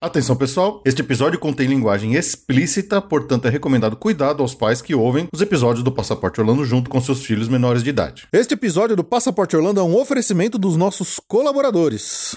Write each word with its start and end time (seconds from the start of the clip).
Atenção 0.00 0.36
pessoal, 0.36 0.80
este 0.84 1.02
episódio 1.02 1.40
contém 1.40 1.66
linguagem 1.66 2.14
explícita, 2.14 3.02
portanto 3.02 3.48
é 3.48 3.50
recomendado 3.50 3.96
cuidado 3.96 4.44
aos 4.44 4.54
pais 4.54 4.80
que 4.80 4.94
ouvem 4.94 5.26
os 5.32 5.40
episódios 5.40 5.82
do 5.82 5.90
Passaporte 5.90 6.40
Orlando 6.40 6.64
junto 6.64 6.88
com 6.88 7.00
seus 7.00 7.26
filhos 7.26 7.48
menores 7.48 7.82
de 7.82 7.90
idade. 7.90 8.28
Este 8.32 8.54
episódio 8.54 8.94
do 8.94 9.02
Passaporte 9.02 9.56
Orlando 9.56 9.80
é 9.80 9.82
um 9.82 9.96
oferecimento 9.96 10.56
dos 10.56 10.76
nossos 10.76 11.20
colaboradores. 11.26 12.36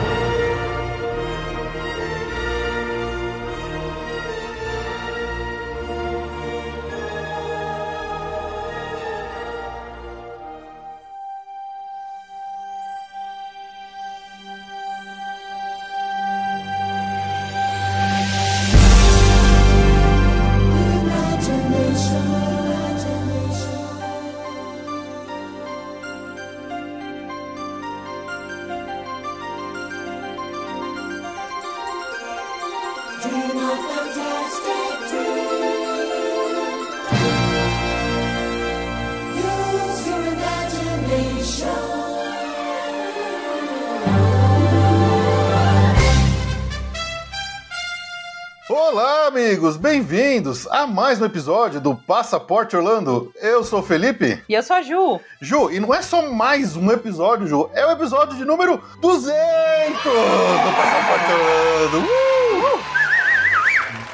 Bem-vindos 50.51 50.67
a 50.67 50.85
mais 50.85 51.21
um 51.21 51.25
episódio 51.25 51.79
do 51.79 51.95
Passaporte 51.95 52.75
Orlando. 52.75 53.31
Eu 53.41 53.63
sou 53.63 53.79
o 53.79 53.83
Felipe. 53.83 54.43
E 54.49 54.53
eu 54.53 54.61
sou 54.61 54.75
a 54.75 54.81
Ju. 54.81 55.21
Ju, 55.39 55.71
e 55.71 55.79
não 55.79 55.93
é 55.93 56.01
só 56.01 56.29
mais 56.29 56.75
um 56.75 56.91
episódio, 56.91 57.47
Ju, 57.47 57.69
é 57.73 57.85
o 57.85 57.91
episódio 57.91 58.35
de 58.35 58.43
número 58.43 58.81
200 58.99 59.31
do 59.31 60.75
Passaporte 60.75 61.31
Orlando. 61.31 62.05
Uh! 62.05 62.30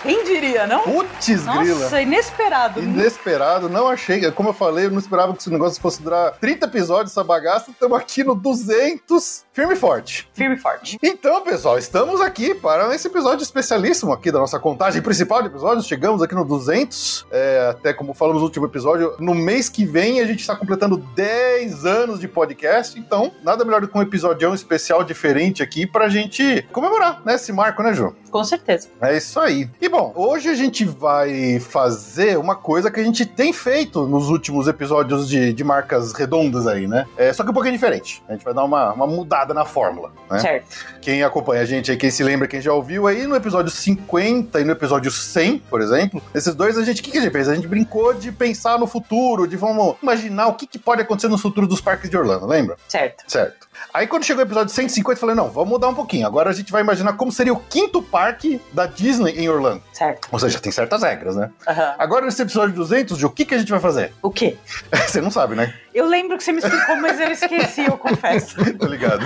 Quem 0.03 0.23
diria, 0.23 0.67
não? 0.67 0.81
Putz, 0.81 1.27
grila. 1.27 1.63
Nossa, 1.79 2.01
inesperado. 2.01 2.79
Inesperado, 2.81 3.69
não 3.69 3.87
achei. 3.87 4.31
Como 4.31 4.49
eu 4.49 4.53
falei, 4.53 4.85
eu 4.85 4.91
não 4.91 4.99
esperava 4.99 5.33
que 5.33 5.39
esse 5.39 5.49
negócio 5.49 5.81
fosse 5.81 6.01
durar 6.01 6.33
30 6.33 6.65
episódios, 6.67 7.11
essa 7.11 7.23
bagaça. 7.23 7.71
Estamos 7.71 7.97
aqui 7.97 8.23
no 8.23 8.35
200, 8.35 9.45
firme 9.51 9.73
e 9.73 9.77
forte. 9.77 10.29
Firme 10.33 10.55
e 10.55 10.59
forte. 10.59 10.97
Então, 11.01 11.41
pessoal, 11.41 11.77
estamos 11.77 12.21
aqui 12.21 12.53
para 12.53 12.93
esse 12.93 13.07
episódio 13.07 13.41
especialíssimo 13.43 14.13
aqui 14.13 14.31
da 14.31 14.39
nossa 14.39 14.59
contagem 14.59 15.01
principal 15.01 15.41
de 15.41 15.47
episódios. 15.47 15.87
Chegamos 15.87 16.21
aqui 16.21 16.35
no 16.35 16.45
200, 16.45 17.25
é, 17.31 17.67
até 17.71 17.93
como 17.93 18.13
falamos 18.13 18.41
no 18.41 18.47
último 18.47 18.65
episódio, 18.65 19.15
no 19.19 19.33
mês 19.33 19.67
que 19.67 19.85
vem 19.85 20.21
a 20.21 20.25
gente 20.25 20.41
está 20.41 20.55
completando 20.55 20.97
10 20.97 21.85
anos 21.85 22.19
de 22.19 22.27
podcast. 22.27 22.99
Então, 22.99 23.31
nada 23.43 23.65
melhor 23.65 23.81
do 23.81 23.87
que 23.87 23.97
um 23.97 24.01
episódio 24.01 24.53
especial 24.53 25.03
diferente 25.03 25.63
aqui 25.63 25.87
para 25.87 26.05
a 26.05 26.09
gente 26.09 26.67
comemorar, 26.71 27.21
né, 27.25 27.35
esse 27.35 27.51
marco, 27.51 27.81
né, 27.81 27.93
Ju? 27.93 28.15
Com 28.29 28.43
certeza. 28.43 28.89
É 29.01 29.17
isso 29.17 29.39
aí. 29.39 29.69
E 29.81 29.86
bom, 29.89 30.11
hoje 30.15 30.49
a 30.49 30.55
gente 30.55 30.85
vai 30.85 31.59
fazer 31.59 32.37
uma 32.37 32.55
coisa 32.55 32.89
que 32.89 32.99
a 32.99 33.03
gente 33.03 33.25
tem 33.25 33.53
feito 33.53 34.07
nos 34.07 34.29
últimos 34.29 34.67
episódios 34.67 35.27
de, 35.27 35.53
de 35.53 35.63
marcas 35.63 36.13
redondas 36.13 36.67
aí, 36.67 36.87
né? 36.87 37.05
É, 37.17 37.31
só 37.33 37.43
que 37.43 37.51
um 37.51 37.53
pouquinho 37.53 37.73
diferente. 37.73 38.23
A 38.27 38.33
gente 38.33 38.43
vai 38.43 38.53
dar 38.53 38.63
uma, 38.63 38.93
uma 38.93 39.07
mudada 39.07 39.53
na 39.53 39.65
fórmula, 39.65 40.11
né? 40.29 40.39
Certo. 40.39 40.67
Quem 41.01 41.23
acompanha 41.23 41.61
a 41.61 41.65
gente 41.65 41.91
aí, 41.91 41.97
quem 41.97 42.09
se 42.09 42.23
lembra, 42.23 42.47
quem 42.47 42.61
já 42.61 42.73
ouviu 42.73 43.07
aí, 43.07 43.27
no 43.27 43.35
episódio 43.35 43.71
50 43.71 44.59
e 44.59 44.63
no 44.63 44.71
episódio 44.71 45.11
100, 45.11 45.59
por 45.59 45.81
exemplo, 45.81 46.21
esses 46.33 46.53
dois, 46.55 46.77
a 46.77 46.83
gente, 46.83 47.01
o 47.01 47.03
que, 47.03 47.11
que 47.11 47.17
a 47.17 47.21
gente 47.21 47.31
fez? 47.31 47.47
A 47.47 47.55
gente 47.55 47.67
brincou 47.67 48.13
de 48.13 48.31
pensar 48.31 48.79
no 48.79 48.87
futuro, 48.87 49.47
de 49.47 49.55
vamos 49.55 49.95
imaginar 50.01 50.47
o 50.47 50.53
que, 50.53 50.65
que 50.65 50.79
pode 50.79 51.01
acontecer 51.01 51.27
no 51.27 51.37
futuro 51.37 51.67
dos 51.67 51.81
parques 51.81 52.09
de 52.09 52.17
Orlando, 52.17 52.45
lembra? 52.45 52.77
Certo. 52.87 53.23
Certo. 53.27 53.66
Aí 53.93 54.07
quando 54.07 54.23
chegou 54.23 54.43
o 54.43 54.47
episódio 54.47 54.73
150, 54.73 55.17
eu 55.17 55.19
falei, 55.19 55.35
não, 55.35 55.49
vamos 55.49 55.69
mudar 55.69 55.87
um 55.87 55.95
pouquinho. 55.95 56.27
Agora 56.27 56.49
a 56.49 56.53
gente 56.53 56.71
vai 56.71 56.81
imaginar 56.81 57.13
como 57.13 57.31
seria 57.31 57.53
o 57.53 57.59
quinto 57.59 58.01
parque 58.01 58.61
da 58.71 58.85
Disney 58.85 59.31
em 59.39 59.49
Orlando. 59.49 59.81
Certo. 59.93 60.27
Ou 60.31 60.39
seja, 60.39 60.59
tem 60.59 60.71
certas 60.71 61.01
regras, 61.01 61.35
né? 61.35 61.49
Aham. 61.67 61.95
Agora 61.97 62.25
nesse 62.25 62.41
episódio 62.41 62.75
200, 62.75 63.17
Ju, 63.17 63.27
o 63.27 63.31
que, 63.31 63.45
que 63.45 63.55
a 63.55 63.57
gente 63.57 63.71
vai 63.71 63.79
fazer? 63.79 64.13
O 64.21 64.29
quê? 64.29 64.57
Você 65.07 65.21
não 65.21 65.31
sabe, 65.31 65.55
né? 65.55 65.73
Eu 65.97 66.05
lembro 66.05 66.37
que 66.37 66.43
você 66.43 66.51
me 66.51 66.59
explicou, 66.59 66.95
mas 66.97 67.19
eu 67.19 67.31
esqueci, 67.31 67.83
eu 67.83 67.97
confesso. 67.97 68.55
Tá 68.77 68.87
ligado? 68.87 69.25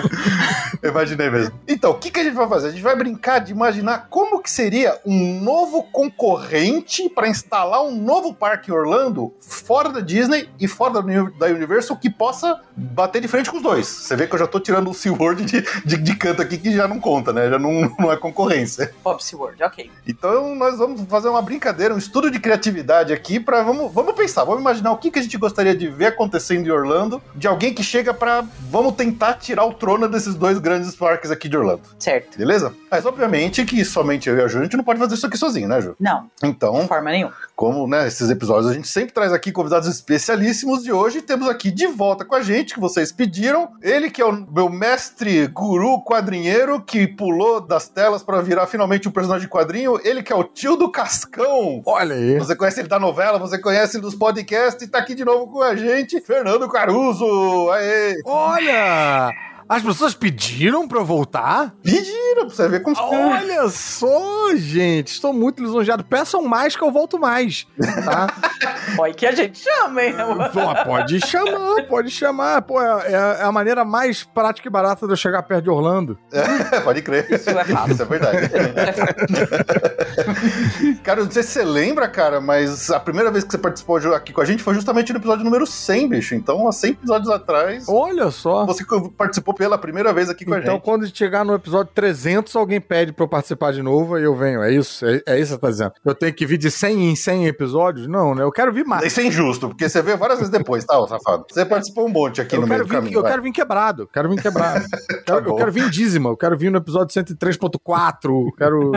Eu 0.82 0.92
imaginei 0.92 1.30
mesmo. 1.30 1.60
Então, 1.68 1.92
o 1.92 1.96
que, 1.96 2.10
que 2.10 2.20
a 2.22 2.24
gente 2.24 2.36
vai 2.36 2.48
fazer? 2.48 2.68
A 2.68 2.72
gente 2.72 2.82
vai 2.82 2.96
brincar 2.96 3.40
de 3.40 3.52
imaginar 3.52 4.08
como 4.10 4.42
que 4.42 4.50
seria 4.50 4.98
um 5.06 5.42
novo 5.42 5.84
concorrente 5.92 7.10
para 7.10 7.28
instalar 7.28 7.84
um 7.84 7.92
novo 7.92 8.34
parque 8.34 8.72
em 8.72 8.74
Orlando 8.74 9.34
fora 9.42 9.90
da 9.90 10.00
Disney 10.00 10.50
e 10.60 10.68
fora 10.68 11.02
da 11.02 11.48
Universal 11.48 11.98
que 11.98 12.10
possa 12.10 12.62
bater 12.74 13.22
de 13.22 13.28
frente 13.28 13.52
com 13.52 13.58
os 13.58 13.64
dois. 13.64 13.86
Você 13.88 14.16
vê 14.16 14.26
que 14.26 14.34
eu 14.34 14.40
já 14.42 14.48
tô 14.48 14.60
tirando 14.60 14.90
o 14.90 14.94
SeaWorld 14.94 15.44
de, 15.46 15.64
de, 15.86 15.98
de 15.98 16.16
canto 16.16 16.42
aqui 16.42 16.58
que 16.58 16.72
já 16.76 16.88
não 16.88 17.00
conta, 17.00 17.32
né? 17.34 17.50
Já 17.50 17.58
não, 17.60 17.94
não 18.00 18.12
é 18.12 18.18
concorrência. 18.18 18.94
Pop 19.04 19.22
World, 19.34 19.64
ok. 19.64 19.90
Então 20.08 20.56
nós 20.56 20.78
vamos 20.78 21.02
fazer 21.10 21.30
uma 21.30 21.42
brincadeira, 21.42 21.94
um 21.94 21.98
estudo 21.98 22.30
de 22.30 22.40
criatividade 22.40 23.14
aqui 23.14 23.40
para 23.40 23.62
vamos, 23.64 23.92
vamos 23.94 24.14
pensar, 24.14 24.44
vamos 24.44 24.62
imaginar 24.62 24.92
o 24.92 24.98
que, 24.98 25.10
que 25.12 25.20
a 25.20 25.22
gente 25.22 25.38
gostaria 25.38 25.76
de 25.76 25.88
ver 25.88 26.08
acontecendo 26.08 26.68
em 26.68 26.72
Orlando, 26.72 27.22
de 27.36 27.48
alguém 27.48 27.74
que 27.74 27.84
chega 27.84 28.14
para 28.14 28.44
vamos 28.70 28.94
tentar 28.96 29.36
tirar 29.36 29.66
o 29.66 29.74
trono 29.74 30.08
desses 30.08 30.36
dois 30.36 30.58
grandes 30.58 30.96
parques 30.96 31.32
aqui 31.32 31.48
de 31.48 31.56
Orlando. 31.58 31.82
Certo. 32.00 32.38
Beleza? 32.38 32.74
Mas 32.90 33.06
obviamente 33.06 33.64
que 33.66 33.84
somente 33.86 34.28
eu 34.30 34.38
e 34.38 34.42
a 34.42 34.48
Ju, 34.48 34.60
a 34.60 34.64
gente 34.64 34.78
não 34.78 34.84
pode 34.84 35.00
fazer 35.00 35.16
isso 35.16 35.26
aqui 35.26 35.38
sozinho, 35.38 35.68
né, 35.68 35.82
Ju? 35.82 35.96
Não, 36.00 36.24
de 36.42 36.50
Então, 36.50 36.88
forma 36.88 37.12
nenhuma. 37.12 37.34
como 37.56 37.88
né, 37.88 38.08
esses 38.08 38.30
episódios 38.30 38.70
a 38.70 38.74
gente 38.74 38.88
sempre 38.88 39.14
traz 39.14 39.32
aqui 39.32 39.52
convidados 39.52 39.88
especialíssimos 39.88 40.84
de 40.84 40.92
hoje, 40.92 41.22
temos 41.22 41.48
aqui 41.48 41.72
de 41.72 41.88
volta 41.88 42.26
com 42.26 42.36
a 42.36 42.42
gente, 42.42 42.74
que 42.74 42.80
vocês 42.80 43.12
pediram, 43.12 43.70
ele 43.82 44.10
que 44.10 44.22
é 44.22 44.26
o 44.26 44.31
meu 44.32 44.70
mestre 44.70 45.48
guru 45.48 46.04
quadrinheiro, 46.04 46.82
que 46.82 47.08
pulou 47.08 47.62
das 47.62 47.88
telas 47.88 48.24
para 48.24 48.42
virar 48.42 48.68
finalmente 48.68 49.08
um 49.08 49.12
personagem 49.12 49.48
de 49.48 49.52
quadrinho, 49.52 50.00
ele 50.04 50.24
que 50.24 50.32
é 50.32 50.36
o 50.36 50.44
tio 50.44 50.76
do 50.76 50.92
Cascão. 50.92 51.82
Olha 51.86 52.16
aí. 52.16 52.38
Você 52.38 52.56
conhece 52.56 52.82
ele 52.82 52.88
da 52.88 53.00
novela, 53.00 53.38
você 53.38 53.58
conhece 53.58 53.98
ele 53.98 54.04
dos 54.04 54.16
podcasts 54.16 54.82
e 54.84 54.90
tá 54.90 55.00
aqui 55.00 55.16
de 55.16 55.26
novo 55.26 55.48
com 55.48 55.62
a 55.62 55.76
gente, 55.76 56.20
Fernando 56.22 56.68
Caruso. 56.70 57.70
Aê! 57.72 58.16
Olha! 58.26 59.51
As 59.72 59.82
pessoas 59.82 60.14
pediram 60.14 60.86
pra 60.86 61.00
eu 61.00 61.06
voltar? 61.06 61.74
Pediram 61.82 62.46
pra 62.46 62.50
você 62.50 62.68
ver 62.68 62.82
como 62.82 62.94
Olha 63.00 63.70
só, 63.70 64.54
gente. 64.54 65.14
Estou 65.14 65.32
muito 65.32 65.64
lisonjeado. 65.64 66.04
Peçam 66.04 66.44
mais 66.44 66.76
que 66.76 66.84
eu 66.84 66.92
volto 66.92 67.18
mais, 67.18 67.66
tá? 68.04 68.28
Pode 68.98 69.14
que 69.14 69.26
a 69.26 69.32
gente 69.32 69.60
chama, 69.60 70.04
hein? 70.04 70.14
Pô, 70.52 70.86
pode 70.86 71.26
chamar, 71.26 71.84
pode 71.88 72.10
chamar. 72.10 72.62
Pô, 72.62 72.82
é, 72.82 73.12
é 73.12 73.44
a 73.44 73.52
maneira 73.52 73.86
mais 73.86 74.24
prática 74.24 74.68
e 74.68 74.72
barata 74.72 75.06
de 75.06 75.14
eu 75.14 75.18
chegar 75.18 75.44
perto 75.44 75.64
de 75.64 75.70
Orlando. 75.70 76.18
Pode 76.84 77.02
crer. 77.02 77.32
Isso 77.32 77.50
é. 77.50 77.64
Isso 77.90 78.02
é 78.02 78.06
verdade. 78.06 78.50
cara, 81.04 81.22
eu 81.22 81.26
não 81.26 81.32
sei 81.32 81.44
se 81.44 81.50
você 81.50 81.64
lembra, 81.64 82.08
cara, 82.08 82.42
mas 82.42 82.90
a 82.90 83.00
primeira 83.00 83.32
vez 83.32 83.44
que 83.44 83.52
você 83.52 83.58
participou 83.58 83.98
aqui 84.14 84.34
com 84.34 84.42
a 84.42 84.46
gente 84.46 84.64
foi 84.64 84.74
justamente 84.74 85.14
no 85.14 85.20
episódio 85.20 85.46
número 85.46 85.66
100, 85.66 86.10
bicho. 86.10 86.36
Então, 86.36 86.68
há 86.68 86.72
100 86.72 86.92
episódios 86.92 87.30
atrás, 87.30 87.86
Olha 87.88 88.32
só. 88.32 88.66
você 88.66 88.84
participou 89.18 89.54
pela 89.62 89.78
primeira 89.78 90.12
vez 90.12 90.28
aqui 90.28 90.44
com 90.44 90.56
a 90.56 90.58
Então, 90.58 90.74
gente. 90.74 90.84
quando 90.84 91.16
chegar 91.16 91.46
no 91.46 91.54
episódio 91.54 91.92
300, 91.94 92.56
alguém 92.56 92.82
pede 92.82 93.14
pra 93.14 93.26
eu 93.26 93.30
participar 93.30 93.72
de 93.72 93.84
novo 93.84 94.18
e 94.18 94.24
eu 94.24 94.36
venho. 94.36 94.64
É 94.64 94.72
isso? 94.74 95.06
É, 95.06 95.22
é 95.28 95.40
isso 95.40 95.50
que 95.54 95.56
você 95.56 95.58
tá 95.60 95.70
dizendo? 95.70 95.92
Eu 96.04 96.16
tenho 96.16 96.34
que 96.34 96.48
vir 96.48 96.58
de 96.58 96.72
100 96.72 97.12
em 97.12 97.16
100 97.16 97.46
episódios? 97.46 98.08
Não, 98.08 98.34
né? 98.34 98.42
Eu 98.42 98.52
quero 98.52 98.74
vir 98.74 98.84
mais. 98.84 99.06
Isso 99.06 99.20
é 99.20 99.24
injusto, 99.24 99.68
porque 99.68 99.88
você 99.88 100.02
veio 100.02 100.18
várias 100.18 100.40
vezes 100.40 100.52
depois, 100.52 100.84
tá, 100.84 100.98
ô 101.00 101.08
safado? 101.08 101.46
Você 101.48 101.64
participou 101.64 102.08
um 102.08 102.10
monte 102.10 102.42
aqui 102.42 102.56
Eu 102.56 102.62
no 102.62 102.66
meio 102.68 102.80
quero, 102.80 102.88
do 102.88 102.90
vir, 102.90 102.96
caminho. 102.96 103.18
eu 103.18 103.22
vai. 103.22 103.32
quero 103.34 103.44
vir 103.44 103.52
quebrado, 103.52 104.10
quero 104.12 104.30
vir 104.30 104.42
quebrado. 104.42 104.84
Quero- 105.28 105.44
bom. 105.44 105.50
eu 105.52 105.56
quero 105.58 105.72
vir 105.72 105.84
em 105.84 105.90
dízima, 105.92 106.30
eu 106.30 106.36
quero 106.36 106.58
vir 106.58 106.72
no 106.72 106.80
episódio 106.80 107.14
103.4, 107.14 108.48
quero... 108.58 108.92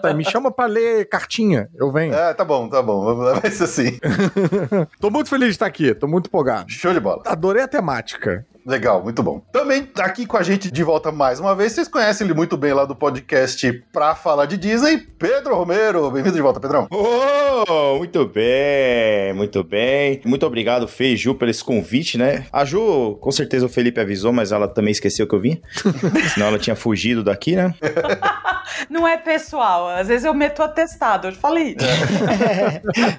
Tá, 0.00 0.14
Me 0.14 0.24
chama 0.24 0.52
pra 0.52 0.66
ler 0.66 1.08
cartinha, 1.08 1.68
eu 1.74 1.90
venho. 1.90 2.14
É, 2.14 2.32
tá 2.32 2.44
bom, 2.44 2.68
tá 2.68 2.80
bom. 2.80 3.14
Vai 3.40 3.50
ser 3.50 3.64
assim. 3.64 3.98
Tô 5.00 5.10
muito 5.10 5.28
feliz 5.28 5.48
de 5.48 5.54
estar 5.54 5.66
aqui, 5.66 5.92
tô 5.94 6.06
muito 6.06 6.28
empolgado. 6.28 6.70
Show 6.70 6.92
de 6.92 7.00
bola. 7.00 7.22
Adorei 7.26 7.62
a 7.64 7.68
temática. 7.68 8.46
Legal, 8.66 9.02
muito 9.02 9.22
bom. 9.22 9.42
Também 9.52 9.86
aqui 9.98 10.24
com 10.24 10.38
a 10.38 10.42
gente 10.42 10.70
de 10.70 10.82
volta 10.82 11.12
mais 11.12 11.38
uma 11.38 11.54
vez. 11.54 11.72
Vocês 11.72 11.86
conhecem 11.86 12.26
ele 12.26 12.32
muito 12.32 12.56
bem 12.56 12.72
lá 12.72 12.86
do 12.86 12.96
podcast 12.96 13.70
Pra 13.92 14.14
Falar 14.14 14.46
de 14.46 14.56
Disney, 14.56 14.96
Pedro 15.18 15.54
Romero. 15.54 16.10
Bem-vindo 16.10 16.34
de 16.34 16.40
volta, 16.40 16.58
Pedrão. 16.58 16.88
Oh, 16.90 17.98
muito 17.98 18.26
bem, 18.26 19.34
muito 19.34 19.62
bem. 19.62 20.22
Muito 20.24 20.46
obrigado, 20.46 20.88
Fê 20.88 21.12
e 21.12 21.16
Ju, 21.16 21.34
pelo 21.34 21.50
esse 21.50 21.62
convite, 21.62 22.16
né? 22.16 22.46
A 22.50 22.64
Ju, 22.64 23.18
com 23.20 23.30
certeza 23.30 23.66
o 23.66 23.68
Felipe 23.68 24.00
avisou, 24.00 24.32
mas 24.32 24.50
ela 24.50 24.66
também 24.66 24.92
esqueceu 24.92 25.26
que 25.26 25.34
eu 25.34 25.40
vim. 25.40 25.60
Senão 26.32 26.46
ela 26.46 26.58
tinha 26.58 26.74
fugido 26.74 27.22
daqui, 27.22 27.54
né? 27.54 27.74
Não 28.90 29.06
é 29.06 29.16
pessoal. 29.16 29.88
Às 29.88 30.08
vezes 30.08 30.24
eu 30.24 30.34
meto 30.34 30.62
atestado. 30.62 31.28
Eu 31.28 31.32
falei. 31.32 31.76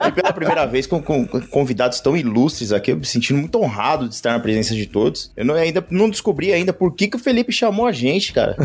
E 0.08 0.12
pela 0.12 0.32
primeira 0.34 0.66
vez 0.66 0.86
com, 0.88 1.02
com- 1.02 1.26
convidados 1.26 2.00
tão 2.00 2.16
ilustres 2.16 2.72
aqui, 2.72 2.92
eu 2.92 2.98
me 2.98 3.06
sentindo 3.06 3.40
muito 3.40 3.60
honrado 3.60 4.08
de 4.08 4.16
estar 4.16 4.32
na 4.32 4.40
presença 4.40 4.74
de 4.76 4.86
todos. 4.86 5.32
Eu 5.36 5.46
não, 5.46 5.56
ainda 5.56 5.86
não 5.90 6.10
descobri 6.10 6.54
ainda 6.54 6.72
por 6.74 6.94
que, 6.94 7.08
que 7.08 7.16
o 7.16 7.20
Felipe 7.20 7.52
chamou 7.52 7.88
a 7.88 7.92
gente, 7.92 8.32
cara. 8.34 8.56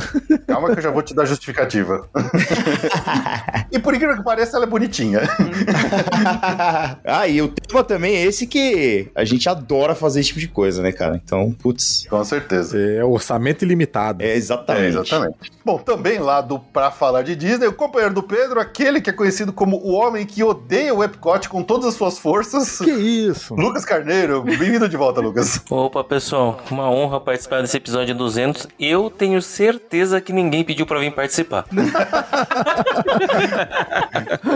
Calma 0.46 0.72
que 0.72 0.78
eu 0.78 0.82
já 0.82 0.90
vou 0.90 1.02
te 1.02 1.14
dar 1.14 1.25
justificativa. 1.25 2.08
e 3.72 3.78
por 3.78 3.94
incrível 3.94 4.16
que 4.16 4.22
pareça, 4.25 4.56
ela 4.56 4.66
é 4.66 4.69
bonitinha. 4.69 5.20
ah, 7.04 7.26
e 7.26 7.40
o 7.42 7.48
tema 7.48 7.82
também 7.84 8.16
é 8.16 8.22
esse 8.22 8.46
que 8.46 9.08
a 9.14 9.25
gente 9.25 9.48
adora 9.48 9.94
fazer 9.94 10.20
esse 10.20 10.28
tipo 10.28 10.40
de 10.40 10.48
coisa, 10.48 10.82
né, 10.82 10.92
cara? 10.92 11.20
Então, 11.22 11.52
putz, 11.52 12.06
Com 12.08 12.22
certeza. 12.25 12.78
É 12.78 13.04
orçamento 13.04 13.64
ilimitado. 13.64 14.22
é 14.22 14.28
É, 14.31 14.37
exatamente. 14.37 14.96
exatamente. 14.96 15.37
Bom, 15.64 15.78
também 15.78 16.19
lá 16.19 16.40
do 16.40 16.58
Pra 16.81 16.91
Falar 16.91 17.21
de 17.21 17.37
Disney, 17.37 17.67
o 17.67 17.75
companheiro 17.75 18.15
do 18.15 18.23
Pedro, 18.23 18.59
aquele 18.59 19.03
que 19.03 19.11
é 19.11 19.12
conhecido 19.12 19.53
como 19.53 19.77
o 19.77 19.93
homem 19.93 20.25
que 20.25 20.43
odeia 20.43 20.94
o 20.94 21.05
Epcot 21.05 21.47
com 21.47 21.62
todas 21.62 21.85
as 21.88 21.94
suas 21.94 22.19
forças. 22.19 22.79
Que 22.79 22.91
isso? 22.91 23.55
Lucas 23.55 23.85
Carneiro, 23.85 24.41
bem-vindo 24.43 24.88
de 24.88 24.97
volta, 24.97 25.21
Lucas. 25.21 25.61
Opa, 25.69 26.03
pessoal, 26.03 26.59
uma 26.71 26.91
honra 26.91 27.21
participar 27.21 27.61
desse 27.61 27.77
episódio 27.77 28.15
200. 28.15 28.67
Eu 28.81 29.11
tenho 29.11 29.43
certeza 29.43 30.23
que 30.23 30.32
ninguém 30.32 30.65
pediu 30.65 30.87
pra 30.87 30.99
vir 30.99 31.12
participar. 31.15 31.67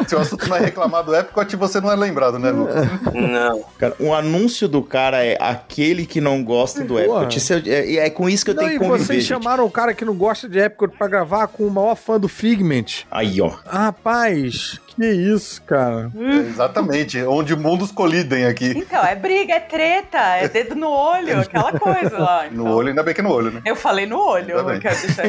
Se 0.09 0.15
o 0.15 0.19
assunto 0.19 0.49
não 0.49 0.57
é 0.57 0.61
reclamar 0.61 1.05
do 1.05 1.15
Epcot, 1.15 1.55
você 1.57 1.79
não 1.79 1.93
é 1.93 1.97
lembrado, 1.97 2.39
né, 2.39 2.51
Lucas? 2.51 2.87
Não. 3.13 3.65
Cara, 3.79 3.95
o 4.01 4.15
anúncio 4.15 4.67
do 4.67 4.83
cara 4.83 5.23
é 5.23 5.37
aquele 5.39 6.07
que 6.07 6.23
não 6.23 6.43
gosta 6.43 6.83
do. 6.85 6.99
Epcot. 6.99 7.37
É, 7.69 7.69
é- 7.69 7.97
é 8.07 8.11
com 8.11 8.31
isso 8.31 8.47
que 8.47 8.53
eu 8.53 8.55
Não, 8.55 8.63
tenho 8.65 8.77
e 8.77 8.79
que 8.79 8.85
conviver. 8.87 9.05
vocês 9.05 9.23
gente. 9.25 9.29
chamaram 9.29 9.67
o 9.67 9.71
cara 9.71 9.93
que 9.93 10.07
não 10.07 10.15
gosta 10.15 10.49
de 10.49 10.59
Epcot 10.59 10.97
pra 10.97 11.07
gravar 11.07 11.49
com 11.49 11.65
o 11.65 11.71
maior 11.71 11.95
fã 11.97 12.14
do 12.19 12.29
Figment. 12.29 13.05
Aí, 13.11 13.41
ó. 13.41 13.53
Rapaz, 13.67 14.81
que 14.87 15.05
isso, 15.07 15.63
cara. 15.63 16.11
Exatamente, 16.49 17.21
onde 17.23 17.55
mundos 17.57 17.91
colidem 17.91 18.47
aqui. 18.47 18.73
Então, 18.77 19.05
é 19.05 19.15
briga, 19.15 19.55
é 19.55 19.61
treta, 19.61 20.19
é 20.19 20.49
dedo 20.49 20.75
no 20.75 20.89
olho, 20.89 21.41
aquela 21.41 21.73
coisa 21.79 22.19
lá. 22.19 22.45
No 22.51 22.63
Então, 22.63 22.75
olho, 22.77 22.89
ainda 22.89 23.03
bem 23.03 23.15
que 23.15 23.21
é 23.21 23.25
no 23.25 23.33
olho, 23.33 23.51
né? 23.51 23.61
Eu 23.65 23.77
falei 23.77 24.07
no 24.07 24.19
olho, 24.19 24.57
Tá 24.57 24.63
bem. 24.63 24.75
eu 24.77 24.81
quero 24.81 25.01
deixar. 25.01 25.27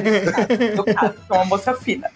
Educado, 0.62 1.16
sou 1.28 1.38
uma 1.38 1.46
moça 1.46 1.74
fina. 1.74 2.10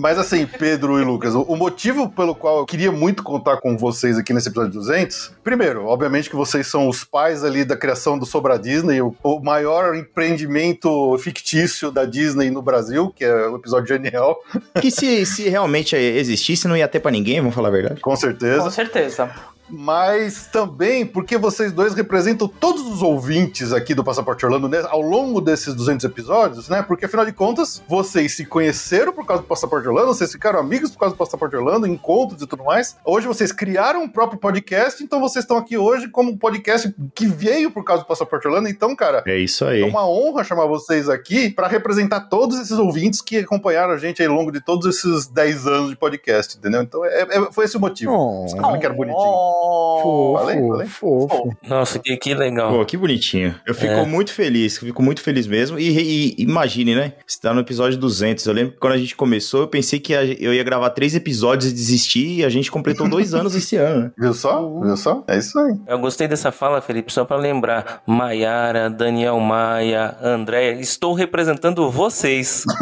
Mas 0.00 0.18
assim, 0.18 0.46
Pedro 0.46 0.98
e 0.98 1.04
Lucas, 1.04 1.34
o 1.34 1.56
motivo 1.56 2.08
pelo 2.08 2.34
qual 2.34 2.60
eu 2.60 2.66
queria 2.66 2.90
muito 2.90 3.22
contar 3.22 3.58
com 3.58 3.76
vocês 3.76 4.16
aqui 4.16 4.32
nesse 4.32 4.48
episódio 4.48 4.72
200, 4.72 5.32
primeiro, 5.44 5.84
obviamente 5.84 6.30
que 6.30 6.36
vocês 6.36 6.66
são 6.66 6.88
os 6.88 7.04
pais 7.04 7.44
ali 7.44 7.66
da 7.66 7.76
criação 7.76 8.18
do 8.18 8.24
Sobra 8.24 8.58
Disney, 8.58 9.02
o, 9.02 9.14
o 9.22 9.40
maior 9.40 9.94
empreendimento 9.94 11.18
fictício 11.18 11.90
da 11.90 12.06
Disney 12.06 12.50
no 12.50 12.62
Brasil, 12.62 13.12
que 13.14 13.24
é 13.24 13.46
o 13.46 13.56
episódio 13.56 13.88
genial, 13.88 14.40
Que 14.80 14.90
se, 14.90 15.26
se 15.26 15.48
realmente 15.48 15.94
existisse, 15.94 16.66
não 16.66 16.76
ia 16.76 16.88
ter 16.88 17.00
pra 17.00 17.10
ninguém, 17.10 17.40
vamos 17.40 17.54
falar 17.54 17.68
a 17.68 17.72
verdade. 17.72 18.00
com 18.00 18.16
certeza. 18.16 18.62
Com 18.62 18.70
certeza. 18.70 19.30
Mas 19.70 20.46
também 20.46 21.06
porque 21.06 21.36
vocês 21.38 21.72
dois 21.72 21.94
representam 21.94 22.48
todos 22.48 22.82
os 22.86 23.02
ouvintes 23.02 23.72
aqui 23.72 23.94
do 23.94 24.02
Passaporte 24.04 24.44
Orlando 24.44 24.68
né, 24.68 24.82
ao 24.88 25.00
longo 25.00 25.40
desses 25.40 25.74
200 25.74 26.04
episódios, 26.04 26.68
né? 26.68 26.82
Porque 26.82 27.04
afinal 27.04 27.24
de 27.24 27.32
contas, 27.32 27.82
vocês 27.88 28.34
se 28.36 28.44
conheceram 28.44 29.12
por 29.12 29.24
causa 29.26 29.42
do 29.42 29.48
Passaporte 29.48 29.86
Orlando, 29.88 30.08
vocês 30.08 30.32
ficaram 30.32 30.58
amigos 30.58 30.90
por 30.90 30.98
causa 31.00 31.14
do 31.14 31.18
Passaporte 31.18 31.56
Orlando, 31.56 31.86
encontros 31.86 32.42
e 32.42 32.46
tudo 32.46 32.64
mais. 32.64 32.96
Hoje 33.04 33.26
vocês 33.26 33.52
criaram 33.52 34.02
um 34.02 34.08
próprio 34.08 34.38
podcast, 34.38 35.02
então 35.02 35.20
vocês 35.20 35.44
estão 35.44 35.56
aqui 35.56 35.76
hoje 35.78 36.08
como 36.08 36.30
um 36.30 36.36
podcast 36.36 36.94
que 37.14 37.26
veio 37.26 37.70
por 37.70 37.84
causa 37.84 38.02
do 38.02 38.06
Passaporte 38.06 38.46
Orlando. 38.48 38.68
Então, 38.68 38.94
cara, 38.96 39.22
É 39.26 39.36
isso 39.38 39.64
é 39.64 39.72
aí. 39.74 39.82
uma 39.82 40.06
honra 40.08 40.44
chamar 40.44 40.66
vocês 40.66 41.08
aqui 41.08 41.50
para 41.50 41.68
representar 41.68 42.20
todos 42.28 42.58
esses 42.58 42.78
ouvintes 42.78 43.20
que 43.20 43.38
acompanharam 43.38 43.92
a 43.92 43.98
gente 43.98 44.22
ao 44.22 44.32
longo 44.34 44.50
de 44.50 44.60
todos 44.60 44.86
esses 44.86 45.26
10 45.28 45.66
anos 45.66 45.90
de 45.90 45.96
podcast, 45.96 46.56
entendeu? 46.58 46.82
Então, 46.82 47.04
é- 47.04 47.22
é- 47.22 47.52
foi 47.52 47.64
esse 47.64 47.76
o 47.76 47.80
motivo. 47.80 48.12
Oh, 48.12 48.48
Você 48.48 48.56
que 48.78 48.86
era 48.86 48.94
bonitinho. 48.94 49.20
Oh. 49.28 49.59
Fofo, 49.60 50.38
falei, 50.38 50.68
falei. 50.68 50.86
fofo. 50.86 51.56
Nossa, 51.68 51.98
que, 51.98 52.16
que 52.16 52.34
legal. 52.34 52.72
Pô, 52.72 52.84
que 52.84 52.96
bonitinho. 52.96 53.54
Eu 53.66 53.74
fico 53.74 53.92
É. 53.92 54.04
muito 54.04 54.32
feliz, 54.32 54.78
fico 54.78 55.02
muito 55.02 55.20
feliz 55.20 55.46
mesmo. 55.46 55.78
E, 55.78 56.34
e 56.38 56.42
imagine, 56.42 56.94
né? 56.94 57.12
Você 57.26 57.40
tá 57.40 57.52
no 57.52 57.60
episódio 57.60 57.98
200. 57.98 58.44
Eu 58.46 58.52
lembro 58.52 58.72
que 58.74 58.78
quando 58.78 58.94
a 58.94 58.98
gente 58.98 59.14
começou, 59.16 59.60
eu 59.62 59.68
pensei 59.68 59.98
que 60.00 60.12
eu 60.12 60.54
ia 60.54 60.62
gravar 60.64 60.90
três 60.90 61.14
episódios 61.14 61.70
e 61.70 61.74
desistir, 61.74 62.38
e 62.40 62.44
a 62.44 62.48
gente 62.48 62.70
completou 62.70 63.08
dois 63.08 63.34
anos 63.34 63.54
esse 63.54 63.76
ano, 63.76 64.04
né? 64.04 64.10
Viu 64.18 64.32
só? 64.34 64.60
Viu 64.80 64.96
só? 64.96 65.22
É 65.28 65.38
isso 65.38 65.58
aí. 65.58 65.74
Eu 65.86 65.98
gostei 65.98 66.26
dessa 66.28 66.50
fala, 66.52 66.80
Felipe, 66.80 67.12
só 67.12 67.24
pra 67.24 67.36
lembrar. 67.36 68.02
Maiara, 68.06 68.88
Daniel 68.90 69.38
Maia, 69.40 70.16
Andréia, 70.22 70.80
estou 70.80 71.12
representando 71.14 71.90
vocês. 71.90 72.64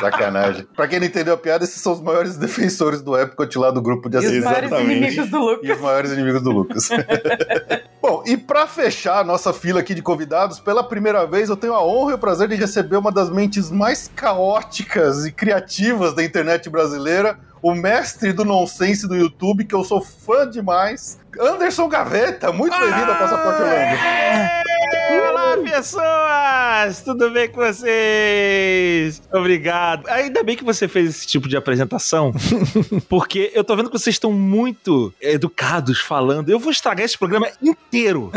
Sacanagem. 0.00 0.66
pra 0.76 0.86
quem 0.88 1.00
não 1.00 1.06
entendeu 1.06 1.34
a 1.34 1.36
piada, 1.36 1.64
esses 1.64 1.80
são 1.80 1.92
os 1.92 2.00
maiores 2.00 2.36
defensores 2.36 3.02
do 3.02 3.16
Epcot 3.16 3.37
lá 3.58 3.70
do 3.70 3.80
grupo 3.82 4.08
de 4.08 4.16
E 4.16 4.18
os 4.18 4.24
maiores 4.44 4.64
Exatamente. 4.64 4.92
inimigos 4.92 5.30
do 5.30 5.36
E 5.36 5.40
Lucas. 5.40 5.76
os 5.76 5.80
maiores 5.82 6.12
inimigos 6.12 6.42
do 6.42 6.50
Lucas. 6.50 6.88
Bom, 8.00 8.22
e 8.26 8.36
pra 8.36 8.66
fechar 8.66 9.18
a 9.20 9.24
nossa 9.24 9.52
fila 9.52 9.80
aqui 9.80 9.94
de 9.94 10.02
convidados, 10.02 10.58
pela 10.60 10.82
primeira 10.82 11.26
vez 11.26 11.48
eu 11.48 11.56
tenho 11.56 11.74
a 11.74 11.84
honra 11.84 12.12
e 12.12 12.14
o 12.14 12.18
prazer 12.18 12.48
de 12.48 12.54
receber 12.54 12.96
uma 12.96 13.12
das 13.12 13.28
mentes 13.30 13.70
mais 13.70 14.10
caóticas 14.14 15.26
e 15.26 15.32
criativas 15.32 16.14
da 16.14 16.24
internet 16.24 16.70
brasileira, 16.70 17.38
o 17.60 17.74
mestre 17.74 18.32
do 18.32 18.44
nonsense 18.44 19.06
do 19.06 19.16
YouTube, 19.16 19.64
que 19.64 19.74
eu 19.74 19.82
sou 19.84 20.00
fã 20.00 20.48
demais, 20.48 21.18
Anderson 21.40 21.88
Gaveta. 21.88 22.52
Muito 22.52 22.78
bem-vindo 22.78 23.10
ao 23.12 23.18
Passaporte 23.18 23.62
Orlando. 23.62 24.97
Pessoas! 25.64 27.02
Tudo 27.04 27.30
bem 27.30 27.48
com 27.48 27.60
vocês? 27.60 29.20
Obrigado. 29.32 30.06
Ainda 30.08 30.42
bem 30.42 30.56
que 30.56 30.64
você 30.64 30.86
fez 30.88 31.10
esse 31.10 31.26
tipo 31.26 31.48
de 31.48 31.56
apresentação, 31.56 32.32
porque 33.08 33.50
eu 33.54 33.64
tô 33.64 33.76
vendo 33.76 33.90
que 33.90 33.98
vocês 33.98 34.14
estão 34.14 34.32
muito 34.32 35.12
educados 35.20 36.00
falando. 36.00 36.48
Eu 36.50 36.58
vou 36.58 36.70
estragar 36.70 37.04
esse 37.04 37.18
programa 37.18 37.48
inteiro. 37.62 38.30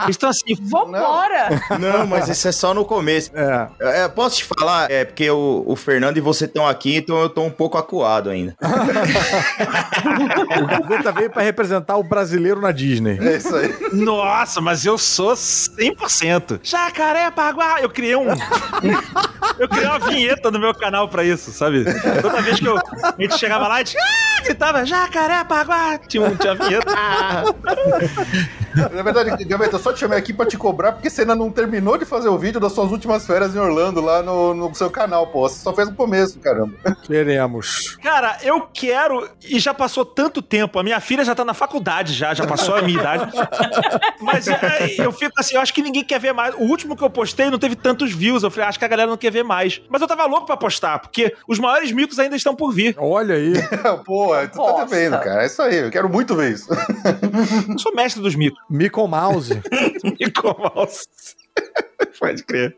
Eles 0.00 0.10
estão 0.16 0.30
assim, 0.30 0.54
Vambora! 0.60 1.48
Não, 1.78 2.06
mas 2.06 2.28
isso 2.28 2.46
é 2.48 2.52
só 2.52 2.74
no 2.74 2.84
começo. 2.84 3.30
É. 3.34 4.02
É, 4.04 4.08
posso 4.08 4.38
te 4.38 4.44
falar? 4.44 4.90
É 4.90 5.04
porque 5.04 5.30
o, 5.30 5.64
o 5.66 5.76
Fernando 5.76 6.16
e 6.16 6.20
você 6.20 6.44
estão 6.44 6.66
aqui, 6.66 6.96
então 6.96 7.20
eu 7.20 7.28
tô 7.28 7.42
um 7.42 7.50
pouco 7.50 7.78
acuado 7.78 8.30
ainda. 8.30 8.56
O 10.62 10.66
Gaveta 10.66 11.12
veio 11.12 11.30
pra 11.30 11.42
representar 11.42 11.96
o 11.96 12.02
brasileiro 12.02 12.60
na 12.60 12.72
Disney. 12.72 13.18
É 13.20 13.36
isso 13.36 13.54
aí. 13.54 13.74
nossa, 13.92 14.60
mas 14.60 14.84
eu 14.84 14.98
sou 14.98 15.32
100%. 15.32 16.41
Jacarepaguá! 16.62 17.80
Eu 17.80 17.90
criei 17.90 18.16
um, 18.16 18.26
Eu 19.58 19.68
criei 19.68 19.86
uma 19.86 19.98
vinheta 19.98 20.50
no 20.50 20.58
meu 20.58 20.74
canal 20.74 21.08
pra 21.08 21.24
isso, 21.24 21.50
sabe? 21.52 21.84
Toda 22.20 22.42
vez 22.42 22.58
que 22.58 22.66
eu, 22.66 22.76
a 22.76 23.14
gente 23.18 23.38
chegava 23.38 23.68
lá, 23.68 23.76
a 23.76 23.78
gente 23.78 23.96
ah, 23.98 24.42
gritava 24.44 24.84
Jacarepaguá! 24.84 25.98
Tinha, 25.98 26.22
um, 26.22 26.36
tinha 26.36 26.52
uma 26.52 26.64
vinheta. 26.64 26.92
Na 28.74 29.02
verdade, 29.02 29.44
Gaveta, 29.44 29.76
eu 29.76 29.80
só 29.80 29.92
te 29.92 30.00
chamei 30.00 30.18
aqui 30.18 30.32
pra 30.32 30.46
te 30.46 30.56
cobrar 30.56 30.92
porque 30.92 31.10
você 31.10 31.22
ainda 31.22 31.34
não 31.34 31.50
terminou 31.50 31.98
de 31.98 32.04
fazer 32.04 32.28
o 32.28 32.38
vídeo 32.38 32.58
das 32.58 32.72
suas 32.72 32.90
últimas 32.90 33.26
férias 33.26 33.54
em 33.54 33.58
Orlando 33.58 34.00
lá 34.00 34.22
no, 34.22 34.54
no 34.54 34.74
seu 34.74 34.90
canal, 34.90 35.26
pô. 35.26 35.48
Você 35.48 35.60
só 35.60 35.72
fez 35.74 35.88
o 35.88 35.94
começo, 35.94 36.38
caramba. 36.38 36.74
Queremos. 37.02 37.96
Cara, 38.02 38.38
eu 38.42 38.62
quero. 38.72 39.28
E 39.42 39.58
já 39.58 39.74
passou 39.74 40.04
tanto 40.04 40.40
tempo. 40.40 40.78
A 40.78 40.82
minha 40.82 41.00
filha 41.00 41.24
já 41.24 41.34
tá 41.34 41.44
na 41.44 41.54
faculdade, 41.54 42.14
já, 42.14 42.32
já 42.32 42.46
passou 42.46 42.74
a 42.74 42.82
minha 42.82 42.98
idade. 42.98 43.30
Mas 44.20 44.48
é, 44.48 44.94
eu 44.98 45.12
fico 45.12 45.32
assim, 45.38 45.54
eu 45.54 45.60
acho 45.60 45.74
que 45.74 45.82
ninguém 45.82 46.04
quer 46.04 46.18
ver 46.18 46.31
mais. 46.32 46.54
O 46.54 46.62
último 46.62 46.96
que 46.96 47.02
eu 47.02 47.10
postei 47.10 47.50
não 47.50 47.58
teve 47.58 47.76
tantos 47.76 48.12
views. 48.12 48.42
Eu 48.42 48.50
falei, 48.50 48.68
acho 48.68 48.78
que 48.78 48.84
a 48.84 48.88
galera 48.88 49.10
não 49.10 49.16
quer 49.16 49.30
ver 49.30 49.42
mais. 49.42 49.80
Mas 49.88 50.00
eu 50.00 50.08
tava 50.08 50.24
louco 50.26 50.46
pra 50.46 50.56
postar, 50.56 50.98
porque 50.98 51.34
os 51.46 51.58
maiores 51.58 51.92
micos 51.92 52.18
ainda 52.18 52.36
estão 52.36 52.54
por 52.54 52.72
vir. 52.72 52.94
Olha 52.98 53.34
aí. 53.34 53.52
pô, 54.04 54.34
tu 54.36 54.50
tá 54.50 54.56
Bosta. 54.56 54.86
devendo, 54.86 55.18
cara. 55.20 55.42
É 55.42 55.46
isso 55.46 55.62
aí. 55.62 55.76
Eu 55.76 55.90
quero 55.90 56.08
muito 56.08 56.34
ver 56.34 56.52
isso. 56.52 56.68
Eu 57.68 57.78
sou 57.78 57.94
mestre 57.94 58.22
dos 58.22 58.34
micos. 58.34 58.58
Mickey 58.68 59.06
Mouse. 59.06 59.60
E 60.18 60.30
como 60.30 60.70
Pode 62.18 62.42
crer. 62.44 62.76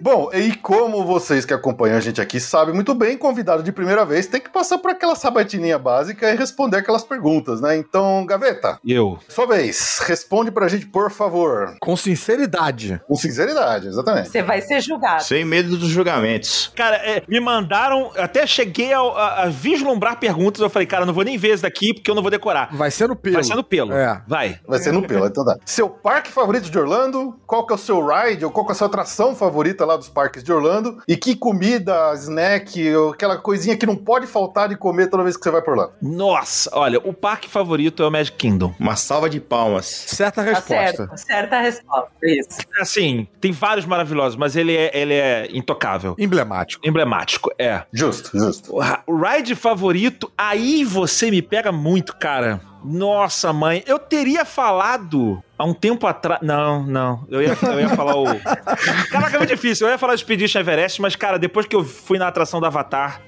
Bom, 0.00 0.30
e 0.32 0.54
como 0.56 1.04
vocês 1.04 1.44
que 1.44 1.54
acompanham 1.54 1.96
a 1.96 2.00
gente 2.00 2.20
aqui 2.20 2.38
sabem 2.40 2.74
muito 2.74 2.94
bem, 2.94 3.16
convidado 3.16 3.62
de 3.62 3.72
primeira 3.72 4.04
vez 4.04 4.26
tem 4.26 4.40
que 4.40 4.50
passar 4.50 4.78
por 4.78 4.90
aquela 4.90 5.14
sabatininha 5.14 5.78
básica 5.78 6.30
e 6.30 6.36
responder 6.36 6.78
aquelas 6.78 7.04
perguntas, 7.04 7.60
né? 7.60 7.76
Então, 7.76 8.24
Gaveta, 8.26 8.78
E 8.84 8.92
eu? 8.92 9.18
sua 9.28 9.46
vez, 9.46 10.00
responde 10.04 10.50
pra 10.50 10.68
gente, 10.68 10.86
por 10.86 11.10
favor. 11.10 11.76
Com 11.80 11.96
sinceridade. 11.96 13.00
Com 13.06 13.14
sinceridade, 13.14 13.86
exatamente. 13.88 14.28
Você 14.28 14.42
vai 14.42 14.60
ser 14.60 14.80
julgado. 14.80 15.22
Sem 15.22 15.44
medo 15.44 15.76
dos 15.76 15.88
julgamentos. 15.88 16.72
Cara, 16.76 16.96
é, 16.96 17.22
me 17.28 17.40
mandaram, 17.40 18.10
até 18.16 18.46
cheguei 18.46 18.92
ao- 18.92 19.16
a, 19.16 19.42
a 19.44 19.48
vislumbrar 19.48 20.18
perguntas, 20.18 20.60
eu 20.60 20.70
falei, 20.70 20.86
cara, 20.86 21.04
não 21.06 21.12
vou 21.12 21.24
nem 21.24 21.36
ver 21.38 21.48
esse 21.50 21.62
daqui 21.62 21.94
porque 21.94 22.10
eu 22.10 22.14
não 22.14 22.22
vou 22.22 22.30
decorar. 22.30 22.68
Vai 22.72 22.90
ser 22.90 23.08
no 23.08 23.16
pelo. 23.16 23.34
Vai 23.34 23.44
ser 23.44 23.54
no 23.54 23.64
pelo. 23.64 23.92
É. 23.92 24.22
Vai. 24.26 24.58
Vai 24.66 24.78
ser 24.78 24.92
no 24.92 25.06
pelo, 25.06 25.26
então 25.26 25.44
dá. 25.44 25.56
Seu 25.64 25.88
parque 25.88 26.30
favorito 26.30 26.70
de 26.70 26.78
Orlando? 26.78 27.38
Qual 27.46 27.66
que 27.66 27.72
é 27.72 27.76
o 27.76 27.78
seu 27.78 28.04
ride? 28.06 28.44
Ou 28.44 28.50
qual 28.50 28.61
que 28.64 28.72
é 28.72 28.74
a 28.74 28.76
sua 28.76 28.86
atração 28.86 29.34
favorita 29.34 29.84
lá 29.84 29.96
dos 29.96 30.08
parques 30.08 30.42
de 30.42 30.52
Orlando? 30.52 31.02
E 31.08 31.16
que 31.16 31.34
comida, 31.36 32.12
snack, 32.14 32.94
ou 32.94 33.10
aquela 33.12 33.36
coisinha 33.36 33.76
que 33.76 33.86
não 33.86 33.96
pode 33.96 34.26
faltar 34.26 34.68
de 34.68 34.76
comer 34.76 35.08
toda 35.08 35.22
vez 35.22 35.36
que 35.36 35.42
você 35.42 35.50
vai 35.50 35.62
por 35.62 35.72
Orlando? 35.72 35.92
Nossa, 36.00 36.70
olha, 36.72 36.98
o 37.04 37.12
parque 37.12 37.48
favorito 37.48 38.02
é 38.02 38.06
o 38.06 38.10
Magic 38.10 38.36
Kingdom. 38.36 38.74
Uma 38.78 38.96
salva 38.96 39.28
de 39.28 39.40
palmas. 39.40 39.86
Certa 39.86 40.42
Tá 40.42 40.50
resposta. 40.50 40.74
certo. 40.96 41.10
Certa 41.16 41.60
resposta. 41.60 42.10
Isso. 42.22 42.58
Assim, 42.78 43.26
tem 43.40 43.52
vários 43.52 43.86
maravilhosos, 43.86 44.36
mas 44.36 44.56
ele 44.56 44.74
é, 44.76 44.90
ele 44.96 45.14
é 45.14 45.48
intocável. 45.52 46.14
Emblemático. 46.18 46.86
Emblemático, 46.86 47.50
é. 47.58 47.82
Justo, 47.92 48.30
justo. 48.38 48.74
O 49.06 49.16
ride 49.16 49.54
favorito, 49.54 50.30
aí 50.36 50.84
você 50.84 51.30
me 51.30 51.42
pega 51.42 51.70
muito, 51.72 52.16
cara. 52.16 52.60
Nossa, 52.84 53.52
mãe, 53.52 53.84
eu 53.86 53.98
teria 53.98 54.44
falado 54.44 55.42
há 55.62 55.64
um 55.64 55.72
tempo 55.72 56.06
atrás. 56.06 56.40
Não, 56.42 56.84
não. 56.84 57.24
Eu 57.30 57.40
ia, 57.40 57.56
eu 57.62 57.80
ia 57.80 57.88
falar 57.90 58.16
o. 58.16 58.24
Caraca, 59.10 59.36
é 59.36 59.38
muito 59.38 59.54
difícil. 59.54 59.86
Eu 59.86 59.92
ia 59.92 59.98
falar 59.98 60.12
o 60.12 60.16
Expedition 60.16 60.58
Everest, 60.58 61.00
mas, 61.00 61.14
cara, 61.14 61.38
depois 61.38 61.66
que 61.66 61.76
eu 61.76 61.84
fui 61.84 62.18
na 62.18 62.28
atração 62.28 62.58
do 62.60 62.66
Avatar, 62.66 63.20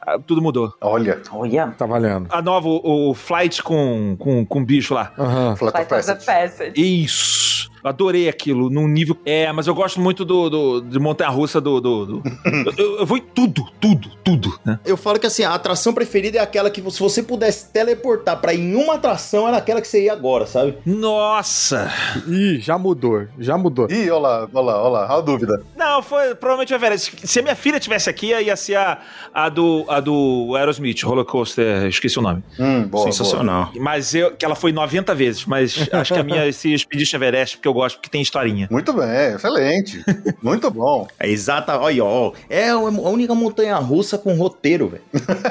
ah, 0.00 0.18
tudo 0.18 0.40
mudou. 0.40 0.72
Olha, 0.80 1.20
Olha. 1.32 1.74
Tá 1.76 1.84
valendo. 1.84 2.28
A 2.30 2.40
nova, 2.40 2.66
o, 2.66 3.10
o 3.10 3.14
Flight 3.14 3.62
com, 3.62 4.16
com, 4.18 4.46
com 4.46 4.64
bicho 4.64 4.94
lá. 4.94 5.12
Aham. 5.18 5.56
Flight 5.56 5.76
of 5.76 5.86
Flight 5.86 5.94
of 5.94 6.06
the 6.06 6.14
Passage. 6.14 6.26
Passage. 6.26 7.04
Isso. 7.04 7.70
Adorei 7.88 8.28
aquilo, 8.28 8.68
num 8.70 8.86
nível. 8.88 9.16
É, 9.24 9.50
mas 9.52 9.66
eu 9.66 9.74
gosto 9.74 10.00
muito 10.00 10.24
do, 10.24 10.48
do 10.50 10.80
de 10.80 10.98
montanha 10.98 11.30
russa 11.30 11.60
do. 11.60 11.80
do, 11.80 12.06
do- 12.06 12.22
eu, 12.76 12.98
eu 13.00 13.06
vou 13.06 13.16
em 13.16 13.22
tudo, 13.34 13.64
tudo, 13.80 14.10
tudo, 14.24 14.58
né? 14.64 14.78
Eu 14.84 14.96
falo 14.96 15.18
que 15.18 15.26
assim, 15.26 15.44
a 15.44 15.54
atração 15.54 15.92
preferida 15.92 16.38
é 16.38 16.40
aquela 16.40 16.70
que 16.70 16.80
se 16.90 17.00
você 17.00 17.22
pudesse 17.22 17.70
teleportar 17.72 18.40
pra 18.40 18.52
ir 18.54 18.60
em 18.60 18.74
uma 18.74 18.94
atração, 18.94 19.46
era 19.48 19.56
aquela 19.58 19.80
que 19.80 19.88
você 19.88 20.04
ia 20.04 20.12
agora, 20.12 20.46
sabe? 20.46 20.76
Nossa! 20.84 21.90
Ih, 22.28 22.58
já 22.60 22.76
mudou. 22.78 23.26
Já 23.38 23.56
mudou. 23.56 23.86
Ih, 23.90 24.10
olha 24.10 24.18
lá, 24.20 24.48
olha 24.52 24.64
lá, 24.66 24.82
olha 24.82 24.88
lá, 24.90 25.06
olha 25.10 25.18
a 25.18 25.20
dúvida. 25.20 25.62
Não, 25.76 26.02
foi 26.02 26.34
provavelmente 26.34 26.72
o 26.72 26.76
Everest. 26.76 27.12
Se 27.26 27.38
a 27.38 27.42
minha 27.42 27.54
filha 27.56 27.78
tivesse 27.80 28.10
aqui, 28.10 28.26
ia 28.28 28.56
ser 28.56 28.76
a, 28.76 28.98
a, 29.32 29.48
do, 29.48 29.84
a 29.88 30.00
do 30.00 30.54
Aerosmith, 30.56 31.02
Roller 31.04 31.24
Coaster, 31.24 31.86
esqueci 31.86 32.18
o 32.18 32.22
nome. 32.22 32.42
Hum, 32.58 32.82
boa, 32.82 32.88
boa. 32.88 33.04
Sensacional. 33.04 33.70
Mas 33.76 34.14
eu, 34.14 34.32
que 34.34 34.44
ela 34.44 34.54
foi 34.54 34.72
90 34.72 35.14
vezes, 35.14 35.44
mas 35.46 35.88
acho 35.92 36.12
que 36.14 36.20
a 36.20 36.24
minha 36.24 36.46
esse 36.48 36.72
Expedition 36.72 37.16
Everest, 37.16 37.56
porque 37.56 37.68
eu 37.68 37.74
gosto, 37.76 37.96
porque 37.96 38.10
tem 38.10 38.22
historinha. 38.22 38.66
Muito 38.70 38.92
bem, 38.92 39.34
excelente. 39.34 40.04
Muito 40.42 40.70
bom. 40.70 41.06
É 41.18 41.28
exata, 41.28 41.78
olha, 41.78 42.04
ó, 42.04 42.32
é 42.48 42.70
a 42.70 42.78
única 42.78 43.34
montanha 43.34 43.76
russa 43.76 44.18
com 44.18 44.34
roteiro, 44.34 44.88
velho. 44.88 45.02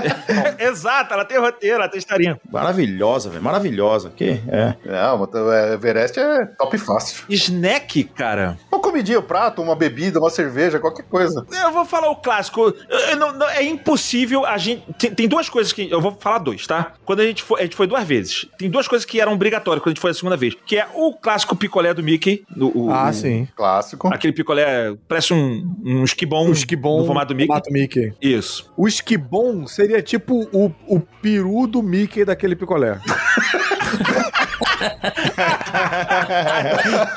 Exato, 0.59 1.13
ela 1.13 1.25
tem 1.25 1.39
roteiro, 1.39 1.75
ela 1.75 1.87
tem 1.87 1.99
historinha. 1.99 2.39
Maravilhosa, 2.51 3.29
velho, 3.29 3.43
maravilhosa. 3.43 4.11
Que 4.15 4.41
é. 4.47 4.75
Não, 4.85 5.17
mas, 5.19 5.53
é, 5.53 5.73
Everest 5.73 6.19
é 6.19 6.45
top 6.45 6.77
fácil. 6.77 7.23
Snack, 7.29 8.03
cara. 8.05 8.57
Comidinha, 8.95 9.19
um 9.19 9.23
prato, 9.23 9.61
uma 9.61 9.75
bebida, 9.75 10.19
uma 10.19 10.29
cerveja, 10.29 10.79
qualquer 10.79 11.03
coisa. 11.03 11.45
Eu 11.51 11.71
vou 11.73 11.83
falar 11.83 12.09
o 12.09 12.15
clássico. 12.15 12.61
Eu- 12.89 12.99
eu 13.09 13.17
não- 13.17 13.33
não- 13.33 13.49
é 13.49 13.61
impossível 13.61 14.45
a 14.45 14.57
gente. 14.57 14.83
Tem, 14.97 15.11
tem 15.13 15.27
duas 15.27 15.49
coisas 15.49 15.73
que. 15.73 15.89
Eu 15.91 15.99
vou 15.99 16.15
falar 16.17 16.37
dois, 16.37 16.65
tá? 16.65 16.93
Quando 17.03 17.19
a 17.19 17.25
gente 17.25 17.43
foi. 17.43 17.59
A 17.59 17.63
gente 17.63 17.75
foi 17.75 17.87
duas 17.87 18.03
vezes. 18.05 18.45
Tem 18.57 18.69
duas 18.69 18.87
coisas 18.87 19.03
que 19.05 19.19
eram 19.19 19.33
obrigatórias 19.33 19.83
quando 19.83 19.89
a 19.89 19.93
gente 19.95 19.99
foi 20.01 20.11
a 20.11 20.13
segunda 20.13 20.37
vez. 20.37 20.55
Que 20.65 20.77
é 20.77 20.87
o 20.93 21.13
clássico 21.13 21.57
picolé 21.57 21.93
do 21.93 22.01
Mickey. 22.01 22.45
o- 22.57 22.85
o- 22.85 22.89
Ah, 22.89 23.09
o- 23.09 23.13
sim. 23.13 23.47
Clássico. 23.53 24.07
Aquele 24.13 24.31
picolé 24.31 24.95
parece 25.09 25.33
um, 25.33 25.75
um 25.83 26.03
esquibom. 26.05 26.47
O 26.47 26.53
esquibom 26.53 26.99
No 27.01 27.05
formato 27.05 27.33
do 27.33 27.35
Mickey. 27.35 27.47
formato 27.47 27.71
Mickey. 27.73 28.13
Isso. 28.21 28.71
O 28.77 28.87
esquibom 28.87 29.67
seria 29.67 30.01
tipo 30.01 30.47
o, 30.53 30.71
o 30.87 31.01
peru 31.21 31.67
do 31.67 31.83
Mickey 31.83 32.23
daquele 32.23 32.55
picolé. 32.55 32.97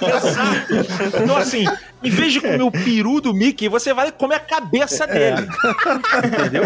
Exato. 0.00 1.22
Então, 1.22 1.36
assim, 1.36 1.64
em 2.02 2.10
vez 2.10 2.32
de 2.32 2.40
comer 2.40 2.62
o 2.62 2.70
peru 2.70 3.20
do 3.20 3.34
Mickey, 3.34 3.68
você 3.68 3.92
vai 3.92 4.12
comer 4.12 4.36
a 4.36 4.40
cabeça 4.40 5.06
dele. 5.06 5.48
Entendeu? 6.24 6.64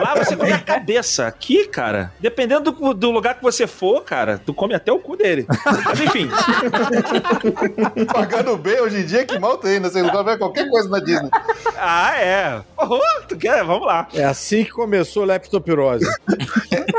Lá 0.00 0.14
você 0.14 0.36
come 0.36 0.52
a 0.52 0.58
cabeça. 0.58 1.26
Aqui, 1.26 1.66
cara, 1.66 2.12
dependendo 2.20 2.70
do, 2.70 2.94
do 2.94 3.10
lugar 3.10 3.34
que 3.34 3.42
você 3.42 3.66
for, 3.66 4.02
cara, 4.02 4.40
tu 4.44 4.54
come 4.54 4.74
até 4.74 4.90
o 4.92 4.98
cu 4.98 5.16
dele. 5.16 5.46
Mas 5.84 6.00
enfim. 6.00 6.28
Pagando 8.12 8.56
bem 8.56 8.80
hoje 8.80 9.00
em 9.00 9.06
dia 9.06 9.26
que 9.26 9.38
mal 9.38 9.58
tem, 9.58 9.80
né? 9.80 9.88
Você 9.88 10.02
não 10.02 10.12
vai 10.12 10.24
ver 10.24 10.38
qualquer 10.38 10.68
coisa 10.70 10.88
na 10.88 10.98
Disney. 11.00 11.30
Ah, 11.76 12.16
é. 12.16 12.60
Oh, 12.76 13.00
tu 13.28 13.36
quer? 13.36 13.62
Vamos 13.64 13.86
lá. 13.86 14.08
É 14.14 14.24
assim 14.24 14.64
que 14.64 14.70
começou 14.70 15.24
a 15.24 15.26
leptopirose. 15.26 16.06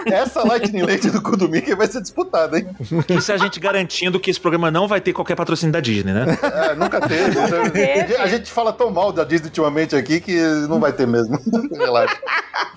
Essa 0.06 0.44
Lightning 0.44 0.84
Lane 0.84 1.00
do 1.00 1.22
cu 1.22 1.36
do 1.36 1.50
Mickey 1.50 1.76
vai 1.76 1.88
ser 1.88 2.02
disputada, 2.02 2.60
hein? 2.60 2.68
Isso 3.10 3.32
é 3.32 3.36
a 3.36 3.38
gente 3.38 3.60
garantindo 3.60 4.20
que 4.20 4.30
esse 4.30 4.40
programa 4.40 4.72
não 4.72 4.88
vai 4.88 5.00
ter 5.02 5.14
qualquer 5.14 5.36
patrocínio 5.36 5.72
da 5.72 5.80
Disney, 5.80 6.14
né? 6.14 6.38
É, 6.42 6.76
nunca 6.76 7.00
teve. 7.08 7.36
teve. 7.72 8.16
A 8.16 8.28
gente 8.28 8.52
fala 8.52 8.74
tão 8.74 8.90
mal 8.90 9.12
da 9.12 9.24
Disney 9.24 9.48
ultimamente 9.48 9.96
aqui 9.96 10.20
que 10.20 10.40
não 10.68 10.80
vai 10.80 10.92
ter 10.92 11.08
mesmo. 11.08 11.40
Relaxa. 11.72 12.18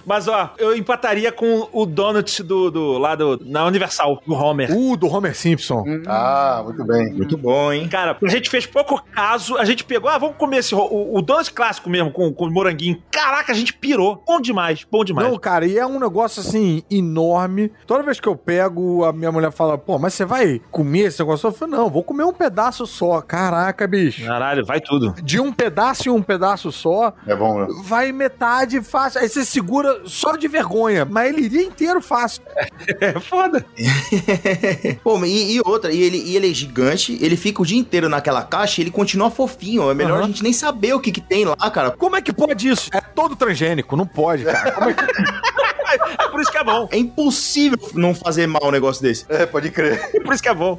Mas, 0.05 0.27
ó, 0.29 0.55
eu 0.59 0.77
empataria 0.77 1.31
com 1.31 1.69
o 1.73 1.87
donut 1.87 2.43
do, 2.43 2.71
do 2.71 2.99
lá 2.99 3.15
do, 3.15 3.41
na 3.45 3.65
Universal, 3.67 4.21
do 4.27 4.35
Homer. 4.35 4.71
Uh, 4.71 4.97
do 4.97 5.07
Homer 5.07 5.35
Simpson. 5.37 5.85
Ah, 6.07 6.63
muito 6.65 6.85
bem. 6.85 7.13
Muito 7.13 7.37
bom, 7.39 7.73
hein? 7.73 7.89
Cara, 7.89 8.17
a 8.21 8.29
gente 8.29 8.51
fez 8.51 8.67
pouco 8.67 9.03
caso, 9.13 9.57
a 9.57 9.65
gente 9.65 9.85
pegou, 9.85 10.11
ah, 10.11 10.19
vamos 10.19 10.37
comer 10.37 10.59
esse, 10.59 10.75
o, 10.75 11.17
o 11.17 11.23
donut 11.23 11.53
clássico 11.53 11.89
mesmo, 11.89 12.11
com, 12.11 12.33
com 12.33 12.51
moranguinho. 12.51 13.01
Caraca, 13.11 13.53
a 13.53 13.55
gente 13.55 13.73
pirou. 13.75 14.23
Bom 14.27 14.41
demais, 14.41 14.87
bom 14.91 15.05
demais. 15.05 15.29
Não, 15.29 15.39
cara, 15.39 15.67
e 15.67 15.79
é 15.79 15.87
um 15.87 15.99
negócio 15.99 16.41
assim, 16.41 16.83
enorme. 16.91 17.71
Toda 17.87 18.03
vez 18.03 18.19
que 18.19 18.29
eu 18.29 18.37
pego, 18.37 19.05
a 19.05 19.13
minha 19.13 19.31
mulher 19.31 19.53
fala, 19.53 19.79
pô, 19.79 19.99
mas 19.99 20.12
você 20.13 20.25
vai 20.25 20.61
comer 20.71 21.07
esse 21.07 21.19
negócio? 21.21 21.47
Eu 21.49 21.53
falo, 21.53 21.71
não, 21.71 21.91
vou 21.91 22.03
comer 22.03 22.25
um 22.25 22.33
pedaço 22.33 22.87
só. 22.87 23.21
Caraca, 23.21 23.87
bicho. 23.87 24.25
Caralho, 24.25 24.65
vai 24.65 24.81
tudo. 24.81 25.15
De 25.23 25.41
um 25.41 25.53
pedaço 25.53 26.09
em 26.09 26.13
um 26.13 26.23
pedaço 26.23 26.71
só, 26.71 27.13
É 27.27 27.35
bom, 27.35 27.61
né? 27.61 27.67
vai 27.85 28.13
metade 28.13 28.81
fácil. 28.83 29.21
Aí 29.21 29.29
você 29.29 29.45
segura 29.45 30.03
só 30.05 30.37
de 30.37 30.47
vergonha, 30.49 31.05
mas 31.05 31.29
ele 31.33 31.43
iria 31.43 31.63
inteiro 31.63 32.01
fácil. 32.01 32.43
É 33.01 33.19
foda. 33.19 33.65
Pô, 35.03 35.25
e, 35.25 35.57
e 35.57 35.61
outra, 35.65 35.93
e 35.93 36.01
ele, 36.03 36.19
e 36.19 36.37
ele 36.37 36.51
é 36.51 36.55
gigante, 36.55 37.17
ele 37.21 37.37
fica 37.37 37.63
o 37.63 37.67
dia 37.67 37.79
inteiro 37.79 38.09
naquela 38.09 38.43
caixa 38.43 38.81
e 38.81 38.85
ele 38.85 38.91
continua 38.91 39.31
fofinho. 39.31 39.91
É 39.91 39.95
melhor 39.95 40.17
Aham. 40.19 40.25
a 40.25 40.27
gente 40.27 40.43
nem 40.43 40.53
saber 40.53 40.95
o 40.95 41.01
que, 41.01 41.11
que 41.13 41.21
tem 41.21 41.45
lá, 41.45 41.71
cara. 41.71 41.91
Como 41.93 42.17
é 42.17 42.23
que 42.23 42.33
pode 42.33 42.69
isso? 42.69 42.91
É 42.93 43.01
todo 43.01 43.35
transgênico, 43.37 43.97
não 43.97 44.07
pode, 44.07 44.45
cara. 44.45 44.73
Como 44.73 44.91
é 44.91 44.95
que... 44.95 45.03
É 46.19 46.29
por 46.29 46.41
isso 46.41 46.51
que 46.51 46.59
é 46.59 46.65
bom. 46.65 46.89
É 46.91 46.97
impossível 46.99 47.79
não 47.95 48.15
fazer 48.15 48.47
mal 48.47 48.63
um 48.65 48.71
negócio 48.71 49.03
desse. 49.03 49.25
É, 49.29 49.47
pode 49.47 49.71
crer. 49.71 50.11
É 50.15 50.21
por 50.21 50.33
isso 50.35 50.43
que 50.43 50.49
é 50.49 50.55
bom. 50.55 50.79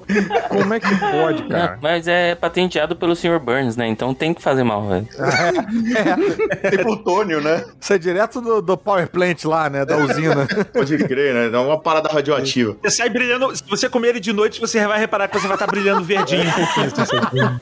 Como 0.50 0.74
é 0.74 0.80
que 0.80 0.96
pode, 1.00 1.42
Não, 1.44 1.50
cara? 1.50 1.80
mas 1.82 2.08
é 2.08 2.36
patenteado 2.36 2.96
pelo 2.96 3.16
Sr. 3.16 3.40
Burns, 3.40 3.76
né? 3.76 3.88
Então 3.88 4.14
tem 4.14 4.34
que 4.34 4.42
fazer 4.42 4.64
mal, 4.64 4.88
velho. 4.88 5.08
Tem 6.70 6.80
plutônio, 6.80 7.42
né? 7.42 7.64
Isso 7.80 7.94
é 7.94 7.98
direto 7.98 8.42
do, 8.42 8.62
do 8.62 8.78
power 8.78 9.08
plant 9.08 9.44
lá, 9.46 9.70
né? 9.70 9.86
Da 9.86 9.98
usina. 9.98 10.48
Pode 10.74 10.98
crer, 10.98 11.34
né? 11.34 11.50
Dá 11.50 11.62
uma 11.62 11.80
parada 11.80 12.10
radioativa. 12.10 12.76
Você 12.82 12.98
sai 12.98 13.10
brilhando. 13.10 13.56
Se 13.56 13.64
você 13.68 13.90
comer 13.90 14.10
ele 14.10 14.20
de 14.20 14.34
noite, 14.34 14.60
você 14.60 14.86
vai 14.88 15.00
reparar 15.00 15.28
que 15.28 15.40
você 15.40 15.48
vai 15.48 15.56
estar 15.56 15.68
brilhando 15.68 16.04
verdinho 16.04 16.44
pouquinho. 16.52 17.60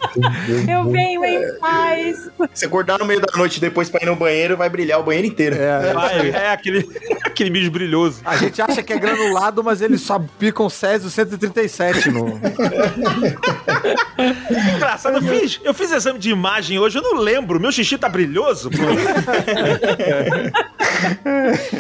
Eu 0.70 0.90
venho 0.90 1.24
em 1.26 1.58
paz. 1.60 2.30
Se 2.54 2.66
acordar 2.66 3.00
no 3.00 3.06
meio 3.06 3.20
da 3.22 3.38
noite 3.38 3.60
depois 3.60 3.90
pra 3.90 4.02
ir 4.04 4.06
no 4.06 4.16
banheiro, 4.16 4.58
vai 4.58 4.70
brilhar 4.70 5.00
o 5.00 5.04
banheiro 5.04 5.28
inteiro. 5.28 5.56
É, 5.56 5.94
Vai, 5.94 6.30
é 6.30 6.52
aquele, 6.52 6.88
aquele 7.42 7.50
bicho 7.50 7.72
brilhoso. 7.72 8.22
a 8.24 8.38
gente 8.38 8.62
acha 8.62 8.84
que 8.84 8.94
é 8.94 9.00
granulado, 9.00 9.64
mas 9.64 9.82
eles 9.82 10.02
só 10.02 10.22
picam 10.38 10.70
Césio 10.70 11.10
137 11.10 12.12
no. 12.12 12.40
Engraçado, 14.76 15.18
eu 15.18 15.22
fiz, 15.22 15.60
eu 15.64 15.74
fiz 15.74 15.92
exame 15.92 16.20
de 16.20 16.30
imagem 16.30 16.78
hoje, 16.78 17.00
eu 17.00 17.02
não 17.02 17.16
lembro. 17.16 17.60
Meu 17.60 17.72
xixi 17.72 17.98
tá 17.98 18.08
brilhoso, 18.08 18.70
pô. 18.70 18.78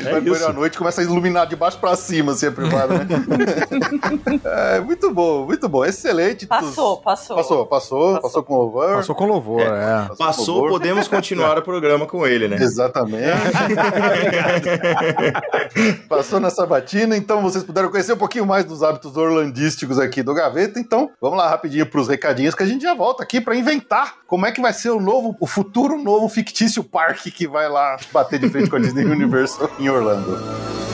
Vai 0.03 0.19
isso. 0.19 0.31
banho 0.31 0.47
à 0.47 0.53
noite 0.53 0.77
começa 0.77 1.01
a 1.01 1.03
iluminar 1.03 1.45
de 1.45 1.55
baixo 1.55 1.77
pra 1.77 1.95
cima, 1.95 2.31
assim, 2.31 2.47
a 2.47 2.51
privada, 2.51 2.97
né? 2.99 3.05
é, 4.43 4.79
muito 4.79 5.13
bom, 5.13 5.45
muito 5.45 5.69
bom. 5.69 5.85
Excelente. 5.85 6.47
Passou, 6.47 6.97
passou. 6.97 7.35
Passou, 7.35 7.65
passou, 7.65 8.19
passou 8.19 8.43
com 8.43 8.55
louvor. 8.55 8.95
Passou 8.95 9.15
com 9.15 9.27
louvor, 9.27 9.61
é. 9.61 10.07
com 10.09 10.15
Passou, 10.15 10.55
louvor. 10.55 10.71
podemos 10.71 11.07
continuar 11.07 11.57
o 11.57 11.61
programa 11.61 12.07
com 12.07 12.25
ele, 12.25 12.47
né? 12.47 12.57
Exatamente. 12.59 13.21
Passou 16.07 16.39
na 16.39 16.49
sabatina, 16.49 17.15
então 17.15 17.41
vocês 17.41 17.63
puderam 17.63 17.89
conhecer 17.89 18.13
um 18.13 18.17
pouquinho 18.17 18.45
mais 18.45 18.65
dos 18.65 18.83
hábitos 18.83 19.17
orlandísticos 19.17 19.99
aqui 19.99 20.23
do 20.23 20.33
Gaveta. 20.33 20.79
Então, 20.79 21.11
vamos 21.19 21.37
lá 21.37 21.49
rapidinho 21.49 21.85
pros 21.85 22.07
recadinhos 22.07 22.55
que 22.55 22.63
a 22.63 22.65
gente 22.65 22.81
já 22.81 22.93
volta 22.93 23.23
aqui 23.23 23.41
pra 23.41 23.55
inventar 23.55 24.15
como 24.27 24.45
é 24.45 24.51
que 24.51 24.61
vai 24.61 24.73
ser 24.73 24.89
o 24.89 24.99
novo, 24.99 25.35
o 25.39 25.47
futuro 25.47 26.01
novo 26.01 26.27
fictício 26.29 26.83
parque 26.83 27.31
que 27.31 27.47
vai 27.47 27.69
lá 27.69 27.97
bater 28.11 28.39
de 28.39 28.49
frente 28.49 28.69
com 28.69 28.75
a 28.75 28.79
Disney 28.79 29.05
Universe 29.05 29.57
em 29.79 29.89
Orlando. 29.89 30.90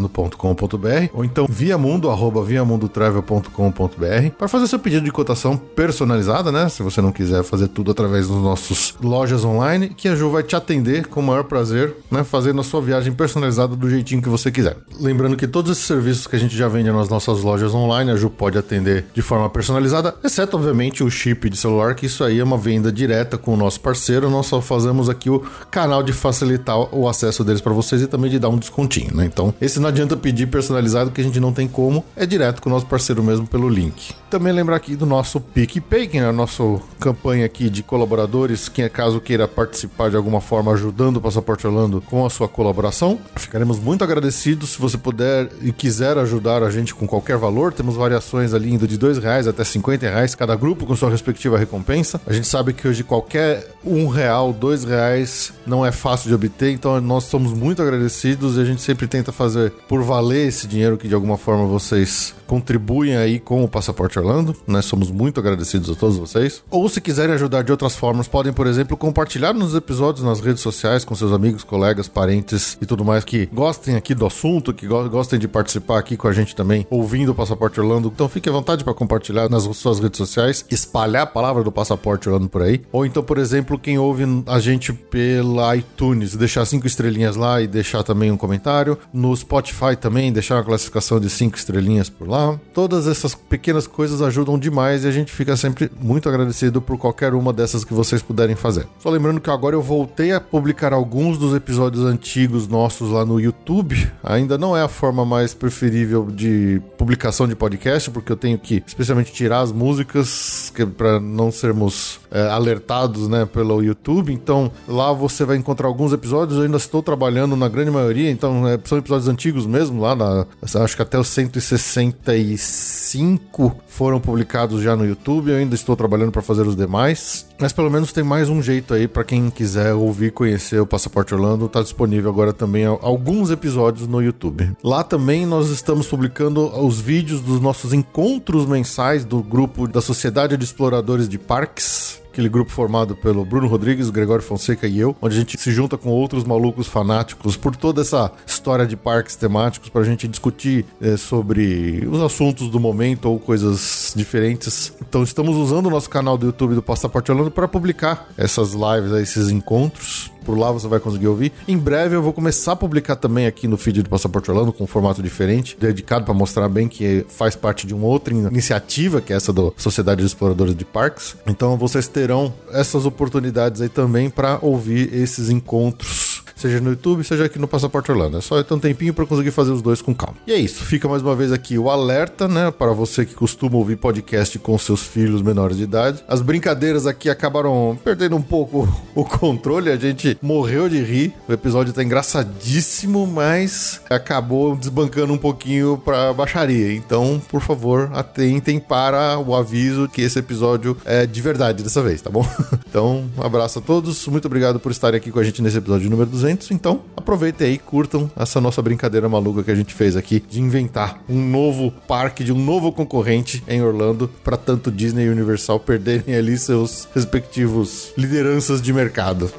passaporteorlando.com.br 0.07 1.09
ou 1.13 1.23
então 1.23 1.45
viamundo 1.49 2.09
arroba 2.09 2.43
viamundotravel.com.br 2.43 4.29
para 4.37 4.47
fazer 4.47 4.67
seu 4.67 4.79
pedido 4.79 5.03
de 5.03 5.11
cotação 5.11 5.57
personalizada, 5.57 6.51
né? 6.51 6.69
Se 6.69 6.81
você 6.81 7.01
não 7.01 7.11
quiser 7.11 7.43
fazer 7.43 7.67
tudo 7.67 7.91
através 7.91 8.27
das 8.27 8.37
nossas 8.37 8.95
lojas 9.01 9.43
online, 9.43 9.89
que 9.89 10.07
a 10.07 10.15
Ju 10.15 10.29
vai 10.29 10.43
te 10.43 10.55
atender 10.55 11.07
com 11.07 11.19
o 11.19 11.23
maior 11.23 11.43
prazer, 11.43 11.95
né? 12.09 12.23
Fazendo 12.23 12.61
a 12.61 12.63
sua 12.63 12.81
viagem 12.81 13.13
personalizada 13.13 13.75
do 13.75 13.89
jeitinho 13.89 14.21
que 14.21 14.29
você 14.29 14.51
quiser. 14.51 14.77
Lembrando 14.99 15.35
que 15.35 15.47
todos 15.47 15.71
esses 15.71 15.85
serviços 15.85 16.27
que 16.27 16.35
a 16.35 16.39
gente 16.39 16.55
já 16.55 16.67
vende 16.67 16.91
nas 16.91 17.09
nossas 17.09 17.41
lojas 17.41 17.73
online, 17.73 18.11
a 18.11 18.15
Ju 18.15 18.29
pode 18.29 18.57
atender 18.57 19.05
de 19.13 19.21
forma 19.21 19.49
personalizada, 19.49 20.15
exceto, 20.23 20.57
obviamente, 20.57 21.03
o 21.03 21.09
chip 21.09 21.49
de 21.49 21.57
celular, 21.57 21.95
que 21.95 22.05
isso 22.05 22.23
aí 22.23 22.39
é 22.39 22.43
uma 22.43 22.57
venda 22.57 22.91
direta 22.91 23.37
com 23.37 23.53
o 23.53 23.57
nosso 23.57 23.79
parceiro. 23.79 24.29
Nós 24.29 24.45
só 24.45 24.61
fazemos 24.61 25.09
aqui 25.09 25.29
o 25.29 25.39
canal 25.69 26.01
de 26.01 26.13
facilitar 26.13 26.77
o 26.95 27.07
acesso 27.07 27.43
deles 27.43 27.61
para 27.61 27.73
vocês 27.73 28.01
e 28.01 28.07
também 28.07 28.29
de 28.29 28.39
dar 28.39 28.49
um 28.49 28.57
descontinho, 28.57 29.15
né? 29.15 29.25
Então, 29.25 29.53
esse 29.61 29.79
não 29.79 29.89
adianta 29.98 30.16
pedir 30.16 30.48
personalizado, 30.48 31.12
que 31.12 31.20
a 31.20 31.24
gente 31.24 31.39
não 31.39 31.51
tem 31.51 31.68
como, 31.68 32.06
é 32.16 32.25
direto 32.25 32.62
com 32.62 32.70
o 32.70 32.74
nosso 32.74 32.86
parceiro 32.86 33.24
mesmo 33.24 33.48
pelo 33.48 33.68
link. 33.68 34.13
Também 34.30 34.54
lembrar 34.54 34.75
aqui 34.75 34.96
do 34.96 35.06
nosso 35.06 35.39
PicPay, 35.39 36.08
que 36.08 36.18
é 36.18 36.25
a 36.25 36.32
nossa 36.32 36.63
campanha 37.00 37.46
aqui 37.46 37.70
de 37.70 37.82
colaboradores, 37.82 38.70
que 38.70 38.88
caso 38.89 39.20
queira 39.20 39.48
participar 39.48 40.10
de 40.10 40.16
alguma 40.16 40.42
forma 40.42 40.72
ajudando 40.74 41.18
o 41.18 41.22
Passaporte 41.22 41.66
Orlando 41.66 42.01
com 42.01 42.25
a 42.25 42.30
sua 42.30 42.48
colaboração. 42.48 43.20
Ficaremos 43.36 43.80
muito 43.80 44.04
agradecidos 44.04 44.72
se 44.72 44.80
você 44.80 44.98
puder 44.98 45.50
e 45.62 45.72
quiser 45.72 46.18
ajudar 46.18 46.62
a 46.62 46.70
gente 46.70 46.94
com 46.94 47.08
qualquer 47.08 47.38
valor. 47.38 47.74
Temos 47.74 47.96
variações 47.96 48.54
ali 48.54 48.74
indo 48.74 48.88
de 48.88 48.98
dois 48.98 49.18
reais 49.18 49.48
até 49.48 49.63
50 49.63 50.08
reais 50.08 50.36
cada 50.36 50.56
grupo 50.56 50.86
com 50.86 50.96
sua 50.96 51.10
respectiva 51.10 51.57
recompensa. 51.57 52.22
A 52.27 52.33
gente 52.33 52.48
sabe 52.48 52.74
que 52.74 52.88
hoje 52.88 53.03
qualquer 53.03 53.66
um 53.83 54.07
real, 54.07 54.51
dois 54.51 54.83
reais 54.83 55.53
não 55.66 55.86
é 55.86 55.92
fácil 55.92 56.27
de 56.27 56.36
obter, 56.36 56.72
então 56.72 57.00
nós 57.01 57.24
somos 57.24 57.53
muito 57.53 57.81
agradecidos 57.81 58.57
e 58.57 58.62
a 58.62 58.66
gente 58.66 58.81
sempre 58.81 59.07
tenta 59.07 59.31
fazer 59.31 59.72
por 59.87 60.03
valer 60.03 60.47
esse 60.47 60.67
dinheiro 60.67 60.97
que 60.97 61.07
de 61.07 61.13
alguma 61.15 61.37
forma 61.37 61.65
vocês 61.65 62.35
contribuem 62.45 63.15
aí 63.17 63.39
com 63.39 63.63
o 63.63 63.67
Passaporte 63.67 64.17
Orlando. 64.17 64.55
Nós 64.65 64.85
somos 64.85 65.11
muito 65.11 65.39
agradecidos 65.39 65.89
a 65.89 65.95
todos 65.95 66.17
vocês. 66.17 66.63
Ou 66.71 66.87
se 66.87 67.01
quiserem 67.01 67.35
ajudar 67.35 67.61
de 67.63 67.71
outras 67.71 67.95
formas, 67.95 68.27
podem, 68.27 68.53
por 68.53 68.67
exemplo, 68.67 68.95
compartilhar 68.95 69.53
nos 69.53 69.75
episódios 69.75 70.23
nas 70.23 70.39
redes 70.39 70.61
sociais 70.61 71.03
com 71.03 71.13
seus 71.13 71.33
amigos, 71.33 71.63
colegas, 71.63 72.07
parentes 72.07 72.77
e 72.81 72.85
tudo 72.85 73.03
mais 73.03 73.23
que 73.23 73.47
gostem 73.47 73.95
aqui 73.95 74.15
do 74.15 74.25
assunto, 74.25 74.73
que 74.73 74.87
go- 74.87 75.09
gostem 75.09 75.37
de 75.39 75.47
participar 75.47 76.00
aqui 76.00 76.15
com 76.15 76.27
a 76.27 76.31
gente 76.33 76.55
também, 76.55 76.87
ouvindo 76.89 77.31
o 77.31 77.35
Passaporte 77.35 77.79
Orlando. 77.79 78.11
Então 78.13 78.29
fique 78.29 78.47
à 78.47 78.51
vontade 78.51 78.83
para 78.83 78.93
compartilhar 78.93 79.50
nas 79.50 79.63
suas 79.63 80.00
redes 80.00 80.17
sociais, 80.17 80.65
espalhar 80.71 81.23
a 81.23 81.27
palavra 81.27 81.63
do 81.63 81.71
Passaporte 81.71 82.29
Orlando 82.29 82.50
por 82.50 82.61
aí. 82.61 82.81
Ou 82.91 83.05
então, 83.05 83.21
por 83.21 83.37
exemplo, 83.37 83.77
quem 83.77 83.97
ouve 83.97 84.23
a 84.45 84.59
gente 84.59 84.93
pela 84.93 85.75
iTunes, 85.75 86.35
deixar 86.35 86.65
cinco 86.65 86.87
estrelinhas 86.87 87.35
lá 87.35 87.61
e 87.61 87.67
deixar 87.67 88.03
também 88.03 88.31
um 88.31 88.37
comentário. 88.37 88.97
No 89.13 89.35
Spotify 89.35 89.76
também, 89.96 90.31
deixar 90.31 90.55
uma 90.55 90.63
classificação 90.63 91.20
de 91.20 91.29
cinco 91.29 91.57
estrelinhas 91.57 92.09
por 92.09 92.27
lá. 92.27 92.59
Todas 92.74 93.07
essas 93.07 93.35
pequenas 93.35 93.85
coisas 93.87 94.22
ajudam 94.22 94.57
demais 94.57 95.03
e 95.03 95.07
a 95.07 95.11
gente 95.11 95.31
fica 95.31 95.55
sempre 95.55 95.92
muito 96.01 96.27
agradecido 96.27 96.81
por 96.81 96.98
qualquer 96.98 97.33
uma 97.33 97.53
dessas 97.53 97.83
que 97.83 97.94
vocês 97.94 98.22
puderem 98.22 98.55
fazer. 98.55 98.87
Só 99.00 99.09
lembrando 99.09 99.40
que 99.40 99.50
agora 99.50 99.75
eu 99.75 99.81
voltei 99.81 100.31
a 100.31 100.42
publicar 100.42 100.94
alguns 100.94 101.37
dos 101.37 101.55
episódios 101.55 102.03
antigos 102.03 102.68
nossos 102.68 103.11
lá 103.11 103.24
no 103.24 103.40
YouTube. 103.40 104.09
Ainda 104.24 104.57
não 104.57 104.75
é 104.75 104.81
a 104.81 104.87
forma 104.87 105.25
mais 105.25 105.53
preferível 105.53 106.27
de 106.31 106.81
publicação 106.98 107.48
de 107.48 107.55
podcast, 107.55 108.09
porque 108.09 108.31
eu 108.31 108.37
tenho 108.37 108.57
que 108.57 108.83
especialmente 108.85 109.31
tirar 109.31 109.59
as 109.59 109.72
músicas 109.72 110.74
para 110.98 111.20
não 111.20 111.51
sermos 111.51 112.20
é, 112.31 112.50
alertados 112.50 113.27
né, 113.27 113.46
pelo 113.46 113.83
YouTube. 113.83 114.33
Então 114.33 114.72
lá 114.87 115.13
você 115.13 115.46
vai 115.46 115.57
encontrar 115.57 115.87
alguns 115.87 116.13
episódios. 116.13 116.57
Eu 116.57 116.63
ainda 116.63 116.77
estou 116.77 117.03
trabalhando 117.03 117.55
na 117.55 117.68
grande 117.68 117.92
maioria, 117.92 118.31
então 118.31 118.68
é, 118.68 118.79
são 118.83 118.98
episódios 118.98 119.27
antigos 119.27 119.67
mesmo, 119.68 120.01
lá 120.01 120.16
na. 120.16 120.46
Acho 120.62 120.96
que 120.96 121.01
até 121.01 121.20
os 121.20 121.27
165 121.27 123.75
foram 123.88 124.20
publicados 124.20 124.82
já 124.82 124.96
no 124.96 125.06
YouTube. 125.06 125.51
Eu 125.51 125.58
ainda 125.58 125.75
estou 125.75 125.96
trabalhando 125.96 126.32
para 126.32 126.42
fazer 126.42 126.66
os 126.68 126.75
demais. 126.75 127.46
Mas 127.60 127.74
pelo 127.74 127.90
menos 127.90 128.12
tem 128.12 128.24
mais 128.24 128.50
um 128.50 128.62
jeito 128.62 128.94
aí 128.94 129.08
para 129.08 129.24
quem 129.24 129.50
quiser 129.50 129.94
ouvir, 129.94 130.32
conhecer 130.32 130.80
o 130.80 130.86
Passaporte 130.86 131.34
Orlando. 131.34 131.68
Tá 131.68 131.82
disponível 131.82 132.30
agora 132.30 132.53
também 132.53 132.86
alguns 132.86 133.50
episódios 133.50 134.08
no 134.08 134.22
YouTube. 134.22 134.72
Lá 134.84 135.03
também 135.03 135.46
nós 135.46 135.70
estamos 135.70 136.08
publicando 136.08 136.68
os 136.86 137.00
vídeos 137.00 137.42
dos 137.42 137.60
nossos 137.60 137.94
encontros 137.94 138.66
mensais 138.66 139.25
do 139.25 139.42
grupo 139.42 139.88
da 139.88 140.01
Sociedade 140.01 140.56
de 140.56 140.64
Exploradores 140.64 141.27
de 141.27 141.40
Parques. 141.40 142.22
Aquele 142.37 142.50
grupo 142.50 142.71
formado 142.71 143.15
pelo 143.15 143.43
Bruno 143.43 143.67
Rodrigues, 143.67 144.11
Gregório 144.11 144.43
Fonseca 144.43 144.87
e 144.87 145.00
eu, 145.00 145.15
onde 145.19 145.35
a 145.35 145.39
gente 145.39 145.59
se 145.59 145.71
junta 145.71 145.97
com 145.97 146.09
outros 146.09 146.43
malucos 146.43 146.85
fanáticos 146.85 147.57
por 147.57 147.75
toda 147.75 148.01
essa 148.01 148.31
história 148.45 148.85
de 148.85 148.95
parques 148.95 149.35
temáticos 149.35 149.89
pra 149.89 150.03
gente 150.03 150.27
discutir 150.27 150.85
eh, 151.01 151.17
sobre 151.17 152.07
os 152.07 152.21
assuntos 152.21 152.69
do 152.69 152.79
momento 152.79 153.25
ou 153.25 153.39
coisas 153.39 154.13
diferentes. 154.15 154.93
Então 155.01 155.23
estamos 155.23 155.55
usando 155.57 155.87
o 155.87 155.89
nosso 155.89 156.09
canal 156.09 156.37
do 156.37 156.45
YouTube 156.45 156.75
do 156.75 156.83
Passaporte 156.83 157.31
Orlando 157.31 157.50
para 157.50 157.67
publicar 157.67 158.29
essas 158.37 158.73
lives, 158.73 159.11
esses 159.13 159.50
encontros. 159.50 160.31
Por 160.48 160.57
lá 160.57 160.72
você 160.72 160.88
vai 160.88 161.01
conseguir 161.01 161.27
ouvir. 161.27 161.51
Em 161.68 161.77
breve 161.77 162.16
eu 162.16 162.22
vou 162.22 162.31
começar 162.31 162.72
a 162.72 162.75
publicar 162.77 163.18
também 163.18 163.46
aqui 163.48 163.68
no 163.68 163.77
feed 163.77 164.01
do 164.01 164.10
Passaporte 164.10 164.50
Orlando 164.50 164.72
com 164.72 164.86
um 164.86 164.88
formato 164.88 165.22
diferente, 165.22 165.75
dedicado 165.77 166.24
para 166.24 166.33
mostrar 166.33 166.70
bem 166.70 166.88
que 166.88 167.25
faz 167.27 167.53
parte 167.53 167.86
de 167.86 167.94
uma 167.94 168.07
outra 168.07 168.33
iniciativa, 168.33 169.20
que 169.20 169.33
é 169.33 169.36
essa 169.36 169.51
da 169.51 169.72
Sociedade 169.75 170.22
de 170.22 170.27
Exploradores 170.27 170.74
de 170.74 170.86
Parques. 170.86 171.36
Então 171.46 171.75
vocês 171.75 172.07
terão 172.07 172.53
essas 172.72 173.05
oportunidades 173.05 173.81
aí 173.81 173.90
também 173.90 174.29
para 174.29 174.57
ouvir 174.62 175.14
esses 175.14 175.50
encontros 175.50 176.46
seja 176.57 176.81
no 176.81 176.89
YouTube, 176.89 177.24
seja 177.24 177.46
aqui 177.46 177.59
no 177.59 177.67
Passaporte 177.67 178.11
Orlando. 178.11 178.37
É 178.37 178.41
só 178.41 178.61
ter 178.61 178.74
um 178.74 178.79
tempinho 178.79 179.13
para 179.13 179.25
conseguir 179.25 179.51
fazer 179.51 179.72
os 179.72 179.81
dois 179.81 180.01
com 180.01 180.13
calma. 180.13 180.37
E 180.46 180.51
é 180.51 180.57
isso, 180.57 180.83
fica 180.83 181.07
mais 181.07 181.22
uma 181.22 181.35
vez 181.35 181.51
aqui 181.51 181.77
o 181.77 181.89
alerta, 181.89 182.48
né, 182.48 182.72
para 182.72 182.91
você 182.91 183.25
que 183.25 183.33
costuma 183.33 183.77
ouvir 183.77 183.96
podcast 183.96 184.57
com 184.59 184.77
seus 184.77 185.03
filhos 185.03 185.41
menores 185.41 185.77
de 185.77 185.83
idade. 185.83 186.24
As 186.27 186.41
brincadeiras 186.41 187.05
aqui 187.05 187.29
acabaram 187.29 187.98
perdendo 188.03 188.35
um 188.35 188.41
pouco 188.41 188.87
o 189.13 189.24
controle, 189.24 189.89
a 189.89 189.96
gente 189.96 190.37
morreu 190.41 190.89
de 190.89 191.01
rir. 191.01 191.33
O 191.48 191.53
episódio 191.53 191.93
tá 191.93 192.03
engraçadíssimo, 192.03 193.27
mas 193.27 194.01
acabou 194.09 194.75
desbancando 194.75 195.33
um 195.33 195.37
pouquinho 195.37 195.98
pra 196.03 196.33
baixaria. 196.33 196.93
Então, 196.93 197.41
por 197.50 197.61
favor, 197.61 198.09
atentem 198.13 198.79
para 198.79 199.37
o 199.39 199.55
aviso 199.55 200.07
que 200.07 200.22
esse 200.22 200.39
episódio 200.39 200.98
é 201.05 201.25
de 201.25 201.41
verdade 201.41 201.83
dessa 201.83 202.01
vez, 202.01 202.22
tá 202.22 202.29
bom? 202.29 202.46
Então, 202.89 203.25
um 203.37 203.43
abraço 203.43 203.79
a 203.79 203.81
todos. 203.81 204.25
Muito 204.27 204.46
obrigado 204.46 204.79
por 204.79 204.91
estarem 204.91 205.17
aqui 205.17 205.29
com 205.29 205.39
a 205.39 205.43
gente 205.43 205.61
nesse 205.61 205.77
episódio 205.77 206.09
número 206.09 206.29
200. 206.29 206.47
Então, 206.72 207.01
aproveitem 207.16 207.68
aí, 207.68 207.77
curtam 207.77 208.29
essa 208.36 208.62
nossa 208.62 208.81
brincadeira 208.81 209.27
maluca 209.27 209.64
que 209.64 209.72
a 209.72 209.75
gente 209.75 209.94
fez 209.94 210.16
aqui 210.16 210.44
de 210.50 210.62
inventar 210.62 211.22
um 211.27 211.50
novo 211.50 211.92
parque 212.07 212.44
de 212.44 212.51
um 212.53 212.64
novo 212.64 212.92
concorrente 212.92 213.64
em 213.68 213.81
Orlando 213.81 214.29
para 214.44 214.57
tanto 214.57 214.92
Disney 214.92 215.25
e 215.25 215.29
Universal 215.29 215.79
perderem 215.79 216.36
ali 216.36 216.57
seus 216.57 217.07
respectivos 217.14 218.14
lideranças 218.18 218.81
de 218.81 218.94
mercado. 218.94 219.51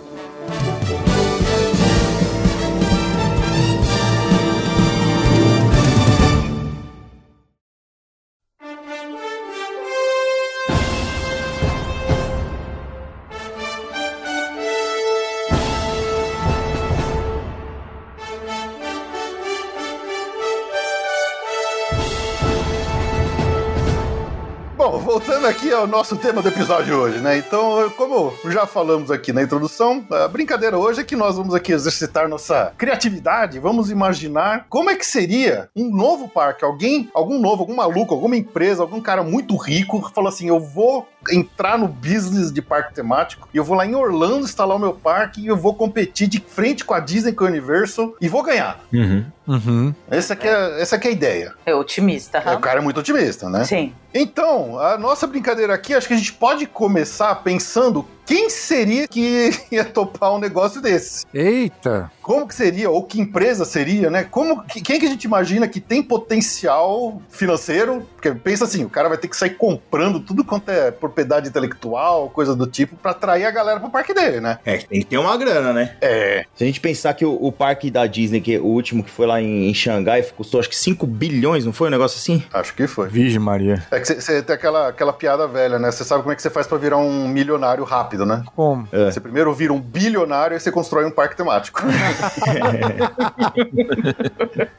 Aqui 25.78 25.80
ao 25.80 25.86
nosso 25.86 26.16
tema 26.16 26.42
do 26.42 26.48
episódio 26.48 26.96
hoje, 26.96 27.18
né? 27.18 27.38
Então, 27.38 27.88
como 27.96 28.32
já 28.46 28.66
falamos 28.66 29.10
aqui 29.10 29.32
na 29.32 29.42
introdução, 29.42 30.04
a 30.10 30.26
brincadeira 30.26 30.76
hoje 30.76 31.00
é 31.00 31.04
que 31.04 31.14
nós 31.14 31.36
vamos 31.36 31.54
aqui 31.54 31.72
exercitar 31.72 32.28
nossa 32.28 32.72
criatividade, 32.76 33.60
vamos 33.60 33.90
imaginar 33.90 34.66
como 34.68 34.90
é 34.90 34.96
que 34.96 35.06
seria 35.06 35.68
um 35.76 35.88
novo 35.88 36.28
parque, 36.28 36.64
alguém, 36.64 37.08
algum 37.14 37.38
novo, 37.38 37.62
algum 37.62 37.76
maluco, 37.76 38.12
alguma 38.12 38.36
empresa, 38.36 38.82
algum 38.82 39.00
cara 39.00 39.22
muito 39.22 39.56
rico 39.56 40.10
falou 40.12 40.28
assim, 40.28 40.48
eu 40.48 40.58
vou 40.58 41.06
entrar 41.30 41.76
no 41.76 41.88
business 41.88 42.52
de 42.52 42.62
parque 42.62 42.94
temático 42.94 43.48
e 43.52 43.56
eu 43.56 43.64
vou 43.64 43.76
lá 43.76 43.84
em 43.84 43.94
Orlando 43.94 44.44
instalar 44.44 44.76
o 44.76 44.80
meu 44.80 44.94
parque 44.94 45.40
e 45.40 45.46
eu 45.46 45.56
vou 45.56 45.74
competir 45.74 46.28
de 46.28 46.40
frente 46.40 46.84
com 46.84 46.94
a 46.94 47.00
Disney, 47.00 47.32
com 47.32 47.44
a 47.44 47.48
Universal 47.48 48.14
e 48.20 48.28
vou 48.28 48.42
ganhar. 48.42 48.80
Uhum. 48.92 49.24
Uhum. 49.46 49.94
Essa 50.10 50.34
aqui 50.34 50.46
é, 50.46 50.80
essa 50.80 50.96
aqui 50.96 51.08
é 51.08 51.10
a 51.10 51.14
ideia. 51.14 51.54
É 51.64 51.74
otimista, 51.74 52.38
É, 52.38 52.54
O 52.54 52.60
cara 52.60 52.80
é 52.80 52.82
muito 52.82 53.00
otimista, 53.00 53.48
né? 53.48 53.64
Sim. 53.64 53.92
Então, 54.12 54.78
a 54.78 54.96
nossa 54.96 55.26
brincadeira 55.26 55.74
aqui, 55.74 55.94
acho 55.94 56.06
que 56.08 56.14
a 56.14 56.16
gente 56.18 56.32
pode 56.32 56.66
começar 56.66 57.34
pensando 57.36 58.06
quem 58.28 58.50
seria 58.50 59.08
que 59.08 59.50
ia 59.72 59.84
topar 59.84 60.34
um 60.34 60.38
negócio 60.38 60.80
desse. 60.82 61.24
Eita! 61.32 62.10
Como 62.22 62.46
que 62.46 62.54
seria, 62.54 62.90
ou 62.90 63.02
que 63.04 63.18
empresa 63.18 63.64
seria, 63.64 64.10
né? 64.10 64.22
Como, 64.22 64.62
que- 64.64 64.82
quem 64.82 65.00
que 65.00 65.06
a 65.06 65.08
gente 65.08 65.24
imagina 65.24 65.66
que 65.66 65.80
tem 65.80 66.02
potencial 66.02 67.22
financeiro? 67.30 68.06
Porque 68.14 68.30
pensa 68.32 68.64
assim, 68.64 68.84
o 68.84 68.90
cara 68.90 69.08
vai 69.08 69.16
ter 69.16 69.28
que 69.28 69.36
sair 69.36 69.50
comprando 69.56 70.20
tudo 70.20 70.44
quanto 70.44 70.68
é 70.70 70.90
propriedade 70.90 71.48
intelectual, 71.48 72.28
coisa 72.28 72.54
do 72.54 72.66
tipo, 72.66 72.96
pra 72.96 73.12
atrair 73.12 73.46
a 73.46 73.50
galera 73.50 73.80
pro 73.80 73.88
parque 73.88 74.12
dele, 74.12 74.40
né? 74.40 74.58
É, 74.66 74.76
tem 74.76 75.00
que 75.00 75.06
ter 75.06 75.16
uma 75.16 75.34
grana, 75.38 75.72
né? 75.72 75.96
É. 76.02 76.44
Se 76.54 76.64
a 76.64 76.66
gente 76.66 76.80
pensar 76.80 77.14
que 77.14 77.24
o, 77.24 77.32
o 77.40 77.50
parque 77.50 77.90
da 77.90 78.06
Disney, 78.06 78.42
que 78.42 78.56
é 78.56 78.58
o 78.58 78.64
último 78.66 79.02
que 79.02 79.10
foi 79.10 79.26
lá 79.26 79.40
em, 79.40 79.70
em 79.70 79.72
Xangai, 79.74 80.22
custou 80.22 80.60
acho 80.60 80.68
que 80.68 80.76
5 80.76 81.06
bilhões, 81.06 81.64
não 81.64 81.72
foi 81.72 81.88
um 81.88 81.90
negócio 81.90 82.18
assim? 82.18 82.42
Acho 82.52 82.74
que 82.74 82.86
foi. 82.86 83.08
Virgem 83.08 83.38
Maria. 83.40 83.82
É 83.90 83.98
que 84.00 84.06
você 84.20 84.42
tem 84.42 84.54
aquela, 84.54 84.88
aquela 84.88 85.14
piada 85.14 85.46
velha, 85.48 85.78
né? 85.78 85.90
Você 85.90 86.04
sabe 86.04 86.22
como 86.22 86.32
é 86.32 86.36
que 86.36 86.42
você 86.42 86.50
faz 86.50 86.66
pra 86.66 86.76
virar 86.76 86.98
um 86.98 87.26
milionário 87.26 87.84
rápido, 87.84 88.17
né? 88.26 88.42
Como? 88.54 88.86
É. 88.92 89.10
Você 89.10 89.20
primeiro 89.20 89.52
vira 89.54 89.72
um 89.72 89.80
bilionário 89.80 90.56
e 90.56 90.60
você 90.60 90.70
constrói 90.72 91.04
um 91.06 91.10
parque 91.10 91.36
temático. 91.36 91.80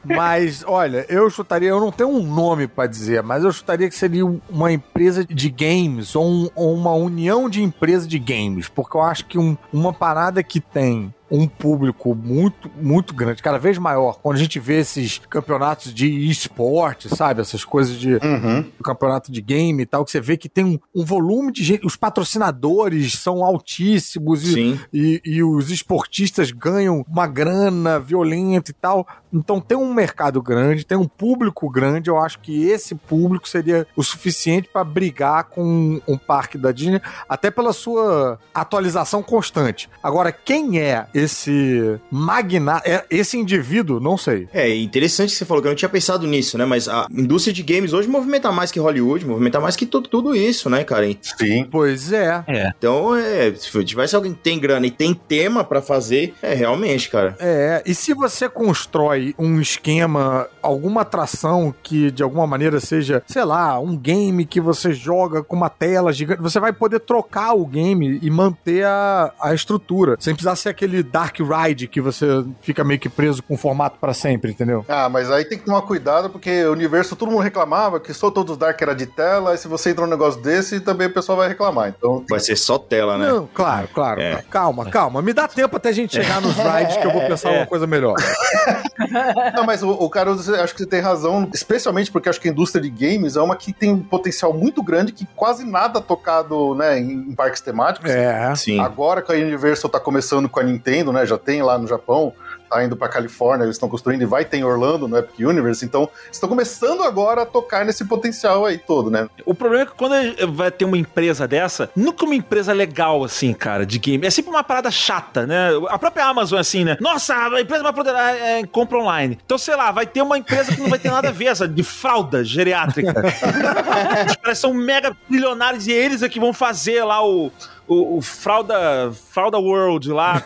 Mas, 0.04 0.64
olha, 0.66 1.04
eu 1.08 1.28
chutaria, 1.30 1.68
eu 1.68 1.80
não 1.80 1.92
tenho 1.92 2.10
um 2.10 2.22
nome 2.22 2.66
pra 2.66 2.86
dizer, 2.86 3.22
mas 3.22 3.44
eu 3.44 3.52
chutaria 3.52 3.88
que 3.88 3.94
seria 3.94 4.24
um- 4.26 4.40
uma 4.48 4.72
empresa 4.72 5.24
de 5.24 5.50
games 5.50 6.14
ou, 6.16 6.24
um- 6.26 6.50
ou 6.54 6.74
uma 6.74 6.92
união 6.94 7.48
de 7.48 7.62
empresas 7.62 8.06
de 8.06 8.18
games, 8.18 8.68
porque 8.68 8.96
eu 8.96 9.02
acho 9.02 9.26
que 9.26 9.38
um- 9.38 9.56
uma 9.72 9.92
parada 9.92 10.42
que 10.42 10.60
tem 10.60 11.12
um 11.30 11.46
público 11.46 12.14
muito, 12.14 12.70
muito 12.80 13.14
grande, 13.14 13.42
cada 13.42 13.58
vez 13.58 13.78
maior, 13.78 14.18
quando 14.20 14.36
a 14.36 14.40
gente 14.40 14.58
vê 14.58 14.80
esses 14.80 15.18
campeonatos 15.30 15.94
de 15.94 16.28
esporte, 16.28 17.08
sabe? 17.14 17.40
Essas 17.40 17.64
coisas 17.64 17.96
de 17.98 18.14
Uhum. 18.14 18.64
campeonato 18.82 19.30
de 19.30 19.40
game 19.40 19.82
e 19.82 19.86
tal, 19.86 20.04
que 20.04 20.10
você 20.10 20.20
vê 20.20 20.36
que 20.36 20.48
tem 20.48 20.64
um, 20.64 20.78
um 20.94 21.04
volume 21.04 21.52
de 21.52 21.62
gente, 21.62 21.86
os 21.86 21.96
patrocinadores 21.96 23.14
são 23.14 23.44
altíssimos 23.44 24.44
e, 24.44 24.80
e, 24.92 25.20
e 25.24 25.42
os 25.42 25.70
esportistas 25.70 26.50
ganham 26.50 27.04
uma 27.08 27.26
grana 27.26 27.98
violenta 27.98 28.70
e 28.70 28.74
tal. 28.74 29.06
Então 29.32 29.60
tem 29.60 29.76
um 29.78 29.92
mercado 29.94 30.42
grande, 30.42 30.84
tem 30.84 30.98
um 30.98 31.06
público 31.06 31.68
grande. 31.70 32.10
Eu 32.10 32.18
acho 32.18 32.40
que 32.40 32.64
esse 32.68 32.94
público 32.94 33.48
seria 33.48 33.86
o 33.96 34.02
suficiente 34.02 34.68
para 34.72 34.82
brigar 34.84 35.44
com 35.44 36.00
um 36.06 36.18
parque 36.18 36.58
da 36.58 36.72
Disney, 36.72 37.00
até 37.28 37.50
pela 37.50 37.72
sua 37.72 38.38
atualização 38.52 39.22
constante. 39.22 39.88
Agora, 40.02 40.32
quem 40.32 40.78
é 40.80 41.06
esse 41.20 41.98
magnata, 42.10 42.88
é 42.88 43.04
esse 43.10 43.38
indivíduo? 43.38 44.00
Não 44.00 44.16
sei. 44.16 44.48
É 44.52 44.74
interessante 44.74 45.30
que 45.30 45.36
você 45.36 45.44
falou 45.44 45.62
que 45.62 45.68
eu 45.68 45.70
não 45.70 45.76
tinha 45.76 45.88
pensado 45.88 46.26
nisso, 46.26 46.56
né? 46.56 46.64
Mas 46.64 46.88
a 46.88 47.06
indústria 47.10 47.52
de 47.52 47.62
games 47.62 47.92
hoje 47.92 48.08
movimenta 48.08 48.50
mais 48.52 48.70
que 48.70 48.80
Hollywood, 48.80 49.26
movimenta 49.26 49.60
mais 49.60 49.76
que 49.76 49.86
tudo, 49.86 50.08
tudo 50.08 50.34
isso, 50.34 50.68
né, 50.70 50.84
cara? 50.84 51.06
Sim. 51.22 51.66
Pois 51.70 52.12
é. 52.12 52.44
Então, 52.76 53.14
é, 53.16 53.52
se 53.54 53.84
tivesse 53.84 54.14
alguém 54.14 54.32
que 54.32 54.40
tem 54.40 54.58
grana 54.58 54.86
e 54.86 54.90
tem 54.90 55.14
tema 55.14 55.64
pra 55.64 55.80
fazer, 55.80 56.34
é 56.42 56.54
realmente, 56.54 57.08
cara. 57.08 57.36
É, 57.38 57.82
e 57.86 57.94
se 57.94 58.14
você 58.14 58.48
constrói 58.48 59.34
um 59.38 59.60
esquema, 59.60 60.48
alguma 60.62 61.02
atração 61.02 61.74
que 61.82 62.10
de 62.10 62.22
alguma 62.22 62.46
maneira 62.46 62.80
seja, 62.80 63.22
sei 63.26 63.44
lá, 63.44 63.78
um 63.78 63.96
game 63.96 64.44
que 64.44 64.60
você 64.60 64.92
joga 64.92 65.42
com 65.42 65.56
uma 65.56 65.68
tela 65.68 66.12
gigante, 66.12 66.42
você 66.42 66.60
vai 66.60 66.72
poder 66.72 67.00
trocar 67.00 67.54
o 67.54 67.66
game 67.66 68.18
e 68.22 68.30
manter 68.30 68.84
a, 68.84 69.32
a 69.40 69.54
estrutura, 69.54 70.16
sem 70.20 70.34
precisar 70.34 70.56
ser 70.56 70.68
aquele 70.68 71.02
Dark 71.10 71.36
Ride 71.38 71.86
que 71.88 72.00
você 72.00 72.44
fica 72.60 72.84
meio 72.84 73.00
que 73.00 73.08
preso 73.08 73.42
com 73.42 73.54
o 73.54 73.56
formato 73.56 73.98
pra 73.98 74.14
sempre, 74.14 74.50
entendeu? 74.52 74.84
Ah, 74.88 75.08
mas 75.08 75.30
aí 75.30 75.44
tem 75.44 75.58
que 75.58 75.64
tomar 75.64 75.82
cuidado, 75.82 76.30
porque 76.30 76.64
o 76.64 76.72
universo 76.72 77.16
todo 77.16 77.30
mundo 77.30 77.42
reclamava 77.42 78.00
que 78.00 78.12
só 78.14 78.30
todos 78.30 78.52
os 78.52 78.58
Dark 78.58 78.80
era 78.80 78.94
de 78.94 79.06
tela, 79.06 79.54
e 79.54 79.58
se 79.58 79.68
você 79.68 79.90
entra 79.90 80.04
num 80.04 80.10
negócio 80.10 80.40
desse, 80.40 80.80
também 80.80 81.06
o 81.06 81.12
pessoal 81.12 81.38
vai 81.38 81.48
reclamar. 81.48 81.88
Então, 81.88 82.24
Vai 82.28 82.40
ser 82.40 82.56
só 82.56 82.78
tela, 82.78 83.16
né? 83.18 83.28
Não, 83.28 83.48
claro, 83.52 83.88
claro. 83.92 84.20
É. 84.20 84.42
Calma, 84.50 84.86
calma. 84.90 85.22
Me 85.22 85.32
dá 85.32 85.48
tempo 85.48 85.76
até 85.76 85.88
a 85.88 85.92
gente 85.92 86.14
chegar 86.14 86.40
nos 86.40 86.56
rides 86.58 86.96
que 86.96 87.06
eu 87.06 87.12
vou 87.12 87.22
pensar 87.22 87.50
uma 87.50 87.66
coisa 87.66 87.86
melhor. 87.86 88.16
Não, 89.54 89.64
mas 89.64 89.82
o, 89.82 89.90
o 89.90 90.08
Caruso, 90.08 90.54
acho 90.54 90.74
que 90.74 90.80
você 90.80 90.86
tem 90.86 91.00
razão, 91.00 91.48
especialmente 91.52 92.10
porque 92.10 92.28
acho 92.28 92.40
que 92.40 92.48
a 92.48 92.50
indústria 92.50 92.82
de 92.82 92.90
games 92.90 93.36
é 93.36 93.40
uma 93.40 93.56
que 93.56 93.72
tem 93.72 93.90
um 93.90 94.00
potencial 94.00 94.52
muito 94.52 94.82
grande 94.82 95.12
que 95.12 95.26
quase 95.34 95.64
nada 95.64 96.00
tocado 96.00 96.74
né, 96.74 96.98
em, 96.98 97.30
em 97.30 97.34
parques 97.34 97.60
temáticos. 97.60 98.10
É. 98.10 98.54
Sim. 98.54 98.78
Agora 98.80 99.22
que 99.22 99.32
a 99.32 99.34
Universal 99.34 99.90
tá 99.90 99.98
começando 99.98 100.48
com 100.48 100.60
a 100.60 100.62
Nintendo, 100.62 100.99
né? 101.04 101.24
Já 101.24 101.38
tem 101.38 101.62
lá 101.62 101.78
no 101.78 101.86
Japão, 101.86 102.34
tá 102.70 102.84
indo 102.84 102.96
pra 102.96 103.08
Califórnia, 103.08 103.64
eles 103.64 103.76
estão 103.76 103.88
construindo 103.88 104.22
e 104.22 104.26
vai 104.26 104.44
ter 104.44 104.58
em 104.58 104.64
Orlando, 104.64 105.08
no 105.08 105.18
Epic 105.18 105.40
Universe. 105.40 105.84
Então, 105.84 106.08
estão 106.30 106.48
começando 106.48 107.02
agora 107.02 107.42
a 107.42 107.46
tocar 107.46 107.84
nesse 107.84 108.04
potencial 108.04 108.64
aí 108.64 108.78
todo, 108.78 109.10
né? 109.10 109.28
O 109.44 109.52
problema 109.52 109.82
é 109.82 109.86
que 109.86 109.92
quando 109.92 110.14
vai 110.54 110.70
ter 110.70 110.84
uma 110.84 110.96
empresa 110.96 111.48
dessa, 111.48 111.90
nunca 111.96 112.24
uma 112.24 112.34
empresa 112.34 112.72
legal, 112.72 113.24
assim, 113.24 113.52
cara, 113.52 113.84
de 113.84 113.98
game. 113.98 114.24
É 114.24 114.30
sempre 114.30 114.50
uma 114.50 114.62
parada 114.62 114.90
chata, 114.90 115.46
né? 115.46 115.70
A 115.88 115.98
própria 115.98 116.26
Amazon, 116.26 116.58
assim, 116.58 116.84
né? 116.84 116.96
Nossa, 117.00 117.34
a 117.34 117.60
empresa 117.60 117.82
vai 117.82 117.92
poder 117.92 118.14
é, 118.14 118.60
é, 118.60 118.66
compra 118.66 118.98
online. 118.98 119.38
Então, 119.44 119.58
sei 119.58 119.74
lá, 119.74 119.90
vai 119.90 120.06
ter 120.06 120.22
uma 120.22 120.38
empresa 120.38 120.72
que 120.72 120.80
não 120.80 120.88
vai 120.88 120.98
ter 120.98 121.10
nada 121.10 121.28
a 121.28 121.32
ver, 121.32 121.46
essa 121.46 121.66
de 121.66 121.82
fralda 121.82 122.44
geriátrica. 122.44 123.10
Os 124.28 124.36
caras 124.36 124.58
são 124.58 124.72
mega 124.72 125.16
bilionários 125.28 125.86
e 125.86 125.92
eles 125.92 126.22
é 126.22 126.28
que 126.28 126.38
vão 126.38 126.52
fazer 126.52 127.02
lá 127.04 127.24
o. 127.24 127.50
o, 127.90 128.18
o 128.18 128.22
Fralda, 128.22 129.12
Fralda 129.12 129.58
World 129.58 130.10
lá. 130.10 130.42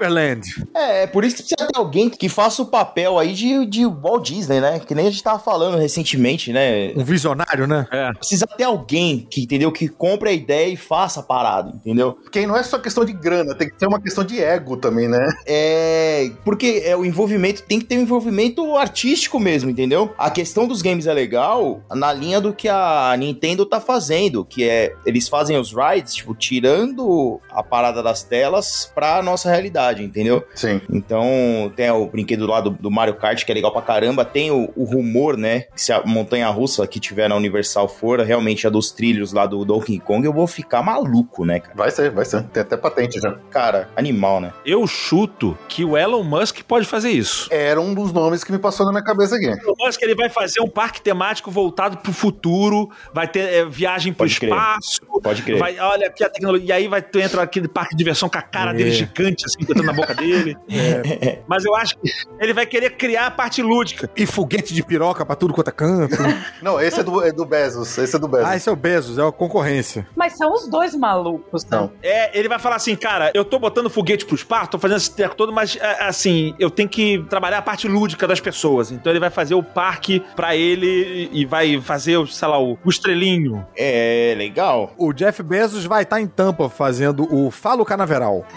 Superland. 0.00 0.46
É, 0.72 1.02
é 1.02 1.06
por 1.06 1.24
isso 1.24 1.36
que 1.36 1.42
precisa 1.42 1.68
ter 1.70 1.78
alguém 1.78 2.08
que 2.08 2.28
faça 2.28 2.62
o 2.62 2.66
papel 2.66 3.18
aí 3.18 3.34
de, 3.34 3.66
de 3.66 3.84
Walt 3.84 4.28
Disney, 4.28 4.60
né? 4.60 4.78
Que 4.78 4.94
nem 4.94 5.08
a 5.08 5.10
gente 5.10 5.22
tava 5.22 5.38
falando 5.38 5.76
recentemente, 5.76 6.52
né? 6.52 6.92
Um 6.96 7.04
visionário, 7.04 7.66
né? 7.66 7.86
É. 7.90 8.12
Precisa 8.12 8.46
ter 8.46 8.64
alguém 8.64 9.26
que, 9.28 9.42
entendeu? 9.42 9.72
Que 9.72 9.88
compre 9.88 10.30
a 10.30 10.32
ideia 10.32 10.72
e 10.72 10.76
faça 10.76 11.20
a 11.20 11.22
parada, 11.22 11.70
entendeu? 11.74 12.12
Porque 12.12 12.38
aí 12.38 12.46
não 12.46 12.56
é 12.56 12.62
só 12.62 12.78
questão 12.78 13.04
de 13.04 13.12
grana, 13.12 13.54
tem 13.54 13.68
que 13.68 13.76
ter 13.76 13.86
uma 13.86 14.00
questão 14.00 14.22
de 14.24 14.40
ego 14.40 14.76
também, 14.76 15.08
né? 15.08 15.28
É. 15.44 16.30
Porque 16.44 16.82
é 16.84 16.96
o 16.96 17.04
envolvimento, 17.04 17.62
tem 17.62 17.80
que 17.80 17.86
ter 17.86 17.98
um 17.98 18.02
envolvimento 18.02 18.76
artístico 18.76 19.40
mesmo, 19.40 19.70
entendeu? 19.70 20.14
A 20.16 20.30
questão 20.30 20.68
dos 20.68 20.82
games 20.82 21.06
é 21.06 21.12
legal 21.12 21.82
na 21.90 22.12
linha 22.12 22.40
do 22.40 22.52
que 22.52 22.68
a 22.68 23.14
Nintendo 23.18 23.66
tá 23.66 23.80
fazendo, 23.80 24.44
que 24.44 24.68
é. 24.68 24.94
Eles 25.04 25.28
fazem 25.28 25.58
os 25.58 25.72
rides, 25.80 26.14
tipo, 26.14 26.34
tirando 26.34 27.40
a 27.50 27.62
parada 27.62 28.02
das 28.02 28.22
telas 28.22 28.90
pra 28.94 29.22
nossa 29.22 29.50
realidade, 29.50 30.02
entendeu? 30.04 30.44
Sim. 30.54 30.80
Então, 30.90 31.72
tem 31.74 31.90
o 31.90 32.06
brinquedo 32.06 32.46
lá 32.46 32.60
do, 32.60 32.70
do 32.70 32.90
Mario 32.90 33.14
Kart, 33.14 33.44
que 33.44 33.50
é 33.50 33.54
legal 33.54 33.72
pra 33.72 33.82
caramba. 33.82 34.24
Tem 34.24 34.50
o, 34.50 34.70
o 34.76 34.84
rumor, 34.84 35.36
né? 35.36 35.60
Que 35.74 35.82
se 35.82 35.92
a 35.92 36.02
montanha 36.04 36.48
russa 36.48 36.86
que 36.86 37.00
tiver 37.00 37.28
na 37.28 37.36
Universal 37.36 37.88
for 37.88 38.20
realmente 38.20 38.66
a 38.66 38.70
dos 38.70 38.90
trilhos 38.90 39.32
lá 39.32 39.46
do 39.46 39.64
Donkey 39.64 39.98
Kong, 39.98 40.26
eu 40.26 40.32
vou 40.32 40.46
ficar 40.46 40.82
maluco, 40.82 41.44
né, 41.44 41.60
cara? 41.60 41.74
Vai 41.74 41.90
ser, 41.90 42.10
vai 42.10 42.24
ser. 42.24 42.42
Tem 42.44 42.62
até 42.62 42.76
patente 42.76 43.20
já. 43.20 43.32
Cara, 43.50 43.88
animal, 43.96 44.40
né? 44.40 44.52
Eu 44.64 44.86
chuto 44.86 45.56
que 45.68 45.84
o 45.84 45.96
Elon 45.96 46.22
Musk 46.22 46.60
pode 46.62 46.86
fazer 46.86 47.10
isso. 47.10 47.48
Era 47.50 47.80
um 47.80 47.94
dos 47.94 48.12
nomes 48.12 48.44
que 48.44 48.52
me 48.52 48.58
passou 48.58 48.86
na 48.86 48.92
minha 48.92 49.04
cabeça 49.04 49.36
aqui. 49.36 49.46
O 49.46 49.52
Elon 49.52 49.74
Musk 49.78 50.02
ele 50.02 50.14
vai 50.14 50.28
fazer 50.28 50.60
um 50.60 50.68
parque 50.68 51.00
temático 51.00 51.50
voltado 51.50 51.98
pro 51.98 52.12
futuro, 52.12 52.90
vai 53.12 53.28
ter 53.28 53.40
é, 53.40 53.64
viagem 53.64 54.12
pro 54.12 54.26
Pode 54.26 54.38
crer. 54.38 54.50
espaço. 54.50 55.00
Pode 55.22 55.42
crer. 55.42 55.58
Vai, 55.60 55.78
olha 55.78 56.06
aqui 56.08 56.24
a 56.24 56.28
tecnologia. 56.30 56.66
E 56.68 56.72
aí 56.72 56.88
vai, 56.88 57.00
tu 57.02 57.18
entra 57.18 57.42
aquele 57.42 57.68
parque 57.68 57.90
de 57.92 57.98
diversão 57.98 58.28
com 58.28 58.38
a 58.38 58.42
cara 58.42 58.70
É. 58.70 58.74
dele 58.74 58.90
gigante, 58.92 59.44
assim, 59.46 59.64
botando 59.64 59.84
na 59.84 59.92
boca 59.92 60.14
dele. 60.14 60.56
Mas 61.46 61.64
eu 61.64 61.74
acho 61.74 61.96
que 61.98 62.10
ele 62.40 62.52
vai 62.52 62.66
querer 62.66 62.90
criar 62.96 63.26
a 63.26 63.30
parte 63.30 63.62
lúdica. 63.62 64.10
E 64.16 64.26
foguete 64.26 64.72
de 64.74 64.82
piroca 64.82 65.24
pra 65.24 65.36
tudo 65.36 65.52
quanto 65.54 65.68
é 65.68 65.72
canto. 65.72 66.16
Não, 66.62 66.80
esse 66.80 67.00
é 67.00 67.02
do, 67.02 67.22
é 67.24 67.32
do 67.32 67.44
Bezos. 67.44 67.96
Esse 67.98 68.16
é 68.16 68.18
do 68.18 68.28
Bezos. 68.28 68.46
ah, 68.46 68.56
esse 68.56 68.68
é 68.68 68.72
o 68.72 68.76
Bezos, 68.76 69.18
é 69.18 69.26
a 69.26 69.32
concorrência. 69.32 70.06
Mas 70.16 70.36
são 70.36 70.52
os 70.52 70.68
dois 70.68 70.94
malucos, 70.94 71.64
né? 71.64 71.70
Não. 71.76 71.92
É, 72.02 72.36
ele 72.38 72.48
vai 72.48 72.58
falar 72.58 72.76
assim, 72.76 72.96
cara, 72.96 73.30
eu 73.34 73.44
tô 73.44 73.58
botando 73.58 73.90
foguete 73.90 74.24
pro 74.24 74.34
espaço, 74.34 74.70
tô 74.70 74.78
fazendo 74.78 74.98
esse 74.98 75.14
treco 75.14 75.34
todo, 75.34 75.52
mas 75.52 75.76
é, 75.80 76.04
assim, 76.04 76.54
eu 76.58 76.70
tenho 76.70 76.88
que 76.88 77.24
trabalhar 77.28 77.58
a 77.58 77.62
parte 77.62 77.86
lúdica 77.88 78.26
das 78.26 78.40
pessoas. 78.40 78.90
Então 78.90 79.12
ele 79.12 79.20
vai 79.20 79.30
fazer 79.30 79.54
o 79.54 79.62
parque 79.62 80.22
pra 80.36 80.54
ele 80.56 81.28
e 81.32 81.44
vai 81.44 81.80
fazer, 81.80 82.16
o, 82.16 82.26
sei 82.26 82.48
lá, 82.48 82.60
o, 82.60 82.78
o 82.84 82.88
estrelinho. 82.90 83.66
É, 83.76 84.34
legal. 84.36 84.92
O 84.96 85.12
Jeff 85.12 85.42
Bezos 85.50 85.84
vai 85.84 86.04
estar 86.04 86.20
em 86.20 86.28
Tampa 86.28 86.68
fazendo 86.68 87.26
o 87.28 87.50
Falo 87.50 87.84
Canaveral. 87.84 88.46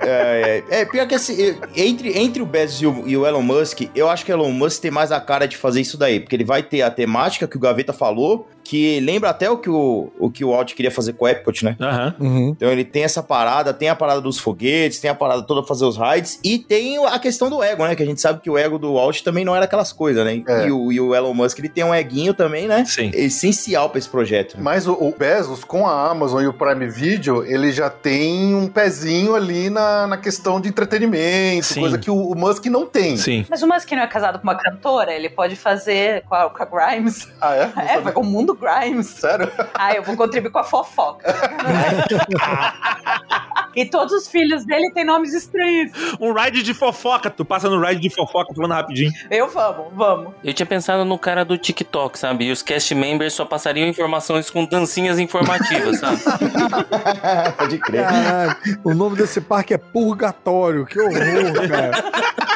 É, 0.00 0.62
é, 0.68 0.80
é, 0.80 0.84
pior 0.84 1.06
que 1.06 1.14
assim, 1.14 1.56
entre, 1.74 2.18
entre 2.18 2.42
o 2.42 2.46
Bezos 2.46 2.82
e 2.82 2.86
o, 2.86 3.08
e 3.08 3.16
o 3.16 3.26
Elon 3.26 3.40
Musk, 3.40 3.82
eu 3.94 4.10
acho 4.10 4.24
que 4.24 4.30
o 4.30 4.34
Elon 4.34 4.52
Musk 4.52 4.82
tem 4.82 4.90
mais 4.90 5.10
a 5.10 5.20
cara 5.20 5.46
de 5.46 5.56
fazer 5.56 5.80
isso 5.80 5.96
daí, 5.96 6.20
porque 6.20 6.36
ele 6.36 6.44
vai 6.44 6.62
ter 6.62 6.82
a 6.82 6.90
temática 6.90 7.48
que 7.48 7.56
o 7.56 7.60
Gaveta 7.60 7.92
falou, 7.92 8.46
que 8.70 9.00
lembra 9.00 9.30
até 9.30 9.50
o 9.50 9.58
que 9.58 9.68
o, 9.68 10.12
o, 10.16 10.30
que 10.30 10.44
o 10.44 10.50
Walt 10.50 10.74
queria 10.74 10.92
fazer 10.92 11.14
com 11.14 11.24
o 11.24 11.28
Epcot, 11.28 11.64
né? 11.64 11.74
Aham. 11.80 12.14
Uhum. 12.20 12.48
Então 12.50 12.70
ele 12.70 12.84
tem 12.84 13.02
essa 13.02 13.20
parada, 13.20 13.74
tem 13.74 13.88
a 13.88 13.96
parada 13.96 14.20
dos 14.20 14.38
foguetes, 14.38 15.00
tem 15.00 15.10
a 15.10 15.14
parada 15.14 15.42
toda 15.42 15.66
fazer 15.66 15.84
os 15.84 15.96
raids 15.96 16.38
e 16.44 16.56
tem 16.56 17.04
a 17.04 17.18
questão 17.18 17.50
do 17.50 17.60
ego, 17.64 17.84
né? 17.84 17.96
Que 17.96 18.02
a 18.04 18.06
gente 18.06 18.20
sabe 18.20 18.40
que 18.40 18.48
o 18.48 18.56
ego 18.56 18.78
do 18.78 18.94
Walt 18.94 19.22
também 19.22 19.44
não 19.44 19.56
era 19.56 19.64
aquelas 19.64 19.92
coisas, 19.92 20.24
né? 20.24 20.40
É. 20.46 20.68
E, 20.68 20.70
o, 20.70 20.92
e 20.92 21.00
o 21.00 21.12
Elon 21.16 21.34
Musk 21.34 21.58
ele 21.58 21.68
tem 21.68 21.82
um 21.82 21.92
eguinho 21.92 22.32
também, 22.32 22.68
né? 22.68 22.84
Sim. 22.86 23.10
Essencial 23.12 23.90
pra 23.90 23.98
esse 23.98 24.08
projeto. 24.08 24.56
né? 24.56 24.62
Mas 24.62 24.86
o, 24.86 24.92
o 24.92 25.12
Bezos, 25.18 25.64
com 25.64 25.84
a 25.88 26.08
Amazon 26.08 26.40
e 26.40 26.46
o 26.46 26.52
Prime 26.52 26.86
Video, 26.88 27.44
ele 27.44 27.72
já 27.72 27.90
tem 27.90 28.54
um 28.54 28.68
pezinho 28.68 29.34
ali 29.34 29.68
na, 29.68 30.06
na 30.06 30.16
questão 30.16 30.60
de 30.60 30.68
entretenimento, 30.68 31.66
Sim. 31.66 31.80
coisa 31.80 31.98
que 31.98 32.10
o, 32.10 32.14
o 32.30 32.36
Musk 32.36 32.66
não 32.66 32.86
tem. 32.86 33.16
Sim. 33.16 33.44
Mas 33.50 33.62
o 33.62 33.66
Musk 33.66 33.90
não 33.92 34.02
é 34.02 34.06
casado 34.06 34.38
com 34.38 34.44
uma 34.44 34.54
cantora? 34.54 35.12
Ele 35.12 35.28
pode 35.28 35.56
fazer 35.56 36.22
com 36.28 36.34
a, 36.36 36.48
com 36.50 36.62
a 36.62 36.66
Grimes. 36.66 37.26
Ah, 37.40 37.54
é? 37.56 37.66
Não 37.80 37.82
É, 37.82 37.86
sabia. 37.88 38.00
vai 38.02 38.12
com 38.12 38.20
o 38.20 38.24
mundo 38.24 38.54
Grimes. 38.60 39.06
Sério? 39.06 39.50
Ah, 39.74 39.94
eu 39.94 40.02
vou 40.02 40.16
contribuir 40.16 40.50
com 40.50 40.58
a 40.58 40.64
fofoca. 40.64 41.32
e 43.74 43.84
todos 43.84 44.12
os 44.12 44.28
filhos 44.28 44.64
dele 44.64 44.90
têm 44.92 45.04
nomes 45.04 45.34
estranhos. 45.34 45.92
Um 46.20 46.32
ride 46.32 46.62
de 46.62 46.74
fofoca. 46.74 47.30
Tu 47.30 47.44
passa 47.44 47.68
no 47.68 47.80
ride 47.80 48.00
de 48.00 48.10
fofoca 48.10 48.52
falando 48.54 48.72
rapidinho. 48.72 49.12
Eu 49.30 49.48
vamos, 49.48 49.86
vamos. 49.94 50.32
Eu 50.42 50.52
tinha 50.52 50.66
pensado 50.66 51.04
no 51.04 51.18
cara 51.18 51.44
do 51.44 51.56
TikTok, 51.56 52.18
sabe? 52.18 52.46
E 52.46 52.52
os 52.52 52.62
cast 52.62 52.94
members 52.94 53.32
só 53.34 53.44
passariam 53.44 53.88
informações 53.88 54.50
com 54.50 54.64
dancinhas 54.64 55.18
informativas, 55.18 55.98
sabe? 55.98 56.20
Pode 57.56 57.78
crer. 57.78 58.02
Caralho, 58.02 58.56
o 58.84 58.94
nome 58.94 59.16
desse 59.16 59.40
parque 59.40 59.74
é 59.74 59.78
Purgatório. 59.78 60.86
Que 60.86 61.00
horror, 61.00 61.68
cara. 61.68 62.02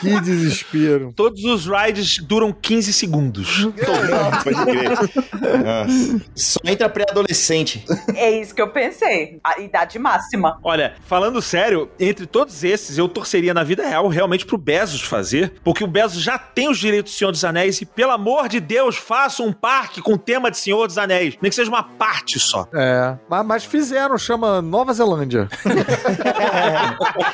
Que 0.01 0.21
desespero. 0.21 1.13
Todos 1.15 1.45
os 1.45 1.67
rides 1.67 2.19
duram 2.19 2.53
15 2.53 2.93
segundos. 2.93 3.65
Pode 4.45 4.65
crer. 4.65 4.91
Nossa. 4.91 6.25
Só 6.35 6.61
entra 6.65 6.89
pré-adolescente. 6.89 7.85
É 8.15 8.31
isso 8.31 8.55
que 8.55 8.61
eu 8.61 8.71
pensei. 8.71 9.39
A 9.43 9.61
idade 9.61 9.99
máxima. 9.99 10.59
Olha, 10.63 10.95
falando 11.07 11.41
sério, 11.41 11.91
entre 11.99 12.27
todos 12.27 12.65
esses, 12.65 12.99
eu 12.99 13.09
torceria 13.09 13.55
na 13.55 13.63
vida 13.63 13.87
real 13.87 14.09
realmente 14.09 14.47
pro 14.47 14.59
Bezos 14.59 15.03
fazer, 15.03 15.55
porque 15.63 15.85
o 15.85 15.87
Bezos 15.87 16.23
já 16.23 16.39
tem 16.39 16.69
os 16.69 16.79
direitos 16.79 17.13
do 17.13 17.17
Senhor 17.17 17.31
dos 17.31 17.45
Anéis 17.45 17.81
e, 17.81 17.87
pelo 17.87 18.13
amor 18.13 18.49
de 18.49 18.61
Deus, 18.61 18.97
faça 18.97 19.43
um 19.43 19.53
parque 19.53 20.01
com 20.01 20.17
tema 20.17 20.51
de 20.51 20.59
Senhor 20.59 20.87
dos 20.87 20.99
Anéis. 20.99 21.37
Nem 21.41 21.51
que 21.51 21.55
seja 21.55 21.71
uma 21.71 21.83
parte 21.83 22.39
só. 22.39 22.69
É, 22.75 23.17
mas, 23.29 23.47
mas 23.47 23.65
fizeram, 23.65 24.17
chama 24.19 24.61
Nova 24.61 24.93
Zelândia. 24.93 25.49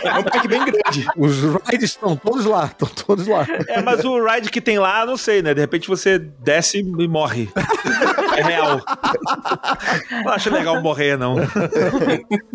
É 0.03 0.19
um 0.19 0.23
parque 0.23 0.49
bem 0.49 0.65
grande. 0.65 1.07
Os 1.17 1.43
rides 1.71 1.91
estão 1.91 2.17
todos 2.17 2.45
lá, 2.45 2.67
estão 2.67 2.89
todos 2.89 3.27
lá. 3.27 3.47
É, 3.69 3.83
mas 3.83 4.05
o 4.05 4.25
ride 4.25 4.51
que 4.51 4.61
tem 4.61 4.79
lá, 4.79 5.05
não 5.05 5.17
sei, 5.17 5.43
né? 5.43 5.55
De 5.55 5.61
repente 5.61 5.89
você 5.89 6.19
desce 6.19 6.79
e 6.79 7.09
morre. 7.09 7.49
É 8.41 8.43
real. 8.43 8.81
Não 10.25 10.33
acho 10.33 10.51
legal 10.51 10.81
morrer, 10.83 11.17
não. 11.19 11.37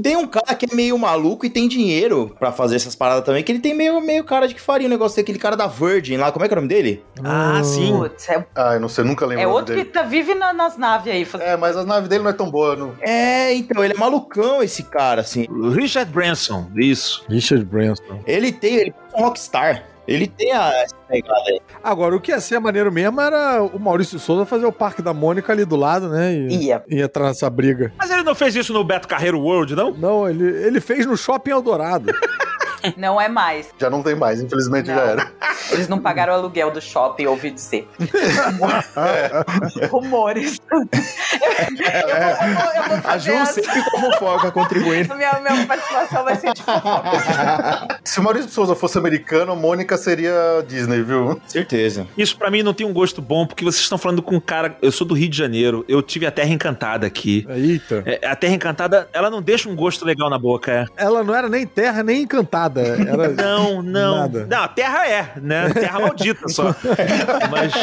Tem 0.02 0.16
um 0.16 0.28
cara 0.28 0.56
que 0.56 0.66
é 0.72 0.76
meio 0.76 0.98
maluco 0.98 1.46
e 1.46 1.50
tem 1.50 1.68
dinheiro 1.68 2.36
pra 2.40 2.52
fazer 2.52 2.76
essas 2.76 2.96
paradas 2.96 3.24
também, 3.24 3.44
que 3.44 3.52
ele 3.52 3.60
tem 3.60 3.74
meio, 3.74 4.00
meio 4.02 4.24
cara 4.24 4.48
de 4.48 4.54
que 4.56 4.62
faria 4.62 4.88
um 4.88 4.90
negócio 4.90 5.18
daquele 5.18 5.38
cara 5.40 5.56
da 5.56 5.68
Virgin 5.68 6.18
lá. 6.18 6.32
Como 6.32 6.44
é 6.46 6.48
que 6.48 6.54
é 6.54 6.58
o 6.58 6.62
nome 6.62 6.68
dele? 6.68 7.04
Ah, 7.24 7.62
sim. 7.64 7.92
Putz, 7.98 8.30
é, 8.30 8.46
Ah, 8.56 8.74
eu 8.74 8.80
não 8.80 8.90
sei, 8.90 9.04
nunca 9.04 9.26
lembro 9.26 9.44
é 9.44 9.48
o 9.48 9.52
outro 9.52 9.74
que 9.76 9.82
dele. 9.82 9.90
tá, 9.92 10.04
vive 10.04 10.34
na- 10.36 10.54
nas 10.54 10.78
naves 10.78 11.12
aí. 11.14 11.26
fazendo- 11.26 11.48
É, 11.48 11.58
mas 11.58 11.76
a 11.78 11.84
nave 11.84 12.08
dele 12.08 12.24
não 12.24 12.30
é 12.30 12.34
tão 12.34 12.50
boa. 12.50 12.76
Não... 12.76 12.94
É, 13.02 13.54
então, 13.54 13.84
ele 13.84 13.94
é 13.94 13.98
malucão 13.98 14.62
esse 14.64 14.84
cara, 14.84 15.22
assim. 15.22 15.46
O 15.50 15.70
Richard 15.70 16.12
Branson, 16.12 16.70
isso. 16.76 17.24
Richard 17.30 17.64
Branson. 17.66 18.20
Ele 18.26 18.52
tem, 18.52 18.76
ele 18.76 18.94
é 19.14 19.20
um 19.20 19.24
rockstar. 19.26 19.84
Ele 20.08 20.28
tem 20.28 20.52
a 20.52 20.72
essa 20.84 20.96
pegada 21.08 21.42
aí. 21.48 21.60
Agora, 21.84 22.16
o 22.16 22.20
que 22.22 22.32
ia 22.32 22.40
ser 22.40 22.60
maneiro 22.60 22.92
mesmo 22.92 23.20
era 23.20 23.64
o 23.64 23.80
Maurício 23.80 24.20
Souza 24.20 24.46
fazer 24.46 24.66
o 24.66 24.72
Parque 24.72 25.02
da 25.02 25.14
Mônica 25.14 25.52
ali 25.52 25.66
do 25.66 25.76
lado, 25.76 26.10
né? 26.10 26.34
E, 26.34 26.68
Ia. 26.68 26.84
e 26.88 27.02
entrar 27.02 27.26
nessa 27.26 27.50
briga. 27.50 27.92
Mas 27.98 28.12
ele 28.12 28.24
não 28.24 28.36
fez 28.36 28.56
isso 28.56 28.72
no 28.72 28.84
Beto 28.84 29.08
Carreiro 29.08 29.40
World, 29.40 29.76
não? 29.76 29.92
Não, 29.92 30.30
ele, 30.30 30.46
ele 30.46 30.80
fez 30.80 31.06
no 31.06 31.18
Shopping 31.18 31.52
Eldorado. 31.52 32.12
Não 32.98 33.20
é 33.20 33.28
mais. 33.28 33.70
Já 33.80 33.90
não 33.90 34.04
tem 34.04 34.16
mais, 34.16 34.42
infelizmente 34.42 34.90
Não. 34.90 34.96
já 34.96 35.02
era. 35.02 35.32
Eles 35.72 35.88
não 35.88 36.00
pagaram 36.00 36.34
o 36.34 36.36
aluguel 36.38 36.72
do 36.72 36.82
shopping, 36.82 37.26
ouvi 37.26 37.52
dizer. 37.52 37.88
Rumores. 39.90 40.60
eu 40.72 40.80
vou 42.90 43.12
A 43.12 43.18
Ju 43.18 43.46
sempre 43.48 43.84
com 43.84 44.00
fofoca 44.00 44.52
contribuindo. 44.52 45.16
Minha, 45.16 45.40
minha 45.40 45.66
participação 45.66 46.24
vai 46.24 46.36
ser 46.36 46.54
de 46.54 46.62
fofoca. 46.62 48.00
Se 48.04 48.20
o 48.20 48.24
Maurício 48.24 48.48
de 48.48 48.54
Souza 48.54 48.76
fosse 48.76 48.98
americano, 48.98 49.54
a 49.54 49.56
Mônica 49.56 49.98
seria 49.98 50.64
Disney, 50.68 51.02
viu? 51.02 51.40
Certeza. 51.48 52.08
Isso 52.18 52.38
pra 52.38 52.52
mim 52.52 52.64
não 52.64 52.74
tem 52.74 52.86
um 52.86 52.94
gosto 52.94 53.22
bom, 53.22 53.46
porque 53.46 53.64
vocês 53.64 53.82
estão 53.82 53.98
falando 53.98 54.22
com 54.22 54.36
um 54.36 54.40
cara. 54.40 54.78
Eu 54.82 54.92
sou 54.92 55.06
do 55.06 55.14
Rio 55.14 55.30
de 55.30 55.38
Janeiro, 55.38 55.86
eu 55.88 56.02
tive 56.02 56.26
a 56.26 56.32
Terra 56.32 56.50
Encantada 56.50 57.08
aqui. 57.08 57.46
Eita. 57.50 58.04
É, 58.06 58.28
a 58.28 58.36
Terra 58.36 58.54
Encantada, 58.54 59.10
ela 59.14 59.30
não 59.30 59.42
deixa 59.42 59.70
um 59.70 59.76
gosto 59.76 60.06
legal 60.06 60.30
na 60.30 60.38
boca, 60.38 60.72
é. 60.72 60.86
Ela 60.98 61.24
não 61.24 61.34
era 61.34 61.50
nem 61.50 61.66
terra, 61.66 62.04
nem 62.04 62.24
encantada. 62.24 62.75
Era... 62.82 63.30
Não, 63.30 63.82
não. 63.82 64.18
Nada. 64.20 64.48
Não, 64.50 64.64
a 64.64 64.68
Terra 64.68 65.08
é, 65.08 65.32
né? 65.42 65.70
Terra 65.74 66.00
maldita 66.00 66.48
só. 66.50 66.76
Mas, 67.52 67.74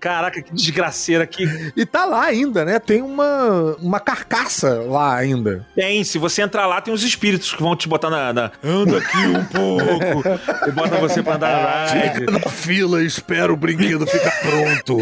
caraca, 0.00 0.42
que 0.42 0.52
desgraceira 0.54 1.26
que 1.26 1.72
E 1.76 1.84
tá 1.86 2.04
lá 2.04 2.24
ainda, 2.24 2.64
né? 2.64 2.78
Tem 2.78 3.02
uma, 3.02 3.76
uma 3.80 4.00
carcaça 4.00 4.82
lá 4.86 5.14
ainda. 5.14 5.64
tem. 5.74 6.04
Se 6.04 6.18
você 6.18 6.42
entrar 6.42 6.66
lá, 6.66 6.80
tem 6.80 6.92
os 6.92 7.02
espíritos 7.02 7.52
que 7.52 7.62
vão 7.62 7.76
te 7.76 7.88
botar 7.88 8.10
na. 8.10 8.32
na 8.32 8.50
anda 8.62 8.98
aqui 8.98 9.26
um 9.26 9.44
pouco. 9.44 10.28
e 10.66 10.70
bota 10.70 10.96
você 10.96 11.22
pra 11.22 11.34
andar 11.36 11.62
na 11.62 11.92
ride. 11.92 12.26
na 12.26 12.40
fila 12.50 13.02
e 13.02 13.06
espera 13.06 13.52
o 13.52 13.56
brinquedo 13.56 14.06
ficar 14.06 14.32
pronto. 14.40 14.98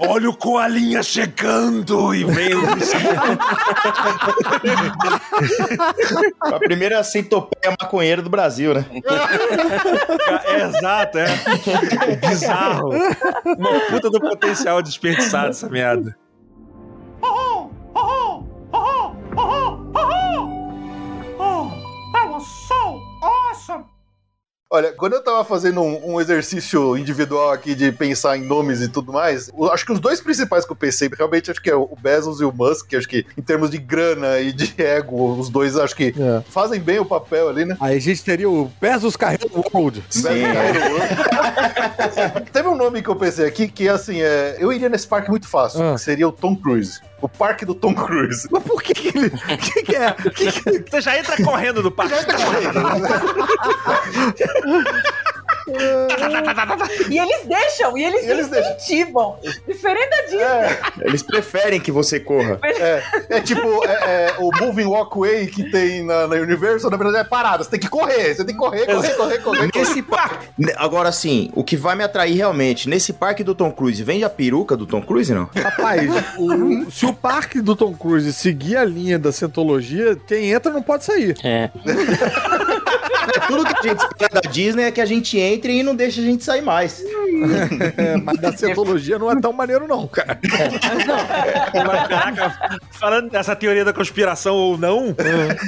Olha 0.00 0.28
o 0.30 0.34
coalinha 0.34 1.02
chegando 1.02 2.14
e 2.14 2.24
veio. 2.24 2.60
A 6.40 6.58
primeira 6.58 7.02
centopeia 7.02 7.76
maconheira 7.80 8.22
do 8.22 8.30
Brasil. 8.30 8.49
Brasil, 8.50 8.74
né? 8.74 8.84
É, 10.44 10.62
exato, 10.62 11.18
é. 11.18 12.16
Bizarro. 12.16 12.90
Uma 13.58 13.80
puta 13.88 14.10
do 14.10 14.20
potencial 14.20 14.82
desperdiçado 14.82 15.50
essa 15.50 15.68
merda. 15.68 16.16
Olha, 24.72 24.92
quando 24.92 25.14
eu 25.14 25.20
tava 25.24 25.42
fazendo 25.44 25.80
um, 25.82 26.12
um 26.12 26.20
exercício 26.20 26.96
individual 26.96 27.50
aqui 27.50 27.74
de 27.74 27.90
pensar 27.90 28.36
em 28.36 28.42
nomes 28.46 28.80
e 28.80 28.86
tudo 28.88 29.12
mais, 29.12 29.50
o- 29.52 29.66
acho 29.66 29.84
que 29.84 29.90
os 29.90 29.98
dois 29.98 30.20
principais 30.20 30.64
que 30.64 30.70
eu 30.70 30.76
pensei, 30.76 31.10
realmente 31.12 31.50
acho 31.50 31.60
que 31.60 31.68
é 31.68 31.74
o 31.74 31.90
Bezos 32.00 32.40
e 32.40 32.44
o 32.44 32.52
Musk, 32.52 32.86
que 32.86 32.94
acho 32.94 33.08
que 33.08 33.26
em 33.36 33.42
termos 33.42 33.68
de 33.68 33.78
grana 33.78 34.38
e 34.38 34.52
de 34.52 34.72
ego, 34.80 35.36
os 35.36 35.48
dois 35.50 35.76
acho 35.76 35.96
que 35.96 36.14
É. 36.16 36.40
fazem 36.48 36.78
bem 36.78 37.00
o 37.00 37.04
papel 37.04 37.48
ali, 37.48 37.64
né? 37.64 37.76
Aí 37.80 37.96
a 37.96 38.00
gente 38.00 38.22
teria 38.22 38.48
o 38.48 38.70
Bezos 38.80 39.16
Carreiro 39.16 39.50
World. 39.74 40.04
Bezos 40.08 40.22
Cairo. 40.22 40.84
Teve 42.52 42.68
um 42.68 42.76
nome 42.76 43.02
que 43.02 43.08
eu 43.08 43.16
pensei 43.16 43.46
aqui 43.46 43.66
que, 43.66 43.88
assim, 43.88 44.20
é, 44.22 44.56
eu 44.60 44.72
iria 44.72 44.88
nesse 44.88 45.08
parque 45.08 45.30
muito 45.30 45.48
fácil, 45.48 45.82
Ah. 45.82 45.94
que 45.94 46.00
seria 46.00 46.28
o 46.28 46.32
Tom 46.32 46.54
Cruise. 46.54 47.00
O 47.22 47.28
parque 47.28 47.64
do 47.66 47.74
Tom 47.74 47.94
Cruise. 47.94 48.48
Mas 48.50 48.62
por 48.62 48.82
que 48.82 48.94
que 48.94 49.08
ele... 49.16 49.26
O 49.28 49.58
que 49.58 49.82
que 49.82 49.94
é? 49.96 50.12
Que 50.12 50.52
que- 50.52 50.90
Você 50.90 51.00
já 51.02 51.18
entra 51.18 51.36
correndo 51.44 51.82
do 51.82 51.90
parque. 51.90 52.14
E 57.08 57.18
eles 57.18 57.46
deixam, 57.46 57.96
e 57.96 58.04
eles, 58.04 58.24
E 58.24 58.30
eles 58.30 58.48
deixam. 58.48 58.72
incentivam. 58.76 59.36
Diferente 59.66 60.10
da 60.10 60.22
Disney. 60.22 60.40
É, 60.42 60.80
Eles 61.02 61.22
preferem 61.22 61.80
que 61.80 61.90
você 61.92 62.18
corra. 62.20 62.58
é, 62.62 63.02
é 63.30 63.40
tipo 63.40 63.84
é, 63.84 63.88
é, 63.92 64.34
o 64.38 64.50
Moving 64.60 64.84
Walkway 64.86 65.46
que 65.46 65.70
tem 65.70 66.04
na, 66.04 66.26
na 66.26 66.36
Universal, 66.36 66.90
na 66.90 66.96
verdade 66.96 67.18
é 67.18 67.24
parada. 67.28 67.64
Você 67.64 67.70
tem 67.70 67.80
que 67.80 67.88
correr, 67.88 68.34
você 68.34 68.44
tem 68.44 68.54
que 68.54 68.60
correr, 68.60 68.86
correr, 68.86 69.14
correr, 69.14 69.38
correr. 69.38 69.58
correr. 69.70 69.70
Nesse 69.74 70.02
parque. 70.02 70.46
Agora 70.76 71.10
sim, 71.12 71.50
o 71.54 71.62
que 71.64 71.76
vai 71.76 71.94
me 71.96 72.04
atrair 72.04 72.36
realmente, 72.36 72.88
nesse 72.88 73.12
parque 73.12 73.42
do 73.44 73.54
Tom 73.54 73.70
Cruise, 73.72 74.02
vende 74.02 74.24
a 74.24 74.30
peruca 74.30 74.76
do 74.76 74.86
Tom 74.86 75.02
Cruise, 75.02 75.32
não? 75.32 75.48
Rapaz, 75.54 76.08
o- 76.38 76.90
se 76.90 77.06
o 77.06 77.12
parque 77.12 77.60
do 77.60 77.74
Tom 77.76 77.94
Cruise 77.94 78.32
seguir 78.32 78.76
a 78.76 78.84
linha 78.84 79.18
da 79.18 79.32
Scientologia, 79.32 80.16
quem 80.26 80.50
entra 80.52 80.72
não 80.72 80.82
pode 80.82 81.04
sair. 81.04 81.36
É. 81.44 81.70
Tudo 83.50 83.64
que 83.64 83.88
a 83.88 83.90
gente 83.90 84.00
espera 84.00 84.40
da 84.40 84.50
Disney 84.50 84.84
é 84.84 84.90
que 84.90 85.00
a 85.00 85.06
gente 85.06 85.38
entre 85.38 85.78
e 85.78 85.82
não 85.82 85.94
deixa 85.94 86.20
a 86.20 86.24
gente 86.24 86.44
sair 86.44 86.62
mais. 86.62 87.02
É, 87.96 88.16
mas 88.22 88.38
da 88.38 88.52
Scientologia 88.52 89.18
não 89.18 89.30
é 89.30 89.40
tão 89.40 89.52
maneiro 89.52 89.86
não, 89.86 90.06
cara. 90.06 90.38
Mas, 91.74 92.08
caraca, 92.08 92.80
falando 92.92 93.30
dessa 93.30 93.54
teoria 93.56 93.84
da 93.84 93.92
conspiração 93.92 94.54
ou 94.54 94.78
não, 94.78 95.14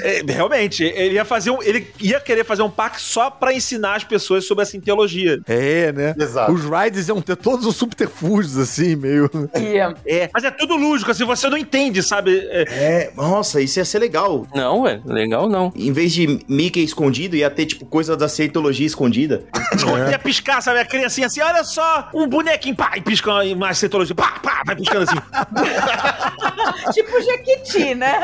é, 0.03 0.23
realmente, 0.27 0.85
ele 0.85 1.15
ia 1.15 1.25
fazer 1.25 1.51
um. 1.51 1.63
Ele 1.63 1.87
ia 2.01 2.21
querer 2.21 2.45
fazer 2.45 2.63
um 2.63 2.71
parque 2.71 3.01
só 3.01 3.31
pra 3.31 3.53
ensinar 3.53 3.97
as 3.97 4.05
pessoas 4.05 4.45
sobre 4.47 4.63
essa 4.63 4.81
teologia. 4.81 5.41
É, 5.47 5.93
né? 5.93 6.15
Exato. 6.19 6.53
Os 6.53 6.63
rides 6.65 7.09
iam 7.09 7.21
ter 7.21 7.37
todos 7.37 7.67
os 7.67 7.77
subterfúgios, 7.77 8.59
assim, 8.59 8.97
meio... 8.97 9.31
E, 9.55 9.79
É, 10.07 10.31
mas 10.33 10.45
é 10.45 10.51
tudo 10.51 10.77
lúdico, 10.77 11.11
assim, 11.11 11.25
você 11.25 11.49
não 11.49 11.57
entende, 11.57 12.03
sabe? 12.03 12.39
É, 12.51 12.65
É, 12.71 13.13
nossa, 13.17 13.61
isso 13.61 13.79
ia 13.79 13.85
ser 13.85 13.99
legal. 13.99 14.47
Não, 14.55 14.83
ué, 14.83 15.01
legal 15.05 15.49
não. 15.49 15.73
Em 15.75 15.93
vez 15.93 16.13
de 16.13 16.41
Mickey 16.49 16.83
escondido, 16.83 17.37
ia 17.37 17.51
ter, 17.51 17.67
tipo, 17.73 17.87
coisa 17.87 18.17
da 18.17 18.29
Scientologia 18.29 18.87
escondida. 18.87 19.45
Ia 20.11 20.19
piscar, 20.19 20.61
sabe? 20.61 20.81
A 20.81 20.85
criancinha 20.85 21.27
assim, 21.27 21.41
olha 21.41 21.65
só, 21.65 22.09
um 22.15 22.27
bonequinho, 22.29 22.77
pá, 22.77 22.93
e 22.97 23.01
pisca 23.01 23.31
uma 23.43 23.73
cetologia, 23.75 24.15
pá, 24.15 24.39
pá, 24.43 24.63
vai 24.67 24.77
piscando 24.77 25.05
assim. 25.11 25.17
tipo 26.93 27.21
Jequiti, 27.21 27.95
né? 27.95 28.21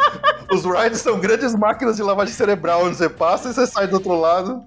Os 0.52 0.64
rides 0.64 1.00
são 1.00 1.18
grandes 1.20 1.54
máquinas 1.54 1.96
de 1.96 2.02
lavagem 2.02 2.34
cerebral, 2.34 2.84
onde 2.84 2.96
você 2.96 3.08
passa 3.08 3.50
e 3.50 3.54
você 3.54 3.66
sai 3.68 3.86
do 3.86 3.94
outro 3.94 4.18
lado. 4.18 4.62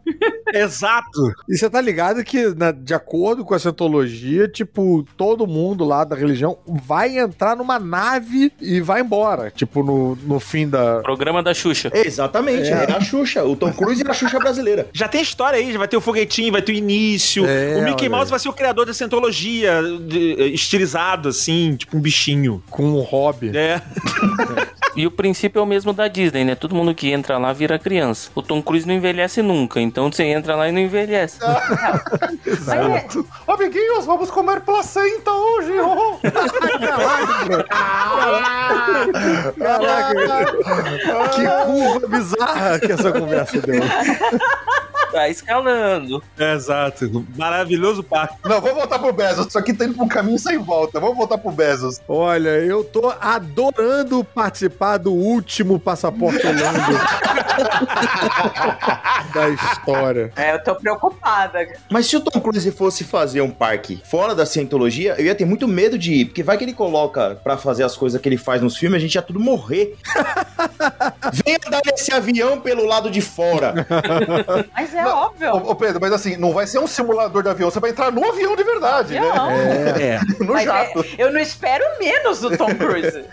Exato. 0.53 1.33
E 1.49 1.57
você 1.57 1.69
tá 1.69 1.81
ligado 1.81 2.23
que, 2.23 2.55
né, 2.55 2.71
de 2.71 2.93
acordo 2.93 3.43
com 3.43 3.53
a 3.53 3.59
Scientologia, 3.59 4.47
tipo, 4.47 5.05
todo 5.17 5.45
mundo 5.45 5.83
lá 5.83 6.05
da 6.05 6.15
religião 6.15 6.57
vai 6.65 7.17
entrar 7.17 7.55
numa 7.55 7.79
nave 7.79 8.53
e 8.61 8.79
vai 8.79 9.01
embora. 9.01 9.51
Tipo, 9.51 9.83
no, 9.83 10.15
no 10.15 10.39
fim 10.39 10.69
da... 10.69 11.01
Programa 11.01 11.43
da 11.43 11.53
Xuxa. 11.53 11.91
Exatamente, 11.93 12.69
É. 12.69 12.85
é. 12.89 12.91
a 12.95 13.01
Xuxa, 13.01 13.43
o 13.43 13.55
Tom 13.55 13.73
Cruise 13.73 14.03
e 14.03 14.09
a 14.09 14.13
Xuxa 14.13 14.22
brasileira. 14.39 14.87
Já 14.93 15.07
tem 15.07 15.21
história 15.21 15.57
aí, 15.59 15.71
já 15.71 15.77
vai 15.77 15.87
ter 15.87 15.97
o 15.97 16.01
foguetinho, 16.01 16.51
vai 16.51 16.61
ter 16.61 16.71
o 16.71 16.75
início. 16.75 17.45
É, 17.47 17.77
o 17.77 17.83
Mickey 17.83 18.07
Mouse 18.09 18.25
aí. 18.25 18.31
vai 18.31 18.39
ser 18.39 18.49
o 18.49 18.53
criador 18.53 18.85
da 18.85 18.93
Scientologia, 18.93 19.81
de- 20.07 20.35
eh, 20.39 20.47
estilizado, 20.47 21.29
assim, 21.29 21.75
tipo 21.75 21.97
um 21.97 22.01
bichinho. 22.01 22.63
Com 22.69 22.83
um 22.83 23.01
hobby. 23.01 23.51
É. 23.55 23.81
E 24.95 25.07
o 25.07 25.11
princípio 25.11 25.57
é 25.59 25.63
o 25.63 25.65
mesmo 25.65 25.91
da 25.91 26.07
Disney, 26.07 26.45
né? 26.45 26.53
Todo 26.53 26.75
mundo 26.75 26.93
que 26.93 27.09
entra 27.11 27.39
lá 27.39 27.51
vira 27.51 27.79
criança. 27.79 28.29
O 28.35 28.43
Tom 28.43 28.61
Cruise 28.61 28.87
não 28.87 28.93
envelhece 28.93 29.41
nunca, 29.41 29.81
então 29.81 30.11
você 30.11 30.21
entra 30.23 30.55
lá 30.55 30.69
e 30.69 30.71
não 30.71 30.79
envelhece. 30.79 31.39
Mas 31.41 32.69
é- 32.69 33.07
Amiguinhos, 33.47 34.05
vamos 34.05 34.29
comer 34.29 34.61
placenta 34.61 35.31
hoje! 35.31 35.71
oh. 35.79 36.19
Caraca, 39.57 40.51
que 41.33 41.65
curva 41.65 42.07
bizarra 42.07 42.79
que 42.79 42.91
essa 42.91 43.11
conversa 43.11 43.61
deu. 43.61 43.81
Tá 45.11 45.29
escalando. 45.29 46.23
Exato. 46.39 47.23
Maravilhoso 47.37 48.01
parque. 48.03 48.35
Não, 48.43 48.59
vamos 48.59 48.77
voltar 48.77 48.97
pro 48.97 49.13
Bezos. 49.13 49.45
Isso 49.47 49.59
aqui 49.59 49.71
tá 49.71 49.85
indo 49.85 49.93
pra 49.93 50.03
um 50.03 50.07
caminho 50.07 50.39
sem 50.39 50.57
volta. 50.57 50.99
Vamos 50.99 51.15
voltar 51.15 51.37
pro 51.37 51.51
Bezos. 51.51 52.01
Olha, 52.07 52.49
eu 52.49 52.83
tô 52.83 53.13
adorando 53.21 54.23
participar 54.23 54.97
do 54.97 55.13
último 55.13 55.77
Passaporte 55.79 56.45
Orlando 56.47 56.79
da 59.33 59.49
história. 59.49 60.31
é, 60.35 60.55
eu 60.55 60.63
tô 60.63 60.75
preocupada. 60.75 61.67
Mas 61.91 62.07
se 62.07 62.15
o 62.17 62.21
Tom 62.21 62.39
Cruise 62.41 62.71
fosse 62.71 63.03
fazer 63.03 63.41
um 63.41 63.51
parque 63.51 64.01
fora 64.05 64.33
da 64.33 64.45
Scientologia, 64.45 65.15
eu 65.19 65.25
ia 65.25 65.35
ter 65.35 65.45
muito 65.45 65.67
medo 65.67 65.97
de 65.97 66.13
ir, 66.13 66.25
porque 66.25 66.41
vai 66.41 66.57
que 66.57 66.63
ele 66.63 66.73
coloca 66.73 67.39
pra 67.43 67.55
fazer 67.57 67.83
as 67.83 67.95
coisas 67.95 68.19
que 68.19 68.27
ele 68.27 68.37
faz 68.37 68.61
nos 68.61 68.75
filmes, 68.77 68.97
a 68.97 69.01
gente 69.01 69.13
ia 69.15 69.21
tudo 69.21 69.39
morrer. 69.39 69.95
Venha 71.45 71.59
dar 71.69 71.81
esse 71.93 72.11
avião 72.11 72.59
pelo 72.59 72.85
lado 72.85 73.11
de 73.11 73.21
fora. 73.21 73.85
Mas 74.73 74.93
é 74.93 75.03
Não, 75.03 75.17
óbvio. 75.17 75.55
Ô, 75.55 75.75
Pedro, 75.75 75.99
mas 76.01 76.11
assim, 76.11 76.37
não 76.37 76.51
vai 76.53 76.65
ser 76.67 76.79
um 76.79 76.87
simulador 76.87 77.43
de 77.43 77.49
avião, 77.49 77.69
você 77.69 77.79
vai 77.79 77.89
entrar 77.91 78.11
no 78.11 78.23
avião 78.27 78.55
de 78.55 78.63
verdade, 78.63 79.17
Avião. 79.17 79.47
né? 79.47 79.93
É. 80.01 80.19
No 80.43 80.53
Mas 80.53 80.65
jato. 80.65 80.99
é- 80.99 81.05
eu 81.23 81.31
não 81.31 81.39
espero 81.39 81.83
menos 81.99 82.39
do 82.39 82.55
Tom 82.57 82.73
Cruise. 82.75 83.23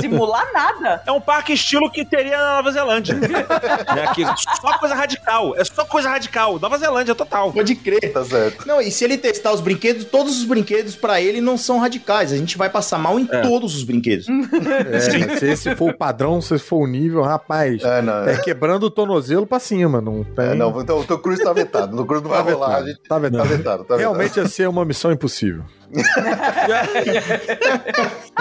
Simular 0.00 0.46
nada. 0.52 1.02
É 1.06 1.12
um 1.12 1.20
parque 1.20 1.52
estilo 1.52 1.90
que 1.90 2.04
teria 2.04 2.36
na 2.36 2.56
Nova 2.56 2.70
Zelândia. 2.72 3.16
é 3.96 4.04
aqui, 4.04 4.22
só 4.60 4.78
coisa 4.78 4.94
radical. 4.94 5.54
É 5.56 5.64
só 5.64 5.84
coisa 5.84 6.08
radical. 6.10 6.58
Nova 6.58 6.76
Zelândia, 6.78 7.14
total. 7.14 7.52
Pode 7.52 7.74
crer. 7.74 8.12
Tá 8.12 8.24
certo. 8.24 8.66
Não, 8.66 8.80
e 8.80 8.90
se 8.90 9.04
ele 9.04 9.16
testar 9.16 9.52
os 9.52 9.60
brinquedos, 9.60 10.04
todos 10.04 10.38
os 10.38 10.44
brinquedos 10.44 10.94
pra 10.96 11.20
ele 11.20 11.40
não 11.40 11.56
são 11.56 11.78
radicais. 11.78 12.32
A 12.32 12.36
gente 12.36 12.58
vai 12.58 12.68
passar 12.68 12.98
mal 12.98 13.18
em 13.18 13.26
todos 13.26 13.74
os 13.76 13.84
brinquedos. 13.84 14.26
É, 14.92 15.00
se 15.38 15.46
esse 15.46 15.74
for 15.76 15.90
o 15.90 15.96
padrão, 15.96 16.40
se 16.40 16.54
esse 16.54 16.64
for 16.64 16.78
o 16.82 16.86
nível, 16.86 17.22
rapaz, 17.22 17.82
É, 17.82 18.02
não. 18.02 18.28
é 18.28 18.36
quebrando 18.36 18.84
o 18.84 18.90
tornozelo 18.90 19.46
pra 19.46 19.58
cima. 19.58 20.00
Não 20.10 20.24
tem. 20.24 20.46
É, 20.46 20.54
não, 20.54 20.80
então 20.80 20.98
o 21.00 21.04
Tom 21.04 21.18
Cruise 21.18 21.42
tá 21.42 21.52
vetado. 21.52 21.94
O 21.94 21.98
Tom 21.98 22.06
Cruise 22.06 22.22
não 22.24 22.30
vai 22.30 22.42
Tá 22.44 22.50
rolar. 22.50 22.66
vetado, 22.68 22.84
A 22.84 22.88
gente... 22.88 22.98
tá 23.00 23.08
Tá 23.08 23.18
vetado. 23.18 23.48
vetado, 23.48 23.84
tá 23.84 23.96
Realmente 23.96 24.36
ia 24.38 24.48
ser 24.48 24.68
uma 24.68 24.84
missão 24.84 25.12
impossível. 25.12 25.64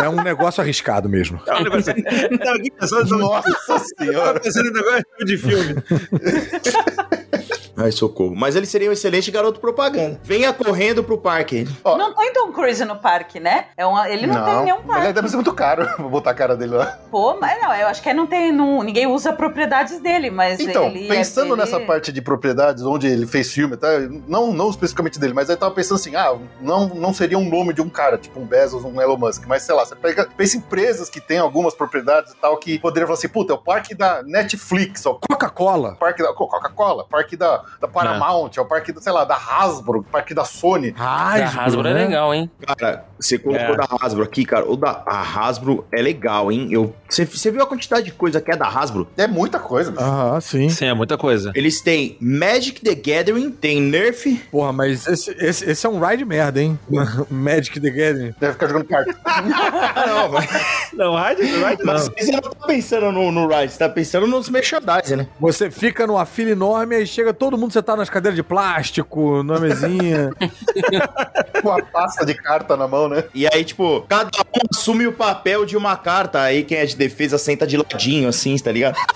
É 0.01 0.09
um 0.09 0.21
negócio 0.21 0.61
arriscado 0.61 1.07
mesmo. 1.09 1.39
É 1.47 1.63
vetado. 1.63 3.17
Nossa 3.17 3.79
senhora. 3.97 4.39
pensando 4.39 4.67
em 4.69 4.73
negócio 4.73 5.03
de 5.25 5.37
filme. 5.37 5.75
Ai, 7.77 7.91
socorro. 7.91 8.33
Mas 8.35 8.55
ele 8.55 8.65
seria 8.65 8.89
um 8.89 8.93
excelente 8.93 9.29
garoto 9.29 9.59
propaganda. 9.59 10.19
Venha 10.23 10.51
correndo 10.51 11.03
pro 11.03 11.17
parque. 11.17 11.67
Ó, 11.83 11.95
Não 11.97 12.13
tem 12.13 12.33
Tom 12.33 12.51
Cruise 12.51 12.83
no 12.83 12.95
parque, 12.95 13.39
né? 13.39 13.67
É 13.77 13.85
uma, 13.85 14.09
ele 14.09 14.25
não, 14.25 14.43
tem 14.43 14.63
nenhum 14.63 14.81
parque. 14.81 15.13
deve 15.13 15.29
ser 15.29 15.35
muito 15.35 15.53
caro 15.53 15.87
vou 15.99 16.09
botar 16.09 16.31
a 16.31 16.33
cara 16.33 16.55
dele 16.57 16.75
lá. 16.75 16.97
Pô, 17.11 17.37
mas 17.39 17.61
não, 17.61 17.73
eu 17.75 17.87
acho 17.87 18.01
que 18.01 18.13
não 18.13 18.25
tem. 18.25 18.51
Não, 18.51 18.81
ninguém 18.81 19.05
usa 19.05 19.31
propriedades 19.31 19.99
dele, 19.99 20.29
mas. 20.31 20.59
Então, 20.59 20.85
ele 20.87 21.07
pensando 21.07 21.53
ele- 21.53 21.61
nessa 21.61 21.79
parte 21.79 22.11
de 22.11 22.21
propriedades, 22.21 22.83
onde 22.83 23.07
ele 23.07 23.27
fez 23.27 23.51
filme, 23.51 23.77
tá? 23.77 23.87
não, 24.27 24.51
não 24.51 24.69
especificamente 24.69 25.19
dele, 25.19 25.33
mas 25.33 25.49
aí 25.49 25.55
tava 25.55 25.73
pensando 25.73 25.97
assim, 25.97 26.15
ah, 26.15 26.35
não, 26.59 26.87
não 26.89 27.13
seria 27.13 27.37
um 27.37 27.47
nome 27.47 27.73
de 27.73 27.81
um 27.81 27.89
cara, 27.89 28.17
tipo 28.17 28.39
um 28.39 28.45
Bezos, 28.45 28.83
um 28.83 28.99
Elon 29.01 29.17
Musk, 29.17 29.43
mas 29.47 29.63
sei 29.63 29.75
lá, 29.75 29.85
você 29.85 29.95
pega, 29.95 30.27
pensa 30.35 30.57
em 30.57 30.59
empresas 30.59 31.09
que 31.09 31.21
têm 31.21 31.37
algumas 31.37 31.75
propriedades 31.75 32.33
e 32.33 32.37
tal, 32.37 32.57
que 32.57 32.79
poderiam 32.79 33.07
falar 33.07 33.17
assim, 33.19 33.29
puta, 33.29 33.53
é 33.53 33.55
o 33.55 33.59
parque 33.59 33.93
da 33.93 34.23
Netflix, 34.23 35.05
ó, 35.05 35.19
Coca-Cola. 35.29 35.95
parque 35.99 36.23
da 36.23 36.33
Coca-Cola, 36.33 37.05
parque 37.09 37.35
da 37.37 37.63
da 37.79 37.87
Paramount, 37.87 38.51
é 38.57 38.61
o 38.61 38.65
parque, 38.65 38.93
sei 38.99 39.11
lá, 39.11 39.23
da 39.25 39.35
Hasbro, 39.35 39.99
o 39.99 40.03
parque 40.03 40.33
da 40.33 40.43
Sony. 40.45 40.93
A 40.97 41.33
Hasbro 41.35 41.87
é 41.87 41.93
né? 41.93 42.05
legal, 42.05 42.33
hein? 42.33 42.49
Cara, 42.65 43.05
você 43.19 43.37
colocou 43.37 43.73
É. 43.73 43.77
da 43.77 43.87
Hasbro 44.01 44.23
aqui, 44.23 44.45
cara. 44.45 44.69
O 44.69 44.75
da 44.75 45.03
a 45.05 45.21
Hasbro 45.21 45.85
é 45.91 46.01
legal, 46.01 46.51
hein? 46.51 46.67
Eu, 46.71 46.95
você, 47.07 47.25
você 47.25 47.51
viu 47.51 47.61
a 47.61 47.67
quantidade 47.67 48.05
de 48.05 48.11
coisa 48.11 48.39
que 48.41 48.51
é 48.51 48.55
da 48.55 48.67
Hasbro? 48.67 49.07
É 49.17 49.27
muita 49.27 49.59
coisa. 49.59 49.91
bicho. 49.91 50.03
Aham, 50.03 50.39
sim. 50.41 50.69
Sim, 50.69 50.85
é 50.85 50.93
muita 50.93 51.17
coisa. 51.17 51.51
Eles 51.55 51.81
têm 51.81 52.17
Magic 52.19 52.81
the 52.81 52.95
Gathering, 52.95 53.51
tem 53.51 53.81
Nerf. 53.81 54.35
Porra, 54.51 54.71
mas 54.73 55.07
esse, 55.07 55.31
esse, 55.39 55.69
esse 55.69 55.85
é 55.85 55.89
um 55.89 55.99
ride 55.99 56.25
merda, 56.25 56.61
hein? 56.61 56.79
Magic 57.29 57.79
the 57.79 57.89
Gathering. 57.89 58.33
Deve 58.39 58.53
ficar 58.53 58.67
jogando 58.67 58.85
carta. 58.85 59.15
Ah, 59.25 59.41
não, 60.07 60.29
mas, 60.29 60.47
Não, 60.93 61.15
Raid, 61.15 61.41
Raid 61.61 61.83
não. 61.83 61.93
mas 61.93 62.07
você 62.09 62.31
não 62.31 62.41
tá 62.41 62.67
pensando 62.67 63.11
no, 63.11 63.31
no 63.31 63.47
Ride, 63.47 63.71
você 63.71 63.79
tá 63.79 63.89
pensando 63.89 64.27
nos 64.27 64.49
merchandising, 64.49 65.15
né? 65.17 65.27
Você 65.39 65.69
fica 65.71 66.05
numa 66.07 66.25
fila 66.25 66.51
enorme 66.51 66.97
e 67.01 67.07
chega 67.07 67.33
todo 67.33 67.56
mundo 67.57 67.73
sentado 67.73 67.97
nas 67.97 68.09
cadeiras 68.09 68.35
de 68.35 68.43
plástico, 68.43 69.43
na 69.43 69.59
mesinha. 69.59 70.31
Com 71.61 71.71
a 71.71 71.81
pasta 71.81 72.25
de 72.25 72.33
carta 72.33 72.77
na 72.77 72.87
mão, 72.87 73.09
né? 73.09 73.23
E 73.33 73.47
aí, 73.51 73.63
tipo, 73.63 74.01
cada 74.07 74.29
um 74.39 74.61
assume 74.71 75.07
o 75.07 75.13
papel 75.13 75.65
de 75.65 75.75
uma 75.75 75.95
carta. 75.97 76.41
Aí 76.41 76.63
quem 76.63 76.77
é 76.77 76.85
de 76.85 76.95
defesa 76.95 77.37
senta 77.37 77.65
de 77.65 77.77
ladinho, 77.77 78.29
assim, 78.29 78.55
tá 78.57 78.71
ligado? 78.71 78.97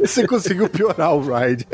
Você 0.00 0.26
conseguiu 0.26 0.68
piorar 0.68 1.14
o 1.14 1.20
ride. 1.20 1.66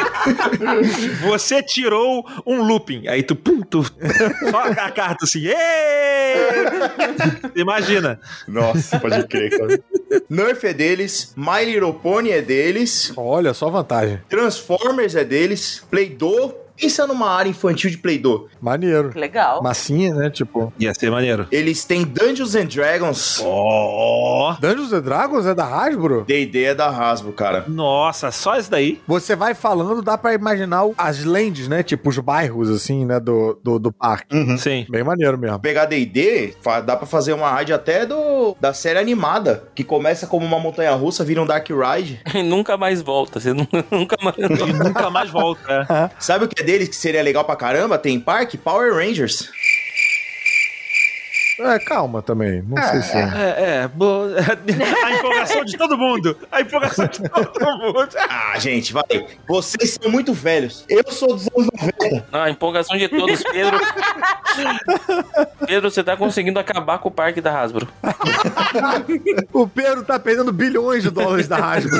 Você 1.22 1.62
tirou 1.62 2.24
um 2.46 2.62
looping. 2.62 3.06
Aí 3.06 3.22
tu, 3.22 3.36
pum, 3.36 3.60
tu 3.60 3.84
só 4.50 4.62
a 4.62 4.90
carta 4.90 5.24
assim. 5.24 5.46
"Ê!" 5.46 5.54
Imagina. 7.54 8.18
Nossa, 8.46 8.98
pode 8.98 9.26
crer, 9.28 9.50
cara. 9.50 9.80
Nerf 10.28 10.66
é 10.66 10.72
deles, 10.72 11.32
My 11.36 11.64
Little 11.64 11.94
Pony 11.94 12.30
é 12.30 12.40
deles, 12.40 13.12
Olha, 13.16 13.52
só 13.52 13.68
vantagem. 13.68 14.20
Transformers 14.28 15.14
é 15.14 15.24
deles, 15.24 15.82
Play-Doh. 15.90 16.67
Pensa 16.80 17.06
numa 17.06 17.30
área 17.30 17.50
infantil 17.50 17.90
de 17.90 17.98
Play-Doh. 17.98 18.48
Maneiro. 18.60 19.10
Legal. 19.14 19.62
Massinha, 19.62 20.14
né? 20.14 20.30
Tipo. 20.30 20.72
Ia 20.78 20.94
ser 20.94 21.10
maneiro. 21.10 21.46
Eles 21.50 21.84
têm 21.84 22.04
Dungeons 22.04 22.54
and 22.54 22.66
Dragons. 22.66 23.40
Ó. 23.44 24.56
Dungeons 24.60 24.92
and 24.92 25.00
Dragons 25.02 25.46
é 25.46 25.54
da 25.54 25.64
Hasbro? 25.64 26.24
D&D 26.26 26.64
é 26.64 26.74
da 26.74 26.88
Hasbro, 26.88 27.32
cara. 27.32 27.64
Nossa, 27.68 28.30
só 28.30 28.56
isso 28.56 28.70
daí. 28.70 29.00
Você 29.06 29.34
vai 29.34 29.54
falando, 29.54 30.02
dá 30.02 30.16
pra 30.16 30.34
imaginar 30.34 30.84
as 30.96 31.24
lands, 31.24 31.68
né? 31.68 31.82
Tipo 31.82 32.10
os 32.10 32.18
bairros, 32.18 32.70
assim, 32.70 33.04
né? 33.04 33.18
Do, 33.20 33.58
do, 33.62 33.78
do 33.78 33.92
parque. 33.92 34.34
Sim. 34.58 34.86
Bem 34.88 35.02
maneiro 35.02 35.36
mesmo. 35.38 35.58
Pegar 35.58 35.86
D&D, 35.86 36.54
dá 36.84 36.96
pra 36.96 37.06
fazer 37.06 37.32
uma 37.32 37.50
raid 37.50 37.72
até 37.72 38.06
do 38.06 38.56
da 38.60 38.72
série 38.72 38.98
animada, 38.98 39.64
que 39.74 39.82
começa 39.84 40.26
como 40.26 40.44
uma 40.46 40.58
montanha 40.58 40.92
russa, 40.92 41.24
vira 41.24 41.42
um 41.42 41.46
Dark 41.46 41.68
Ride. 41.68 42.20
E 42.38 42.42
nunca 42.42 42.76
mais 42.76 43.02
volta. 43.02 43.40
Você 43.40 43.52
nu- 43.52 43.66
nunca 43.90 44.16
mais. 44.22 44.36
Nunca 44.38 45.10
mais 45.10 45.28
volta. 45.30 45.84
né? 45.88 46.10
Sabe 46.20 46.44
o 46.44 46.48
que 46.48 46.62
é 46.62 46.64
deles 46.68 46.88
que 46.88 46.96
seria 46.96 47.22
legal 47.22 47.46
pra 47.46 47.56
caramba? 47.56 47.96
Tem 47.96 48.20
parque 48.20 48.58
Power 48.58 48.92
Rangers. 48.92 49.48
É, 51.60 51.78
calma 51.80 52.22
também. 52.22 52.62
Não 52.68 52.80
sei 52.82 53.02
se 53.02 53.16
é. 53.16 53.20
É, 53.20 53.64
é. 53.82 53.88
bo- 53.88 54.26
A 55.04 55.10
empolgação 55.12 55.64
de 55.64 55.76
todo 55.76 55.98
mundo. 55.98 56.36
A 56.52 56.60
empolgação 56.60 57.06
de 57.06 57.20
todo 57.28 57.60
mundo. 57.78 58.08
Ah, 58.28 58.58
gente, 58.58 58.92
vai. 58.92 59.02
Vocês 59.46 59.98
são 60.00 60.10
muito 60.10 60.32
velhos. 60.32 60.84
Eu 60.88 61.02
sou 61.10 61.28
dos 61.34 61.48
anos 61.56 61.68
90. 62.00 62.26
Ah, 62.32 62.44
a 62.44 62.50
empolgação 62.50 62.96
de 62.96 63.08
todos, 63.08 63.42
Pedro. 63.42 63.78
Pedro, 65.66 65.90
você 65.90 66.04
tá 66.04 66.16
conseguindo 66.16 66.58
acabar 66.58 66.98
com 66.98 67.08
o 67.08 67.12
parque 67.12 67.40
da 67.40 67.60
Hasbro. 67.60 67.88
O 69.52 69.66
Pedro 69.66 70.04
tá 70.04 70.18
perdendo 70.18 70.52
bilhões 70.52 71.02
de 71.02 71.10
dólares 71.10 71.48
da 71.48 71.56
Hasbro. 71.56 71.96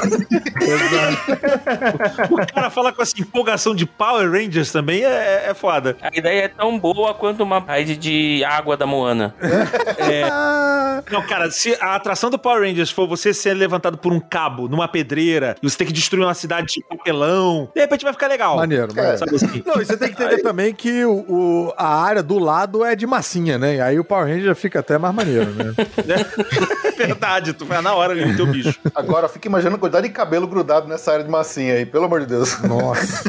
Exato. 0.61 2.32
O 2.32 2.46
cara 2.54 2.70
fala 2.70 2.92
com 2.92 3.02
essa 3.02 3.20
empolgação 3.20 3.74
de 3.74 3.86
Power 3.86 4.30
Rangers 4.30 4.70
também 4.70 5.04
é, 5.04 5.46
é 5.48 5.54
foda. 5.54 5.96
A 6.00 6.11
ideia 6.16 6.44
é 6.44 6.48
tão 6.48 6.78
boa 6.78 7.14
quanto 7.14 7.42
uma 7.42 7.59
raid 7.59 7.96
de 7.96 8.44
água 8.44 8.76
da 8.76 8.86
Moana. 8.86 9.34
Ah, 10.30 11.03
Não, 11.11 11.22
cara, 11.26 11.51
se 11.51 11.76
a 11.80 11.94
atração 11.94 12.30
do 12.30 12.38
Power 12.38 12.62
Rangers 12.62 12.90
for 12.90 13.07
você 13.07 13.32
ser 13.32 13.55
levantado 13.55 13.96
por 13.99 14.12
um 14.12 14.20
cabo 14.20 14.68
numa 14.68 14.88
pedreira 14.88 15.55
e 15.62 15.68
você 15.68 15.76
tem 15.78 15.86
que 15.86 15.92
destruir 15.92 16.24
uma 16.24 16.34
cidade 16.34 16.74
de 16.74 16.84
papelão, 16.88 17.68
de 17.74 17.80
repente 17.80 18.03
vai 18.05 18.12
ficar 18.12 18.26
legal. 18.28 18.57
maneiro, 18.57 18.94
maneiro. 18.94 19.18
Sabe 19.18 19.36
assim? 19.36 19.62
Não, 19.66 19.80
e 19.80 19.84
você 19.84 19.96
tem 19.96 20.09
que 20.12 20.14
entender 20.22 20.42
também 20.42 20.74
que 20.74 21.05
o, 21.05 21.24
o- 21.28 21.74
a 21.76 22.03
área 22.03 22.22
do 22.22 22.38
lado 22.38 22.84
é 22.84 22.94
de 22.96 23.07
massinha, 23.07 23.59
né? 23.59 23.76
E 23.76 23.80
aí 23.80 23.99
o 23.99 24.05
Power 24.05 24.26
Ranger 24.26 24.44
já 24.44 24.55
fica 24.55 24.80
até 24.80 24.99
mais 24.99 25.14
maneiro, 25.14 25.51
né? 25.53 25.72
É 26.99 27.07
verdade, 27.07 27.53
tu 27.53 27.64
vai 27.64 27.80
na 27.80 27.94
hora 27.94 28.12
ali 28.12 28.24
no 28.24 28.34
teu 28.36 28.44
bicho. 28.46 28.76
Agora 28.92 29.28
fica 29.28 29.46
imaginando 29.46 29.76
a 29.76 29.78
quantidade 29.78 30.09
de 30.09 30.12
cabelo 30.12 30.49
grudado 30.49 30.88
nessa 30.88 31.12
área 31.12 31.24
de 31.24 31.30
massinha 31.30 31.74
aí, 31.74 31.86
pelo 31.86 32.07
amor 32.07 32.20
de 32.20 32.26
Deus. 32.26 32.61
Nossa. 32.62 33.22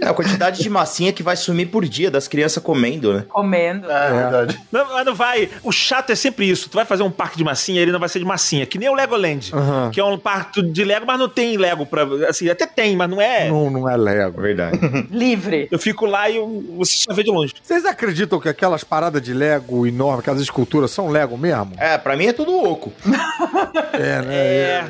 É 0.00 0.08
a 0.08 0.14
quantidade 0.14 0.62
de 0.62 0.70
massinha 0.70 1.12
que 1.12 1.22
vai 1.22 1.36
sumir 1.36 1.66
por 1.66 1.84
dia 1.84 2.10
das 2.10 2.26
crianças 2.28 2.62
comendo, 2.62 3.12
né? 3.12 3.24
Comendo. 3.28 3.90
É, 3.90 4.10
verdade. 4.10 4.58
Não, 4.72 4.86
mas 4.90 5.04
não 5.04 5.14
vai. 5.14 5.43
O 5.62 5.72
chato 5.72 6.10
é 6.10 6.14
sempre 6.14 6.48
isso. 6.48 6.68
Tu 6.68 6.74
vai 6.74 6.84
fazer 6.84 7.02
um 7.02 7.10
parque 7.10 7.36
de 7.36 7.44
massinha, 7.44 7.80
ele 7.80 7.92
não 7.92 8.00
vai 8.00 8.08
ser 8.08 8.18
de 8.18 8.24
massinha. 8.24 8.66
Que 8.66 8.78
nem 8.78 8.88
o 8.88 8.94
Legoland. 8.94 9.50
Aham. 9.54 9.90
Que 9.92 10.00
é 10.00 10.04
um 10.04 10.18
parque 10.18 10.62
de 10.62 10.84
Lego, 10.84 11.06
mas 11.06 11.18
não 11.18 11.28
tem 11.28 11.56
Lego 11.56 11.86
pra. 11.86 12.02
Assim, 12.28 12.48
até 12.48 12.66
tem, 12.66 12.96
mas 12.96 13.08
não 13.10 13.20
é. 13.20 13.48
Não, 13.48 13.70
não 13.70 13.88
é 13.88 13.96
Lego. 13.96 14.40
Verdade. 14.40 14.78
Livre. 15.10 15.68
Eu 15.70 15.78
fico 15.78 16.06
lá 16.06 16.28
e 16.30 16.36
eu, 16.36 16.64
você 16.76 16.92
só 16.96 17.12
vê 17.14 17.22
de 17.22 17.30
longe. 17.30 17.54
Vocês 17.62 17.84
acreditam 17.84 18.40
que 18.40 18.48
aquelas 18.48 18.84
paradas 18.84 19.20
de 19.22 19.32
Lego 19.34 19.86
enormes, 19.86 20.20
aquelas 20.20 20.40
esculturas, 20.40 20.90
são 20.90 21.08
Lego 21.08 21.36
mesmo? 21.38 21.72
É, 21.78 21.96
pra 21.98 22.16
mim 22.16 22.26
é 22.26 22.32
tudo 22.32 22.52
oco. 22.56 22.92
É, 23.94 24.22
né? 24.22 24.34
É. 24.34 24.84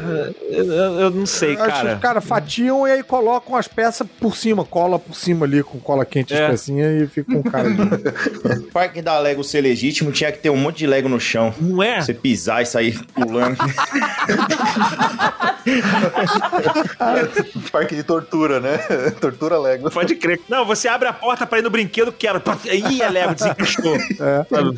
Eu, 0.50 0.64
eu 1.00 1.10
não 1.10 1.26
sei, 1.26 1.54
Acho 1.56 1.64
que 1.64 1.70
cara. 1.70 1.94
os 1.94 2.00
caras 2.00 2.24
fatiam 2.24 2.86
e 2.88 2.90
aí 2.92 3.02
colocam 3.02 3.54
as 3.54 3.68
peças 3.68 4.06
por 4.18 4.34
cima, 4.36 4.64
cola 4.64 4.98
por 4.98 5.14
cima 5.14 5.44
ali 5.44 5.62
com 5.62 5.78
cola 5.78 6.04
quente 6.06 6.32
É. 6.34 6.42
espessinha 6.44 6.90
e 6.90 7.06
fica 7.06 7.32
com 7.32 7.42
cara 7.42 7.68
de. 7.70 7.84
O 8.64 8.70
parque 8.74 9.02
da 9.02 9.18
Lego 9.18 9.44
ser 9.44 9.60
legítimo 9.60 10.10
tinha 10.12 10.30
que 10.32 10.38
ter 10.44 10.50
um 10.50 10.56
monte 10.58 10.76
de 10.76 10.86
Lego 10.86 11.08
no 11.08 11.18
chão. 11.18 11.54
Não 11.58 11.82
é? 11.82 12.02
Você 12.02 12.12
pisar 12.12 12.60
e 12.62 12.66
sair 12.66 13.00
pulando. 13.14 13.56
Parque 17.72 17.96
de 17.96 18.02
tortura, 18.02 18.60
né? 18.60 18.76
tortura 19.18 19.58
Lego. 19.58 19.90
Pode 19.90 20.14
crer. 20.16 20.38
Não, 20.46 20.66
você 20.66 20.86
abre 20.86 21.08
a 21.08 21.14
porta 21.14 21.46
pra 21.46 21.60
ir 21.60 21.62
no 21.62 21.70
brinquedo, 21.70 22.12
quebra. 22.12 22.42
Ih, 22.70 23.00
é 23.00 23.08
Lego, 23.08 23.34
desencaixou. 23.34 23.96
Sabe? 24.50 24.76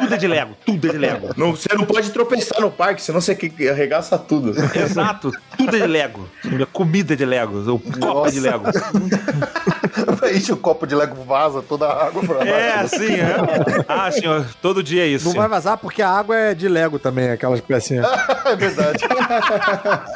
Tudo 0.00 0.14
é 0.14 0.18
de 0.18 0.26
Lego, 0.28 0.54
tudo 0.66 0.88
é 0.88 0.90
de 0.90 0.98
Lego. 0.98 1.30
Não, 1.38 1.52
você 1.56 1.68
não 1.74 1.86
pode 1.86 2.10
tropeçar 2.10 2.60
no 2.60 2.70
parque, 2.70 3.00
senão 3.02 3.18
você 3.22 3.34
que- 3.34 3.66
arregaça 3.66 4.18
tudo. 4.18 4.54
Exato, 4.78 5.32
tudo 5.56 5.74
é 5.74 5.80
de 5.80 5.86
Lego. 5.86 6.28
Comida 6.70 7.14
é 7.14 7.16
de 7.16 7.24
Lego, 7.24 7.58
o 7.74 7.78
copo 7.78 8.26
é 8.26 8.30
de 8.30 8.40
Lego. 8.40 8.64
Enche 10.34 10.52
o 10.52 10.56
copo 10.56 10.86
de 10.86 10.94
Lego, 10.94 11.22
vaza 11.24 11.62
toda 11.62 11.86
a 11.86 12.06
água 12.06 12.22
pra 12.22 12.36
lá. 12.38 12.46
É, 12.46 12.74
assim, 12.80 13.14
é. 13.14 13.36
Ah, 13.88 14.10
senhor, 14.10 14.46
todo 14.60 14.82
dia 14.82 15.04
é 15.04 15.08
isso. 15.08 15.24
Não 15.24 15.32
senhor. 15.32 15.42
vai 15.42 15.50
vazar 15.50 15.76
porque 15.78 16.02
a 16.02 16.10
água 16.10 16.36
é 16.36 16.54
de 16.54 16.68
Lego 16.68 16.98
também, 16.98 17.30
aquelas 17.30 17.60
pecinhas. 17.60 18.06
É 18.50 18.56
verdade. 18.56 19.04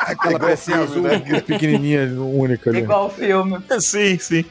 Aquela 0.01 0.41
pecinha 0.41 0.79
azul 0.79 1.05
pequenininha, 1.47 2.11
única 2.19 2.71
ali. 2.71 2.81
Igual 2.81 3.07
o 3.07 3.11
filme. 3.11 3.59
Sim, 3.79 4.19
sim. 4.19 4.45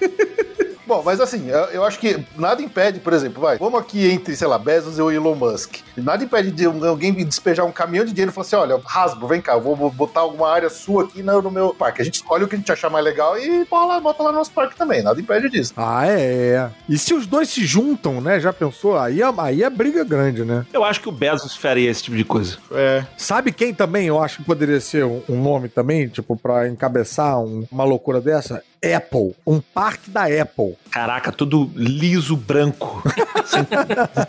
Bom, 0.93 1.01
mas 1.03 1.19
assim, 1.19 1.49
eu, 1.49 1.57
eu 1.71 1.83
acho 1.83 1.97
que 1.97 2.23
nada 2.37 2.61
impede, 2.61 2.99
por 2.99 3.13
exemplo, 3.13 3.41
vai, 3.41 3.57
vamos 3.57 3.79
aqui 3.79 4.11
entre, 4.11 4.35
sei 4.35 4.47
lá, 4.47 4.59
Bezos 4.59 4.99
e 4.99 5.01
o 5.01 5.09
Elon 5.11 5.33
Musk. 5.33 5.77
Nada 5.97 6.23
impede 6.23 6.51
de 6.51 6.67
um- 6.67 6.85
alguém 6.85 7.11
despejar 7.11 7.65
um 7.65 7.71
caminhão 7.71 8.05
de 8.05 8.11
dinheiro 8.11 8.31
e 8.31 8.33
falar 8.33 8.45
assim: 8.45 8.55
olha, 8.55 8.79
Hasbro, 8.85 9.27
vem 9.27 9.41
cá, 9.41 9.53
eu 9.53 9.61
vou 9.61 9.89
botar 9.89 10.19
alguma 10.19 10.51
área 10.51 10.69
sua 10.69 11.05
aqui 11.05 11.23
no, 11.23 11.41
no 11.41 11.49
meu 11.49 11.73
parque. 11.73 12.01
A 12.01 12.05
gente 12.05 12.15
escolhe 12.15 12.43
o 12.43 12.47
que 12.47 12.53
a 12.55 12.57
gente 12.59 12.71
achar 12.71 12.89
mais 12.91 13.03
legal 13.03 13.39
e 13.39 13.65
bota 13.65 13.85
lá, 13.85 13.99
bota 13.99 14.21
lá 14.23 14.31
no 14.31 14.37
nosso 14.37 14.51
parque 14.51 14.75
também. 14.75 15.01
Nada 15.01 15.19
impede 15.19 15.49
disso. 15.49 15.73
Ah, 15.75 16.05
é. 16.07 16.69
E 16.87 16.95
se 16.97 17.13
os 17.13 17.25
dois 17.25 17.49
se 17.49 17.65
juntam, 17.65 18.21
né? 18.21 18.39
Já 18.39 18.53
pensou? 18.53 18.97
Aí, 18.99 19.21
é- 19.21 19.33
aí 19.39 19.63
é 19.63 19.69
briga 19.71 20.03
grande, 20.03 20.45
né? 20.45 20.63
Eu 20.71 20.83
acho 20.83 21.01
que 21.01 21.09
o 21.09 21.11
Bezos 21.11 21.55
faria 21.55 21.89
esse 21.89 22.03
tipo 22.03 22.15
de 22.17 22.23
coisa. 22.23 22.57
É. 22.71 23.03
Sabe 23.17 23.51
quem 23.51 23.73
também 23.73 24.05
eu 24.07 24.21
acho 24.21 24.37
que 24.37 24.43
poderia 24.43 24.79
ser 24.79 25.05
um, 25.05 25.23
um 25.27 25.41
nome 25.41 25.69
também, 25.69 26.07
tipo, 26.07 26.35
pra 26.37 26.67
encabeçar 26.67 27.39
um- 27.39 27.65
uma 27.71 27.83
loucura 27.83 28.21
dessa? 28.21 28.61
Apple. 28.83 29.33
Um 29.47 29.61
parque 29.61 30.09
da 30.11 30.23
Apple. 30.25 30.75
Caraca, 30.93 31.31
tudo 31.31 31.71
liso, 31.75 32.37
branco. 32.37 33.01
sem, 33.47 33.65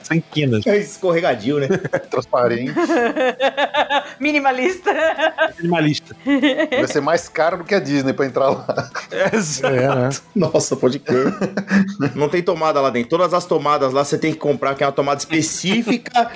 sem 0.03 0.21
quinas. 0.33 0.67
É 0.67 0.79
escorregadio, 0.79 1.59
né? 1.59 1.69
Transparente. 2.11 2.73
Minimalista. 4.19 4.91
Minimalista. 5.59 6.17
Vai 6.25 6.87
ser 6.87 7.03
mais 7.03 7.29
caro 7.29 7.59
do 7.59 7.65
que 7.65 7.75
a 7.75 7.79
Disney 7.79 8.15
pra 8.15 8.25
entrar 8.25 8.49
lá. 8.49 8.91
Exato. 9.31 9.75
É, 9.75 9.95
né? 9.95 10.09
Nossa, 10.35 10.75
pode 10.75 11.01
crer. 11.01 11.35
Não 12.15 12.31
tem 12.31 12.43
tomada 12.43 12.81
lá 12.81 12.89
dentro. 12.89 13.11
Todas 13.11 13.35
as 13.35 13.45
tomadas 13.45 13.93
lá 13.93 14.03
você 14.03 14.17
tem 14.17 14.33
que 14.33 14.39
comprar, 14.39 14.75
que 14.75 14.83
é 14.83 14.87
uma 14.87 14.93
tomada 14.93 15.19
específica. 15.19 16.31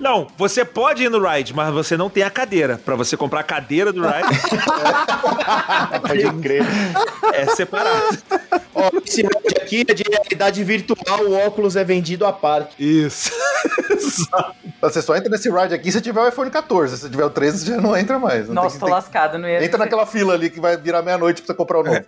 Não, 0.00 0.26
você 0.38 0.64
pode 0.64 1.02
ir 1.02 1.10
no 1.10 1.22
ride, 1.22 1.52
mas 1.52 1.70
você 1.70 1.98
não 1.98 2.08
tem 2.08 2.22
a 2.22 2.30
cadeira. 2.30 2.80
Pra 2.82 2.96
você 2.96 3.14
comprar 3.14 3.40
a 3.40 3.44
cadeira 3.44 3.92
do 3.92 4.00
ride, 4.00 4.40
pode 6.00 6.40
crer. 6.40 6.64
é 7.34 7.46
separado. 7.54 8.53
Ó, 8.74 8.90
esse 9.04 9.22
ride 9.22 9.56
aqui 9.60 9.84
é 9.88 9.94
de 9.94 10.02
realidade 10.08 10.62
virtual, 10.64 11.20
o 11.24 11.32
óculos 11.46 11.76
é 11.76 11.84
vendido 11.84 12.24
à 12.26 12.32
parte. 12.32 12.74
Isso. 12.78 13.30
Você 14.80 15.00
só 15.00 15.16
entra 15.16 15.30
nesse 15.30 15.50
ride 15.50 15.72
aqui 15.74 15.90
se 15.90 16.00
tiver 16.00 16.20
o 16.20 16.28
iPhone 16.28 16.50
14. 16.50 16.98
Se 16.98 17.08
tiver 17.10 17.24
o 17.24 17.30
13, 17.30 17.58
você 17.64 17.70
já 17.72 17.80
não 17.80 17.96
entra 17.96 18.18
mais. 18.18 18.48
Não 18.48 18.54
Nossa, 18.54 18.70
tem 18.72 18.80
tô 18.80 18.86
tem- 18.86 18.94
lascado, 18.94 19.38
não 19.38 19.48
ia 19.48 19.64
Entra 19.64 19.78
naquela 19.78 20.04
fila 20.04 20.34
ali 20.34 20.50
que 20.50 20.60
vai 20.60 20.76
virar 20.76 21.00
meia-noite 21.02 21.40
pra 21.40 21.46
você 21.46 21.54
comprar 21.56 21.78
o 21.80 21.82
novo. 21.84 22.00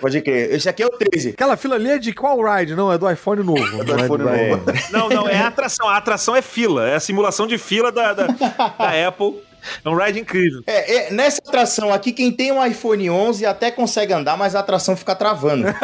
Pode 0.00 0.20
crer. 0.22 0.54
Esse 0.54 0.68
aqui 0.68 0.82
é 0.82 0.86
o 0.86 0.90
13. 0.90 1.30
Aquela 1.30 1.56
fila 1.56 1.74
ali 1.74 1.90
é 1.90 1.98
de 1.98 2.12
qual 2.12 2.38
ride? 2.42 2.74
Não, 2.76 2.92
é 2.92 2.98
do 2.98 3.10
iPhone 3.10 3.42
novo. 3.42 3.84
do 3.84 3.92
não 3.92 3.98
é 3.98 4.04
iPhone 4.04 4.22
do- 4.22 4.30
novo. 4.30 4.62
Não, 4.92 5.08
não, 5.08 5.28
é 5.28 5.36
a 5.38 5.48
atração. 5.48 5.88
A 5.88 5.96
atração 5.96 6.36
é 6.36 6.42
fila. 6.42 6.88
É 6.88 6.94
a 6.94 7.00
simulação 7.00 7.46
de 7.46 7.58
fila 7.58 7.90
da, 7.90 8.12
da, 8.12 8.26
da 8.26 9.08
Apple. 9.08 9.42
É 9.84 9.88
um 9.88 9.96
ride 9.96 10.20
incrível. 10.20 10.62
É, 10.66 10.96
é, 10.96 11.10
nessa 11.10 11.40
atração 11.46 11.92
aqui, 11.92 12.12
quem 12.12 12.32
tem 12.32 12.52
um 12.52 12.64
iPhone 12.64 13.10
11 13.10 13.46
até 13.46 13.70
consegue 13.70 14.12
andar, 14.12 14.36
mas 14.36 14.54
a 14.54 14.60
atração 14.60 14.96
fica 14.96 15.14
travando. 15.14 15.66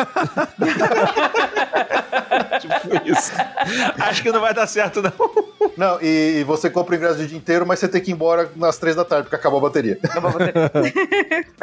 Tipo 2.69 3.09
isso. 3.11 3.33
Acho 3.99 4.23
que 4.23 4.31
não 4.33 4.41
vai 4.41 4.55
dar 4.55 4.67
certo, 4.67 5.03
não. 5.03 5.13
Não, 5.77 5.99
e, 6.03 6.39
e 6.41 6.45
você 6.45 6.69
compra 6.69 6.95
o 6.95 6.99
ingresso 6.99 7.21
o 7.23 7.27
dia 7.27 7.37
inteiro, 7.37 7.67
mas 7.67 7.79
você 7.79 7.89
tem 7.89 8.01
que 8.01 8.11
ir 8.11 8.15
embora 8.15 8.51
nas 8.57 8.77
três 8.79 8.97
da 8.97 9.05
tarde, 9.05 9.25
porque 9.25 9.37
acabou 9.37 9.59
a 9.59 9.63
bateria. 9.63 9.99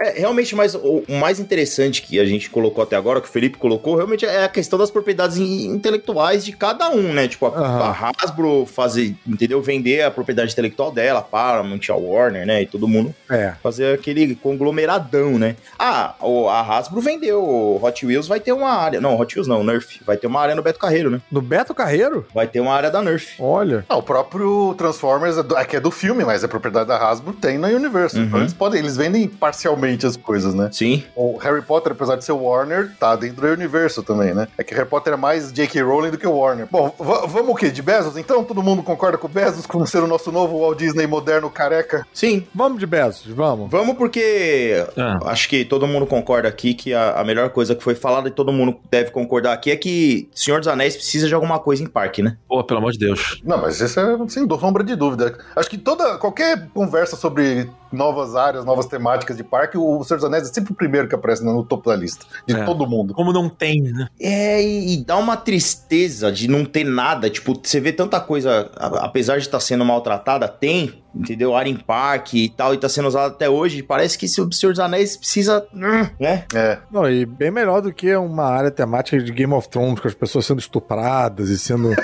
É, 0.02 0.12
realmente, 0.20 0.56
mas 0.56 0.76
o, 0.76 1.04
o 1.08 1.16
mais 1.20 1.40
interessante 1.40 2.02
que 2.02 2.20
a 2.20 2.26
gente 2.26 2.50
colocou 2.50 2.84
até 2.84 2.96
agora, 2.96 3.20
que 3.20 3.28
o 3.28 3.32
Felipe 3.32 3.58
colocou, 3.58 3.96
realmente 3.96 4.26
é 4.26 4.46
a 4.46 4.50
questão 4.50 4.80
das 4.80 4.90
propriedades 4.90 5.38
in- 5.38 5.68
intelectuais 5.68 6.46
de 6.46 6.54
cada 6.54 6.90
um, 6.90 7.14
né? 7.14 7.28
Tipo, 7.28 7.48
a, 7.48 7.50
Aham. 7.50 7.84
a 7.84 8.12
Hasbro 8.24 8.66
fazer, 8.66 9.16
entendeu? 9.28 9.62
Vender 9.62 10.02
a 10.04 10.12
propriedade 10.12 10.54
intelectual 10.54 10.92
dela, 10.92 11.20
a 11.20 11.22
Paramount, 11.24 11.82
a 11.90 11.96
Warner, 11.96 12.46
né? 12.46 12.62
E 12.62 12.66
todo 12.66 12.88
mundo 12.88 13.14
É. 13.30 13.54
fazer 13.62 13.94
aquele 13.94 14.36
conglomeradão, 14.36 15.38
né? 15.38 15.56
Ah, 15.78 16.16
o- 16.22 16.48
a 16.48 16.62
Hasbro 16.62 17.02
vendeu, 17.02 17.44
o 17.44 17.84
Hot 17.84 18.06
Wheels 18.06 18.28
vai 18.28 18.40
ter 18.40 18.54
uma 18.54 18.70
área. 18.72 19.02
Não, 19.02 19.20
Hot 19.20 19.36
Wheels 19.36 19.48
não, 19.48 19.64
Nerf. 19.64 20.00
Vai 20.06 20.16
ter 20.18 20.28
uma 20.28 20.40
área 20.42 20.56
no 20.56 20.64
Beto 20.64 20.80
Carreiro, 20.80 20.89
né? 21.10 21.22
No 21.32 21.42
Beto 21.42 21.74
Carreiro? 21.74 22.26
Vai 22.34 22.48
ter 22.48 22.60
uma 22.60 22.74
área 22.74 22.90
da 22.90 23.02
Nerf. 23.02 23.36
Olha. 23.40 23.86
Não, 23.90 24.00
o 24.00 24.04
próprio 24.04 24.74
Transformers, 24.78 25.38
é 25.38 25.44
do- 25.44 25.56
aqui 25.58 25.76
é 25.76 25.80
do 25.80 25.92
filme, 25.92 26.24
mas 26.26 26.44
é 26.44 26.48
propriedade 26.48 26.88
da 26.88 26.98
Hasbro, 26.98 27.34
tem 27.34 27.58
na 27.58 27.68
Universal. 27.68 28.22
Uhum. 28.22 28.28
Então 28.28 28.40
eles 28.40 28.54
podem, 28.54 28.80
eles 28.80 28.98
vendem 28.98 29.28
parcialmente 29.28 30.06
as 30.06 30.16
coisas, 30.18 30.54
né? 30.54 30.70
Sim. 30.72 31.04
O 31.16 31.38
Harry 31.38 31.62
Potter, 31.62 31.92
apesar 31.92 32.16
de 32.16 32.24
ser 32.26 32.32
Warner, 32.32 32.92
tá 33.00 33.16
dentro 33.16 33.42
da 33.42 33.54
Universal 33.54 34.04
também, 34.04 34.34
né? 34.34 34.48
É 34.58 34.64
que 34.64 34.74
Harry 34.74 34.88
Potter 34.88 35.14
é 35.14 35.18
mais 35.18 35.52
J.K. 35.52 35.82
Rowling 35.82 36.12
do 36.12 36.18
que 36.18 36.28
o 36.28 36.32
Warner. 36.38 36.68
Bom, 36.72 36.94
va- 37.00 37.26
vamos 37.26 37.50
o 37.52 37.56
quê? 37.56 37.70
De 37.70 37.82
Bezos, 37.82 38.18
então? 38.18 38.44
Todo 38.44 38.62
mundo 38.64 38.82
concorda 38.84 39.18
com 39.18 39.28
o 39.28 39.30
Bezos 39.30 39.66
como 39.66 39.86
ser 39.86 40.02
o 40.04 40.08
nosso 40.08 40.32
novo 40.32 40.60
Walt 40.60 40.78
Disney 40.80 41.06
moderno 41.08 41.50
careca? 41.50 42.06
Sim. 42.14 42.46
Vamos 42.54 42.80
de 42.80 42.86
Bezos, 42.86 43.28
vamos. 43.34 43.70
Vamos 43.70 43.96
porque 43.98 44.86
Ah. 44.98 45.20
acho 45.26 45.48
que 45.50 45.64
todo 45.66 45.86
mundo 45.88 46.06
concorda 46.06 46.48
aqui 46.48 46.74
que 46.74 46.94
a, 46.94 47.20
a 47.20 47.24
melhor 47.24 47.50
coisa 47.50 47.76
que 47.76 47.84
foi 47.84 47.96
falada 47.96 48.28
e 48.28 48.32
todo 48.32 48.52
mundo 48.52 48.78
deve 48.90 49.12
concordar 49.12 49.54
aqui 49.54 49.72
é 49.72 49.76
que 49.76 50.30
Senhor 50.34 50.60
dos 50.60 50.68
Anéis 50.68 50.79
precisa 50.96 51.28
de 51.28 51.34
alguma 51.34 51.60
coisa 51.60 51.84
em 51.84 51.88
parque, 51.88 52.22
né? 52.22 52.38
Pô, 52.48 52.64
pelo 52.64 52.80
amor 52.80 52.92
de 52.92 53.00
Deus. 53.00 53.42
Não, 53.44 53.58
mas 53.58 53.80
isso 53.82 54.00
é 54.00 54.18
sem 54.30 54.48
sombra 54.60 54.84
de 54.84 54.96
dúvida. 54.96 55.38
Acho 55.56 55.70
que 55.70 55.78
toda, 55.78 56.18
qualquer 56.18 56.68
conversa 56.74 57.16
sobre 57.16 57.70
novas 57.92 58.36
áreas, 58.36 58.64
novas 58.66 58.86
temáticas 58.86 59.36
de 59.38 59.44
parque, 59.44 59.78
o 59.78 60.04
Senhor 60.04 60.18
dos 60.18 60.26
Anéis 60.26 60.50
é 60.50 60.54
sempre 60.54 60.72
o 60.74 60.76
primeiro 60.76 61.08
que 61.08 61.16
aparece 61.16 61.44
no 61.44 61.64
topo 61.64 61.90
da 61.90 61.96
lista. 61.96 62.26
De 62.48 62.56
É. 62.56 62.64
todo 62.64 62.88
mundo. 62.88 63.14
Como 63.14 63.34
não 63.34 63.50
tem, 63.50 63.82
né? 63.82 64.08
É, 64.20 64.62
e, 64.62 64.94
e 64.94 65.04
dá 65.04 65.18
uma 65.18 65.36
tristeza 65.38 66.32
de 66.32 66.48
não 66.48 66.64
ter 66.66 66.84
nada. 66.84 67.30
Tipo, 67.30 67.60
você 67.62 67.80
vê 67.80 67.92
tanta 67.92 68.20
coisa, 68.20 68.70
a- 68.78 69.06
apesar 69.06 69.38
de 69.38 69.44
estar 69.46 69.60
sendo 69.60 69.84
maltratada, 69.84 70.48
tem, 70.48 71.02
entendeu? 71.14 71.56
Área 71.56 71.70
em 71.70 71.76
parque 71.76 72.46
e 72.46 72.50
tal, 72.50 72.74
e 72.74 72.78
tá 72.78 72.88
sendo 72.88 73.08
usado 73.08 73.34
até 73.34 73.50
hoje. 73.50 73.84
Parece 73.84 74.18
que 74.18 74.28
se 74.28 74.42
o 74.42 74.52
Senhor 74.52 74.72
dos 74.72 74.80
Anéis 74.80 75.18
precisa, 75.18 75.66
hum, 75.74 76.08
né? 76.20 76.46
É. 76.54 76.78
Não, 76.92 77.10
e 77.10 77.26
bem 77.26 77.52
melhor 77.52 77.82
do 77.82 77.94
que 77.94 78.16
uma 78.16 78.46
área 78.46 78.72
temática 78.72 79.22
de 79.22 79.32
Game 79.32 79.54
of 79.54 79.68
Thrones, 79.70 80.00
com 80.00 80.08
as 80.08 80.14
pessoas 80.14 80.46
sendo 80.46 80.60
estupradas 80.60 81.50
e 81.50 81.58
sendo. 81.58 81.90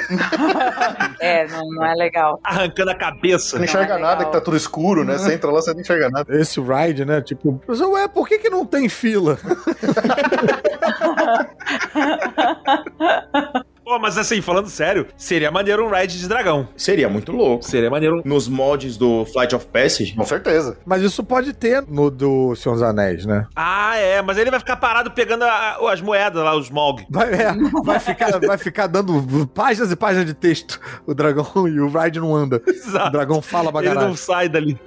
É, 1.19 1.47
não, 1.47 1.67
não 1.69 1.85
é 1.85 1.93
legal. 1.95 2.39
Arrancando 2.43 2.91
a 2.91 2.95
cabeça. 2.95 3.51
Você 3.51 3.57
não 3.57 3.63
enxerga 3.63 3.95
é 3.95 3.99
nada, 3.99 4.17
legal. 4.17 4.31
que 4.31 4.37
tá 4.37 4.41
tudo 4.41 4.57
escuro, 4.57 5.03
né? 5.03 5.17
Você 5.17 5.33
entra 5.33 5.49
lá, 5.49 5.61
você 5.61 5.73
não 5.73 5.81
enxerga 5.81 6.09
nada. 6.09 6.35
Esse 6.35 6.59
ride, 6.59 7.05
né? 7.05 7.21
Tipo, 7.21 7.53
pessoal, 7.65 7.93
ué, 7.93 8.07
por 8.07 8.27
que, 8.27 8.37
que 8.37 8.49
não 8.49 8.65
tem 8.65 8.89
fila? 8.89 9.39
Pô, 13.95 13.99
mas 13.99 14.17
assim, 14.17 14.41
falando 14.41 14.67
sério, 14.67 15.07
seria 15.15 15.49
maneiro 15.49 15.85
um 15.85 15.89
ride 15.89 16.19
de 16.19 16.27
dragão. 16.27 16.67
Seria 16.75 17.07
muito 17.07 17.31
louco. 17.31 17.63
Seria 17.63 17.89
maneiro 17.89 18.17
um... 18.17 18.21
Nos 18.25 18.45
moldes 18.49 18.97
do 18.97 19.25
Flight 19.25 19.55
of 19.55 19.65
Passage. 19.67 20.13
Com 20.15 20.25
certeza. 20.25 20.77
Mas 20.85 21.01
isso 21.01 21.23
pode 21.23 21.53
ter 21.53 21.81
no 21.87 22.11
do 22.11 22.53
Senhor 22.55 22.73
dos 22.75 22.83
Anéis, 22.83 23.25
né? 23.25 23.47
Ah, 23.55 23.95
é, 23.95 24.21
mas 24.21 24.37
ele 24.37 24.51
vai 24.51 24.59
ficar 24.59 24.75
parado 24.75 25.11
pegando 25.11 25.43
a- 25.45 25.77
as 25.93 26.01
moedas 26.01 26.43
lá, 26.43 26.53
os 26.57 26.65
Smog. 26.65 27.05
Vai, 27.09 27.33
é, 27.35 27.53
vai, 27.85 27.99
ficar, 28.01 28.37
vai 28.39 28.57
ficar 28.57 28.87
dando 28.87 29.47
páginas 29.47 29.89
e 29.93 29.95
páginas 29.95 30.25
de 30.25 30.33
texto. 30.33 30.77
O 31.07 31.13
dragão 31.13 31.45
e 31.69 31.79
o 31.79 31.87
ride 31.87 32.19
não 32.19 32.35
anda. 32.35 32.61
O 32.67 32.69
Exato. 32.69 33.11
dragão 33.11 33.41
fala 33.41 33.65
Ele 33.67 33.71
bagaragem. 33.73 34.09
não 34.09 34.15
sai 34.17 34.49
dali. 34.49 34.77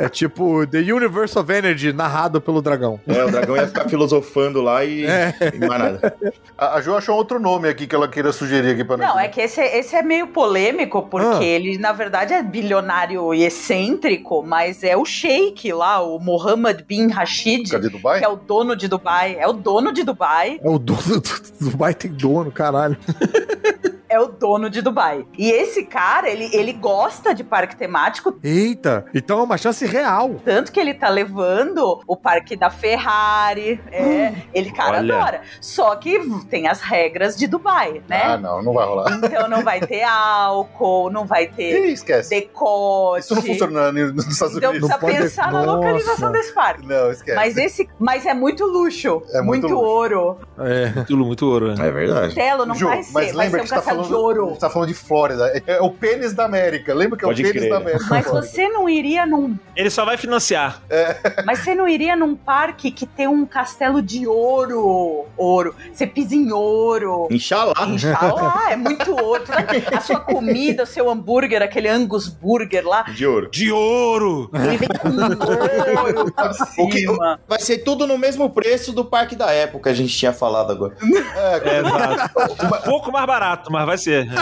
É 0.00 0.08
tipo 0.08 0.64
The 0.66 0.78
Universe 0.78 1.36
of 1.38 1.52
Energy 1.52 1.92
narrado 1.92 2.40
pelo 2.40 2.62
dragão. 2.62 3.00
É, 3.06 3.24
o 3.24 3.30
dragão 3.30 3.56
ia 3.56 3.66
ficar 3.66 3.88
filosofando 3.88 4.60
lá 4.62 4.84
e, 4.84 5.04
É. 5.04 5.34
e 5.54 5.58
mais 5.66 5.80
nada. 5.82 6.16
A, 6.56 6.76
a 6.76 6.80
Jo 6.80 6.94
achou 6.96 7.16
outro 7.16 7.40
nome 7.40 7.68
aqui 7.68 7.86
que 7.86 7.94
ela 7.94 8.06
queria 8.06 8.30
sugerir 8.32 8.70
aqui 8.70 8.84
pra 8.84 8.96
nós. 8.96 9.08
Não, 9.08 9.18
é 9.18 9.26
que 9.26 9.40
esse, 9.40 9.60
esse 9.60 9.96
é 9.96 10.02
meio 10.02 10.28
polêmico, 10.28 11.02
porque 11.02 11.26
Ah. 11.26 11.42
ele, 11.44 11.76
na 11.78 11.92
verdade, 11.92 12.32
é 12.32 12.42
bilionário 12.42 13.34
e 13.34 13.42
excêntrico, 13.44 14.42
mas 14.46 14.84
é 14.84 14.96
o 14.96 15.04
sheik 15.04 15.72
lá, 15.72 16.00
o 16.00 16.18
Mohammed 16.20 16.84
bin 16.84 17.08
Rashid, 17.08 17.68
Cadê 17.70 17.88
Dubai? 17.88 18.20
que 18.20 18.24
é 18.24 18.28
o 18.28 18.36
dono 18.36 18.76
de 18.76 18.86
Dubai. 18.86 19.36
É 19.38 19.48
o 19.48 19.52
dono 19.52 19.92
de 19.92 20.04
Dubai. 20.04 20.60
É 20.62 20.68
o 20.70 20.78
dono 20.78 21.20
do 21.20 21.70
Dubai 21.70 21.92
tem 21.94 22.10
dono, 22.12 22.52
caralho. 22.52 22.96
É 24.08 24.18
o 24.20 24.26
dono 24.28 24.70
de 24.70 24.80
Dubai. 24.80 25.26
E 25.36 25.50
esse 25.50 25.84
cara, 25.84 26.28
ele, 26.30 26.48
ele 26.52 26.72
gosta 26.72 27.34
de 27.34 27.44
parque 27.44 27.76
temático, 27.76 28.38
Eita, 28.42 29.04
então 29.14 29.38
é 29.40 29.42
uma 29.42 29.56
chance 29.58 29.84
real. 29.84 30.36
tanto 30.44 30.72
que 30.72 30.80
ele 30.80 30.94
tá 30.94 31.08
levando 31.08 32.00
o 32.06 32.16
parque 32.16 32.56
da 32.56 32.70
Ferrari. 32.70 33.80
É, 33.92 34.32
ele, 34.54 34.70
cara, 34.72 34.98
Olha. 34.98 35.14
adora. 35.16 35.40
Só 35.60 35.94
que 35.96 36.18
tem 36.48 36.68
as 36.68 36.80
regras 36.80 37.36
de 37.36 37.46
Dubai, 37.46 38.02
né? 38.08 38.22
Ah, 38.24 38.36
não, 38.36 38.62
não 38.62 38.72
vai 38.72 38.86
rolar. 38.86 39.18
Então 39.22 39.48
não 39.48 39.62
vai 39.62 39.80
ter 39.80 40.02
álcool, 40.04 41.10
não 41.10 41.26
vai 41.26 41.46
ter 41.46 41.86
Ih, 41.86 41.92
esquece. 41.92 42.30
decote. 42.30 43.24
Isso 43.24 43.34
não 43.34 43.42
funciona 43.42 43.92
na- 43.92 44.12
nos 44.12 44.26
Estados 44.26 44.56
Então 44.56 44.70
Unidos. 44.70 44.88
precisa 44.88 44.98
pode- 44.98 45.18
pensar 45.18 45.52
na 45.52 45.62
Nossa. 45.64 45.70
localização 45.72 46.32
desse 46.32 46.52
parque. 46.52 46.86
Não, 46.86 47.10
esquece. 47.10 47.36
Mas 47.36 47.56
esse, 47.56 47.88
mas 47.98 48.26
é 48.26 48.34
muito 48.34 48.64
luxo, 48.64 49.22
É 49.32 49.40
muito 49.42 49.62
muito, 49.68 49.74
luxo. 49.74 49.76
ouro. 49.86 50.38
É. 50.58 50.90
Muito, 50.94 51.16
muito 51.16 51.46
ouro, 51.46 51.74
né? 51.74 51.88
É 51.88 51.90
verdade. 51.90 52.34
Telo 52.34 52.64
não 52.66 52.74
Ju, 52.74 52.86
vai 52.86 53.02
ser, 53.02 53.12
mas 53.12 53.32
vai 53.32 53.46
lembra 53.46 53.50
ser 53.50 53.56
um 53.58 53.62
que 53.62 53.68
você 53.68 53.74
tá 53.74 53.80
castelo 53.82 53.97
falando, 54.04 54.08
de 54.08 54.14
ouro. 54.14 54.48
você 54.50 54.60
tá 54.60 54.70
falando 54.70 54.88
de 54.88 54.94
Flórida. 54.94 55.46
É, 55.66 55.76
é 55.76 55.80
o 55.82 55.90
pênis 55.90 56.32
da 56.32 56.44
América. 56.44 56.94
Lembra 56.94 57.18
que 57.18 57.24
Pode 57.24 57.42
é 57.42 57.48
o 57.48 57.52
pênis 57.52 57.60
crer. 57.68 57.70
da 57.70 57.76
América? 57.78 58.06
Mas 58.10 58.26
você 58.26 58.68
não 58.68 58.88
iria 58.88 59.26
num, 59.26 59.56
Ele 59.76 59.90
só 59.90 60.04
vai 60.04 60.16
financiar. 60.16 60.82
mas 61.44 61.60
você 61.60 61.74
não 61.74 61.88
iria 61.88 62.16
num 62.16 62.34
parque 62.34 62.90
que 62.90 63.06
tem 63.06 63.26
um 63.28 63.44
castelo 63.46 64.00
de 64.02 64.26
ouro, 64.26 65.26
ouro. 65.36 65.74
Você 65.92 66.06
pisa 66.06 66.34
em 66.34 66.52
ouro. 66.52 67.28
Inxalá. 67.30 67.74
Inxalá, 67.86 68.68
é 68.70 68.76
muito 68.76 69.10
ouro. 69.12 69.44
A 69.94 70.00
sua 70.00 70.20
comida, 70.20 70.82
o 70.82 70.86
seu 70.86 71.08
hambúrguer, 71.10 71.62
aquele 71.62 71.88
Angus 71.88 72.28
Burger 72.28 72.86
lá, 72.86 73.02
De 73.02 73.26
ouro. 73.26 73.50
De 73.50 73.70
ouro! 73.72 74.50
ele 74.54 74.76
vem 74.78 74.88
com 74.88 75.08
ouro 75.08 76.32
que- 76.32 76.98
cima. 76.98 77.40
Vai 77.48 77.60
ser 77.60 77.78
tudo 77.78 78.06
no 78.06 78.18
mesmo 78.18 78.50
preço 78.50 78.92
do 78.92 79.04
parque 79.04 79.34
da 79.36 79.50
época 79.52 79.84
que 79.84 79.88
a 79.88 79.94
gente 79.94 80.16
tinha 80.16 80.32
falado 80.32 80.70
agora. 80.72 80.94
É, 81.36 81.68
É, 81.68 81.78
exato. 81.80 82.28
Um 82.68 82.82
pouco 82.90 83.12
mais 83.12 83.26
barato, 83.26 83.70
mas 83.72 83.86
vai 83.88 83.98
ser. 83.98 84.28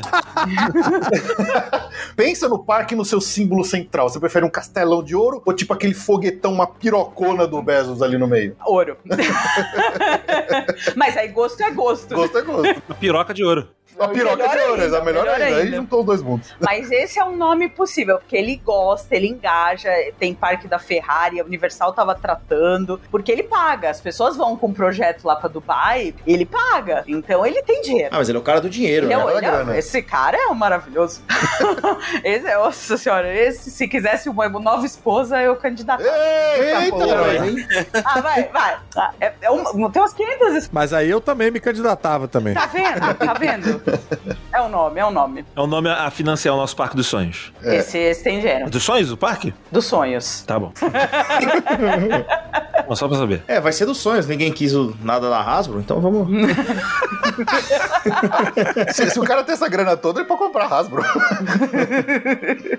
Pensa 2.15 2.49
no 2.49 2.59
parque 2.59 2.95
no 2.95 3.05
seu 3.05 3.21
símbolo 3.21 3.65
central. 3.65 4.09
Você 4.09 4.21
prefere 4.21 4.45
um 4.45 4.51
castelão 4.51 5.03
de 5.03 5.15
ouro 5.15 5.43
ou 5.45 5.53
tipo 5.53 5.73
aquele 5.73 5.95
foguetão, 5.95 6.53
uma 6.53 6.67
pirocona 6.67 7.47
do 7.47 7.63
Bezos 7.63 8.03
ali 8.03 8.19
no 8.19 8.27
meio? 8.27 8.57
Ouro. 8.67 8.97
Mas 10.97 11.17
aí 11.17 11.29
gosto 11.29 11.63
é 11.63 11.71
gosto. 11.71 12.15
Gosto 12.15 12.39
é 12.39 12.43
gosto. 12.43 12.83
Piroca 13.01 13.33
de 13.33 13.45
ouro. 13.45 13.69
A 13.99 14.09
piroca 14.09 14.37
Melhor 14.37 14.57
de 14.57 14.63
ouro, 14.63 14.83
ainda, 14.83 14.97
é 14.97 15.01
a 15.01 15.05
melhor, 15.05 15.23
melhor 15.25 15.41
ainda. 15.41 15.57
Aí 15.57 15.63
ainda. 15.63 15.77
juntou 15.77 16.01
os 16.01 16.07
dois 16.07 16.23
mundos. 16.23 16.55
Mas 16.61 16.91
esse 16.91 17.19
é 17.19 17.25
um 17.25 17.37
nome 17.37 17.69
possível, 17.69 18.19
porque 18.19 18.37
ele 18.37 18.57
gosta, 18.63 19.17
ele 19.17 19.29
engaja, 19.29 19.91
tem 20.19 20.35
parque 20.35 20.69
da 20.69 20.79
Ferrari, 20.79 21.41
a 21.41 21.45
Universal 21.45 21.93
tava 21.93 22.15
tratando, 22.15 23.01
porque 23.11 23.33
ele 23.33 23.43
paga. 23.45 23.89
As 23.91 24.01
pessoas 24.01 24.37
vão 24.37 24.57
com 24.57 24.67
um 24.69 24.73
projeto 24.75 25.25
lá 25.25 25.37
pra 25.37 25.49
Dubai, 25.49 26.15
ele 26.27 26.45
paga. 26.45 27.05
Então 27.07 27.45
ele 27.47 27.63
tem 27.63 27.81
dinheiro. 27.83 28.11
Ah, 28.13 28.19
mas 28.19 28.29
ele 28.29 28.37
é 28.37 28.41
o 28.41 28.45
cara 28.45 28.61
do 28.61 28.69
dinheiro, 28.69 29.07
Ele 29.07 29.15
é, 29.15 29.17
né? 29.17 29.25
da 29.25 29.31
ele 29.31 29.39
é- 29.39 29.51
grana. 29.51 29.79
esse 29.79 30.03
cara 30.03 30.37
é 30.37 30.49
um 30.49 30.55
maravilhoso. 30.55 31.23
esse 32.23 32.47
é, 32.47 32.55
nossa 32.57 32.97
senhora, 32.97 33.33
esse, 33.35 33.71
se 33.71 33.89
quisesse 33.89 34.29
uma 34.29 34.49
nova 34.49 34.85
esposa, 34.85 35.41
eu 35.41 35.57
candidato. 35.57 36.03
Eita, 36.03 36.91
porra. 36.91 38.03
Ah, 38.05 38.21
vai, 38.21 38.45
vai. 38.49 38.77
Ah, 38.97 39.13
É, 39.21 39.33
é 39.43 39.51
um, 39.51 39.91
tem 39.91 40.03
umas 40.03 40.13
500 40.13 40.69
Mas 40.73 40.93
aí 40.93 41.09
eu 41.11 41.21
também 41.21 41.51
me 41.51 41.61
candidatava 41.61 42.29
também. 42.29 42.55
Tá 42.55 42.67
vendo? 42.67 43.15
Tá 43.15 43.33
vendo? 43.35 43.86
É 44.53 44.61
um 44.63 44.69
nome, 44.69 45.01
é 45.01 45.07
um 45.07 45.11
nome. 45.11 45.45
É 45.55 45.61
um 45.61 45.67
nome 45.67 45.89
a 45.91 46.11
financiar 46.11 46.55
o 46.55 46.59
nosso 46.59 46.75
Parque 46.77 46.97
dos 46.97 47.07
Sonhos. 47.07 47.53
É. 47.63 47.77
Esse, 47.77 47.99
esse 47.99 48.23
tem 48.25 48.41
gênero. 48.41 48.71
Dos 48.71 48.83
sonhos 48.83 49.09
do 49.11 49.17
parque? 49.17 49.53
Dos 49.71 49.85
sonhos. 49.85 50.43
Tá 50.47 50.59
bom. 50.59 50.73
Mas 52.89 52.99
só 52.99 53.09
pra 53.09 53.17
saber. 53.19 53.43
É, 53.49 53.61
vai 53.61 53.73
ser 53.73 53.85
dos 53.87 53.99
sonhos. 53.99 54.27
Ninguém 54.27 54.53
quis 54.53 54.73
o 54.75 54.95
nada 55.03 55.29
da 55.29 55.41
Hasbro, 55.41 55.81
então 55.81 56.01
vamos. 56.01 56.29
Se, 58.95 59.11
se 59.11 59.19
o 59.19 59.25
cara 59.25 59.43
tem 59.43 59.53
essa 59.55 59.69
grana 59.69 59.97
toda, 59.97 60.21
ele 60.21 60.29
pode 60.29 60.41
comprar 60.41 60.67
Hasbro. 60.73 61.03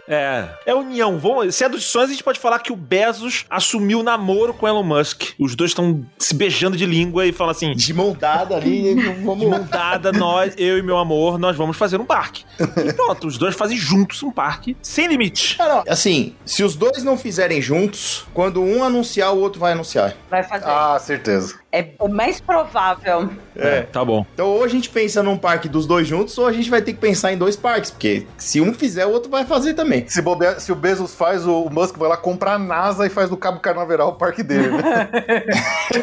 É. 0.09 0.47
É 0.65 0.73
união. 0.73 1.17
Vamos, 1.19 1.53
se 1.53 1.63
é 1.65 1.69
dos 1.69 1.83
sonhos, 1.83 2.09
a 2.09 2.13
gente 2.13 2.23
pode 2.23 2.39
falar 2.39 2.59
que 2.59 2.71
o 2.71 2.75
Bezos 2.77 3.45
assumiu 3.49 3.99
o 3.99 4.03
namoro 4.03 4.53
com 4.53 4.65
Elon 4.67 4.83
Musk. 4.83 5.31
Os 5.37 5.53
dois 5.53 5.71
estão 5.71 6.05
se 6.17 6.33
beijando 6.33 6.77
de 6.77 6.85
língua 6.85 7.25
e 7.25 7.33
falam 7.33 7.51
assim. 7.51 7.73
De 7.73 7.93
mão 7.93 8.15
dada 8.17 8.55
ali, 8.55 8.95
De 8.95 9.09
vamos. 9.23 9.47
mão 9.49 9.63
dada, 9.69 10.13
nós, 10.13 10.53
eu 10.57 10.77
e 10.77 10.81
meu 10.81 10.96
amor, 10.97 11.37
nós 11.37 11.55
vamos 11.55 11.77
fazer 11.77 11.99
um 11.99 12.05
parque. 12.05 12.45
E 12.59 12.93
pronto, 12.93 13.27
os 13.27 13.37
dois 13.37 13.55
fazem 13.55 13.77
juntos 13.77 14.23
um 14.23 14.31
parque 14.31 14.75
sem 14.81 15.07
limite. 15.07 15.55
Ah, 15.59 15.67
não. 15.67 15.83
Assim, 15.87 16.35
se 16.45 16.63
os 16.63 16.75
dois 16.75 17.03
não 17.03 17.17
fizerem 17.17 17.61
juntos, 17.61 18.25
quando 18.33 18.61
um 18.61 18.83
anunciar, 18.83 19.33
o 19.33 19.39
outro 19.39 19.59
vai 19.59 19.73
anunciar. 19.73 20.15
Vai 20.29 20.43
fazer. 20.43 20.65
Ah, 20.67 20.97
certeza. 20.99 21.55
É 21.71 21.89
o 21.99 22.07
mais 22.07 22.39
provável. 22.39 23.29
É, 23.55 23.81
tá 23.81 24.03
bom. 24.03 24.25
Então, 24.33 24.47
ou 24.47 24.63
a 24.63 24.67
gente 24.67 24.89
pensa 24.89 25.21
num 25.21 25.37
parque 25.37 25.67
dos 25.69 25.85
dois 25.85 26.07
juntos, 26.07 26.37
ou 26.37 26.47
a 26.47 26.51
gente 26.53 26.69
vai 26.69 26.81
ter 26.81 26.93
que 26.93 26.99
pensar 26.99 27.31
em 27.33 27.37
dois 27.37 27.55
parques, 27.55 27.91
porque 27.91 28.25
se 28.37 28.61
um 28.61 28.73
fizer, 28.73 29.05
o 29.05 29.11
outro 29.11 29.29
vai 29.29 29.45
fazer 29.45 29.73
também. 29.73 30.07
Se, 30.07 30.21
bobear- 30.21 30.59
se 30.59 30.71
o 30.71 30.75
Bezos 30.75 31.13
faz, 31.13 31.45
o, 31.45 31.69
Musk 31.69 31.97
vai 31.97 32.09
lá 32.09 32.17
comprar 32.17 32.53
a 32.53 32.59
NASA 32.59 33.05
e 33.05 33.09
faz 33.09 33.29
do 33.29 33.37
Cabo 33.37 33.59
Carnaveral 33.59 34.09
o 34.09 34.13
parque 34.13 34.41
dele. 34.43 34.69
Né? 34.69 35.09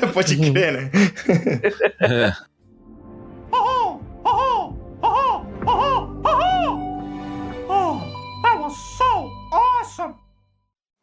Pode 0.12 0.36
crer, 0.36 0.72
né? 0.72 0.90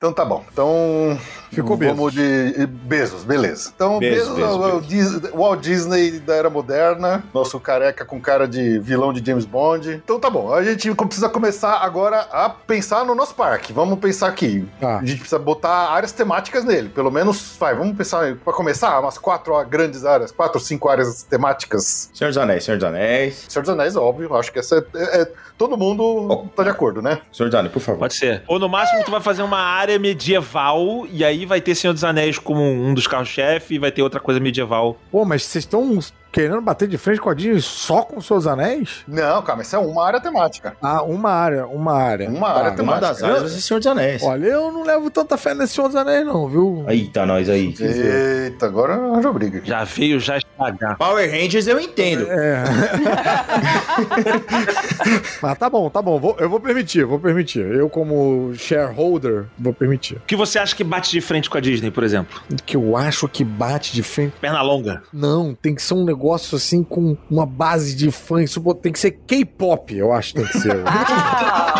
Então 0.02 0.12
tá 0.12 0.26
bom. 0.26 0.44
Então. 0.52 1.16
Ficou 1.52 1.76
Vamos 1.78 2.14
de 2.14 2.66
Bezos, 2.84 3.24
beleza. 3.24 3.72
Então, 3.76 4.00
Bezos, 4.00 4.36
Bezos, 4.36 4.86
Bezos, 4.88 5.24
é 5.26 5.36
Walt 5.36 5.60
Disney 5.62 6.20
da 6.20 6.34
era 6.36 6.50
moderna, 6.50 7.24
nosso 7.34 7.60
careca 7.60 8.06
com 8.06 8.22
cara 8.22 8.48
de 8.48 8.80
vilão 8.80 9.12
de 9.12 9.26
James 9.26 9.46
Bond. 9.46 10.02
Então 10.04 10.20
tá 10.20 10.30
bom, 10.30 10.54
a 10.54 10.64
gente 10.64 10.94
precisa 10.96 11.28
começar 11.28 11.78
agora 11.80 12.20
a 12.32 12.50
pensar 12.50 13.04
no 13.04 13.14
nosso 13.14 13.36
parque. 13.36 13.74
Vamos 13.74 14.00
pensar 14.00 14.28
aqui. 14.28 14.66
Tá. 14.80 15.00
A 15.00 15.06
gente 15.06 15.20
precisa 15.20 15.40
botar 15.40 15.90
áreas 15.92 16.12
temáticas 16.12 16.64
nele. 16.64 16.88
Pelo 16.90 17.12
menos, 17.12 17.56
vai, 17.60 17.76
vamos 17.76 17.98
pensar, 17.98 18.36
pra 18.38 18.54
começar, 18.54 19.00
umas 19.00 19.18
quatro 19.18 19.54
grandes 19.66 20.06
áreas, 20.06 20.32
quatro 20.32 20.60
cinco 20.60 20.88
áreas 20.88 21.24
temáticas. 21.24 22.10
Senhor 22.14 22.30
dos 22.30 22.38
Anéis, 22.38 22.64
Senhor 22.64 22.78
dos 22.78 22.88
Anéis. 22.88 23.46
Senhor 23.50 23.62
dos 23.62 23.70
Anéis, 23.70 23.96
óbvio, 23.96 24.34
acho 24.36 24.52
que 24.54 24.60
essa 24.60 24.78
é, 24.78 24.84
é- 24.96 25.22
é- 25.24 25.32
todo 25.58 25.76
mundo 25.78 26.48
tá 26.56 26.64
de 26.64 26.70
acordo, 26.70 27.02
né? 27.02 27.20
Senhor 27.32 27.50
dos 27.50 27.60
Anéis, 27.60 27.74
por 27.74 27.82
favor. 27.82 28.00
Pode 28.00 28.14
ser. 28.16 28.44
Ou 28.48 28.58
no 28.58 28.70
máximo 28.70 29.04
tu 29.04 29.12
vai 29.12 29.22
fazer 29.22 29.42
uma 29.44 29.60
área 29.60 30.00
medieval 30.00 31.06
e 31.12 31.24
aí 31.26 31.41
vai 31.46 31.62
ter 31.62 31.76
Senhor 31.76 31.94
dos 31.94 32.04
Anéis 32.04 32.38
como 32.38 32.62
um 32.62 32.94
dos 32.94 33.08
carros-chefe 33.08 33.76
e 33.76 33.80
vai 33.80 33.92
ter 33.92 34.02
outra 34.02 34.20
coisa 34.20 34.40
medieval. 34.40 35.00
Pô, 35.12 35.26
mas 35.26 35.44
vocês 35.44 35.64
estão 35.64 36.00
querendo 36.32 36.62
bater 36.62 36.88
de 36.88 36.98
frente 36.98 37.20
com 37.20 37.30
a 37.30 37.34
Disney 37.34 37.62
só 37.62 38.04
com 38.04 38.22
seus 38.22 38.48
anéis? 38.48 39.04
Não, 39.08 39.42
calma, 39.42 39.62
essa 39.62 39.78
é 39.78 39.80
uma 39.80 40.06
área 40.06 40.20
temática. 40.20 40.76
Ah, 40.82 41.04
uma 41.04 41.32
área, 41.32 41.68
uma 41.68 41.94
área. 41.94 42.30
Uma 42.30 42.48
Tá. 42.48 42.54
área 42.60 42.70
Uma 42.70 42.76
temática. 42.78 43.08
das 43.08 43.24
áreas 43.24 43.52
ser 43.52 43.62
Senhor 43.62 43.80
dos 43.80 43.88
Anéis. 43.88 44.24
Olha, 44.24 44.46
eu 44.46 44.72
não 44.72 44.84
levo 44.84 45.10
tanta 45.10 45.38
fé 45.38 45.54
nesse 45.54 45.74
Senhor 45.74 45.88
dos 45.88 45.96
Anéis, 45.96 46.26
não, 46.26 46.48
viu? 46.48 46.84
Aí 46.88 47.08
tá 47.08 47.26
nós 47.26 47.50
aí. 47.50 47.74
Eita, 47.80 48.66
agora 48.66 48.94
arranjou 48.96 49.34
briga. 49.34 49.62
Já 49.64 49.84
veio 49.84 50.20
já 50.20 50.38
estragar. 50.38 50.98
Power 50.98 51.30
Rangers 51.30 51.68
eu 51.68 51.80
entendo. 51.80 52.28
É. 52.30 52.64
Mas 55.42 55.58
tá 55.58 55.70
bom, 55.70 55.90
tá 55.90 56.02
bom. 56.02 56.20
Vou- 56.20 56.36
eu 56.40 56.50
vou 56.50 56.60
permitir, 56.60 57.04
vou 57.06 57.20
permitir. 57.20 57.66
Eu, 57.66 57.90
como 57.90 58.54
shareholder, 58.56 59.46
vou 59.58 59.74
permitir. 59.74 60.18
O 60.18 60.22
que 60.26 60.36
você 60.36 60.60
acha 60.60 60.76
que 60.76 60.84
bate 60.84 61.12
de 61.12 61.22
frente 61.22 61.50
com 61.50 61.58
a 61.58 61.62
Disney, 61.62 61.92
por 61.92 62.04
exemplo? 62.04 62.42
Que 62.66 62.76
eu 62.78 62.96
acho 62.96 63.28
que 63.28 63.44
bate 63.44 63.94
de 63.94 64.04
frente. 64.04 64.34
Perna 64.40 64.62
longa. 64.62 65.02
Não, 65.12 65.54
tem 65.54 65.76
que 65.76 65.82
ser 65.82 65.94
um 65.94 66.06
negócio 66.06 66.21
assim 66.56 66.84
com 66.84 67.18
uma 67.30 67.46
base 67.46 67.96
de 67.96 68.12
fã. 68.12 68.44
Isso 68.44 68.62
pô, 68.62 68.74
tem 68.74 68.92
que 68.92 69.00
ser 69.00 69.12
K-pop, 69.12 69.96
eu 69.96 70.12
acho 70.12 70.34
que 70.34 70.42
tem 70.42 70.50
que 70.50 70.60
ser. 70.60 70.84
Ah, 70.86 71.71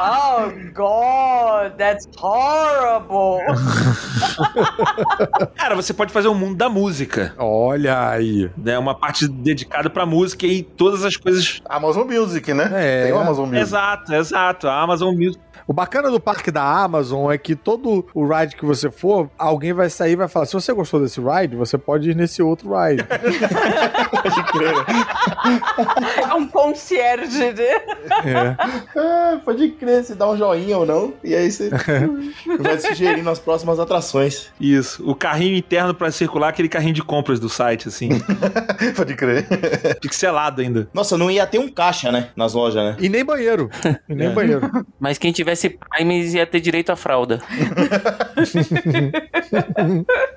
oh, 0.00 0.50
God, 0.74 1.78
that's 1.78 2.08
horrible. 2.20 3.40
Cara, 5.56 5.74
você 5.74 5.94
pode 5.94 6.12
fazer 6.12 6.28
um 6.28 6.34
mundo 6.34 6.56
da 6.56 6.68
música. 6.68 7.34
Olha 7.38 8.10
aí. 8.10 8.50
Né? 8.56 8.78
Uma 8.78 8.94
parte 8.94 9.26
dedicada 9.28 9.88
pra 9.88 10.06
música 10.06 10.46
e 10.46 10.62
todas 10.62 11.04
as 11.04 11.16
coisas. 11.16 11.60
Amazon 11.68 12.06
Music, 12.06 12.52
né? 12.52 12.70
É. 12.74 13.04
Tem 13.04 13.12
o 13.12 13.18
Amazon 13.18 13.46
Music. 13.46 13.62
Exato, 13.62 14.14
exato. 14.14 14.68
A 14.68 14.82
Amazon 14.82 15.14
Music. 15.14 15.40
O 15.68 15.72
bacana 15.72 16.10
do 16.10 16.20
parque 16.20 16.52
da 16.52 16.62
Amazon 16.62 17.32
é 17.32 17.36
que 17.36 17.56
todo 17.56 18.06
o 18.14 18.24
ride 18.24 18.54
que 18.54 18.64
você 18.64 18.88
for, 18.88 19.28
alguém 19.36 19.72
vai 19.72 19.90
sair 19.90 20.12
e 20.12 20.16
vai 20.16 20.28
falar: 20.28 20.46
se 20.46 20.52
você 20.52 20.72
gostou 20.72 21.00
desse 21.00 21.20
ride, 21.20 21.56
você 21.56 21.76
pode 21.76 22.10
ir 22.10 22.14
nesse 22.14 22.40
outro 22.42 22.70
ride. 22.72 23.04
É 26.16 26.34
um 26.34 26.48
concierge 26.48 27.52
de... 27.52 27.62
é. 27.62 28.56
Ah, 29.36 29.40
pode 29.44 29.68
crer, 29.70 30.04
se 30.04 30.14
dá 30.14 30.28
um 30.30 30.36
joinha 30.36 30.78
ou 30.78 30.86
não. 30.86 31.12
E 31.22 31.34
aí 31.34 31.50
você 31.50 31.70
vai 32.60 32.78
sugerindo 32.78 33.28
as 33.28 33.38
próximas 33.38 33.78
atrações. 33.78 34.48
Isso. 34.60 35.08
O 35.08 35.14
carrinho 35.14 35.56
interno 35.56 35.94
pra 35.94 36.10
circular, 36.10 36.48
aquele 36.48 36.68
carrinho 36.68 36.94
de 36.94 37.02
compras 37.02 37.38
do 37.40 37.48
site, 37.48 37.88
assim. 37.88 38.08
Pode 38.96 39.14
crer. 39.14 39.46
pixelado 40.00 40.60
ainda. 40.60 40.88
Nossa, 40.92 41.16
não 41.18 41.30
ia 41.30 41.46
ter 41.46 41.58
um 41.58 41.68
caixa, 41.68 42.10
né? 42.10 42.30
Nas 42.36 42.54
lojas, 42.54 42.82
né? 42.82 42.96
E 42.98 43.08
nem 43.08 43.24
banheiro. 43.24 43.68
E 44.08 44.14
nem 44.14 44.28
É. 44.28 44.30
banheiro. 44.30 44.70
Mas 44.98 45.18
quem 45.18 45.32
tivesse 45.32 45.68
Primes 45.70 46.34
ia 46.34 46.46
ter 46.46 46.60
direito 46.60 46.90
à 46.90 46.96
fralda. 46.96 47.40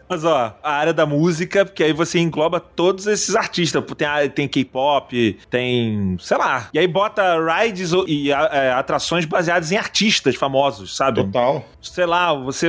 Mas 0.07 0.23
ó, 0.25 0.57
a 0.63 0.71
área 0.71 0.93
da 0.93 1.05
música, 1.05 1.65
porque 1.65 1.83
aí 1.83 1.93
você 1.93 2.19
engloba 2.19 2.59
todos 2.59 3.07
esses 3.07 3.35
artistas. 3.35 3.83
Tem, 3.97 4.07
a- 4.07 4.27
tem 4.29 4.47
K-pop, 4.47 5.37
tem. 5.49 6.17
sei 6.19 6.37
lá. 6.37 6.69
E 6.73 6.79
aí 6.79 6.87
bota 6.87 7.23
rides 7.39 7.93
ou- 7.93 8.07
e 8.07 8.31
a- 8.33 8.49
é, 8.51 8.71
atrações 8.89 9.25
baseadas 9.25 9.71
em 9.71 9.77
artistas 9.77 10.35
famosos, 10.35 10.95
sabe? 10.97 11.23
Total. 11.23 11.63
Sei 11.79 12.05
lá, 12.07 12.33
você. 12.33 12.67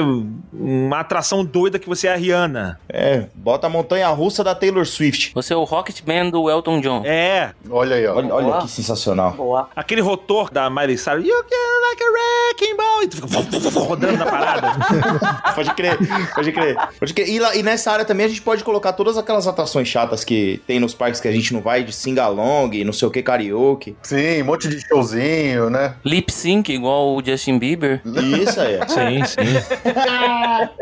Uma 0.52 1.00
atração 1.00 1.42
doida 1.44 1.78
que 1.78 1.88
você 1.88 2.06
é 2.08 2.12
a 2.12 2.16
Rihanna. 2.16 2.78
É, 2.88 3.26
bota 3.34 3.66
a 3.66 3.70
montanha 3.70 4.06
russa 4.08 4.44
da 4.44 4.54
Taylor 4.54 4.84
Swift. 4.86 5.32
Você 5.34 5.54
é 5.54 5.56
o 5.56 5.64
Rocket 5.64 6.00
Man 6.06 6.28
do 6.30 6.50
Elton 6.50 6.80
John. 6.80 7.02
É, 7.06 7.52
Olha 7.70 7.96
aí, 7.96 8.06
ó. 8.06 8.16
Olha, 8.16 8.34
olha 8.34 8.58
que 8.62 8.68
sensacional. 8.68 9.32
Boa. 9.32 9.68
aquele 9.74 10.02
rotor 10.02 10.50
da 10.50 10.68
Miley 10.68 10.98
Cyrus. 10.98 11.24
You 11.26 11.42
can 11.44 11.88
like 11.88 12.02
a 12.02 12.10
wrecking 12.12 12.76
ball. 12.76 13.02
E 13.02 13.08
tu 13.08 13.16
fica 13.60 13.80
rodando 13.80 14.16
na 14.18 14.26
parada. 14.26 14.70
Pode 15.54 15.74
crer, 15.74 15.98
pode 16.34 16.52
crer. 16.52 16.76
Pode 16.98 17.14
crer. 17.14 17.28
E, 17.28 17.38
lá- 17.38 17.54
e 17.56 17.62
nessa 17.62 17.90
área 17.90 18.04
também 18.04 18.26
a 18.26 18.28
gente 18.28 18.40
pode 18.42 18.62
colocar 18.64 18.92
todas 18.92 19.16
aquelas 19.18 19.46
atrações 19.46 19.88
chatas 19.88 20.24
que 20.24 20.60
tem 20.66 20.78
nos 20.80 20.94
parques 20.94 21.20
que 21.20 21.28
a 21.28 21.32
gente 21.32 21.52
não 21.52 21.60
vai, 21.60 21.82
de 21.82 21.92
singalong, 21.92 22.70
não 22.84 22.92
sei 22.92 23.08
o 23.08 23.10
que, 23.10 23.22
karaoke. 23.22 23.96
Sim, 24.02 24.42
um 24.42 24.44
monte 24.46 24.68
de 24.68 24.80
showzinho, 24.86 25.68
né? 25.70 25.94
Lip 26.10 26.32
sync, 26.32 26.72
igual 26.72 27.14
o 27.14 27.24
Justin 27.24 27.56
Bieber. 27.58 28.00
Isso 28.04 28.60
aí. 28.60 28.78
sim, 28.88 29.24
sim. 29.24 29.36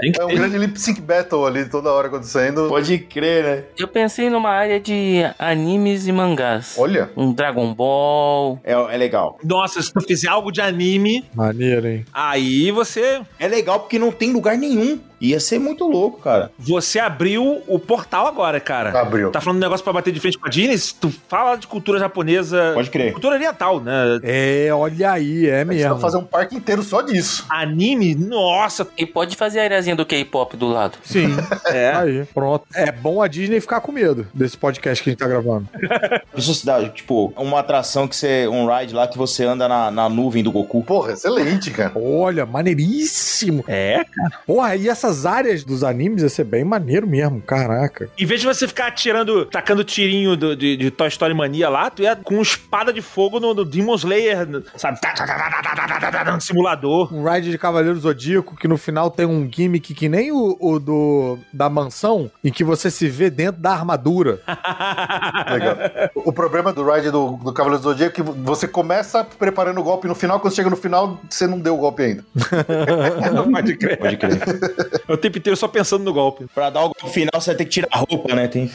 Tem 0.00 0.12
que 0.12 0.20
É 0.20 0.24
um 0.24 0.28
ter. 0.28 0.36
grande 0.36 0.56
lip 0.58 0.80
sync 0.80 1.00
battle 1.02 1.44
ali 1.46 1.68
toda 1.68 1.92
hora 1.92 2.08
acontecendo. 2.08 2.66
Pode 2.68 2.98
crer, 2.98 3.44
né? 3.44 3.64
Eu 3.78 3.86
pensei 3.86 4.30
numa 4.30 4.48
área 4.50 4.80
de 4.80 5.18
animes 5.38 6.06
e 6.06 6.12
mangás. 6.12 6.76
Olha, 6.78 7.10
Um 7.14 7.30
Dragon 7.32 7.74
Ball. 7.74 8.58
É, 8.64 8.72
é 8.72 8.96
legal. 8.96 9.38
Nossa, 9.44 9.82
se 9.82 9.92
tu 9.92 10.00
fizer 10.00 10.28
algo 10.28 10.50
de 10.50 10.62
anime, 10.62 11.24
Maneiro, 11.34 11.86
hein? 11.86 12.06
aí 12.12 12.70
você 12.70 13.20
É 13.38 13.46
legal 13.46 13.80
porque 13.80 13.98
não 13.98 14.10
tem 14.10 14.32
lugar 14.32 14.56
nenhum. 14.56 14.98
Ia 15.20 15.40
ser 15.40 15.58
muito 15.58 15.84
louco, 15.86 16.20
cara. 16.20 16.50
Você 16.58 16.98
abriu 16.98 17.62
o 17.66 17.78
portal 17.78 18.26
agora, 18.26 18.60
cara. 18.60 18.98
abriu. 19.00 19.30
Tá 19.30 19.40
falando 19.40 19.56
um 19.58 19.60
negócio 19.60 19.82
pra 19.84 19.92
bater 19.92 20.12
de 20.12 20.20
frente 20.20 20.38
com 20.38 20.46
a 20.46 20.50
Disney? 20.50 20.78
Tu 21.00 21.12
fala 21.28 21.56
de 21.56 21.66
cultura 21.66 21.98
japonesa. 21.98 22.72
Pode 22.74 22.90
crer. 22.90 23.12
Cultura 23.12 23.34
oriental, 23.36 23.80
né? 23.80 24.20
É, 24.22 24.68
olha 24.72 25.12
aí, 25.12 25.46
é 25.48 25.64
mesmo. 25.64 25.90
vai 25.94 26.00
fazer 26.00 26.16
um 26.18 26.24
parque 26.24 26.54
inteiro 26.56 26.82
só 26.82 27.02
disso. 27.02 27.44
Anime, 27.48 28.14
nossa. 28.14 28.86
E 28.96 29.04
pode 29.06 29.36
fazer 29.36 29.60
a 29.60 29.64
areazinha 29.64 29.96
do 29.96 30.06
K-pop 30.06 30.56
do 30.56 30.68
lado. 30.68 30.98
Sim, 31.02 31.28
É. 31.66 31.92
aí, 31.94 32.24
pronto. 32.32 32.64
É 32.74 32.90
bom 32.92 33.20
a 33.22 33.28
Disney 33.28 33.60
ficar 33.60 33.80
com 33.80 33.90
medo 33.92 34.26
desse 34.32 34.56
podcast 34.56 35.02
que 35.02 35.10
a 35.10 35.12
gente 35.12 35.18
tá 35.20 35.26
gravando. 35.26 35.68
Isso 36.36 36.54
se 36.54 36.64
dá, 36.64 36.88
tipo, 36.88 37.32
uma 37.36 37.60
atração 37.60 38.06
que 38.06 38.14
você. 38.16 38.46
Um 38.48 38.66
ride 38.72 38.94
lá 38.94 39.06
que 39.08 39.18
você 39.18 39.44
anda 39.44 39.68
na, 39.68 39.90
na 39.90 40.08
nuvem 40.08 40.42
do 40.42 40.52
Goku. 40.52 40.82
Porra, 40.84 41.12
excelente, 41.12 41.70
cara. 41.70 41.92
Olha, 41.96 42.46
maneiríssimo. 42.46 43.64
É. 43.66 44.04
Porra, 44.46 44.76
e 44.76 44.88
nessas 45.09 45.24
áreas 45.26 45.64
dos 45.64 45.82
animes 45.82 46.22
ia 46.22 46.28
ser 46.28 46.44
bem 46.44 46.64
maneiro 46.64 47.06
mesmo, 47.06 47.40
caraca. 47.40 48.11
Em 48.18 48.26
vez 48.26 48.40
de 48.40 48.46
você 48.46 48.68
ficar 48.68 48.88
atirando, 48.88 49.46
tacando 49.46 49.82
tirinho 49.82 50.36
do, 50.36 50.54
de, 50.54 50.76
de, 50.76 50.90
Toy 50.90 51.09
Story 51.09 51.34
Mania 51.34 51.68
lá, 51.68 51.90
tu 51.90 52.02
ia 52.02 52.14
com 52.14 52.40
espada 52.40 52.92
de 52.92 53.00
fogo 53.00 53.40
no, 53.40 53.54
no 53.54 53.64
Demon 53.64 53.94
Slayer, 53.94 54.46
sabe? 54.76 54.98
No 56.32 56.40
simulador. 56.40 57.12
Um 57.12 57.24
ride 57.28 57.50
de 57.50 57.59
Cavaleiro 57.59 57.98
Zodíaco 57.98 58.56
que 58.56 58.68
no 58.68 58.76
final 58.76 59.11
tem 59.11 59.26
um 59.26 59.48
gimmick 59.50 59.94
que 59.94 60.09
nem 60.09 60.30
o, 60.30 60.56
o 60.61 60.78
do 60.78 61.38
da 61.52 61.68
mansão, 61.70 62.30
em 62.44 62.52
que 62.52 62.62
você 62.62 62.90
se 62.90 63.09
vê 63.09 63.30
dentro 63.30 63.61
da 63.61 63.72
armadura. 63.72 64.40
Legal. 65.50 65.76
O 66.14 66.32
problema 66.32 66.72
do 66.72 66.88
ride 66.88 67.11
do, 67.11 67.36
do 67.36 67.52
Cavaleiro 67.52 67.82
Zodíaco 67.82 68.20
é 68.20 68.24
que 68.24 68.30
você 68.30 68.68
começa 68.68 69.24
preparando 69.24 69.80
o 69.80 69.82
golpe 69.82 70.06
no 70.06 70.14
final, 70.14 70.40
quando 70.40 70.54
chega 70.54 70.68
no 70.68 70.76
final, 70.76 71.18
você 71.28 71.46
não 71.46 71.59
deu 71.59 71.74
o 71.74 71.78
golpe 71.78 72.02
ainda. 72.02 72.24
pode 73.50 73.76
crer. 73.76 73.98
Pode 73.98 74.16
crer. 74.16 74.38
O 75.09 75.16
tempo 75.16 75.38
inteiro 75.38 75.57
só 75.57 75.66
pensando 75.68 76.05
no 76.05 76.12
golpe. 76.12 76.46
Pra 76.55 76.70
dar 76.70 76.80
o 76.80 76.88
golpe 76.88 77.11
final, 77.11 77.40
você 77.40 77.51
vai 77.51 77.57
ter 77.57 77.64
que 77.64 77.70
tirar 77.70 77.88
a 77.90 77.99
roupa, 77.99 78.34
né? 78.34 78.49
Tem... 78.49 78.70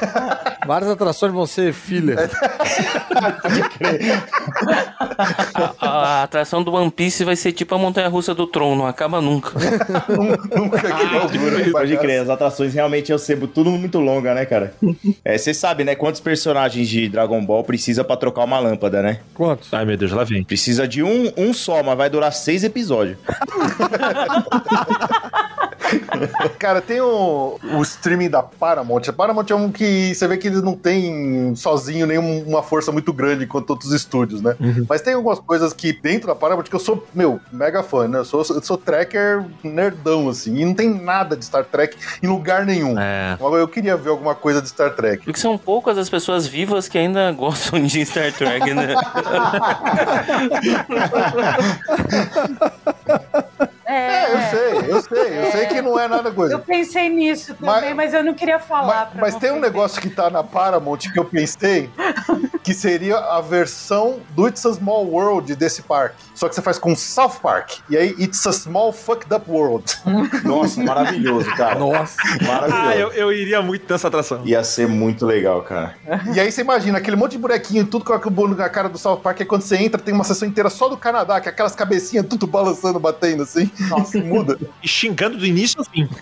Várias 0.66 0.90
atrações 0.90 1.32
vão 1.32 1.46
ser 1.46 1.72
filler. 1.72 2.18
A, 5.80 5.88
a 5.88 6.22
atração 6.22 6.62
do 6.62 6.72
One 6.72 6.90
Piece 6.90 7.24
vai 7.24 7.34
ser 7.34 7.52
tipo 7.52 7.74
a 7.74 7.78
montanha 7.78 8.08
russa 8.08 8.34
do 8.34 8.46
Tron, 8.46 8.76
não 8.76 8.86
acaba 8.86 9.20
nunca. 9.20 9.52
Nunca 10.54 10.80
que 10.80 11.04
não 11.04 11.26
dura. 11.26 11.70
Pode 11.70 11.96
crer, 11.96 12.22
as 12.22 12.30
atrações 12.30 12.74
realmente 12.74 13.10
eu 13.10 13.18
sebo 13.18 13.46
tudo 13.46 13.70
muito 13.70 13.98
longa, 13.98 14.34
né, 14.34 14.44
cara? 14.44 14.74
É, 15.24 15.36
você 15.36 15.52
sabe, 15.52 15.84
né, 15.84 15.94
quantos 15.94 16.20
personagens 16.20 16.88
de 16.88 17.08
Dragon 17.08 17.44
Ball 17.44 17.64
precisa 17.64 18.04
pra 18.04 18.16
trocar 18.16 18.44
uma 18.44 18.58
lâmpada, 18.58 19.02
né? 19.02 19.20
Quantos? 19.34 19.72
Ai, 19.72 19.84
meu 19.84 19.96
Deus, 19.96 20.12
lá 20.12 20.24
vem. 20.24 20.44
Precisa 20.44 20.86
de 20.86 21.02
um, 21.02 21.32
um 21.36 21.52
só, 21.52 21.82
mas 21.82 21.96
vai 21.96 22.10
durar 22.10 22.32
seis 22.32 22.62
episódios. 22.64 23.18
Cara, 26.58 26.80
tem 26.80 27.00
o, 27.00 27.58
o 27.62 27.82
streaming 27.82 28.28
da 28.28 28.42
Paramount. 28.42 29.02
A 29.08 29.12
Paramount 29.12 29.46
é 29.50 29.54
um 29.54 29.70
que 29.70 30.14
você 30.14 30.26
vê 30.26 30.36
que 30.36 30.48
eles 30.48 30.62
não 30.62 30.74
tem 30.74 31.54
sozinho 31.54 32.06
nenhuma 32.06 32.62
força 32.62 32.92
muito 32.92 33.12
grande 33.12 33.46
quanto 33.46 33.70
outros 33.70 33.92
estúdios, 33.92 34.40
né? 34.40 34.56
Mas 34.88 35.00
tem 35.00 35.14
algumas 35.14 35.38
coisas 35.38 35.72
que 35.72 35.92
dentro 35.92 36.28
da 36.28 36.34
Paramount 36.34 36.64
que 36.64 36.74
eu 36.74 36.80
sou, 36.80 37.06
meu, 37.14 37.40
mega 37.52 37.82
fã, 37.82 38.06
né? 38.08 38.18
Eu 38.18 38.24
sou, 38.24 38.40
eu 38.40 38.62
sou 38.62 38.76
tracker 38.76 39.44
nerdão, 39.62 40.28
assim. 40.28 40.56
E 40.56 40.64
não 40.64 40.74
tem 40.74 40.88
nada 40.88 41.36
de 41.36 41.44
Star 41.44 41.64
Trek 41.64 41.96
em 42.22 42.26
lugar 42.26 42.64
nenhum. 42.64 42.98
É. 42.98 43.32
Agora 43.32 43.60
eu 43.60 43.68
queria 43.68 43.96
ver 43.96 44.10
alguma 44.10 44.34
coisa 44.34 44.60
de 44.60 44.68
Star 44.68 44.94
Trek. 44.94 45.24
Porque 45.24 45.40
são 45.40 45.56
poucas 45.56 45.98
as 45.98 46.10
pessoas 46.10 46.46
vivas 46.46 46.88
que 46.88 46.98
ainda 46.98 47.30
gostam 47.38 47.82
de 47.84 48.04
Star 48.04 48.32
Trek, 48.32 48.74
né? 48.74 48.94
É, 53.88 54.34
eu 54.34 54.38
sei, 54.50 54.90
eu 54.92 55.02
sei. 55.02 55.38
Eu 55.38 55.50
sei 55.50 55.66
que 55.66 55.80
não 55.80 55.98
é 55.98 56.06
nada 56.06 56.30
coisa. 56.30 56.52
Eu 56.52 56.58
pensei 56.58 57.08
nisso 57.08 57.54
também, 57.54 57.94
mas, 57.94 58.12
eu 58.12 58.22
não 58.22 58.34
queria 58.34 58.58
falar. 58.58 59.12
Mas, 59.14 59.32
mas 59.32 59.36
tem 59.36 59.50
um 59.50 59.58
negócio 59.58 59.98
que 59.98 60.10
tá 60.10 60.28
na 60.28 60.44
Paramount 60.44 60.98
que 61.10 61.18
eu 61.18 61.24
pensei 61.24 61.90
que 62.62 62.74
seria 62.74 63.16
a 63.16 63.40
versão 63.40 64.20
do 64.36 64.46
It's 64.46 64.66
a 64.66 64.74
Small 64.74 65.06
World 65.06 65.56
desse 65.56 65.80
parque. 65.80 66.16
Só 66.34 66.50
que 66.50 66.54
você 66.54 66.60
faz 66.60 66.78
com 66.78 66.94
South 66.94 67.40
Park. 67.42 67.78
E 67.88 67.96
aí, 67.96 68.14
It's 68.18 68.46
a 68.46 68.52
Small 68.52 68.92
Fucked 68.92 69.32
Up 69.34 69.50
World. 69.50 69.84
Nossa, 70.44 70.82
maravilhoso, 70.82 71.48
cara. 71.56 71.78
Nossa. 71.78 72.16
Maravilhoso. 72.42 72.88
Ah, 72.88 72.94
eu, 72.94 73.10
eu 73.12 73.32
iria 73.32 73.62
muito 73.62 73.90
nessa 73.90 74.08
atração. 74.08 74.42
Ia 74.44 74.62
ser 74.62 74.86
muito 74.86 75.24
legal, 75.24 75.62
cara. 75.62 75.96
E 76.34 76.38
aí 76.38 76.52
você 76.52 76.60
imagina 76.60 76.98
aquele 76.98 77.16
monte 77.16 77.32
de 77.32 77.38
bonequinho, 77.38 77.86
tudo 77.86 78.04
com 78.04 78.12
a 78.12 78.48
na 78.54 78.68
cara 78.68 78.90
do 78.90 78.98
South 78.98 79.20
Park. 79.20 79.40
Aí 79.40 79.46
quando 79.46 79.62
você 79.62 79.76
entra, 79.76 79.98
tem 79.98 80.12
uma 80.12 80.24
sessão 80.24 80.46
inteira 80.46 80.68
só 80.68 80.88
do 80.88 80.96
Canadá, 80.96 81.40
que 81.40 81.48
é 81.48 81.52
aquelas 81.52 81.74
cabecinhas 81.74 82.26
tudo 82.28 82.46
balançando, 82.46 83.00
batendo 83.00 83.44
assim. 83.44 83.70
Nossa, 83.88 84.18
muda. 84.22 84.58
E 84.82 84.88
xingando 84.88 85.36
do 85.38 85.46
início 85.46 85.78
ao 85.78 85.84
fim. 85.84 86.08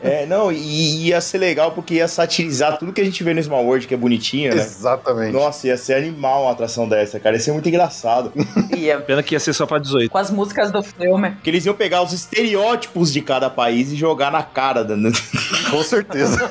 É, 0.00 0.26
não, 0.26 0.50
e 0.50 1.08
ia 1.08 1.20
ser 1.20 1.38
legal 1.38 1.72
porque 1.72 1.94
ia 1.94 2.08
satirizar 2.08 2.78
tudo 2.78 2.92
que 2.92 3.00
a 3.00 3.04
gente 3.04 3.22
vê 3.22 3.32
no 3.32 3.42
Small 3.42 3.64
World, 3.64 3.86
que 3.86 3.94
é 3.94 3.96
bonitinho, 3.96 4.54
né? 4.54 4.60
Exatamente. 4.60 5.32
Nossa, 5.32 5.68
ia 5.68 5.76
ser 5.76 5.94
animal 5.94 6.42
uma 6.42 6.52
atração 6.52 6.88
dessa, 6.88 7.20
cara. 7.20 7.36
Ia 7.36 7.40
ser 7.40 7.52
muito 7.52 7.68
engraçado. 7.68 8.32
Ia. 8.76 9.00
Pena 9.00 9.22
que 9.22 9.34
ia 9.34 9.40
ser 9.40 9.52
só 9.52 9.66
pra 9.66 9.78
18. 9.78 10.10
Com 10.10 10.18
as 10.18 10.30
músicas 10.30 10.70
do 10.70 10.82
filme. 10.82 11.30
Porque 11.32 11.50
eles 11.50 11.64
iam 11.66 11.74
pegar 11.74 12.02
os 12.02 12.12
estereótipos 12.12 13.12
de 13.12 13.20
cada 13.20 13.48
país 13.48 13.92
e 13.92 13.96
jogar 13.96 14.30
na 14.32 14.42
cara. 14.42 14.84
Da... 14.84 14.96
Com 15.70 15.82
certeza. 15.82 16.50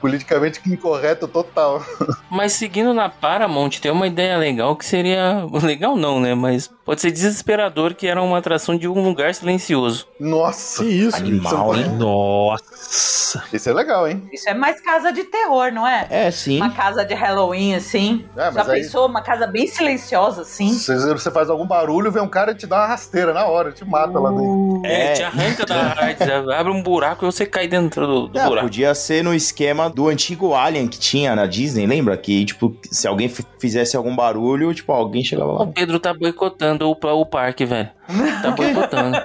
Politicamente 0.00 0.60
incorreto 0.66 1.28
total. 1.28 1.84
Mas 2.30 2.52
seguindo 2.52 2.92
na 2.92 3.08
Paramount, 3.08 3.70
tem 3.80 3.90
uma 3.90 4.06
ideia 4.06 4.36
legal 4.36 4.76
que 4.76 4.84
seria. 4.84 5.46
Legal 5.62 5.96
não, 5.96 6.20
né? 6.20 6.34
Mas 6.34 6.70
pode 6.88 7.02
ser 7.02 7.10
desesperador 7.10 7.92
que 7.94 8.06
era 8.06 8.22
uma 8.22 8.38
atração 8.38 8.74
de 8.74 8.88
um 8.88 9.02
lugar 9.04 9.34
silencioso. 9.34 10.06
Nossa. 10.18 10.82
Que 10.82 10.88
isso? 10.88 11.16
Animal, 11.18 11.76
hein? 11.76 11.84
Nossa. 11.98 13.44
Isso 13.52 13.68
é 13.68 13.74
legal, 13.74 14.08
hein? 14.08 14.22
Isso 14.32 14.48
é 14.48 14.54
mais 14.54 14.80
casa 14.80 15.12
de 15.12 15.22
terror, 15.24 15.70
não 15.70 15.86
é? 15.86 16.06
É, 16.08 16.30
sim. 16.30 16.56
Uma 16.56 16.70
casa 16.70 17.04
de 17.04 17.12
Halloween, 17.12 17.74
assim. 17.74 18.24
É, 18.34 18.50
mas 18.50 18.54
Já 18.66 18.72
aí- 18.72 18.80
pensou? 18.82 19.06
Uma 19.06 19.20
casa 19.22 19.46
bem 19.46 19.66
silenciosa, 19.66 20.42
assim. 20.42 20.72
Se 20.72 20.96
você 21.12 21.30
faz 21.30 21.50
algum 21.50 21.66
barulho, 21.66 22.10
vem 22.10 22.22
um 22.22 22.28
cara 22.28 22.52
e 22.52 22.54
te 22.54 22.66
dá 22.66 22.76
uma 22.78 22.86
rasteira 22.86 23.34
na 23.34 23.44
hora, 23.46 23.70
te 23.70 23.84
mata 23.84 24.18
lá 24.18 24.30
dentro. 24.30 24.82
É, 24.86 25.08
É. 25.08 25.12
te 25.12 25.22
arranca 25.22 25.66
da 25.66 25.76
arte, 25.76 26.22
abre 26.56 26.72
um 26.72 26.82
buraco 26.82 27.24
e 27.24 27.30
você 27.30 27.44
cai 27.44 27.68
dentro 27.68 28.06
do, 28.06 28.28
do 28.28 28.38
É, 28.38 28.44
buraco. 28.46 28.66
podia 28.66 28.94
ser 28.94 29.22
no 29.22 29.34
esquema 29.34 29.90
do 29.90 30.08
antigo 30.08 30.54
Alien 30.54 30.88
que 30.88 30.98
tinha 30.98 31.36
na 31.36 31.44
Disney, 31.44 31.86
lembra? 31.86 32.16
Que, 32.16 32.46
tipo, 32.46 32.74
se 32.90 33.06
alguém 33.06 33.28
fizesse 33.58 33.94
algum 33.94 34.16
barulho, 34.16 34.72
tipo, 34.72 34.90
alguém 34.92 35.22
chegava 35.22 35.52
lá. 35.52 35.62
O 35.64 35.72
Pedro 35.72 36.00
tá 36.00 36.14
boicotando 36.14 36.77
o, 36.84 36.94
pa- 36.96 37.12
o 37.12 37.24
parque, 37.26 37.64
velho. 37.64 37.88
Tá 38.42 38.50
boicotando. 38.56 39.18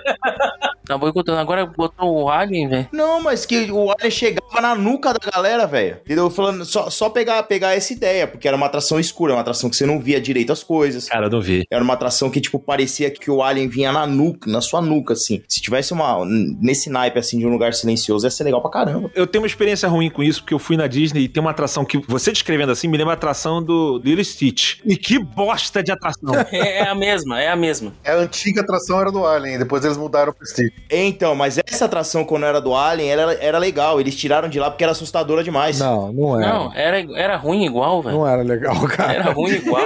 Tá 0.86 0.98
boicotando. 0.98 1.40
Agora 1.40 1.66
botou 1.66 2.24
o 2.24 2.30
Alien, 2.30 2.70
velho. 2.70 2.88
Não, 2.92 3.22
mas 3.22 3.46
que 3.46 3.72
o 3.72 3.92
Alien 3.92 4.12
chegava 4.12 4.62
na 4.62 4.76
nuca 4.76 5.14
da 5.14 5.32
galera, 5.32 5.66
velho. 5.68 5.98
Entendeu? 6.06 6.30
Falando, 6.30 6.66
só, 6.66 6.90
só 6.90 7.10
pegar, 7.10 7.44
pegar 7.44 7.76
essa 7.76 7.94
ideia, 7.94 8.28
porque 8.28 8.48
era 8.48 8.56
uma 8.58 8.66
atração 8.66 9.00
escura, 9.00 9.34
uma 9.34 9.42
atração 9.42 9.70
que 9.70 9.76
você 9.76 9.86
não 9.86 10.00
via 10.00 10.20
direito 10.20 10.52
as 10.52 10.64
coisas. 10.64 11.08
Cara, 11.10 11.28
eu 11.28 11.30
não 11.30 11.42
vi. 11.42 11.66
Era 11.70 11.84
uma 11.84 11.94
atração 11.94 12.30
que, 12.30 12.42
tipo, 12.42 12.60
parecia 12.60 13.10
que 13.10 13.30
o 13.30 13.42
Alien 13.42 13.68
vinha 13.68 13.92
na 13.92 14.06
nuca, 14.06 14.50
na 14.50 14.62
sua 14.62 14.82
nuca, 14.82 15.14
assim. 15.14 15.42
Se 15.48 15.62
tivesse 15.62 15.94
uma. 15.94 16.24
Nesse 16.26 16.90
naipe, 16.90 17.20
assim, 17.20 17.40
de 17.40 17.46
um 17.46 17.50
lugar 17.50 17.74
silencioso, 17.74 18.26
ia 18.26 18.32
ser 18.32 18.44
legal 18.44 18.62
pra 18.62 18.72
caramba. 18.72 19.12
Eu 19.16 19.28
tenho 19.28 19.44
uma 19.44 19.48
experiência 19.48 19.88
ruim 19.88 20.10
com 20.10 20.24
isso, 20.24 20.42
porque 20.42 20.54
eu 20.54 20.60
fui 20.60 20.78
na 20.78 20.88
Disney 20.88 21.24
e 21.24 21.30
tem 21.30 21.42
uma 21.42 21.52
atração 21.52 21.86
que 21.86 21.98
você 22.08 22.32
descrevendo 22.32 22.72
assim 22.72 22.88
me 22.88 22.98
lembra 22.98 23.14
a 23.14 23.16
atração 23.16 23.64
do 23.64 24.00
Lilo 24.04 24.24
Stitch. 24.24 24.80
E 24.86 24.96
que 24.96 25.18
bosta 25.18 25.82
de 25.82 25.92
atração. 25.92 26.34
É, 26.54 26.80
é 26.80 26.88
a 26.88 26.94
mesma, 26.94 27.42
é 27.42 27.50
a 27.50 27.56
mesma. 27.56 27.94
É, 28.04 28.12
a 28.12 28.18
antiga 28.18 28.62
atração 28.62 29.00
era 29.00 29.12
do 29.12 29.26
Alien, 29.26 29.58
depois 29.58 29.84
eles 29.84 29.98
mudaram 29.98 30.32
pro 30.32 30.46
Steve. 30.46 30.73
Então, 30.90 31.34
mas 31.34 31.58
essa 31.58 31.86
atração, 31.86 32.24
quando 32.24 32.46
era 32.46 32.62
do 32.62 32.76
Alien, 32.76 33.10
era, 33.10 33.34
era 33.34 33.58
legal. 33.58 34.00
Eles 34.00 34.16
tiraram 34.16 34.48
de 34.48 34.60
lá 34.60 34.70
porque 34.70 34.84
era 34.84 34.92
assustadora 34.92 35.44
demais. 35.44 35.80
Não, 35.80 36.14
não 36.14 36.40
era. 36.40 36.54
Não, 36.54 36.74
era, 36.74 37.20
era 37.20 37.36
ruim 37.36 37.66
igual, 37.66 38.04
velho. 38.04 38.18
Não 38.18 38.28
era 38.28 38.44
legal, 38.44 38.76
cara. 38.88 39.14
Era 39.14 39.32
ruim 39.32 39.54
igual. 39.54 39.82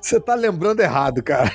Você 0.00 0.20
tá 0.20 0.34
lembrando 0.34 0.80
errado, 0.80 1.22
cara. 1.22 1.50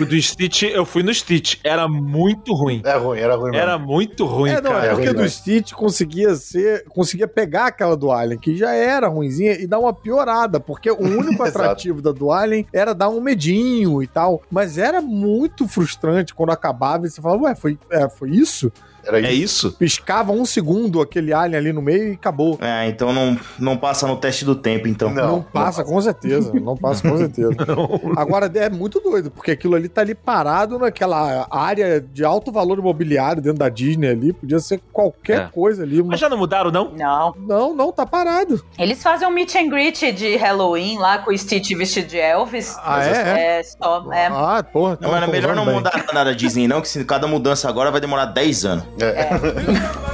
O 0.00 0.04
do 0.04 0.20
Stitch, 0.20 0.62
eu 0.62 0.84
fui 0.86 1.02
no 1.02 1.12
Stitch. 1.12 1.56
Era 1.64 1.88
muito 1.88 2.54
ruim. 2.54 2.80
É 2.84 2.96
ruim, 2.96 3.18
era 3.18 3.34
ruim 3.34 3.50
mesmo. 3.50 3.56
Era 3.56 3.78
muito 3.78 4.24
ruim, 4.24 4.50
É, 4.50 4.60
não, 4.60 4.70
cara. 4.72 4.86
é 4.86 4.90
porque 4.90 5.08
ruim, 5.08 5.16
do? 5.16 5.28
Stitch 5.28 5.72
conseguia 5.72 6.34
ser, 6.36 6.84
conseguia 6.88 7.26
pegar 7.26 7.66
aquela 7.66 7.96
do 7.96 8.12
Alien, 8.12 8.38
que 8.38 8.56
já 8.56 8.72
era 8.72 9.08
ruinzinha, 9.08 9.52
e 9.52 9.66
dar 9.66 9.78
uma 9.78 9.92
piorada, 9.92 10.60
porque 10.60 10.90
o 10.90 11.00
único 11.02 11.42
atrativo 11.42 12.00
da 12.00 12.12
do 12.12 12.30
Alien 12.30 12.66
era 12.72 12.94
dar 12.94 13.08
um 13.08 13.20
medinho 13.20 14.02
e 14.02 14.06
tal, 14.06 14.42
mas 14.50 14.78
era 14.78 15.00
muito 15.02 15.66
frustrante 15.66 16.34
quando 16.34 16.50
acabava 16.50 17.06
e 17.06 17.10
você 17.10 17.20
falava, 17.20 17.42
ué, 17.44 17.54
foi, 17.54 17.78
é, 17.90 18.08
foi 18.08 18.30
isso? 18.30 18.70
Era 19.04 19.18
É 19.20 19.32
isso. 19.32 19.68
isso? 19.68 19.72
Piscava 19.78 20.32
um 20.32 20.44
segundo 20.44 21.00
aquele 21.00 21.32
Alien 21.32 21.56
ali 21.58 21.72
no 21.72 21.80
meio 21.82 22.10
e 22.10 22.14
acabou. 22.14 22.58
É, 22.60 22.86
então 22.88 23.12
não, 23.12 23.38
não 23.58 23.76
passa 23.76 24.06
no 24.06 24.16
teste 24.16 24.44
do 24.44 24.54
tempo, 24.54 24.86
então. 24.88 25.10
Não. 25.10 25.26
Não, 25.28 25.42
passa, 25.42 25.82
com 25.84 26.00
certeza. 26.00 26.52
Não 26.54 26.76
passa, 26.76 27.08
com 27.08 27.16
certeza. 27.16 27.50
Agora, 28.16 28.50
é 28.54 28.68
muito 28.68 29.00
doido, 29.00 29.30
porque 29.30 29.50
aquilo 29.50 29.74
ali 29.74 29.88
tá 29.88 30.00
ali 30.02 30.14
parado 30.14 30.78
naquela 30.78 31.46
área 31.50 32.00
de 32.00 32.24
alto 32.24 32.50
valor 32.52 32.78
imobiliário 32.78 33.40
dentro 33.42 33.58
da 33.58 33.68
Disney 33.68 34.08
ali. 34.08 34.32
Podia 34.32 34.58
ser 34.58 34.80
qualquer 34.92 35.40
É. 35.40 35.44
coisa 35.52 35.82
ali. 35.82 36.02
Mas 36.02 36.20
já 36.20 36.28
não 36.28 36.36
mudaram, 36.38 36.70
não? 36.70 36.90
Não. 36.92 37.34
Não, 37.38 37.74
não, 37.74 37.92
tá 37.92 38.04
parado. 38.06 38.62
Eles 38.78 39.02
fazem 39.02 39.26
um 39.26 39.30
meet 39.30 39.54
and 39.56 39.68
greet 39.68 40.12
de 40.12 40.36
Halloween 40.36 40.98
lá 40.98 41.18
com 41.18 41.30
o 41.30 41.38
Stitch 41.38 41.70
vestido 41.76 42.08
de 42.08 42.18
Elvis. 42.18 42.76
Ah, 42.82 43.04
é? 43.04 43.58
É, 43.58 43.62
só. 43.62 44.12
É, 44.12 44.26
Ah, 44.26 44.62
porra. 44.62 44.98
Não, 45.00 45.10
mas 45.10 45.22
é 45.22 45.26
melhor 45.26 45.54
não 45.54 45.64
bem. 45.64 45.74
mudar 45.74 46.04
nada 46.12 46.30
da 46.30 46.32
Disney, 46.32 46.66
não, 46.68 46.80
que 46.80 46.88
se 46.88 47.04
cada 47.04 47.26
mudança 47.26 47.68
agora 47.68 47.90
vai 47.90 48.00
demorar 48.00 48.26
10 48.26 48.64
anos. 48.64 48.84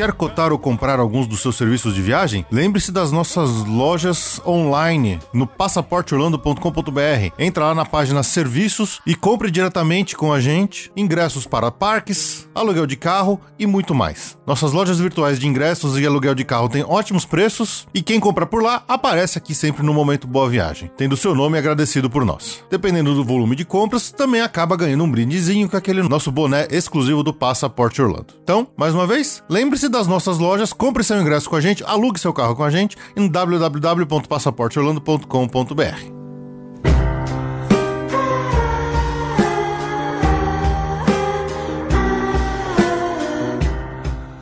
Quer 0.00 0.12
cotar 0.12 0.50
ou 0.50 0.58
comprar 0.58 0.98
alguns 0.98 1.26
dos 1.26 1.42
seus 1.42 1.56
serviços 1.56 1.94
de 1.94 2.00
viagem? 2.00 2.46
Lembre-se 2.50 2.90
das 2.90 3.12
nossas 3.12 3.50
lojas 3.66 4.40
online 4.46 5.18
no 5.30 5.46
passaporteorlando.com.br. 5.46 7.34
Entra 7.38 7.66
lá 7.66 7.74
na 7.74 7.84
página 7.84 8.22
Serviços 8.22 9.02
e 9.06 9.14
compre 9.14 9.50
diretamente 9.50 10.16
com 10.16 10.32
a 10.32 10.40
gente 10.40 10.90
ingressos 10.96 11.46
para 11.46 11.70
parques, 11.70 12.48
aluguel 12.54 12.86
de 12.86 12.96
carro 12.96 13.38
e 13.58 13.66
muito 13.66 13.94
mais. 13.94 14.38
Nossas 14.50 14.72
lojas 14.72 14.98
virtuais 14.98 15.38
de 15.38 15.46
ingressos 15.46 15.96
e 15.96 16.04
aluguel 16.04 16.34
de 16.34 16.44
carro 16.44 16.68
têm 16.68 16.82
ótimos 16.82 17.24
preços 17.24 17.86
e 17.94 18.02
quem 18.02 18.18
compra 18.18 18.44
por 18.44 18.60
lá 18.60 18.82
aparece 18.88 19.38
aqui 19.38 19.54
sempre 19.54 19.84
no 19.84 19.94
momento 19.94 20.26
Boa 20.26 20.48
Viagem, 20.48 20.90
tendo 20.96 21.16
seu 21.16 21.36
nome 21.36 21.56
agradecido 21.56 22.10
por 22.10 22.24
nós. 22.24 22.64
Dependendo 22.68 23.14
do 23.14 23.24
volume 23.24 23.54
de 23.54 23.64
compras, 23.64 24.10
também 24.10 24.40
acaba 24.40 24.76
ganhando 24.76 25.04
um 25.04 25.10
brindezinho 25.10 25.70
com 25.70 25.76
aquele 25.76 26.02
nosso 26.02 26.32
boné 26.32 26.66
exclusivo 26.68 27.22
do 27.22 27.32
Passaporte 27.32 28.02
Orlando. 28.02 28.34
Então, 28.42 28.66
mais 28.76 28.92
uma 28.92 29.06
vez, 29.06 29.40
lembre-se 29.48 29.88
das 29.88 30.08
nossas 30.08 30.38
lojas, 30.38 30.72
compre 30.72 31.04
seu 31.04 31.20
ingresso 31.20 31.48
com 31.48 31.54
a 31.54 31.60
gente, 31.60 31.84
alugue 31.84 32.18
seu 32.18 32.32
carro 32.32 32.56
com 32.56 32.64
a 32.64 32.70
gente 32.70 32.96
em 33.16 33.28
www.passaporteorlando.com.br. 33.28 36.19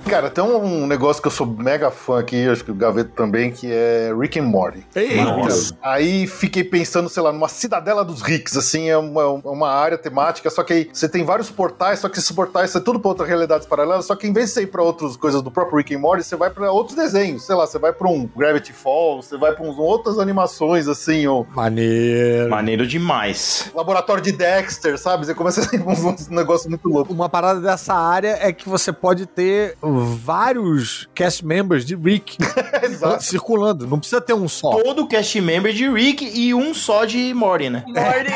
Cara, 0.08 0.30
tem 0.30 0.42
um 0.42 0.86
negócio 0.86 1.20
que 1.20 1.28
eu 1.28 1.32
sou 1.32 1.46
mega 1.46 1.90
fã 1.90 2.18
aqui, 2.20 2.48
acho 2.48 2.64
que 2.64 2.70
o 2.70 2.74
Gaveta 2.74 3.10
também, 3.14 3.50
que 3.50 3.70
é 3.70 4.10
Rick 4.18 4.38
and 4.38 4.44
Morty. 4.44 4.86
Nossa. 5.22 5.76
Aí 5.82 6.26
fiquei 6.26 6.64
pensando, 6.64 7.08
sei 7.08 7.22
lá, 7.22 7.30
numa 7.30 7.48
cidadela 7.48 8.04
dos 8.04 8.22
ricos, 8.22 8.56
assim, 8.56 8.88
é 8.88 8.96
uma, 8.96 9.26
uma 9.26 9.68
área 9.68 9.98
temática, 9.98 10.48
só 10.48 10.62
que 10.62 10.72
aí 10.72 10.90
você 10.92 11.08
tem 11.08 11.24
vários 11.24 11.50
portais, 11.50 11.98
só 12.00 12.08
que 12.08 12.18
esses 12.18 12.32
portais 12.32 12.70
são 12.70 12.80
tudo 12.80 12.98
pra 12.98 13.10
outras 13.10 13.28
realidades 13.28 13.66
paralelas, 13.66 14.06
só 14.06 14.16
que 14.16 14.26
em 14.26 14.32
vez 14.32 14.48
de 14.48 14.52
você 14.54 14.62
ir 14.62 14.68
pra 14.68 14.82
outras 14.82 15.16
coisas 15.16 15.42
do 15.42 15.50
próprio 15.50 15.78
Rick 15.78 15.94
and 15.94 15.98
Morty, 15.98 16.24
você 16.24 16.36
vai 16.36 16.50
pra 16.50 16.72
outros 16.72 16.96
desenhos, 16.96 17.44
sei 17.44 17.54
lá, 17.54 17.66
você 17.66 17.78
vai 17.78 17.92
pra 17.92 18.08
um 18.08 18.28
Gravity 18.36 18.72
Falls, 18.72 19.28
você 19.28 19.36
vai 19.36 19.52
pra 19.54 19.64
uns, 19.64 19.78
outras 19.78 20.18
animações, 20.18 20.88
assim, 20.88 21.26
ou 21.26 21.46
Maneiro. 21.54 22.50
Maneiro 22.50 22.86
demais. 22.86 23.70
laboratório 23.74 24.22
de 24.22 24.32
Dexter, 24.32 24.98
sabe? 24.98 25.26
Você 25.26 25.34
começa 25.34 25.62
a 25.62 25.66
ter 25.68 25.80
uns, 25.86 26.02
uns 26.02 26.28
negócios 26.28 26.68
muito 26.68 26.88
loucos. 26.88 27.14
Uma 27.14 27.28
parada 27.28 27.60
dessa 27.60 27.94
área 27.94 28.38
é 28.40 28.52
que 28.52 28.68
você 28.68 28.92
pode 28.92 29.26
ter 29.26 29.76
vários 30.00 31.08
cast 31.14 31.44
members 31.44 31.84
de 31.84 31.94
Rick 31.94 32.36
Exato. 32.82 33.22
circulando. 33.22 33.86
Não 33.86 33.98
precisa 33.98 34.20
ter 34.20 34.34
um 34.34 34.48
só. 34.48 34.80
Todo 34.82 35.06
cast 35.06 35.40
member 35.40 35.72
de 35.72 35.88
Rick 35.88 36.24
e 36.24 36.54
um 36.54 36.72
só 36.74 37.04
de 37.04 37.32
Morty, 37.34 37.70
né? 37.70 37.84
Morty. 37.88 38.32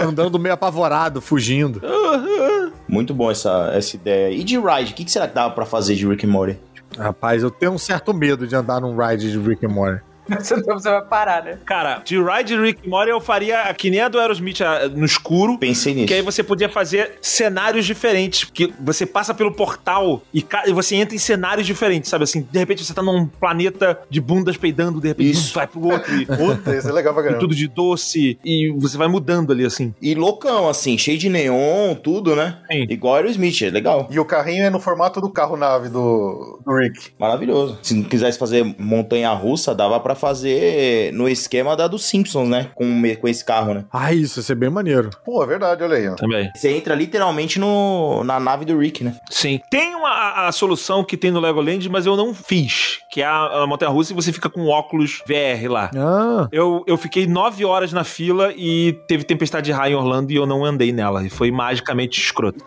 Andando 0.00 0.38
meio 0.38 0.54
apavorado, 0.54 1.20
fugindo. 1.20 1.80
Muito 2.88 3.14
bom 3.14 3.30
essa, 3.30 3.70
essa 3.74 3.96
ideia. 3.96 4.30
E 4.34 4.42
de 4.42 4.58
ride, 4.58 4.92
o 4.92 4.94
que, 4.94 5.04
que 5.04 5.10
será 5.10 5.28
que 5.28 5.34
dava 5.34 5.54
pra 5.54 5.64
fazer 5.66 5.94
de 5.94 6.06
Rick 6.06 6.26
and 6.26 6.30
Morty? 6.30 6.58
Rapaz, 6.98 7.42
eu 7.42 7.50
tenho 7.50 7.72
um 7.72 7.78
certo 7.78 8.12
medo 8.12 8.46
de 8.46 8.54
andar 8.56 8.80
num 8.80 8.96
ride 8.96 9.30
de 9.30 9.38
Rick 9.38 9.64
and 9.64 9.70
Morty. 9.70 10.02
Você 10.38 10.60
você 10.62 10.90
vai 10.90 11.02
parar, 11.04 11.44
né? 11.44 11.58
Cara, 11.64 12.02
de 12.04 12.16
Ride 12.22 12.56
Rick 12.60 12.88
Morty 12.88 13.10
eu 13.10 13.20
faria 13.20 13.72
que 13.74 13.90
nem 13.90 14.00
a 14.00 14.08
do 14.08 14.18
Aerosmith 14.18 14.60
a- 14.60 14.88
no 14.88 15.04
escuro. 15.04 15.58
Pensei 15.58 15.94
nisso. 15.94 16.06
Que 16.06 16.14
aí 16.14 16.22
você 16.22 16.42
podia 16.42 16.68
fazer 16.68 17.18
cenários 17.20 17.84
diferentes. 17.86 18.44
Porque 18.44 18.72
você 18.80 19.04
passa 19.06 19.34
pelo 19.34 19.52
portal 19.52 20.22
e, 20.32 20.44
e 20.66 20.72
você 20.72 20.96
entra 20.96 21.14
em 21.14 21.18
cenários 21.18 21.66
diferentes, 21.66 22.08
sabe? 22.10 22.24
Assim, 22.24 22.46
de 22.50 22.58
repente 22.58 22.84
você 22.84 22.94
tá 22.94 23.02
num 23.02 23.26
planeta 23.26 23.98
de 24.08 24.20
bundas 24.20 24.56
peidando, 24.56 25.00
de 25.00 25.08
repente 25.08 25.30
Isso. 25.32 25.54
vai 25.54 25.66
pro 25.66 25.82
outro. 25.84 26.14
E, 26.14 26.26
Puta, 26.40 26.76
isso 26.76 26.88
é 26.88 26.92
legal 26.92 27.12
pra 27.12 27.22
e 27.22 27.24
caramba. 27.26 27.40
tudo 27.40 27.54
de 27.54 27.66
doce. 27.68 28.38
E 28.44 28.72
você 28.78 28.96
vai 28.96 29.08
mudando 29.08 29.52
ali, 29.52 29.64
assim. 29.64 29.94
E 30.00 30.14
loucão, 30.14 30.68
assim, 30.68 30.96
cheio 30.96 31.18
de 31.18 31.28
neon, 31.28 31.94
tudo, 31.94 32.34
né? 32.36 32.58
Sim. 32.70 32.86
Igual 32.88 33.16
Aerosmith, 33.16 33.62
é 33.62 33.70
legal. 33.70 34.08
E 34.10 34.18
o 34.18 34.24
carrinho 34.24 34.64
é 34.64 34.70
no 34.70 34.80
formato 34.80 35.20
do 35.20 35.30
carro-nave 35.30 35.88
do, 35.88 36.60
do 36.64 36.76
Rick. 36.76 37.10
Maravilhoso. 37.18 37.78
Se 37.82 37.94
não 37.94 38.04
quisesse 38.04 38.38
fazer 38.38 38.64
montanha 38.78 39.30
russa, 39.32 39.74
dava 39.74 39.98
pra 40.00 40.14
fazer 40.20 41.12
no 41.12 41.28
esquema 41.28 41.76
da 41.76 41.88
dos 41.88 42.04
Simpsons, 42.04 42.48
né? 42.48 42.70
Com, 42.74 42.84
me- 42.84 43.16
com 43.16 43.26
esse 43.28 43.44
carro, 43.44 43.74
né? 43.74 43.84
Ah, 43.92 44.12
isso 44.12 44.38
ia 44.38 44.42
ser 44.42 44.54
bem 44.54 44.70
maneiro. 44.70 45.10
Pô, 45.24 45.42
é 45.42 45.46
verdade, 45.46 45.82
olha 45.82 45.96
aí. 45.96 46.08
ó. 46.08 46.14
Também. 46.14 46.50
Você 46.54 46.70
entra 46.70 46.94
literalmente 46.94 47.58
no, 47.58 48.22
na 48.24 48.38
nave 48.38 48.64
do 48.64 48.78
Rick, 48.78 49.02
né? 49.02 49.16
Sim. 49.30 49.60
Tem 49.70 49.94
uma, 49.94 50.08
a, 50.10 50.48
a 50.48 50.52
solução 50.52 51.02
que 51.04 51.16
tem 51.16 51.30
no 51.30 51.40
Legoland, 51.40 51.88
mas 51.88 52.06
eu 52.06 52.16
não 52.16 52.34
fiz. 52.34 52.98
Que 53.10 53.22
é 53.22 53.26
a, 53.26 53.62
a 53.62 53.66
montanha 53.66 53.90
russa 53.90 54.12
e 54.12 54.14
você 54.14 54.32
fica 54.32 54.48
com 54.48 54.66
óculos 54.68 55.20
VR 55.26 55.68
lá. 55.70 55.90
Ah, 55.96 56.48
Eu, 56.52 56.84
eu 56.86 56.96
fiquei 56.96 57.26
nove 57.26 57.64
horas 57.64 57.92
na 57.92 58.04
fila 58.04 58.52
e 58.56 58.92
teve 59.08 59.24
tempestade 59.24 59.66
de 59.66 59.72
raio 59.72 59.94
em 59.94 59.96
Orlando 59.96 60.30
e 60.32 60.36
eu 60.36 60.46
não 60.46 60.64
andei 60.64 60.92
nela. 60.92 61.24
E 61.24 61.28
foi 61.30 61.50
magicamente 61.50 62.20
escroto. 62.20 62.64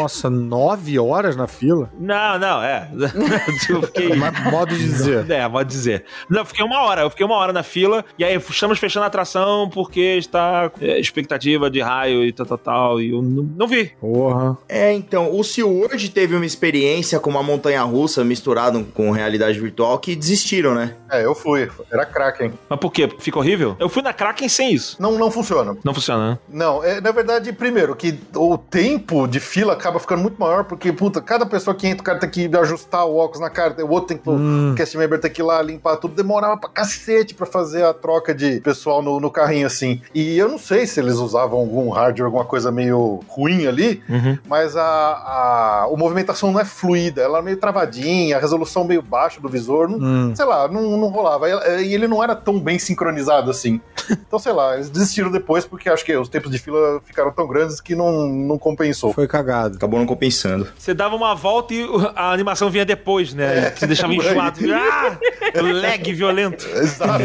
nossa, 0.00 0.30
nove 0.30 0.98
horas 0.98 1.36
na 1.36 1.46
fila? 1.46 1.90
Não, 1.98 2.38
não, 2.38 2.62
é. 2.62 2.88
eu 3.68 3.82
fiquei. 3.82 4.14
Mas, 4.16 4.42
modo 4.50 4.74
de 4.74 4.82
dizer. 4.82 5.30
É, 5.30 5.46
pode 5.48 5.68
dizer. 5.68 6.04
Não, 6.30 6.40
eu 6.40 6.46
fiquei 6.46 6.64
uma 6.64 6.80
hora, 6.82 7.02
eu 7.02 7.10
fiquei 7.10 7.26
uma 7.26 7.36
hora 7.36 7.52
na 7.52 7.62
fila, 7.62 8.04
e 8.18 8.24
aí 8.24 8.36
estamos 8.36 8.78
fechando 8.78 9.04
a 9.04 9.08
atração 9.08 9.68
porque 9.68 10.00
está 10.00 10.70
é, 10.80 10.98
expectativa 10.98 11.68
de 11.70 11.80
raio 11.80 12.24
e 12.24 12.32
tal, 12.32 12.46
tal, 12.46 12.58
tal, 12.58 13.00
e 13.02 13.10
eu 13.10 13.20
não, 13.20 13.42
não 13.56 13.68
vi. 13.68 13.92
Porra. 14.00 14.56
É, 14.68 14.92
então, 14.92 15.34
o 15.36 15.44
SeaWorld 15.44 16.08
teve 16.10 16.34
uma 16.34 16.46
experiência 16.46 17.20
com 17.20 17.28
uma 17.28 17.42
montanha 17.42 17.82
russa 17.82 18.24
misturado 18.24 18.82
com 18.94 19.10
realidade 19.10 19.58
virtual 19.60 19.73
que 20.00 20.14
desistiram, 20.16 20.74
né? 20.74 20.94
É, 21.10 21.24
eu 21.24 21.34
fui. 21.34 21.68
Era 21.90 22.04
Kraken. 22.04 22.52
Mas 22.68 22.78
por 22.78 22.90
quê? 22.92 23.08
Fica 23.18 23.38
horrível? 23.38 23.76
Eu 23.78 23.88
fui 23.88 24.02
na 24.02 24.12
Kraken 24.12 24.48
sem 24.48 24.72
isso. 24.72 24.96
Não, 25.00 25.12
não 25.18 25.30
funciona. 25.30 25.76
Não 25.84 25.94
funciona, 25.94 26.30
né? 26.32 26.38
Não, 26.48 26.82
é, 26.82 27.00
na 27.00 27.12
verdade, 27.12 27.52
primeiro, 27.52 27.94
que 27.94 28.18
o 28.34 28.56
tempo 28.58 29.26
de 29.26 29.40
fila 29.40 29.72
acaba 29.72 29.98
ficando 30.00 30.22
muito 30.22 30.38
maior, 30.40 30.64
porque, 30.64 30.92
puta, 30.92 31.20
cada 31.20 31.46
pessoa 31.46 31.74
que 31.74 31.86
entra, 31.86 32.00
o 32.02 32.04
cara 32.04 32.18
tem 32.18 32.30
que 32.30 32.56
ajustar 32.56 33.04
o 33.06 33.16
óculos 33.16 33.40
na 33.40 33.50
cara, 33.50 33.84
o 33.84 33.90
outro 33.90 34.08
tem 34.08 34.18
que, 34.18 34.28
o 34.28 34.74
cast 34.76 34.96
member 34.96 35.20
tem 35.20 35.30
que 35.30 35.40
ir 35.40 35.44
lá 35.44 35.60
limpar 35.62 35.96
tudo, 35.96 36.14
demorava 36.14 36.56
pra 36.56 36.68
cacete 36.70 37.34
pra 37.34 37.46
fazer 37.46 37.84
a 37.84 37.94
troca 37.94 38.34
de 38.34 38.60
pessoal 38.60 39.02
no, 39.02 39.20
no 39.20 39.30
carrinho, 39.30 39.66
assim. 39.66 40.00
E 40.14 40.36
eu 40.38 40.48
não 40.48 40.58
sei 40.58 40.86
se 40.86 41.00
eles 41.00 41.14
usavam 41.14 41.58
algum 41.60 41.90
hardware, 41.90 42.26
alguma 42.26 42.44
coisa 42.44 42.70
meio 42.70 43.20
ruim 43.28 43.66
ali, 43.66 44.02
Uhum. 44.08 44.38
mas 44.48 44.76
a, 44.76 44.82
a, 44.84 45.84
a 45.84 45.96
movimentação 45.96 46.52
não 46.52 46.60
é 46.60 46.64
fluida, 46.64 47.22
ela 47.22 47.38
é 47.38 47.42
meio 47.42 47.56
travadinha, 47.56 48.36
a 48.36 48.40
resolução 48.40 48.84
meio 48.84 49.02
baixa 49.02 49.40
do 49.40 49.48
visor, 49.64 49.88
não, 49.88 49.98
Hum. 49.98 50.32
sei 50.36 50.44
lá, 50.44 50.68
não, 50.68 50.82
não 50.98 51.08
rolava. 51.08 51.48
E 51.80 51.94
ele 51.94 52.06
não 52.06 52.22
era 52.22 52.36
tão 52.36 52.60
bem 52.60 52.78
sincronizado 52.78 53.50
assim. 53.50 53.80
Então, 54.26 54.38
sei 54.38 54.52
lá, 54.52 54.74
eles 54.74 54.90
desistiram 54.90 55.30
depois 55.30 55.64
porque 55.64 55.88
acho 55.88 56.04
que 56.04 56.14
os 56.16 56.28
tempos 56.28 56.50
de 56.50 56.58
fila 56.58 57.00
ficaram 57.04 57.30
tão 57.32 57.46
grandes 57.46 57.80
que 57.80 57.94
não, 57.94 58.26
não 58.28 58.58
compensou. 58.58 59.12
Foi 59.14 59.26
cagado. 59.26 59.76
Acabou 59.76 59.98
não 59.98 60.06
compensando. 60.06 60.68
Você 60.76 60.92
dava 60.92 61.14
uma 61.16 61.34
volta 61.34 61.72
e 61.72 61.86
a 62.14 62.30
animação 62.32 62.68
vinha 62.68 62.84
depois, 62.84 63.32
né? 63.32 63.70
Você 63.74 63.86
deixava 63.86 64.12
enjoado. 64.14 64.60
Ah! 64.72 65.18
Lag 65.62 66.12
violento. 66.12 66.66
Exato. 66.76 67.24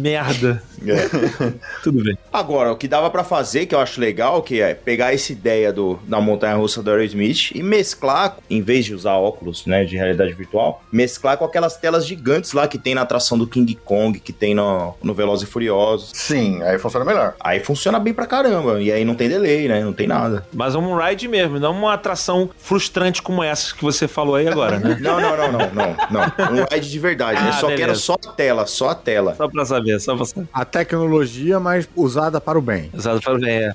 Merda. 0.00 0.62
Tudo 1.82 2.02
bem. 2.02 2.16
Agora, 2.32 2.72
o 2.72 2.76
que 2.76 2.88
dava 2.88 3.10
pra 3.10 3.24
fazer, 3.24 3.66
que 3.66 3.74
eu 3.74 3.80
acho 3.80 4.00
legal, 4.00 4.42
que 4.42 4.60
é 4.60 4.74
pegar 4.74 5.12
essa 5.14 5.32
ideia 5.32 5.72
do, 5.72 5.98
da 6.06 6.20
montanha 6.20 6.54
russa 6.54 6.82
do 6.82 6.90
Aerosmith 6.90 7.50
e 7.54 7.62
mesclar, 7.62 8.36
em 8.48 8.60
vez 8.62 8.84
de 8.84 8.94
usar 8.94 9.14
óculos, 9.14 9.66
né, 9.66 9.84
de 9.84 9.96
realidade 9.96 10.32
virtual, 10.32 10.82
mesclar 10.92 11.36
com 11.36 11.44
aquelas 11.44 11.76
telas 11.76 12.06
gigantes 12.06 12.52
lá 12.52 12.66
que 12.66 12.78
tem 12.78 12.94
na 12.94 13.02
atração 13.02 13.36
do 13.38 13.46
King 13.46 13.74
Kong, 13.84 14.18
que 14.18 14.32
tem 14.32 14.54
no, 14.54 14.94
no 15.02 15.14
Velozes 15.14 15.48
e 15.48 15.50
Furiosos. 15.50 16.10
Sim, 16.14 16.62
aí 16.62 16.78
funciona 16.78 17.04
melhor. 17.04 17.34
Aí 17.40 17.60
funciona 17.60 17.98
bem 17.98 18.12
pra 18.14 18.26
caramba. 18.26 18.80
E 18.80 18.90
aí 18.92 19.04
não 19.04 19.14
tem 19.14 19.28
delay, 19.28 19.68
né? 19.68 19.82
Não 19.82 19.92
tem 19.92 20.06
nada. 20.06 20.46
Mas 20.52 20.74
um 20.74 20.96
ride 20.96 21.28
mesmo, 21.28 21.58
não 21.58 21.72
uma 21.72 21.94
atração 21.94 22.50
frustrante 22.58 23.22
como 23.22 23.42
essa 23.42 23.74
que 23.74 23.82
você 23.82 24.06
falou 24.08 24.34
aí 24.34 24.48
agora, 24.48 24.78
né? 24.78 24.96
Não, 25.00 25.20
não, 25.20 25.36
não, 25.36 25.52
não, 25.52 25.70
não, 25.72 25.96
não. 26.10 26.60
Um 26.60 26.64
ride 26.72 26.90
de 26.90 26.98
verdade. 26.98 27.40
Ah, 27.42 27.46
Eu 27.48 27.52
só 27.54 27.66
beleza. 27.68 27.76
quero 27.76 27.96
só 27.96 28.14
a 28.14 28.32
tela, 28.32 28.66
só 28.66 28.88
a 28.90 28.94
tela. 28.94 29.34
Só 29.34 29.48
pra 29.48 29.64
saber, 29.64 30.00
só 30.00 30.16
pra 30.16 30.24
saber. 30.24 30.48
A 30.52 30.64
tecnologia, 30.70 31.58
mas 31.60 31.88
usada 31.94 32.40
para 32.40 32.58
o 32.58 32.62
bem. 32.62 32.90
Usado 32.94 33.20
para 33.20 33.34
ver. 33.34 33.50
É. 33.50 33.74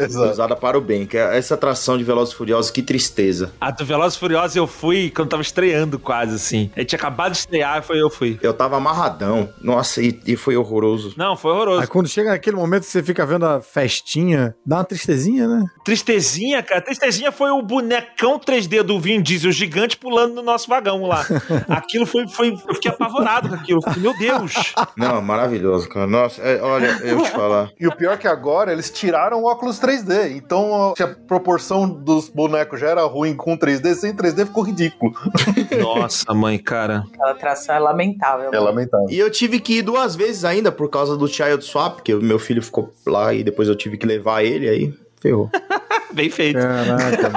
Exato. 0.04 0.30
Usada 0.30 0.56
para 0.56 0.78
o 0.78 0.80
bem. 0.80 1.06
Que 1.06 1.16
é 1.16 1.36
essa 1.36 1.54
atração 1.54 1.96
de 1.96 2.04
Velozes 2.04 2.34
e 2.34 2.36
Furiosos, 2.36 2.70
que 2.70 2.82
tristeza. 2.82 3.52
A 3.60 3.70
do 3.70 3.84
Velozes 3.84 4.16
e 4.16 4.20
Furiosos 4.20 4.56
eu 4.56 4.66
fui 4.66 5.10
quando 5.10 5.30
tava 5.30 5.42
estreando 5.42 5.98
quase, 5.98 6.34
assim. 6.34 6.70
Ele 6.76 6.84
tinha 6.84 6.98
acabado 6.98 7.32
de 7.32 7.38
estrear, 7.38 7.82
foi 7.82 8.00
eu 8.00 8.10
fui. 8.10 8.38
Eu 8.42 8.52
tava 8.52 8.76
amarradão. 8.76 9.48
Nossa, 9.60 10.02
e, 10.02 10.20
e 10.26 10.36
foi 10.36 10.56
horroroso. 10.56 11.14
Não, 11.16 11.36
foi 11.36 11.52
horroroso. 11.52 11.80
Aí 11.80 11.86
quando 11.86 12.08
chega 12.08 12.30
naquele 12.30 12.56
momento 12.56 12.82
que 12.82 12.90
você 12.90 13.02
fica 13.02 13.24
vendo 13.24 13.46
a 13.46 13.60
festinha, 13.60 14.54
dá 14.64 14.76
uma 14.76 14.84
tristezinha, 14.84 15.48
né? 15.48 15.64
Tristezinha, 15.84 16.62
cara. 16.62 16.80
Tristezinha 16.80 17.32
foi 17.32 17.50
o 17.50 17.62
bonecão 17.62 18.38
3D 18.38 18.82
do 18.82 19.00
Vin 19.00 19.22
Diesel 19.22 19.52
gigante 19.52 19.96
pulando 19.96 20.34
no 20.34 20.42
nosso 20.42 20.68
vagão 20.68 21.06
lá. 21.06 21.24
Aquilo 21.68 22.06
foi, 22.06 22.28
foi. 22.28 22.52
Eu 22.68 22.74
fiquei 22.74 22.90
apavorado 22.90 23.48
com 23.48 23.54
aquilo. 23.54 23.80
Meu 23.96 24.16
Deus! 24.18 24.74
Não, 24.96 25.20
maravilhoso, 25.22 25.45
cara. 25.88 26.06
Nossa, 26.06 26.42
é, 26.42 26.60
olha, 26.60 26.98
eu 27.02 27.22
te 27.22 27.30
falar. 27.32 27.70
E 27.78 27.86
o 27.86 27.94
pior 27.94 28.14
é 28.14 28.16
que 28.16 28.28
agora 28.28 28.72
eles 28.72 28.90
tiraram 28.90 29.42
o 29.42 29.44
óculos 29.46 29.80
3D. 29.80 30.36
Então, 30.36 30.94
se 30.96 31.02
a 31.02 31.08
proporção 31.08 31.88
dos 31.88 32.28
bonecos 32.28 32.80
já 32.80 32.88
era 32.88 33.02
ruim 33.04 33.34
com 33.34 33.56
3D, 33.56 33.94
sem 33.94 34.14
3D 34.14 34.46
ficou 34.46 34.62
ridículo. 34.62 35.12
Nossa, 35.80 36.32
mãe, 36.34 36.58
cara. 36.58 37.04
Aquela 37.12 37.30
atração 37.32 37.74
é 37.74 37.78
lamentável. 37.78 38.50
É 38.52 38.58
lamentável. 38.58 39.08
E 39.10 39.18
eu 39.18 39.30
tive 39.30 39.60
que 39.60 39.78
ir 39.78 39.82
duas 39.82 40.14
vezes 40.16 40.44
ainda 40.44 40.70
por 40.72 40.88
causa 40.88 41.16
do 41.16 41.28
Child 41.28 41.64
Swap, 41.64 42.00
que 42.00 42.14
o 42.14 42.22
meu 42.22 42.38
filho 42.38 42.62
ficou 42.62 42.92
lá 43.06 43.32
e 43.34 43.42
depois 43.42 43.68
eu 43.68 43.76
tive 43.76 43.96
que 43.96 44.06
levar 44.06 44.42
ele, 44.42 44.68
aí 44.68 44.94
ferrou. 45.20 45.50
Bem 46.12 46.30
feito. 46.30 46.58
Caraca. 46.58 47.30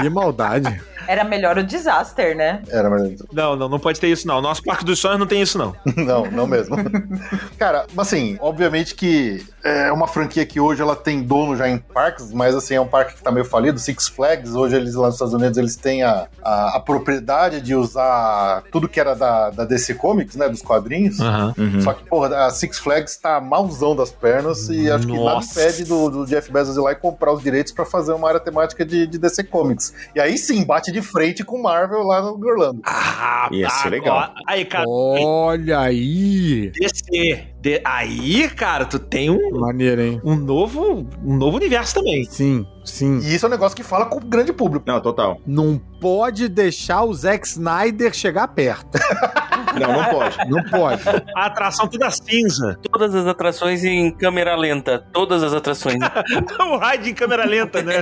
que 0.00 0.08
maldade. 0.08 0.80
Era 1.06 1.24
melhor 1.24 1.58
o 1.58 1.62
Disaster, 1.62 2.36
né? 2.36 2.62
Era, 2.68 2.90
mas... 2.90 3.22
Não, 3.32 3.56
não, 3.56 3.68
não 3.68 3.78
pode 3.78 4.00
ter 4.00 4.08
isso, 4.08 4.26
não. 4.26 4.40
Nosso 4.40 4.62
Parque 4.62 4.84
dos 4.84 4.98
Sonhos 4.98 5.18
não 5.18 5.26
tem 5.26 5.42
isso, 5.42 5.58
não. 5.58 5.74
Não, 5.96 6.30
não 6.30 6.46
mesmo. 6.46 6.76
Cara, 7.58 7.86
assim, 7.96 8.36
obviamente 8.40 8.94
que 8.94 9.44
é 9.64 9.90
uma 9.90 10.06
franquia 10.06 10.46
que 10.46 10.60
hoje 10.60 10.80
ela 10.80 10.94
tem 10.94 11.22
dono 11.22 11.56
já 11.56 11.68
em 11.68 11.78
parques, 11.78 12.32
mas 12.32 12.54
assim, 12.54 12.74
é 12.74 12.80
um 12.80 12.86
parque 12.86 13.14
que 13.14 13.22
tá 13.22 13.32
meio 13.32 13.44
falido, 13.44 13.78
Six 13.78 14.08
Flags, 14.08 14.54
hoje 14.54 14.76
eles 14.76 14.94
lá 14.94 15.06
nos 15.06 15.16
Estados 15.16 15.34
Unidos, 15.34 15.58
eles 15.58 15.74
têm 15.74 16.02
a, 16.02 16.28
a, 16.42 16.76
a 16.76 16.80
propriedade 16.80 17.60
de 17.60 17.74
usar 17.74 18.62
tudo 18.70 18.88
que 18.88 19.00
era 19.00 19.14
da, 19.14 19.50
da 19.50 19.64
DC 19.64 19.94
Comics, 19.94 20.36
né, 20.36 20.48
dos 20.48 20.62
quadrinhos. 20.62 21.18
Aham. 21.18 21.54
Uhum. 21.58 21.80
Só 21.80 21.92
que, 21.92 22.04
porra, 22.04 22.46
a 22.46 22.50
Six 22.50 22.78
Flags 22.78 23.16
tá 23.16 23.40
malzão 23.40 23.96
das 23.96 24.10
pernas 24.10 24.68
e 24.68 24.90
acho 24.90 25.06
que 25.06 25.12
nada 25.12 25.34
Nossa. 25.34 25.60
impede 25.60 25.84
do, 25.84 26.10
do 26.10 26.26
Jeff 26.26 26.52
Bezos 26.52 26.76
ir 26.76 26.80
lá 26.80 26.92
e 26.92 26.96
comprar 26.96 27.32
os 27.32 27.42
direitos 27.42 27.72
pra 27.72 27.84
fazer 27.84 28.12
uma 28.12 28.28
área 28.28 28.40
temática 28.40 28.84
de, 28.84 29.06
de 29.06 29.18
DC 29.18 29.44
Comics. 29.44 29.92
E 30.14 30.20
aí 30.20 30.38
sim, 30.38 30.64
bate 30.64 30.92
de 31.00 31.02
frente 31.02 31.44
com 31.44 31.60
Marvel 31.60 32.02
lá 32.02 32.22
no 32.22 32.38
Orlando. 32.46 32.80
Ah, 32.84 33.48
Ia 33.52 33.68
ser 33.68 33.88
agora- 33.88 33.90
legal. 33.90 34.34
Aí, 34.46 34.64
cara, 34.64 34.84
Olha 34.88 35.80
aí. 35.80 36.70
DC. 36.70 37.46
De- 37.66 37.80
Aí, 37.84 38.48
cara, 38.50 38.84
tu 38.84 38.96
tem 38.96 39.28
um, 39.28 39.58
Maneiro, 39.58 40.00
hein? 40.00 40.20
um 40.24 40.36
novo 40.36 41.04
um 41.24 41.36
novo 41.36 41.56
universo 41.56 41.94
também. 41.94 42.24
Sim, 42.24 42.64
sim. 42.84 43.18
E 43.18 43.34
isso 43.34 43.44
é 43.44 43.48
um 43.48 43.50
negócio 43.50 43.74
que 43.76 43.82
fala 43.82 44.06
com 44.06 44.18
o 44.18 44.20
grande 44.20 44.52
público. 44.52 44.84
Não, 44.86 45.00
total. 45.00 45.40
Não 45.44 45.76
pode 46.00 46.48
deixar 46.48 47.02
o 47.02 47.12
Zack 47.12 47.44
Snyder 47.44 48.14
chegar 48.14 48.46
perto. 48.48 48.98
Não, 49.76 49.92
não 49.92 50.04
pode. 50.10 50.36
Não 50.48 50.62
pode. 50.70 51.02
A 51.36 51.46
atração 51.46 51.86
toda 51.86 52.10
cinza. 52.10 52.78
Todas 52.90 53.14
as 53.14 53.26
atrações 53.26 53.84
em 53.84 54.10
câmera 54.10 54.56
lenta. 54.56 55.04
Todas 55.12 55.42
as 55.42 55.52
atrações. 55.52 55.96
o 56.60 56.78
ride 56.78 57.10
em 57.10 57.14
câmera 57.14 57.44
lenta, 57.44 57.82
né? 57.82 57.96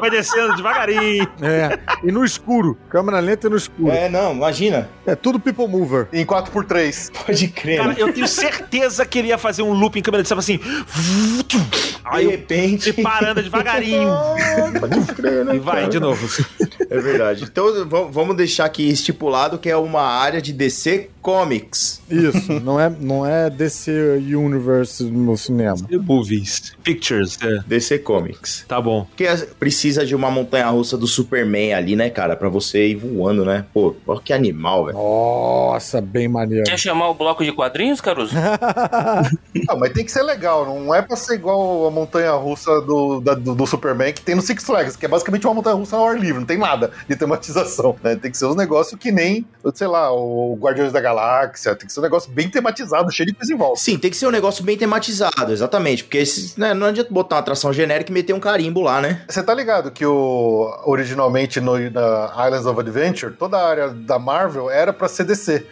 Vai 0.00 0.10
descendo 0.10 0.56
devagarinho. 0.56 1.24
É. 1.40 1.78
E 2.02 2.10
no 2.10 2.24
escuro. 2.24 2.76
Câmera 2.88 3.20
lenta 3.20 3.46
e 3.46 3.50
no 3.50 3.56
escuro. 3.56 3.92
É, 3.92 4.06
É, 4.06 4.08
não, 4.08 4.32
imagina. 4.32 4.88
tudo 5.20 5.38
people 5.38 5.68
mover. 5.68 6.08
Em 6.12 6.26
4x3. 6.26 7.12
Pode 7.24 7.48
crer. 7.48 7.78
Cara, 7.78 7.94
eu 7.96 8.12
tenho 8.12 8.26
certeza 8.26 9.01
que 9.06 9.18
ele 9.18 9.28
ia 9.28 9.38
fazer 9.38 9.62
um 9.62 9.72
loop 9.72 9.98
em 9.98 10.02
câmera 10.02 10.20
lenta, 10.20 10.28
sabe 10.28 10.40
assim. 10.40 10.58
De 11.46 11.58
Aí 12.04 12.26
repente. 12.26 12.90
ele 12.90 13.02
parando 13.02 13.42
devagarinho. 13.42 14.08
Pode 14.80 15.06
crer, 15.14 15.44
né, 15.44 15.56
E 15.56 15.58
vai 15.58 15.88
de 15.88 15.98
novo. 16.00 16.26
É 16.90 16.98
verdade. 17.00 17.44
Então 17.44 17.66
vamos 18.10 18.36
deixar 18.36 18.64
aqui 18.66 18.88
estipulado 18.88 19.58
que 19.58 19.68
é 19.70 19.76
uma 19.76 20.02
área 20.02 20.40
de 20.42 20.52
DC 20.52 21.08
Comics. 21.22 22.02
Isso. 22.10 22.52
não, 22.60 22.78
é, 22.80 22.90
não 23.00 23.24
é 23.24 23.48
DC 23.48 23.90
Universe 24.34 25.04
no 25.04 25.36
cinema. 25.36 25.76
Movies. 26.02 26.72
Pictures. 26.82 27.38
é. 27.40 27.60
DC 27.66 28.00
Comics. 28.00 28.64
Tá 28.66 28.80
bom. 28.80 29.04
Porque 29.04 29.26
as- 29.26 29.44
precisa 29.44 30.04
de 30.04 30.14
uma 30.16 30.30
montanha 30.30 30.68
russa 30.68 30.98
do 30.98 31.06
Superman 31.06 31.74
ali, 31.74 31.94
né, 31.94 32.10
cara? 32.10 32.34
Pra 32.34 32.48
você 32.48 32.88
ir 32.88 32.96
voando, 32.96 33.44
né? 33.44 33.64
Pô, 33.72 33.94
que 34.24 34.32
animal, 34.32 34.86
velho. 34.86 34.98
Nossa, 34.98 36.00
bem 36.00 36.26
maneiro. 36.28 36.64
Quer 36.64 36.78
chamar 36.78 37.08
o 37.08 37.14
bloco 37.14 37.44
de 37.44 37.52
quadrinhos, 37.52 38.00
Caruso? 38.00 38.34
Não, 39.68 39.78
mas 39.78 39.92
tem 39.92 40.04
que 40.04 40.10
ser 40.12 40.22
legal, 40.22 40.64
não 40.66 40.94
é 40.94 41.02
pra 41.02 41.14
ser 41.14 41.34
igual 41.34 41.86
a 41.86 41.90
montanha 41.90 42.32
russa 42.32 42.80
do, 42.80 43.20
da- 43.20 43.34
do, 43.34 43.54
do 43.54 43.66
Superman 43.66 44.12
que 44.12 44.22
tem 44.22 44.34
no 44.34 44.40
Six 44.42 44.64
Flags, 44.64 44.96
que 44.96 45.04
é 45.04 45.08
basicamente 45.08 45.46
uma 45.46 45.54
montanha 45.54 45.76
russa 45.76 45.96
ao 45.96 46.08
ar 46.08 46.18
livre, 46.18 46.38
não 46.40 46.46
tem 46.46 46.56
nada 46.58 46.90
de 47.08 47.14
tematização, 47.16 47.94
né? 48.02 48.16
Tem 48.16 48.30
que 48.30 48.36
ser 48.38 48.46
um 48.46 48.54
negócio 48.54 48.96
que 48.96 49.12
nem, 49.12 49.46
sei 49.74 49.86
lá, 49.86 50.10
o 50.12 50.56
Guardiões 50.58 50.92
da 50.92 51.00
Galáxia, 51.00 51.74
tem 51.74 51.86
que 51.86 51.92
ser 51.92 52.00
um 52.00 52.02
negócio 52.02 52.30
bem 52.32 52.48
tematizado, 52.48 53.10
cheio 53.12 53.26
de 53.26 53.34
coisa 53.34 53.52
em 53.52 53.56
volta. 53.56 53.78
Sim, 53.80 53.98
tem 53.98 54.10
que 54.10 54.16
ser 54.16 54.26
um 54.26 54.30
negócio 54.30 54.64
bem 54.64 54.76
tematizado, 54.76 55.52
exatamente. 55.52 56.04
Porque 56.04 56.18
esses, 56.18 56.56
né, 56.56 56.72
não 56.74 56.86
adianta 56.86 57.12
botar 57.12 57.36
uma 57.36 57.40
atração 57.40 57.72
genérica 57.72 58.10
e 58.10 58.14
meter 58.14 58.32
um 58.32 58.40
carimbo 58.40 58.80
lá, 58.80 59.00
né? 59.00 59.22
Você 59.28 59.42
tá 59.42 59.54
ligado 59.54 59.90
que 59.90 60.04
o 60.06 60.74
originalmente 60.84 61.60
no, 61.60 61.78
na 61.90 62.32
Islands 62.46 62.66
of 62.66 62.80
Adventure, 62.80 63.32
toda 63.34 63.58
a 63.58 63.68
área 63.68 63.88
da 63.90 64.18
Marvel 64.18 64.70
era 64.70 64.92
pra 64.92 65.08
ser 65.08 65.24
DC. 65.24 65.66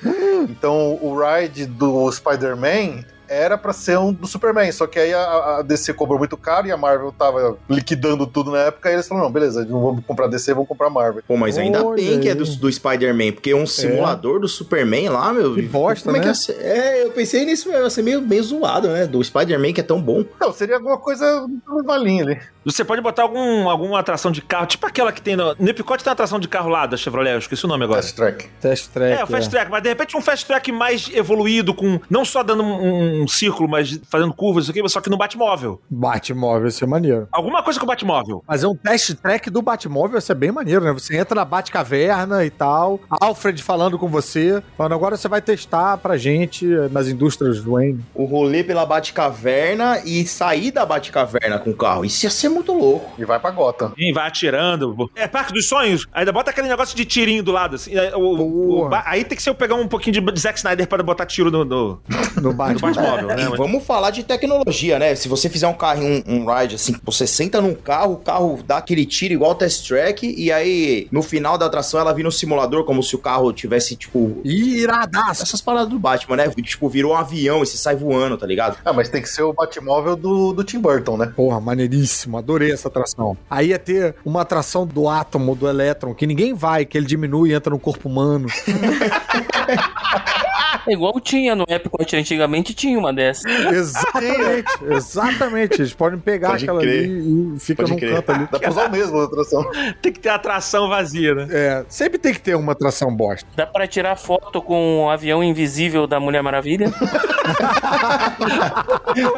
Então 0.49 0.99
o 1.01 1.17
ride 1.19 1.67
do 1.67 2.11
Spider-Man 2.13 3.05
era 3.31 3.57
pra 3.57 3.73
ser 3.73 3.97
um 3.97 4.13
do 4.13 4.27
Superman, 4.27 4.71
só 4.73 4.89
que 4.89 4.99
aí 4.99 5.15
a, 5.15 5.59
a 5.59 5.63
DC 5.63 5.95
cobrou 5.95 6.19
muito 6.19 6.37
caro 6.37 6.67
e 6.67 6.73
a 6.73 6.77
Marvel 6.77 7.13
tava 7.17 7.57
liquidando 7.69 8.27
tudo 8.27 8.51
na 8.51 8.59
época, 8.59 8.91
e 8.91 8.95
eles 8.95 9.07
falaram, 9.07 9.29
não, 9.29 9.33
beleza, 9.33 9.65
não 9.65 9.81
vamos 9.81 10.05
comprar 10.05 10.27
DC, 10.27 10.53
vamos 10.53 10.69
comprar 10.69 10.91
Marvel. 10.91 11.23
Pô, 11.27 11.37
mas 11.37 11.57
ainda 11.57 11.85
Olha 11.85 11.95
bem 11.95 12.19
que 12.19 12.29
é 12.29 12.33
aí. 12.33 12.37
do, 12.37 12.45
do 12.45 12.73
Spider-Man, 12.73 13.33
porque 13.33 13.55
um 13.55 13.67
simulador 13.67 14.41
do 14.41 14.49
Superman 14.49 15.11
lá, 15.11 15.33
meu. 15.33 15.55
Que 15.55 15.63
bosta, 15.63 16.07
como 16.07 16.17
é 16.17 16.21
que 16.21 16.27
né? 16.27 16.33
ia 16.33 16.35
ser? 16.35 16.57
É, 16.61 17.05
eu 17.05 17.11
pensei 17.13 17.45
nisso, 17.45 17.71
ia 17.71 17.89
ser 17.89 18.03
meio, 18.03 18.21
meio 18.21 18.43
zoado, 18.43 18.89
né? 18.89 19.07
Do 19.07 19.23
Spider-Man 19.23 19.73
que 19.73 19.81
é 19.81 19.85
tão 19.85 20.03
bom. 20.03 20.25
Não, 20.41 20.53
seria 20.53 20.77
alguma 20.77 20.99
coisa 20.99 21.47
no 21.69 21.85
valinho 21.85 22.27
ali. 22.27 22.41
Você 22.65 22.85
pode 22.85 23.01
botar 23.01 23.23
algum, 23.23 23.69
alguma 23.69 23.99
atração 23.99 24.31
de 24.31 24.43
carro, 24.43 24.67
tipo 24.67 24.87
aquela 24.87 25.13
que 25.13 25.23
tem 25.23 25.35
no. 25.37 25.55
No 25.59 25.69
Epicote 25.69 26.05
tem 26.05 26.11
uma 26.11 26.15
atração 26.15 26.39
de 26.39 26.47
carro 26.47 26.69
lá 26.69 26.87
da 26.87 26.97
Chevrolet, 26.97 27.33
eu 27.33 27.39
esqueci 27.39 27.65
o 27.65 27.69
nome 27.69 27.85
agora. 27.85 28.03
Fast 28.03 28.15
Track. 28.15 28.49
Test 28.61 28.91
track. 28.93 29.21
É, 29.21 29.25
o 29.25 29.27
Fast 29.27 29.51
Track, 29.51 29.71
mas 29.71 29.83
de 29.83 29.89
repente 29.89 30.17
um 30.17 30.21
Fast 30.21 30.47
Track 30.47 30.71
mais 30.71 31.11
evoluído, 31.15 31.73
com 31.73 32.01
não 32.11 32.25
só 32.25 32.43
dando 32.43 32.63
um, 32.63 33.23
um 33.23 33.29
círculo, 33.29 33.69
mas 33.69 33.99
fazendo 34.11 34.33
curvas, 34.35 34.65
isso 34.65 34.71
aqui, 34.71 34.83
mas 34.83 34.93
só 34.93 35.01
que 35.01 35.09
no 35.09 35.17
Batmóvel. 35.17 35.81
Batmóvel, 35.89 36.69
isso 36.69 36.85
é 36.85 36.87
maneiro. 36.87 37.29
Alguma 37.33 37.63
coisa 37.63 37.79
com 37.79 37.87
o 37.87 37.89
Batmóvel. 37.89 38.45
Mas 38.47 38.63
é 38.63 38.69
um 38.69 38.77
test 38.77 39.15
track 39.15 39.49
do 39.49 39.63
Batmóvel, 39.63 40.19
isso 40.19 40.31
é 40.31 40.35
bem 40.35 40.53
maneiro, 40.53 40.85
né? 40.85 40.93
Você 40.93 41.17
entra 41.17 41.35
na 41.35 41.45
Batcaverna 41.45 42.45
e 42.45 42.51
tal, 42.51 43.01
Alfred 43.09 43.63
falando 43.63 43.99
com 43.99 44.09
você, 44.09 44.63
falando 44.77 44.95
agora 44.95 45.17
você 45.17 45.29
vai 45.29 45.41
testar 45.41 45.97
pra 45.97 46.19
gente 46.19 46.67
nas 46.91 47.09
indústrias 47.09 47.63
do 47.63 47.73
Wayne. 47.73 48.05
O 48.15 48.25
rolê 48.25 48.63
pela 48.63 48.85
Batcaverna 48.85 50.03
e 50.05 50.27
sair 50.27 50.71
da 50.71 50.85
Batcaverna 50.85 51.59
com 51.59 51.71
o 51.71 51.77
carro. 51.77 52.05
Isso 52.05 52.27
ia 52.27 52.31
ser 52.31 52.50
muito 52.51 52.73
louco. 52.73 53.11
E 53.19 53.25
vai 53.25 53.39
pra 53.39 53.51
Gotham. 53.51 53.91
Quem 53.97 54.13
vai 54.13 54.27
atirando. 54.29 55.11
É 55.15 55.27
Parque 55.27 55.53
dos 55.53 55.67
Sonhos. 55.69 56.07
Ainda 56.13 56.33
bota 56.33 56.51
aquele 56.51 56.69
negócio 56.69 56.97
de 56.97 57.05
tirinho 57.05 57.43
do 57.43 57.53
lado. 57.53 57.77
Assim, 57.77 57.95
É, 57.97 58.15
o- 58.17 58.87
o- 58.87 58.89
aí 59.05 59.25
tem 59.25 59.37
que 59.37 59.43
ser 59.43 59.51
eu 59.51 59.55
pegar 59.55 59.75
um 59.75 59.87
pouquinho 59.89 60.21
de 60.21 60.41
Zack 60.41 60.59
Snyder 60.59 60.87
para 60.87 61.03
botar 61.03 61.27
tiro 61.27 61.51
no, 61.51 61.65
no, 61.65 62.01
No 62.01 62.01
no 62.43 62.53
Batman. 62.53 62.93
Batmóvel, 62.93 63.27
né? 63.29 63.43
E 63.43 63.57
vamos 63.57 63.85
falar 63.85 64.11
de 64.11 64.23
tecnologia, 64.25 64.99
né? 64.99 65.15
Se 65.15 65.29
você 65.29 65.49
fizer 65.49 65.67
um 65.67 65.75
carro, 65.75 66.03
um, 66.03 66.23
um 66.27 66.45
ride 66.55 66.75
assim, 66.77 66.95
você 67.05 67.27
senta 67.27 67.61
num 67.61 67.75
carro, 67.75 68.15
o 68.15 68.17
carro 68.17 68.61
dá 68.67 68.79
aquele 68.79 69.05
tiro 69.05 69.35
igual 69.35 69.53
o 69.53 69.55
test 69.55 69.87
track, 69.87 70.35
e 70.37 70.51
aí 70.53 71.09
no 71.11 71.23
final 71.23 71.57
da 71.59 71.67
atração 71.67 72.01
ela 72.01 72.13
vira 72.13 72.29
um 72.29 72.31
simulador, 72.33 72.85
como 72.85 73.03
se 73.03 73.15
o 73.15 73.19
carro 73.19 73.53
tivesse, 73.53 73.97
tipo. 73.97 74.41
Iradaço. 74.45 75.43
Essas 75.43 75.61
paradas 75.61 75.89
do 75.89 75.99
Batman, 75.99 76.37
né? 76.37 76.49
Tipo, 76.63 76.89
virou 76.89 77.13
um 77.13 77.17
avião 77.17 77.63
e 77.63 77.67
você 77.67 77.77
sai 77.77 77.97
voando, 77.97 78.37
tá 78.37 78.47
ligado? 78.47 78.77
Ah, 78.85 78.93
mas 78.93 79.09
tem 79.09 79.21
que 79.23 79.29
ser 79.29 79.43
o 79.43 79.53
Batmóvel 79.53 80.17
do, 80.17 80.53
do 80.53 80.65
Tim 80.65 80.81
Burton, 80.81 81.17
né? 81.17 81.33
Porra, 81.35 81.61
maneiríssimo. 81.61 82.39
Adorei 82.41 82.73
essa 82.73 82.89
atração. 82.89 83.37
Aí 83.49 83.69
ia 83.69 83.79
ter 83.79 84.17
uma 84.25 84.43
atração 84.43 84.87
do 84.87 85.09
átomo, 85.09 85.55
do 85.55 85.69
elétron, 85.69 86.15
que 86.15 86.27
ninguém 86.27 86.53
vai, 86.53 86.85
que 86.85 86.99
ele 86.99 87.07
diminui 87.07 87.51
e 87.51 87.55
entra 87.55 87.71
no 87.71 87.79
corpo 87.79 88.09
humano. 88.09 88.49
É 90.87 90.93
igual 90.93 91.19
tinha 91.21 91.55
no 91.55 91.65
Epcot 91.69 92.17
antigamente, 92.17 92.75
tinha 92.75 92.99
uma 92.99 93.13
dessa. 93.13 93.49
exatamente, 93.71 94.71
exatamente. 94.91 95.81
Eles 95.81 95.93
podem 95.93 96.19
pegar 96.19 96.51
Pode 96.51 96.65
aquela 96.65 96.81
crer. 96.81 97.05
ali 97.05 97.55
e 97.57 97.61
fica 97.61 97.83
Pode 97.83 97.93
num 97.93 97.99
crer. 97.99 98.15
canto 98.15 98.33
ali. 98.33 98.49
Dá 98.51 98.59
pra 98.59 98.71
usar 98.71 98.87
o 98.87 98.91
mesmo 98.91 99.19
da 99.19 99.25
atração. 99.25 99.71
Tem 100.01 100.13
que 100.13 100.21
ter 100.21 100.29
atração 100.31 100.89
vazia, 100.89 101.35
né? 101.35 101.47
É, 101.51 101.85
sempre 101.89 102.19
tem 102.19 102.33
que 102.33 102.41
ter 102.41 102.55
uma 102.55 102.73
atração 102.73 103.15
bosta. 103.15 103.47
Dá 103.55 103.67
pra 103.67 103.87
tirar 103.87 104.17
foto 104.17 104.63
com 104.63 105.05
o 105.05 105.11
avião 105.11 105.43
invisível 105.43 106.07
da 106.07 106.19
Mulher 106.21 106.43
Maravilha? 106.43 106.91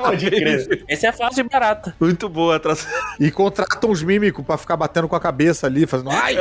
Pode 0.03 0.30
crer. 0.30 0.84
Esse 0.88 1.07
é 1.07 1.12
fácil 1.12 1.40
e 1.45 1.49
barata. 1.49 1.95
Muito 1.99 2.28
boa 2.28 2.55
a 2.55 2.57
atração. 2.57 2.90
E 3.18 3.30
contratam 3.30 3.90
os 3.90 4.03
mímicos 4.03 4.45
pra 4.45 4.57
ficar 4.57 4.76
batendo 4.76 5.09
com 5.09 5.16
a 5.16 5.20
cabeça 5.20 5.66
ali, 5.66 5.86
fazendo. 5.86 6.11
Ai! 6.11 6.36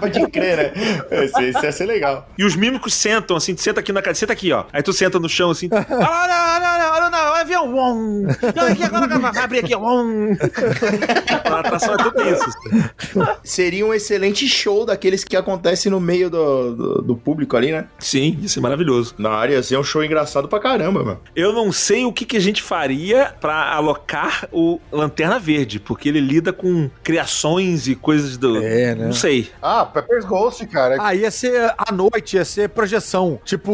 Pode 0.00 0.26
crer, 0.28 0.56
né? 0.56 0.72
Esse, 1.10 1.44
esse 1.44 1.64
ia 1.64 1.72
ser 1.72 1.86
legal. 1.86 2.28
E 2.36 2.44
os 2.44 2.56
mímicos 2.56 2.94
sentam, 2.94 3.36
assim, 3.36 3.54
tu 3.54 3.62
senta 3.78 3.80
aqui 3.80 3.92
na 3.92 4.00
cadeira, 4.00 4.14
senta 4.18 4.32
aqui, 4.32 4.52
ó. 4.52 4.64
Aí 4.72 4.82
tu 4.82 4.92
senta 4.92 5.18
no 5.18 5.28
chão, 5.28 5.50
assim. 5.50 5.68
Ah, 5.72 5.86
não, 5.90 6.60
não, 6.60 6.78
não, 6.78 7.00
não, 7.00 7.10
não, 7.10 7.34
avião, 7.34 7.74
uom. 7.74 8.22
Não, 8.54 8.66
aqui 8.66 8.82
agora 8.82 9.06
vai 9.06 9.42
abrir 9.42 9.58
aqui. 9.60 9.74
A 9.74 11.60
atração 11.60 11.94
é 11.94 11.96
tudo 11.98 12.22
isso. 12.22 12.44
assim. 12.44 13.38
Seria 13.42 13.86
um 13.86 13.94
excelente 13.94 14.46
show 14.48 14.84
daqueles 14.84 15.24
que 15.24 15.36
acontece 15.36 15.88
no 15.88 16.00
meio 16.00 16.30
do, 16.30 16.74
do, 16.74 17.02
do 17.02 17.16
público 17.16 17.56
ali, 17.56 17.72
né? 17.72 17.86
Sim, 17.98 18.38
isso 18.42 18.58
é 18.58 18.62
maravilhoso. 18.62 19.14
Na 19.18 19.30
área 19.30 19.54
ia 19.54 19.62
ser 19.62 19.78
um 19.78 19.84
show 19.84 20.04
engraçado 20.04 20.48
pra 20.48 20.60
caramba, 20.60 21.04
mano. 21.04 21.20
Eu 21.34 21.52
não 21.52 21.72
sei 21.72 22.04
o 22.04 22.12
que, 22.12 22.24
que 22.24 22.36
a 22.36 22.40
gente 22.40 22.62
faria 22.62 23.34
pra 23.40 23.72
alocar 23.74 24.48
o 24.52 24.80
Lanterna 24.90 25.38
Verde, 25.38 25.78
porque 25.78 26.08
ele 26.08 26.20
lida 26.20 26.52
com 26.52 26.90
criações 27.02 27.88
e 27.88 27.94
coisas 27.94 28.36
do. 28.36 28.58
É, 28.58 28.94
né? 28.94 29.06
Não 29.06 29.12
sei. 29.12 29.50
Ah, 29.62 29.84
Pepper's 29.84 30.24
Ghost, 30.24 30.66
cara. 30.66 30.96
Ah, 31.00 31.14
ia 31.14 31.30
ser 31.30 31.72
à 31.76 31.92
noite, 31.92 32.36
ia 32.36 32.44
ser 32.44 32.68
projeção. 32.68 33.38
Tipo, 33.44 33.67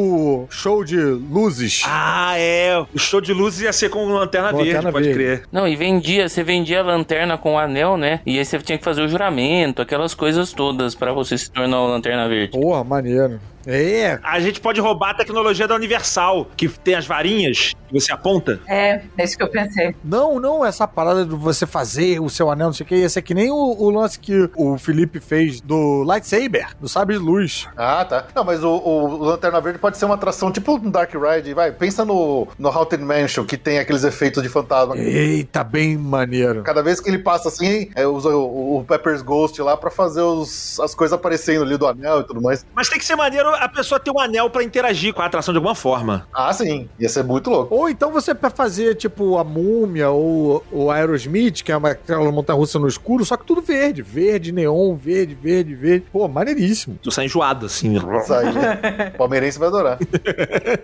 show 0.51 0.85
de 0.85 0.97
luzes. 0.97 1.83
Ah, 1.87 2.35
é. 2.39 2.79
O 2.95 2.99
show 2.99 3.21
de 3.21 3.33
luzes 3.33 3.61
ia 3.63 3.73
ser 3.73 3.89
com 3.89 4.07
Lanterna 4.07 4.51
Com 4.51 4.57
Verde, 4.59 4.73
Lanterna 4.73 4.93
pode 4.93 5.05
Verde. 5.13 5.19
crer. 5.19 5.49
Não, 5.53 5.67
e 5.67 5.77
vendia, 5.77 6.29
você 6.29 6.43
vendia 6.43 6.81
a 6.81 6.83
lanterna 6.83 7.37
com 7.39 7.55
o 7.55 7.59
anel, 7.59 7.97
né? 7.97 8.21
E 8.27 8.39
aí 8.39 8.45
você 8.45 8.59
tinha 8.59 8.79
que 8.79 8.85
fazer 8.85 9.03
o 9.03 9.09
juramento, 9.09 9.83
aquelas 9.83 10.15
coisas 10.15 10.53
todas 10.53 10.95
pra 10.95 11.13
você 11.13 11.37
se 11.39 11.51
tornar 11.51 11.81
o 11.81 11.87
Lanterna 11.89 12.29
Verde. 12.29 12.59
Porra, 12.59 12.83
maneiro. 12.85 13.41
É, 13.67 14.19
A 14.23 14.41
gente 14.41 14.61
pode 14.61 14.81
roubar 14.81 15.11
a 15.11 15.15
tecnologia 15.15 15.67
da 15.69 15.75
Universal, 15.75 16.47
que 16.57 16.69
tem 16.69 16.95
as 16.95 17.07
varinhas 17.07 17.73
que 17.89 17.93
você 18.01 18.13
aponta. 18.13 18.61
É, 18.67 19.03
é 19.17 19.25
isso 19.25 19.37
que 19.37 19.43
eu 19.43 19.49
pensei. 19.49 19.95
Não, 20.05 20.39
não, 20.41 20.65
essa 20.65 20.87
parada 20.87 21.25
de 21.25 21.35
você 21.35 21.67
fazer 21.67 22.21
o 22.21 22.29
seu 22.29 22.51
anel, 22.51 22.67
não 22.69 22.73
sei 22.75 22.85
o 22.85 22.87
que, 22.89 22.97
ia 22.97 23.09
ser 23.09 23.23
que 23.23 23.35
nem 23.35 23.51
o, 23.51 23.55
o 23.57 23.91
lance 23.91 24.19
que 24.19 24.49
o 24.57 24.77
Felipe 24.79 25.21
fez 25.21 25.61
do 25.61 26.03
lightsaber, 26.05 26.69
do 26.81 26.89
sabre 26.89 27.17
de 27.17 27.23
luz. 27.23 27.67
Ah, 27.77 28.05
tá. 28.05 28.27
Não, 28.35 28.45
mas 28.45 28.63
o, 28.65 28.69
o 28.71 29.25
Lanterna 29.25 29.61
Verde 29.61 29.79
pode 29.79 29.97
ser 29.97 30.05
uma 30.05 30.15
atração 30.15 30.51
tipo 30.53 30.75
um 30.77 30.91
Dark 30.91 31.13
Ride. 31.15 31.55
Vai, 31.55 31.73
pensa 31.73 32.05
no, 32.05 32.49
no 32.59 32.69
Haunted 32.69 33.03
Mansion, 33.03 33.45
que 33.45 33.57
tem 33.57 33.79
aqueles 33.79 34.05
efeitos 34.05 34.43
de 34.43 34.49
fantasma. 34.49 34.97
Eita, 34.97 35.63
bem 35.65 35.97
maneiro. 35.97 36.63
Cada 36.63 36.83
vez 36.83 37.01
que 37.01 37.09
ele 37.09 37.19
passa 37.19 37.49
assim, 37.49 37.91
é, 37.95 38.07
usa 38.07 38.31
o, 38.31 38.79
o 38.79 38.85
Pepper's 38.85 39.23
Ghost 39.23 39.61
lá 39.63 39.77
pra 39.77 39.91
fazer 39.91 40.23
os- 40.23 40.79
as 40.81 40.95
coisas 40.95 41.13
aparecendo 41.15 41.63
ali 41.63 41.77
do 41.77 41.87
anel 41.87 42.21
e 42.21 42.25
tudo 42.25 42.41
mais. 42.43 42.65
Mas 42.75 42.89
tem 42.89 42.99
que 42.99 43.05
ser 43.05 43.17
maneiro 43.17 43.49
a 43.55 43.69
pessoa 43.69 43.99
ter 43.99 44.11
um 44.11 44.19
anel 44.19 44.51
pra 44.51 44.63
interagir 44.63 45.13
com 45.13 45.23
a 45.23 45.27
atração 45.27 45.53
de 45.53 45.59
alguma 45.59 45.75
forma. 45.75 46.27
Ah, 46.33 46.53
sim. 46.53 46.89
Ia 46.99 47.09
ser 47.09 47.25
muito 47.25 47.51
louco. 47.51 47.75
Ou 47.75 47.89
então 47.89 48.11
você 48.13 48.35
pra 48.35 48.51
fazer, 48.51 48.95
tipo, 48.97 49.39
a 49.39 49.45
múmia 49.45 50.11
ou 50.11 50.65
o 50.71 50.91
Aerosmith, 50.91 51.63
que 51.63 51.73
é 51.73 51.77
uma, 51.77 51.91
aquela 51.91 52.31
montanha-russa 52.31 52.79
no 52.79 52.89
escuro, 52.89 53.25
só 53.25 53.37
que 53.37 53.45
tudo 53.45 53.63
verde. 53.63 54.03
Verde, 54.03 54.53
neon, 54.53 54.95
verde, 54.95 55.35
verde, 55.35 55.75
verde. 55.75 56.07
Pô, 56.13 56.27
maneiríssimo. 56.29 56.99
Tu 57.03 57.11
sai 57.11 57.27
enjoado, 57.27 57.67
assim. 57.67 57.97
Isso 57.97 58.35
aí. 58.35 58.49
O 59.15 59.17
palmeirense 59.19 59.59
vai 59.59 59.69
adorar. 59.69 59.99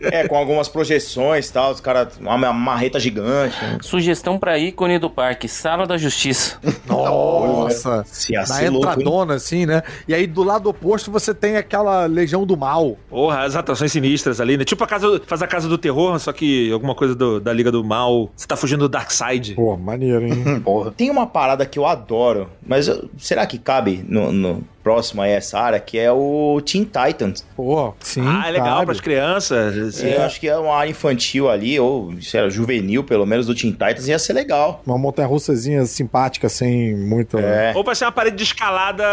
É, 0.03 0.27
com 0.27 0.37
algumas 0.37 0.69
projeções 0.69 1.49
e 1.49 1.53
tal, 1.53 1.73
os 1.73 1.81
caras, 1.81 2.17
uma, 2.19 2.35
uma 2.35 2.53
marreta 2.53 2.99
gigante. 2.99 3.57
Sugestão 3.81 4.39
pra 4.39 4.59
ícone 4.59 4.99
do 4.99 5.09
parque, 5.09 5.47
Sala 5.49 5.87
da 5.87 5.97
Justiça. 5.97 6.59
Nossa. 6.87 8.05
Se 8.07 8.33
Na 8.33 8.47
ser 8.47 8.71
louco, 8.71 8.89
entradona, 8.89 9.35
assim, 9.35 9.67
né? 9.67 9.83
E 10.09 10.15
aí 10.15 10.27
do 10.27 10.43
lado 10.43 10.69
oposto 10.69 11.11
você 11.11 11.33
tem 11.35 11.57
aquela 11.57 12.07
Legião 12.07 12.45
do 12.45 12.57
Mal. 12.61 12.97
Porra, 13.09 13.41
as 13.45 13.57
atrações 13.57 13.91
sinistras 13.91 14.39
ali, 14.41 14.57
né? 14.59 14.65
Tipo 14.65 14.85
a 14.85 14.87
casa, 14.87 15.21
faz 15.27 15.41
a 15.43 15.47
casa 15.47 15.67
do 15.69 15.79
terror, 15.79 16.19
só 16.19 16.31
que 16.33 16.71
alguma 16.71 16.95
coisa 16.95 17.15
do- 17.15 17.41
da 17.41 17.53
Liga 17.53 17.73
do 17.73 17.83
Mal. 17.83 18.31
Você 18.37 18.47
tá 18.47 18.55
fugindo 18.57 18.81
do 18.81 18.89
Dark 18.89 19.11
Side. 19.11 19.55
Pô, 19.55 19.77
maneiro, 19.79 20.27
hein? 20.27 20.61
Porra. 20.63 20.91
Tem 20.91 21.09
uma 21.11 21.27
parada 21.27 21.65
que 21.65 21.79
eu 21.79 21.87
adoro, 21.87 22.49
mas 22.67 22.87
eu- 22.87 23.09
será 23.19 23.47
que 23.47 23.59
cabe 23.59 24.05
no, 24.07 24.31
no 24.31 24.63
próximo 24.83 25.23
a 25.23 25.27
essa 25.27 25.59
área, 25.59 25.81
que 25.81 25.99
é 25.99 26.11
o 26.11 26.61
Teen 26.65 26.85
Titans. 26.85 27.45
Pô, 27.57 27.95
sim. 28.01 28.23
ah, 28.25 28.49
é 28.49 28.51
legal 28.51 28.75
cabe. 28.75 28.87
pras 28.87 29.01
crianças. 29.01 29.77
assim. 29.77 30.09
Eu 30.09 30.23
acho 30.23 30.41
que 30.41 30.49
é 30.49 30.57
uma 30.57 30.75
área 30.75 30.91
infantil 30.91 31.49
ali, 31.49 31.79
ou 31.79 32.13
se 32.21 32.37
era 32.37 32.51
juvenil, 32.51 33.05
pelo 33.05 33.27
menos, 33.27 33.47
do 33.47 33.55
Teen 33.55 33.73
Titans, 33.73 34.09
ia 34.09 34.19
ser 34.19 34.33
legal. 34.33 34.83
Uma 34.87 34.99
montanha-russazinha 34.99 35.85
simpática, 35.87 36.49
sem 36.49 36.97
muito... 36.97 37.39
É. 37.39 37.73
Ou 37.75 37.85
pra 37.85 37.95
ser 37.95 38.05
uma 38.05 38.13
parede 38.13 38.37
de 38.37 38.43
escalada 38.43 39.05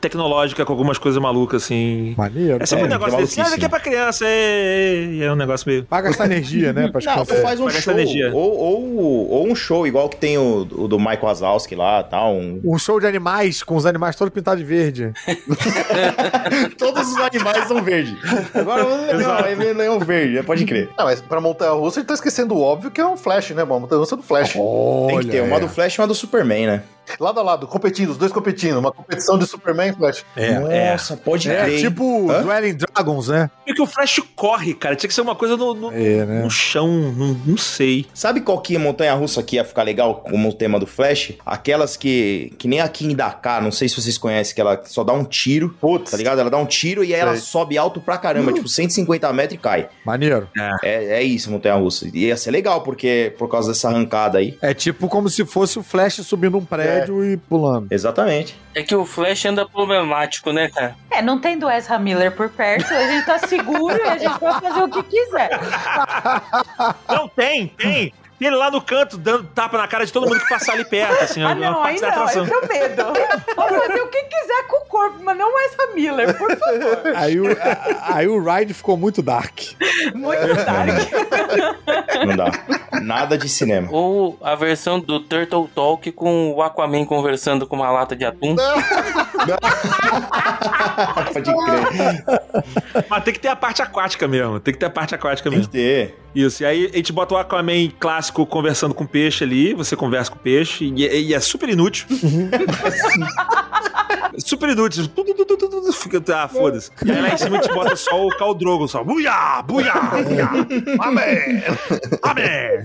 tecnológica 0.00 0.64
com 0.64 0.72
algumas 0.72 0.98
coisas 0.98 1.20
malucas, 1.20 1.64
assim. 1.64 2.14
Maneiro. 2.16 2.62
É 2.62 2.66
sempre 2.66 2.86
um 2.86 2.88
tá? 2.88 2.94
negócio 2.98 3.18
desse. 3.18 3.40
Ah, 3.40 3.54
aqui 3.54 3.64
é 3.64 3.68
pra 3.68 3.80
criança. 3.80 4.24
É, 4.26 5.18
é, 5.20 5.24
é 5.24 5.32
um 5.32 5.36
negócio 5.36 5.68
meio. 5.68 5.84
Pra 5.84 6.00
gastar 6.00 6.26
energia, 6.26 6.72
né? 6.72 6.88
Pras 6.88 7.04
Não, 7.06 7.12
crianças. 7.12 7.42
faz 7.42 7.60
um 7.60 7.66
paga 7.66 7.78
essa 7.78 8.06
show, 8.06 8.34
ou, 8.34 8.56
ou, 8.58 9.30
ou 9.30 9.48
um 9.48 9.54
show, 9.54 9.86
igual 9.86 10.08
que 10.08 10.16
tem 10.16 10.38
o, 10.38 10.66
o 10.70 10.88
do 10.88 10.98
Michael 10.98 11.22
Wazowski 11.22 11.74
lá, 11.74 12.02
tal, 12.02 12.34
um... 12.34 12.60
Um 12.64 12.78
show 12.78 13.00
de 13.00 13.06
animais, 13.06 13.62
com 13.62 13.76
os 13.76 13.86
animais 13.86 14.16
todos 14.16 14.32
pintados 14.32 14.60
de 14.60 14.66
verde. 14.66 14.91
Todos 16.78 17.12
os 17.12 17.18
animais 17.18 17.66
são 17.68 17.82
verdes. 17.82 18.16
Agora 18.54 18.84
o 18.84 19.16
leão, 19.16 19.38
é 19.38 19.72
leão 19.72 19.98
verde, 19.98 20.42
pode 20.42 20.64
crer. 20.64 20.90
Não, 20.96 21.04
mas 21.04 21.20
pra 21.20 21.40
montanha 21.40 21.72
russa 21.72 22.00
ele 22.00 22.06
tá 22.06 22.14
esquecendo 22.14 22.54
o 22.54 22.60
óbvio 22.60 22.90
que 22.90 23.00
é 23.00 23.06
um 23.06 23.16
Flash, 23.16 23.50
né? 23.50 23.62
Uma 23.62 23.80
montanha 23.80 24.00
russa 24.00 24.16
do 24.16 24.22
Flash. 24.22 24.52
Tem 24.52 25.20
que 25.20 25.26
ter 25.28 25.42
uma 25.42 25.56
é. 25.56 25.60
do 25.60 25.68
Flash 25.68 25.94
e 25.94 26.00
uma 26.00 26.06
do 26.06 26.14
Superman, 26.14 26.66
né? 26.66 26.82
Lado 27.18 27.40
a 27.40 27.42
lado, 27.42 27.66
competindo, 27.66 28.10
os 28.10 28.16
dois 28.16 28.32
competindo. 28.32 28.78
Uma 28.78 28.92
competição 28.92 29.36
de 29.38 29.46
Superman 29.46 29.90
e 29.90 29.92
Flash. 29.92 30.24
É, 30.36 30.90
Nossa, 30.92 31.16
pode 31.16 31.50
É, 31.50 31.62
crer. 31.64 31.74
hein? 31.78 31.84
tipo 31.84 32.30
Hã? 32.30 32.42
Dueling 32.42 32.76
Dragons, 32.76 33.28
né? 33.28 33.50
E 33.66 33.74
que 33.74 33.82
o 33.82 33.86
Flash 33.86 34.20
corre, 34.34 34.74
cara. 34.74 34.96
Tinha 34.96 35.08
que 35.08 35.14
ser 35.14 35.20
uma 35.20 35.34
coisa 35.34 35.56
no, 35.56 35.74
no, 35.74 35.92
É, 35.92 36.24
né? 36.24 36.42
no 36.42 36.50
chão. 36.50 36.88
Não, 36.88 37.34
não 37.46 37.56
sei. 37.56 38.06
Sabe 38.14 38.40
qual 38.40 38.60
que 38.60 38.76
montanha 38.78 39.14
russa 39.14 39.42
que 39.42 39.56
ia 39.56 39.64
ficar 39.64 39.82
legal 39.82 40.16
como 40.16 40.48
o 40.48 40.52
tema 40.52 40.78
do 40.78 40.86
Flash? 40.86 41.32
Aquelas 41.44 41.96
que, 41.96 42.52
que 42.58 42.66
nem 42.68 42.80
a 42.80 42.88
King 42.88 43.14
Dakar, 43.14 43.62
não 43.62 43.72
sei 43.72 43.88
se 43.88 44.00
vocês 44.00 44.16
conhecem, 44.16 44.54
que 44.54 44.60
ela 44.60 44.80
só 44.84 45.04
dá 45.04 45.12
um 45.12 45.24
tiro, 45.24 45.74
Putz. 45.80 46.10
tá 46.10 46.16
ligado? 46.16 46.40
Ela 46.40 46.50
dá 46.50 46.56
um 46.58 46.66
tiro 46.66 47.04
e 47.04 47.14
aí 47.14 47.20
ela 47.20 47.36
sobe 47.36 47.76
alto 47.76 48.00
pra 48.00 48.16
caramba, 48.18 48.52
tipo 48.52 48.68
150 48.68 49.32
metros 49.32 49.58
e 49.58 49.62
cai. 49.62 49.88
Maneiro. 50.04 50.48
É, 50.82 51.18
é 51.18 51.22
isso, 51.22 51.50
montanha 51.50 51.74
russa. 51.74 52.08
E 52.12 52.26
ia 52.26 52.36
ser 52.36 52.50
legal, 52.50 52.82
porque 52.82 53.34
por 53.38 53.48
causa 53.48 53.68
dessa 53.72 53.88
arrancada 53.88 54.38
aí. 54.38 54.56
É 54.62 54.72
tipo 54.72 55.08
como 55.08 55.28
se 55.28 55.44
fosse 55.44 55.78
o 55.78 55.82
Flash 55.82 56.14
subindo 56.22 56.56
um 56.58 56.64
prédio 56.64 56.91
e 57.24 57.36
pulando. 57.36 57.88
Exatamente. 57.90 58.56
É 58.74 58.82
que 58.82 58.94
o 58.94 59.04
Flash 59.04 59.44
anda 59.46 59.68
problemático, 59.68 60.52
né, 60.52 60.68
cara? 60.68 60.96
É, 61.10 61.20
não 61.20 61.40
tendo 61.40 61.70
Ezra 61.70 61.98
Miller 61.98 62.32
por 62.32 62.48
perto, 62.48 62.92
a 62.92 63.06
gente 63.06 63.26
tá 63.26 63.38
seguro 63.38 63.96
e 63.96 64.08
a 64.08 64.18
gente 64.18 64.38
pode 64.38 64.60
fazer 64.60 64.82
o 64.82 64.88
que 64.88 65.02
quiser. 65.02 65.50
Não, 67.08 67.28
tem, 67.28 67.68
tem. 67.68 68.12
Tem 68.42 68.48
ele 68.48 68.56
lá 68.56 68.72
no 68.72 68.82
canto, 68.82 69.16
dando 69.16 69.44
tapa 69.54 69.78
na 69.78 69.86
cara 69.86 70.04
de 70.04 70.12
todo 70.12 70.26
mundo 70.28 70.40
que 70.40 70.48
passar 70.48 70.72
ali 70.72 70.84
perto, 70.84 71.22
assim, 71.22 71.40
Ah, 71.44 71.54
não, 71.54 71.80
aí 71.84 72.00
não, 72.00 72.08
atração. 72.08 72.44
eu 72.44 72.60
tenho 72.66 72.80
medo. 72.80 73.04
Pode 73.54 73.76
fazer 73.86 74.00
o 74.02 74.08
que 74.08 74.20
quiser 74.24 74.66
com 74.66 74.78
o 74.78 74.86
corpo, 74.86 75.18
mas 75.22 75.38
não 75.38 75.60
Ezra 75.60 75.86
Miller, 75.94 76.36
por 76.36 76.50
favor. 76.58 77.12
Aí 77.14 77.38
o, 77.40 77.46
a- 77.52 78.16
aí 78.16 78.26
o 78.26 78.42
ride 78.42 78.74
ficou 78.74 78.96
muito 78.96 79.22
dark. 79.22 79.60
Muito 80.12 80.54
dark. 80.56 82.26
Não 82.26 82.36
dá. 82.36 82.50
Nada 83.00 83.38
de 83.38 83.48
cinema. 83.48 83.86
Ou 83.92 84.36
a 84.42 84.56
versão 84.56 84.98
do 84.98 85.20
Turtle 85.20 85.68
Talk 85.72 86.10
com 86.10 86.50
o 86.52 86.62
Aquaman 86.62 87.04
conversando 87.04 87.64
com 87.64 87.76
uma 87.76 87.92
lata 87.92 88.16
de 88.16 88.24
atum. 88.24 88.56
Pode 91.32 91.52
crer. 91.52 92.24
Mas 93.08 93.24
tem 93.24 93.34
que 93.34 93.40
ter 93.40 93.48
a 93.48 93.56
parte 93.56 93.82
aquática 93.82 94.26
mesmo. 94.28 94.58
Tem 94.60 94.74
que 94.74 94.80
ter 94.80 94.86
a 94.86 94.90
parte 94.90 95.14
aquática 95.14 95.48
Tem 95.48 95.60
que 95.60 95.66
mesmo. 95.66 95.72
ter. 95.72 96.18
Isso. 96.34 96.62
E 96.62 96.66
aí 96.66 96.90
a 96.92 96.96
gente 96.96 97.12
bota 97.12 97.34
o 97.34 97.36
Aquaman 97.36 97.90
clássico 98.00 98.31
conversando 98.32 98.94
com 98.94 99.04
o 99.04 99.08
peixe 99.08 99.44
ali. 99.44 99.74
Você 99.74 99.94
conversa 99.96 100.30
com 100.30 100.36
o 100.36 100.40
peixe. 100.40 100.92
E, 100.96 101.06
é- 101.06 101.20
e 101.20 101.34
é 101.34 101.40
super 101.40 101.68
inútil. 101.68 102.06
super 104.38 104.68
inútil. 104.70 105.04
Fica, 105.92 106.22
ah, 106.34 106.48
foda-se. 106.48 106.90
E 107.04 107.10
aí 107.12 107.20
lá 107.20 107.28
em 107.34 107.36
cima 107.36 107.58
a 107.58 107.62
gente 107.62 107.72
bota 107.74 107.96
só 107.96 108.26
o 108.26 108.28
Khal 108.36 108.54
Drogo, 108.54 108.88
só. 108.88 109.02
Buiá, 109.04 109.62
buiá, 109.62 109.94
buiá. 110.24 110.50
Amém. 111.00 111.62
Amém. 112.22 112.84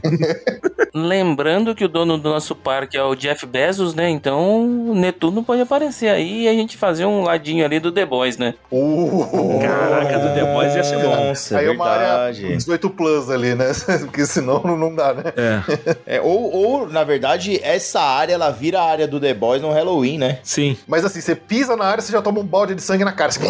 Lembrando 0.93 1.75
que 1.75 1.85
o 1.85 1.87
dono 1.87 2.17
do 2.17 2.29
nosso 2.29 2.55
parque 2.55 2.97
é 2.97 3.03
o 3.03 3.15
Jeff 3.15 3.45
Bezos, 3.45 3.93
né? 3.93 4.09
Então 4.09 4.89
o 4.89 4.95
Netuno 4.95 5.43
pode 5.43 5.61
aparecer 5.61 6.09
aí 6.09 6.43
e 6.43 6.47
a 6.47 6.53
gente 6.53 6.77
fazer 6.77 7.05
um 7.05 7.23
ladinho 7.23 7.63
ali 7.65 7.79
do 7.79 7.91
The 7.91 8.05
Boys, 8.05 8.37
né? 8.37 8.53
Uh, 8.71 9.59
Caraca, 9.61 10.19
do 10.19 10.33
The 10.33 10.53
Boys 10.53 10.75
ia 10.75 10.83
ser 10.83 10.97
bom. 10.99 11.27
Nossa, 11.27 11.57
Aí 11.57 11.65
é 11.65 11.69
é 11.69 11.71
uma 11.71 11.87
área 11.87 12.31
verdade. 12.31 12.55
18 12.57 12.89
plus 12.89 13.29
ali, 13.29 13.55
né? 13.55 13.71
Porque 14.05 14.25
senão 14.25 14.61
não- 14.63 14.77
não 14.77 14.95
dá, 14.95 15.13
né? 15.13 15.23
É, 15.35 15.57
É, 16.17 16.21
ou, 16.21 16.51
ou, 16.53 16.87
na 16.89 17.03
verdade, 17.03 17.59
essa 17.63 17.99
área, 18.01 18.33
ela 18.33 18.49
vira 18.51 18.79
a 18.79 18.89
área 18.89 19.07
do 19.07 19.19
The 19.19 19.33
Boys 19.33 19.61
no 19.61 19.71
Halloween, 19.71 20.17
né? 20.17 20.39
sim. 20.43 20.77
Mas 20.87 21.03
assim, 21.03 21.21
você 21.21 21.36
pisa 21.37 21.75
na 21.75 21.85
área, 21.85 22.01
você 22.01 22.11
já 22.11 22.21
toma 22.21 22.39
um 22.39 22.45
balde 22.45 22.75
de 22.75 22.81
sangue 22.81 23.03
na 23.03 23.11
cara. 23.11 23.29
Assim, 23.29 23.41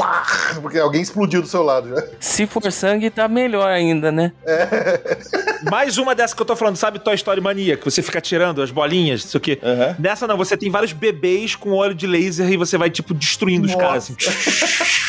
porque 0.62 0.78
alguém 0.80 1.02
explodiu 1.02 1.42
do 1.42 1.48
seu 1.48 1.64
lado. 1.64 1.90
Já. 1.90 2.04
Se 2.20 2.46
for 2.46 2.72
sangue, 2.72 3.10
tá 3.10 3.28
melhor 3.28 3.70
ainda, 3.70 4.12
né? 4.12 4.32
Mais 5.70 5.98
uma 5.98 6.14
dessa 6.14 6.36
que 6.36 6.42
eu 6.42 6.46
tô 6.46 6.56
falando, 6.56 6.76
sabe 6.76 7.00
Toy 7.00 7.16
Story 7.16 7.42
Mania? 7.42 7.78
Que 7.78 7.86
você 7.86 8.02
fica 8.02 8.22
tirando 8.22 8.62
as 8.62 8.72
bolinhas, 8.72 9.24
não 9.24 9.32
sei 9.32 9.38
o 9.38 9.42
quê. 9.42 9.60
Aham. 9.64 9.96
Nessa 10.00 10.28
não, 10.28 10.38
você 10.38 10.56
tem 10.56 10.70
vários 10.70 10.94
bebês 10.94 11.56
com 11.56 11.74
óleo 11.74 11.96
de 11.96 12.06
laser 12.06 12.50
e 12.50 12.58
você 12.58 12.78
vai, 12.78 12.90
tipo, 12.90 13.14
destruindo 13.14 13.68
os 13.68 13.76
caras, 13.76 14.10
assim. 14.10 14.16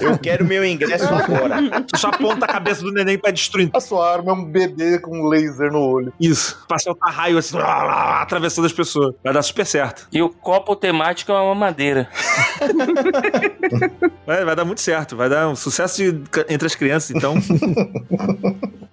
Eu 0.00 0.18
quero 0.18 0.44
meu 0.44 0.64
ingresso 0.64 1.12
agora. 1.12 1.56
Você 1.60 2.00
só 2.00 2.08
aponta 2.08 2.44
a 2.44 2.48
cabeça 2.48 2.82
do 2.82 2.92
neném 2.92 3.18
pra 3.18 3.30
destruir. 3.30 3.70
A 3.72 3.80
sua 3.80 4.12
arma 4.12 4.30
é 4.30 4.34
um 4.34 4.44
bebê 4.44 4.98
com 4.98 5.18
um 5.18 5.28
laser 5.28 5.72
no 5.72 5.80
olho. 5.80 6.12
Isso. 6.20 6.64
Passar 6.68 6.92
o 6.92 6.98
raio 7.00 7.38
assim, 7.38 7.56
lá, 7.56 7.82
lá, 7.82 8.22
atravessando 8.22 8.66
as 8.66 8.72
pessoas. 8.72 9.14
Vai 9.22 9.32
dar 9.32 9.42
super 9.42 9.66
certo. 9.66 10.06
E 10.12 10.22
o 10.22 10.28
copo 10.28 10.76
temático 10.76 11.32
é 11.32 11.40
uma 11.40 11.54
madeira. 11.54 12.08
Vai, 14.26 14.44
vai 14.44 14.56
dar 14.56 14.64
muito 14.64 14.80
certo. 14.80 15.16
Vai 15.16 15.28
dar 15.28 15.48
um 15.48 15.56
sucesso 15.56 15.96
de- 16.02 16.22
entre 16.48 16.66
as 16.66 16.74
crianças, 16.74 17.10
então. 17.10 17.34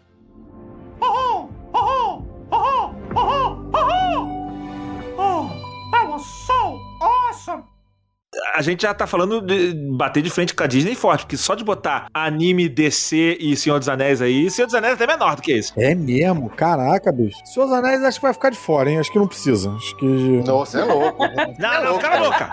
A 8.55 8.61
gente 8.61 8.84
já 8.84 8.93
tá 8.93 9.05
falando 9.05 9.41
de 9.41 9.73
bater 9.73 10.21
de 10.21 10.29
frente 10.29 10.53
com 10.53 10.63
a 10.63 10.67
Disney 10.67 10.95
forte, 10.95 11.21
porque 11.21 11.38
só 11.38 11.55
de 11.55 11.63
botar 11.63 12.07
anime, 12.13 12.67
DC 12.69 13.38
e 13.39 13.55
Senhor 13.55 13.79
dos 13.79 13.89
Anéis 13.89 14.21
aí, 14.21 14.49
Senhor 14.49 14.65
dos 14.65 14.75
Anéis 14.75 14.93
é 14.93 14.95
até 14.95 15.07
menor 15.07 15.36
do 15.36 15.41
que 15.41 15.53
isso. 15.53 15.73
É 15.77 15.93
mesmo? 15.95 16.49
Caraca, 16.49 17.11
bicho. 17.11 17.38
Seus 17.45 17.71
anéis 17.71 18.03
acho 18.03 18.19
que 18.19 18.25
vai 18.25 18.34
ficar 18.34 18.49
de 18.49 18.57
fora, 18.57 18.89
hein? 18.89 18.99
Acho 18.99 19.11
que 19.11 19.19
não 19.19 19.27
precisa. 19.27 19.71
Acho 19.71 19.95
que. 19.97 20.05
Nossa, 20.05 20.79
é 20.79 20.84
louco. 20.84 21.23
Não, 21.59 21.84
não, 21.84 21.99
cala 21.99 22.15
a 22.15 22.31
boca. 22.31 22.49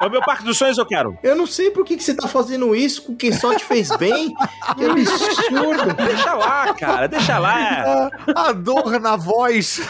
É 0.00 0.06
o 0.06 0.10
meu 0.10 0.20
parque 0.20 0.44
dos 0.44 0.58
sonhos, 0.58 0.76
eu 0.78 0.84
quero. 0.84 1.18
Eu 1.22 1.34
não 1.34 1.46
sei 1.46 1.70
por 1.70 1.84
que, 1.84 1.96
que 1.96 2.02
você 2.04 2.14
tá 2.14 2.28
fazendo 2.28 2.74
isso 2.74 3.02
com 3.02 3.16
quem 3.16 3.32
só 3.32 3.54
te 3.54 3.64
fez 3.64 3.88
bem. 3.96 4.34
Que 4.76 4.84
absurdo. 4.84 5.94
Deixa 5.94 6.34
lá, 6.34 6.74
cara, 6.74 7.06
deixa 7.06 7.38
lá. 7.38 8.10
A, 8.34 8.48
a 8.48 8.52
dor 8.52 9.00
na 9.00 9.16
voz. 9.16 9.80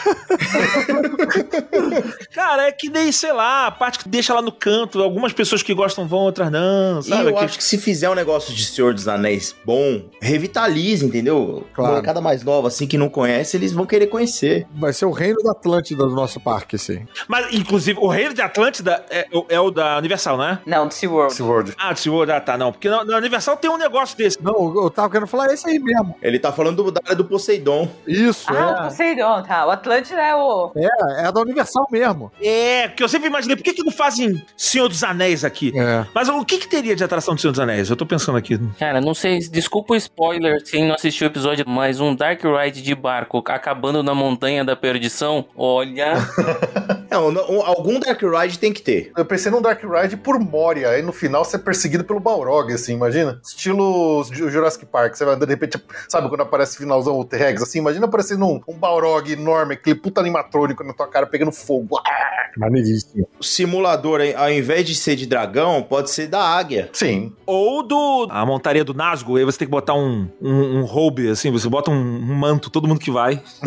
Cara, 2.33 2.67
é 2.67 2.71
que 2.71 2.89
nem, 2.89 3.11
sei 3.11 3.33
lá, 3.33 3.67
a 3.67 3.71
parte 3.71 3.99
que 3.99 4.07
deixa 4.07 4.33
lá 4.33 4.41
no 4.41 4.51
canto, 4.51 5.01
algumas 5.17 5.33
pessoas 5.33 5.63
que 5.63 5.73
gostam 5.73 6.07
vão, 6.07 6.19
outras 6.19 6.51
não, 6.51 6.99
E 6.99 7.03
sabe? 7.03 7.29
eu 7.29 7.33
Que- 7.35 7.43
acho 7.45 7.57
que 7.57 7.63
se 7.63 7.77
fizer 7.77 8.07
um 8.09 8.13
negócio 8.15 8.53
de 8.53 8.63
Senhor 8.63 8.93
dos 8.93 9.07
Anéis 9.07 9.55
bom, 9.65 10.03
revitaliza, 10.21 11.05
entendeu? 11.05 11.65
Claro. 11.73 11.93
Molecada 11.93 12.21
mais 12.21 12.43
nova, 12.43 12.67
assim, 12.67 12.85
que 12.87 12.97
não 12.97 13.09
conhece, 13.09 13.57
eles 13.57 13.71
vão 13.73 13.85
querer 13.85 14.07
conhecer. 14.07 14.67
Vai 14.75 14.93
ser 14.93 15.05
o 15.05 15.11
reino 15.11 15.41
da 15.41 15.51
Atlântida 15.51 16.03
do 16.05 16.13
nosso 16.13 16.39
parque, 16.39 16.75
assim. 16.75 17.05
Mas, 17.27 17.53
inclusive, 17.53 17.97
o 17.99 18.07
reino 18.07 18.33
de 18.33 18.41
Atlântida 18.41 19.03
é, 19.09 19.27
o- 19.33 19.45
é 19.49 19.59
o 19.59 19.71
da 19.71 19.87
da 19.87 19.97
Universal, 19.99 20.35
não 20.37 20.43
é? 20.43 20.59
Não, 20.65 20.85
do 20.87 20.93
SeaWorld. 20.93 21.33
SeaWorld. 21.33 21.73
Ah, 21.77 21.93
do 21.93 21.99
SeaWorld, 21.99 22.29
ah, 22.31 22.41
tá, 22.41 22.57
não. 22.57 22.73
Porque 22.73 22.89
na, 22.89 23.05
na 23.05 23.15
Universal 23.17 23.55
tem 23.55 23.71
um 23.71 23.77
negócio 23.77 24.17
desse. 24.17 24.37
Não, 24.43 24.73
eu 24.83 24.89
tava 24.89 25.09
querendo 25.09 25.27
falar 25.27 25.47
esse 25.53 25.65
aí 25.69 25.79
mesmo. 25.79 26.13
Ele 26.21 26.37
tá 26.37 26.51
falando 26.51 26.83
do, 26.83 26.91
da 26.91 26.99
área 27.05 27.15
do 27.15 27.23
Poseidon. 27.23 27.87
Isso, 28.05 28.45
Ah, 28.49 28.79
o 28.81 28.83
Poseidon, 28.83 29.43
tá. 29.43 29.65
O 29.65 29.71
Atlântida 29.71 30.21
é 30.21 30.35
o... 30.35 30.71
é. 30.75 30.85
É, 31.23 31.27
é 31.27 31.31
da 31.31 31.39
Universal 31.39 31.87
mesmo. 31.89 32.29
É, 32.41 32.89
porque 32.89 33.01
eu 33.03 33.07
sempre 33.07 33.27
imaginei, 33.29 33.55
por 33.55 33.63
que, 33.63 33.71
que 33.73 33.83
não 33.83 33.91
fazem 33.93 34.43
Senhor 34.57 34.89
dos 34.89 35.03
Anéis 35.09 35.43
aqui? 35.43 35.71
É. 35.77 36.05
Mas 36.13 36.29
o 36.29 36.43
que, 36.45 36.57
que 36.57 36.67
teria 36.67 36.95
de 36.95 37.03
atração 37.03 37.35
do 37.35 37.41
Senhor 37.41 37.51
dos 37.51 37.59
Anéis? 37.59 37.89
Eu 37.89 37.95
tô 37.95 38.05
pensando 38.05 38.37
aqui. 38.37 38.59
Cara, 38.79 38.99
não 39.01 39.13
sei, 39.13 39.39
desculpa 39.39 39.93
o 39.93 39.97
spoiler 39.97 40.63
quem 40.63 40.87
não 40.87 40.95
assistiu 40.95 41.27
o 41.27 41.31
episódio, 41.31 41.65
mas 41.67 41.99
um 41.99 42.15
Dark 42.15 42.41
Ride 42.43 42.81
de 42.81 42.95
barco 42.95 43.43
acabando 43.47 44.01
na 44.03 44.13
montanha 44.13 44.63
da 44.63 44.75
perdição, 44.75 45.45
olha. 45.55 46.13
É, 47.09 47.17
um- 47.17 47.29
um- 47.29 47.61
algum 47.61 47.97
Dark 48.01 48.21
Ride 48.21 48.59
tem 48.59 48.73
que 48.73 48.81
ter. 48.81 49.13
Eu 49.17 49.23
pensei 49.25 49.49
num 49.49 49.61
Dark 49.61 49.81
Ride 49.81 50.17
por 50.17 50.37
Moria, 50.37 50.89
aí 50.89 51.01
no 51.01 51.13
final 51.13 51.45
você 51.45 51.55
é 51.55 51.59
perseguido 51.59 52.03
pelo 52.03 52.19
Balrog, 52.19 52.73
assim, 52.73 52.93
imagina? 52.95 53.39
Estilo 53.41 54.25
Ju- 54.29 54.49
Jurassic 54.49 54.85
Park, 54.85 55.15
você 55.15 55.23
vai 55.23 55.33
andando 55.35 55.47
de 55.47 55.53
repente, 55.53 55.81
sabe 56.09 56.27
quando 56.27 56.41
aparece 56.41 56.77
finalzão 56.77 57.17
o 57.17 57.23
T-Rex, 57.23 57.61
assim, 57.61 57.79
imagina 57.79 58.05
aparecendo 58.07 58.45
um, 58.45 58.59
um 58.67 58.77
Balrog 58.77 59.31
enorme, 59.31 59.75
aquele 59.75 59.95
puta 59.95 60.19
animatrônico 60.19 60.83
na 60.83 60.93
tua 60.93 61.07
cara 61.07 61.25
pegando 61.25 61.51
fogo. 61.53 61.97
Ah, 62.05 62.49
Maneiríssimo. 62.57 63.25
O 63.39 63.43
simulador, 63.43 64.19
hein, 64.19 64.33
ao 64.35 64.51
invés 64.51 64.85
de 64.85 64.93
ser 64.97 65.15
de 65.15 65.25
dragão, 65.25 65.81
pode 65.83 66.09
ser 66.11 66.27
da 66.27 66.41
águia. 66.41 66.89
Sim. 66.93 67.31
Ou 67.45 67.83
do. 67.83 68.27
A 68.29 68.45
montaria 68.45 68.83
do 68.83 68.93
Nazgûl, 68.93 69.37
aí 69.37 69.45
você 69.45 69.59
tem 69.59 69.67
que 69.67 69.71
botar 69.71 69.93
um, 69.93 70.27
um, 70.41 70.79
um 70.79 70.85
robe, 70.85 71.29
assim, 71.29 71.51
você 71.51 71.69
bota 71.69 71.91
um, 71.91 71.95
um 71.95 72.35
manto, 72.35 72.69
todo 72.69 72.87
mundo 72.87 72.99
que 72.99 73.11
vai. 73.11 73.41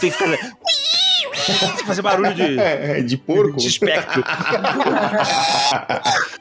tem 0.00 0.10
que 0.10 0.16
ficar. 0.16 0.36
tem 0.36 1.72
que 1.78 1.86
fazer 1.86 2.02
barulho 2.02 2.34
de. 2.34 2.58
É, 2.58 3.00
de 3.02 3.16
porco. 3.16 3.56
De 3.56 3.68
espectro. 3.68 4.22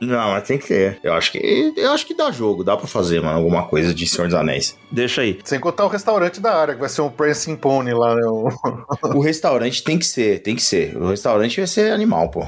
Não, 0.00 0.30
mas 0.32 0.46
tem 0.46 0.58
que 0.58 0.66
ter. 0.68 0.98
Eu 1.02 1.12
acho 1.14 1.32
que 1.32 1.72
eu 1.76 1.92
acho 1.92 2.06
que 2.06 2.14
dá 2.14 2.30
jogo, 2.30 2.64
dá 2.64 2.76
pra 2.76 2.86
fazer, 2.86 3.20
mano, 3.20 3.38
alguma 3.38 3.64
coisa 3.64 3.92
de 3.94 4.06
Senhor 4.06 4.26
dos 4.28 4.34
Anéis. 4.34 4.76
Deixa 4.90 5.22
aí. 5.22 5.38
Sem 5.44 5.58
contar 5.60 5.84
o 5.84 5.88
restaurante 5.88 6.40
da 6.40 6.54
área, 6.54 6.74
que 6.74 6.80
vai 6.80 6.88
ser 6.88 7.02
um 7.02 7.10
Prancing 7.10 7.56
Pony 7.56 7.92
lá, 7.92 8.14
né? 8.14 8.22
O- 8.26 8.48
O 9.16 9.20
restaurante 9.20 9.82
tem 9.82 9.98
que 9.98 10.06
ser, 10.06 10.40
tem 10.42 10.54
que 10.54 10.62
ser. 10.62 10.96
O 10.96 11.08
restaurante 11.08 11.58
vai 11.58 11.66
ser 11.66 11.92
animal, 11.92 12.28
pô. 12.30 12.46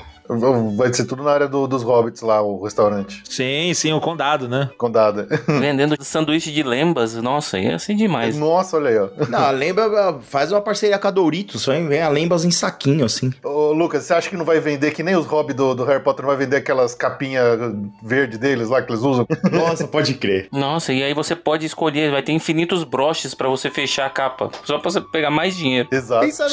Vai 0.77 0.93
ser 0.93 1.05
tudo 1.05 1.23
na 1.23 1.31
área 1.31 1.47
do- 1.49 1.67
dos 1.67 1.83
hobbits 1.83 2.23
lá, 2.23 2.41
o 2.41 2.63
restaurante. 2.63 3.23
Sim, 3.29 3.73
sim, 3.75 3.93
o 3.93 4.01
condado, 4.01 4.49
né? 4.49 4.71
Condada. 4.79 5.27
Vendendo 5.47 5.97
sanduíche 6.03 6.51
de 6.51 6.63
lembas, 6.63 7.15
nossa, 7.15 7.59
ia 7.59 7.79
ser 7.79 7.95
demais. 7.95 8.37
Nossa, 8.37 8.77
olha 8.77 8.91
aí, 8.91 8.99
ó. 8.99 9.09
Não, 9.29 9.39
a 9.39 9.51
Lembra 9.51 10.19
faz 10.23 10.51
uma 10.51 10.61
parceria 10.61 10.99
com 10.99 11.09
a 11.09 11.11
Doritos, 11.11 11.67
vem 11.67 12.01
a 12.01 12.09
Lembas 12.09 12.45
em 12.45 12.51
saquinho, 12.51 13.05
assim. 13.05 13.33
Ô, 13.43 13.73
Lucas, 13.73 14.05
você 14.05 14.15
acha 14.15 14.31
que 14.31 14.37
não 14.37 14.45
vai 14.45 14.61
vender 14.61 14.93
que 14.93 15.03
nem 15.03 15.15
os 15.17 15.27
hobbits 15.27 15.57
do, 15.57 15.75
do 15.75 15.85
Harry 15.85 16.03
Potter 16.03 16.23
não 16.25 16.29
vai 16.35 16.39
vender 16.45 16.57
aquelas 16.57 16.95
capinhas 16.95 17.59
verde 18.03 18.39
deles 18.39 18.69
lá 18.69 18.81
que 18.83 18.91
eles 18.91 19.03
usam? 19.03 19.27
Nossa, 19.53 19.87
pode 19.87 20.15
crer. 20.15 20.49
Nossa, 20.51 20.93
e 20.93 21.03
aí 21.03 21.13
você 21.13 21.37
pode 21.37 21.67
escolher, 21.67 22.11
vai 22.11 22.23
ter 22.23 22.33
infinitos 22.33 22.83
broches 22.85 23.35
pra 23.35 23.49
você 23.49 23.71
fechar 23.71 24.07
a 24.07 24.11
capa, 24.11 24.51
só 24.65 24.79
pra 24.79 24.91
você 24.91 25.01
pegar 25.01 25.31
mais 25.31 25.57
dinheiro. 25.57 25.89
Exato. 25.93 26.25
Pensa 26.25 26.47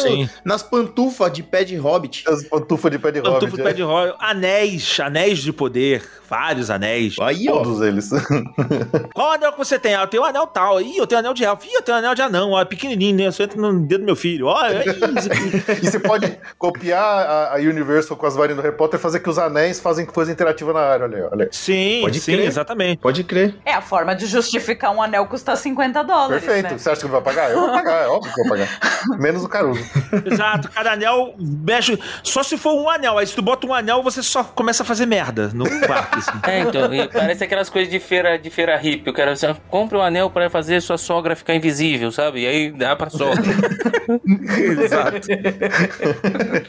nas 0.43 0.61
pantufas 0.63 1.31
de 1.31 1.41
pé 1.43 1.63
de 1.63 1.75
hobbit. 1.77 2.23
As 2.27 2.43
pantufas 2.43 2.91
de 2.91 2.99
pé 2.99 3.11
de 3.11 3.21
Pantufa 3.21 3.45
hobbit. 3.45 3.60
Do 3.61 3.63
pé 3.63 3.69
é. 3.69 3.73
de 3.73 3.83
royal, 3.83 4.15
anéis, 4.19 4.99
anéis 4.99 5.39
de 5.39 5.53
poder, 5.53 6.03
vários 6.29 6.69
anéis. 6.69 7.15
Aí, 7.19 7.47
ó. 7.49 7.61
Todos 7.61 7.81
eles. 7.81 8.09
Qual 9.13 9.31
anel 9.31 9.51
que 9.51 9.57
você 9.57 9.77
tem? 9.77 9.95
Ah, 9.95 10.01
eu 10.01 10.07
tenho 10.07 10.23
um 10.23 10.25
anel 10.25 10.47
tal. 10.47 10.79
Ih, 10.81 10.97
eu 10.97 11.05
tenho 11.05 11.19
um 11.19 11.23
anel 11.23 11.33
de 11.33 11.43
elfo. 11.43 11.65
Ih, 11.65 11.73
eu 11.73 11.81
tenho 11.81 11.97
um 11.97 11.99
anel 11.99 12.15
de 12.15 12.21
anão. 12.21 12.51
Ó, 12.51 12.65
pequenininho, 12.65 13.17
né? 13.17 13.31
Só 13.31 13.43
entra 13.43 13.59
no 13.59 13.79
dedo 13.81 14.01
do 14.01 14.05
meu 14.05 14.15
filho. 14.15 14.47
Olha, 14.47 14.77
é 14.77 14.85
isso. 14.85 15.29
E 15.81 15.89
você 15.89 15.99
pode 15.99 16.37
copiar 16.57 17.03
a, 17.03 17.55
a 17.55 17.57
Universal 17.57 18.15
com 18.15 18.25
as 18.25 18.35
varinhas 18.35 18.57
do 18.57 18.63
Harry 18.63 18.75
Potter 18.75 18.99
e 18.99 19.01
fazer 19.01 19.19
que 19.19 19.29
os 19.29 19.37
anéis 19.37 19.79
fazem 19.79 20.05
coisa 20.05 20.31
interativa 20.31 20.71
na 20.73 20.79
área. 20.79 21.05
Olha 21.05 21.17
aí, 21.17 21.23
olha 21.23 21.43
aí. 21.45 21.49
Sim, 21.51 21.99
Pode 22.01 22.19
sim, 22.19 22.33
crer. 22.33 22.45
exatamente. 22.47 22.99
Pode 22.99 23.23
crer. 23.23 23.55
É 23.65 23.73
a 23.73 23.81
forma 23.81 24.15
de 24.15 24.25
justificar 24.25 24.91
um 24.95 25.01
anel 25.01 25.25
custar 25.25 25.57
50 25.57 26.03
dólares, 26.03 26.43
Perfeito. 26.43 26.71
né? 26.71 26.77
Você 26.77 26.89
acha 26.89 27.01
que 27.01 27.05
não 27.05 27.11
vai 27.11 27.21
pagar? 27.21 27.51
Eu 27.51 27.59
vou 27.59 27.71
pagar, 27.71 28.03
é 28.03 28.07
óbvio 28.07 28.33
que 28.33 28.39
eu 28.39 28.45
vou 28.45 28.57
pagar. 28.57 28.69
Menos 29.19 29.43
o 29.43 29.49
Caruso. 29.49 29.83
Exato, 30.25 30.69
cada 30.71 30.93
anel 30.93 31.35
mexe. 31.39 31.99
Só 32.23 32.43
se 32.43 32.57
for 32.57 32.73
um 32.73 32.89
anel. 32.89 33.17
Aí 33.17 33.27
se 33.27 33.35
tu 33.35 33.41
bota 33.51 33.67
um 33.67 33.73
anel, 33.73 34.01
você 34.01 34.23
só 34.23 34.43
começa 34.43 34.83
a 34.83 34.85
fazer 34.85 35.05
merda 35.05 35.51
no 35.53 35.65
quarto. 35.85 36.19
Assim. 36.19 36.31
É, 36.47 36.59
então, 36.61 36.89
parece 37.11 37.43
aquelas 37.43 37.69
coisas 37.69 37.91
de 37.91 37.99
feira, 37.99 38.37
de 38.39 38.49
feira 38.49 38.77
hippie. 38.77 39.09
O 39.09 39.13
cara 39.13 39.31
assim, 39.31 39.53
compra 39.69 39.97
um 39.97 40.01
anel 40.01 40.29
pra 40.29 40.49
fazer 40.49 40.81
sua 40.81 40.97
sogra 40.97 41.35
ficar 41.35 41.53
invisível, 41.53 42.11
sabe? 42.11 42.41
E 42.43 42.47
aí 42.47 42.71
dá 42.71 42.95
pra 42.95 43.09
sogra. 43.09 43.41
Exato. 44.83 45.27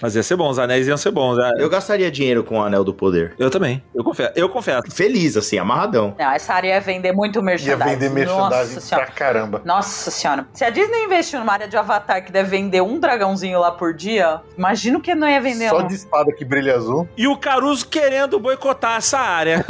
Mas 0.00 0.16
ia 0.16 0.22
ser 0.22 0.36
bom, 0.36 0.48
os 0.50 0.58
anéis 0.58 0.88
iam 0.88 0.96
ser 0.96 1.10
bons. 1.12 1.36
né? 1.36 1.52
Eu 1.58 1.68
gastaria 1.70 2.10
dinheiro 2.10 2.42
com 2.42 2.58
o 2.58 2.62
Anel 2.62 2.82
do 2.84 2.92
Poder. 2.92 3.34
Eu 3.38 3.50
também. 3.50 3.82
Eu 3.94 4.02
confesso. 4.02 4.32
Eu 4.34 4.48
confesso. 4.48 4.82
Feliz, 4.90 5.36
assim, 5.36 5.58
amarradão. 5.58 6.14
Não, 6.18 6.30
essa 6.32 6.52
área 6.54 6.68
ia 6.68 6.80
vender 6.80 7.12
muito 7.12 7.38
Ia 7.38 7.42
merchandising. 7.44 7.96
vender 7.98 8.26
Nossa 8.26 8.48
merchandising 8.48 8.80
senhora. 8.80 9.06
pra 9.06 9.14
caramba. 9.14 9.62
Nossa 9.64 10.10
senhora. 10.10 10.46
Se 10.52 10.64
a 10.64 10.70
Disney 10.70 11.04
investiu 11.04 11.38
numa 11.38 11.52
área 11.52 11.68
de 11.68 11.76
Avatar 11.76 12.24
que 12.24 12.32
deve 12.32 12.48
vender 12.50 12.80
um 12.82 12.98
dragãozinho 12.98 13.58
lá 13.60 13.70
por 13.70 13.94
dia, 13.94 14.40
imagino 14.56 15.00
que 15.00 15.14
não 15.14 15.28
ia 15.28 15.40
vender 15.40 15.68
Só 15.68 15.82
de 15.82 15.94
espada 15.94 16.32
que 16.32 16.44
brilha 16.44 16.71
azul. 16.72 17.08
E 17.16 17.26
o 17.26 17.36
Caruso 17.36 17.86
querendo 17.86 18.38
boicotar 18.38 18.96
essa 18.96 19.18
área. 19.18 19.64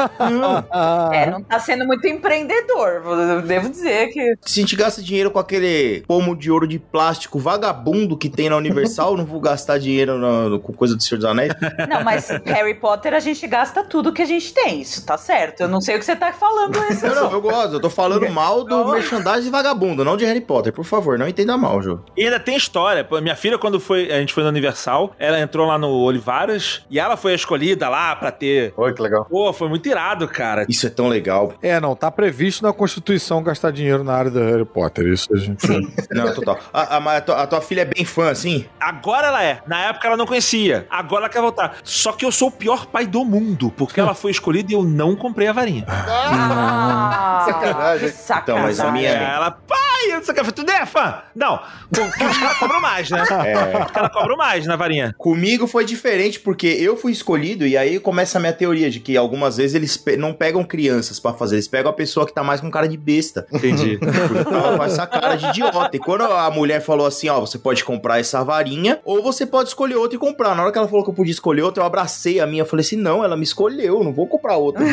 É, 1.12 1.31
não 1.31 1.43
tá 1.43 1.59
sendo 1.59 1.87
muito 1.87 2.07
empreendedor. 2.07 3.03
Devo 3.47 3.69
dizer 3.69 4.09
que. 4.09 4.35
Se 4.43 4.61
a 4.61 4.62
gente 4.62 4.77
gasta 4.77 5.03
dinheiro 5.03 5.31
com 5.31 5.39
aquele 5.39 6.03
pomo 6.07 6.37
de 6.37 6.51
ouro 6.51 6.66
de 6.66 6.79
plástico 6.79 7.39
vagabundo 7.39 8.16
que 8.16 8.29
tem 8.29 8.49
na 8.49 8.57
Universal, 8.57 9.16
não 9.16 9.24
vou 9.24 9.41
gastar 9.41 9.79
dinheiro 9.79 10.19
na- 10.19 10.59
com 10.59 10.73
coisa 10.73 10.95
do 10.97 11.03
Senhor 11.03 11.19
dos 11.19 11.24
Anéis. 11.29 11.53
Não, 11.89 12.03
mas 12.03 12.29
Harry 12.45 12.74
Potter 12.74 13.15
a 13.15 13.20
gente 13.20 13.47
gasta 13.47 13.83
tudo 13.83 14.12
que 14.12 14.23
a 14.23 14.27
gente 14.27 14.53
tem. 14.53 14.81
Isso 14.81 15.05
tá 15.05 15.16
certo. 15.16 15.61
Eu 15.62 15.69
não 15.69 15.81
sei 15.81 15.97
o 15.97 15.99
que 15.99 16.05
você 16.05 16.16
tá 16.16 16.33
falando 16.33 16.77
isso. 16.91 17.07
Não, 17.07 17.15
não, 17.15 17.31
eu 17.33 17.41
gosto. 17.41 17.74
Eu 17.74 17.81
tô 17.81 17.91
falando 17.91 18.29
mal 18.31 18.65
do 18.65 18.85
merchandising 18.91 19.51
vagabundo, 19.51 20.05
não 20.05 20.16
de 20.16 20.24
Harry 20.24 20.41
Potter. 20.41 20.73
Por 20.73 20.85
favor, 20.85 21.19
não 21.19 21.29
entenda 21.29 21.57
mal, 21.57 21.81
Jô. 21.83 21.99
E 22.16 22.24
ainda 22.24 22.41
tem 22.41 22.57
história. 22.57 23.07
Minha 23.23 23.37
filha, 23.37 23.59
quando 23.59 23.79
foi, 23.81 24.11
a 24.11 24.19
gente 24.19 24.33
foi 24.33 24.43
no 24.43 24.49
Universal, 24.49 25.15
ela 25.19 25.39
entrou 25.41 25.66
lá 25.66 25.79
no 25.79 25.89
Olivaras 25.89 26.83
e 26.93 26.98
ela 27.01 27.16
foi 27.16 27.32
a 27.32 27.35
escolhida 27.35 27.89
lá 27.89 28.14
pra 28.14 28.31
ter. 28.31 28.73
Oi, 28.77 28.93
que 28.94 29.02
legal. 29.02 29.24
Pô, 29.24 29.52
foi 29.52 29.69
muito 29.69 29.89
irado, 29.89 30.28
cara. 30.28 30.64
Isso 30.69 30.86
é 30.86 30.90
tão 30.90 31.09
legal. 31.09 31.55
É, 31.62 31.81
não, 31.81 31.97
tá 31.97 32.10
previsto 32.10 32.62
na 32.62 32.73
Constituição 32.73 33.43
gastar 33.43 33.70
dinheiro 33.73 34.05
na 34.05 34.12
área 34.14 34.31
do 34.31 34.39
Harry 34.40 34.64
Potter. 34.64 35.06
Isso 35.06 35.32
a 35.35 35.39
gente. 35.39 35.66
Não, 36.12 36.35
total. 36.35 36.59
A, 36.73 36.97
a- 36.97 37.01
mas 37.01 37.16
a 37.19 37.20
tua, 37.23 37.43
a 37.43 37.47
tua 37.47 37.60
filha 37.62 37.81
é 37.81 37.85
bem 37.86 38.05
fã, 38.05 38.31
assim? 38.31 38.66
Agora 38.78 39.28
ela 39.28 39.43
é. 39.43 39.62
Na 39.66 39.86
época 39.86 40.06
ela 40.06 40.16
não 40.16 40.27
conhecia. 40.27 40.86
Agora 40.90 41.23
ela 41.23 41.28
quer 41.31 41.40
voltar. 41.40 41.77
Só 41.82 42.12
que 42.12 42.24
eu 42.24 42.31
sou 42.31 42.48
o 42.48 42.52
pior 42.52 42.85
pai 42.86 43.06
do 43.06 43.24
mundo, 43.24 43.73
porque 43.77 43.98
ela 43.98 44.14
foi 44.14 44.31
escolhida 44.31 44.70
e 44.73 44.74
eu 44.74 44.82
não 44.85 45.16
comprei 45.16 45.48
a 45.48 45.52
varinha. 45.52 45.86
Ah, 45.89 47.44
Sacanagem. 47.47 48.09
que 48.10 48.14
sacanagem. 48.16 48.43
Então, 48.43 48.59
mas 48.62 48.81
a 48.81 48.93
minha- 48.93 49.10
É, 49.10 49.35
ela, 49.35 49.51
pai, 49.51 49.78
eu 50.10 50.16
não 50.16 50.24
sei 50.24 50.35
o 50.35 50.44
que. 50.44 50.52
Tu 50.52 50.64
não 50.64 50.74
é 50.74 50.86
fã? 50.86 51.23
Não. 51.35 51.60
Porque 51.90 52.19
caras 52.19 52.59
cobram 52.59 52.81
mais, 52.81 53.10
né? 53.10 53.23
É. 53.47 53.85
Caras 53.93 54.12
cobram 54.12 54.36
mais 54.36 54.66
na 54.66 54.77
varinha. 54.77 55.14
Comigo 55.16 55.66
foi 55.66 55.85
diferente 55.85 56.40
porque 56.40 56.66
eu 56.83 56.97
fui 56.97 57.13
escolhido 57.13 57.67
e 57.67 57.77
aí 57.77 57.99
começa 57.99 58.39
a 58.39 58.41
minha 58.41 58.53
teoria 58.53 58.91
de 58.91 59.01
que 59.01 59.17
algumas 59.17 59.57
vezes 59.57 59.75
eles 59.75 59.97
pe- 59.97 60.17
não 60.17 60.33
pegam 60.33 60.63
crianças 60.65 61.19
pra 61.21 61.33
fazer, 61.33 61.57
eles 61.57 61.69
pegam 61.69 61.91
a 61.91 61.95
pessoa 61.95 62.27
que 62.27 62.33
tá 62.35 62.43
mais 62.43 62.61
com 62.61 62.71
cara 62.71 62.89
de 62.89 62.97
besta. 62.97 63.47
Entendi. 63.53 63.99
Porque 63.99 64.55
ela 64.55 64.77
faz 64.77 64.93
essa 64.95 65.07
cara 65.07 65.37
de 65.37 65.47
idiota. 65.47 65.97
E 65.97 65.99
quando 65.99 66.23
a 66.25 66.51
mulher 66.51 66.81
falou 66.81 67.07
assim, 67.07 67.29
ó, 67.29 67.41
você 67.41 67.59
pode 67.59 67.85
comprar 67.85 68.19
essa 68.21 68.43
varinha 68.45 69.01
ou 69.05 69.23
você 69.23 69.45
pode 69.47 69.69
escolher 69.71 69.97
outra 69.97 70.17
e 70.17 70.19
comprar. 70.19 70.55
Na 70.55 70.63
hora 70.63 70.73
que 70.73 70.79
ela 70.79 70.89
falou 70.89 71.05
que 71.05 71.11
eu 71.11 71.15
podia 71.15 71.33
escolher 71.33 71.63
outra, 71.63 71.83
eu 71.83 71.87
abracei 71.87 72.41
a 72.41 72.47
minha. 72.47 72.65
Falei 72.65 72.85
assim, 72.85 72.97
não, 72.97 73.23
ela 73.25 73.37
me 73.37 73.45
escolheu, 73.45 74.03
não 74.05 74.13
vou 74.13 74.27
comprar 74.27 74.57
outra. 74.57 74.83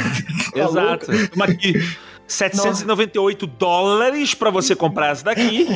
Tá 0.54 0.60
Exato. 0.66 1.06
Toma 1.30 1.46
aqui. 1.46 1.74
798 2.30 3.48
dólares 3.48 4.34
pra 4.34 4.50
você 4.50 4.76
comprar 4.76 5.08
essa 5.08 5.24
daqui, 5.26 5.68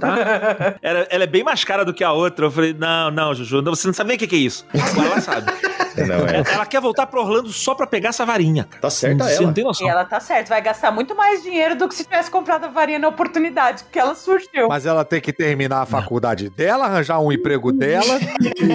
tá? 0.00 0.76
Ela, 0.82 1.06
é 1.10 1.26
bem 1.26 1.44
mais 1.44 1.64
cara 1.64 1.84
do 1.84 1.94
que 1.94 2.04
a 2.04 2.12
outra. 2.12 2.46
Eu 2.46 2.50
falei, 2.50 2.74
não, 2.74 3.10
não, 3.10 3.34
Juju, 3.34 3.62
você 3.62 3.86
não 3.86 3.94
sabe 3.94 4.08
nem 4.08 4.16
o 4.16 4.18
que 4.18 4.26
que 4.26 4.36
é 4.36 4.40
isso. 4.40 4.66
Agora 4.74 5.08
ela 5.08 5.20
sabe. 5.20 5.52
Não, 5.96 6.26
é. 6.26 6.42
Ela 6.54 6.66
quer 6.66 6.80
voltar 6.80 7.06
pra 7.06 7.20
Orlando 7.20 7.52
só 7.52 7.74
pra 7.74 7.86
pegar 7.86 8.10
essa 8.10 8.24
varinha, 8.24 8.64
cara. 8.64 8.80
Tá 8.82 8.90
certa 8.90 9.24
Você 9.24 9.34
ela. 9.36 9.46
não 9.46 9.52
tem 9.52 9.64
noção. 9.64 9.86
E 9.86 9.90
ela 9.90 10.04
tá 10.04 10.20
certa, 10.20 10.48
vai 10.50 10.60
gastar 10.62 10.90
muito 10.90 11.14
mais 11.16 11.42
dinheiro 11.42 11.74
do 11.76 11.88
que 11.88 11.94
se 11.94 12.04
tivesse 12.04 12.30
comprado 12.30 12.64
a 12.64 12.68
varinha 12.68 12.98
na 12.98 13.08
oportunidade, 13.08 13.84
porque 13.84 13.98
ela 13.98 14.14
surgiu. 14.14 14.68
Mas 14.68 14.86
ela 14.86 15.04
tem 15.04 15.20
que 15.20 15.32
terminar 15.32 15.82
a 15.82 15.86
faculdade 15.86 16.48
dela, 16.50 16.86
arranjar 16.86 17.18
um 17.20 17.30
emprego 17.32 17.72
dela 17.72 18.18
e 18.40 18.66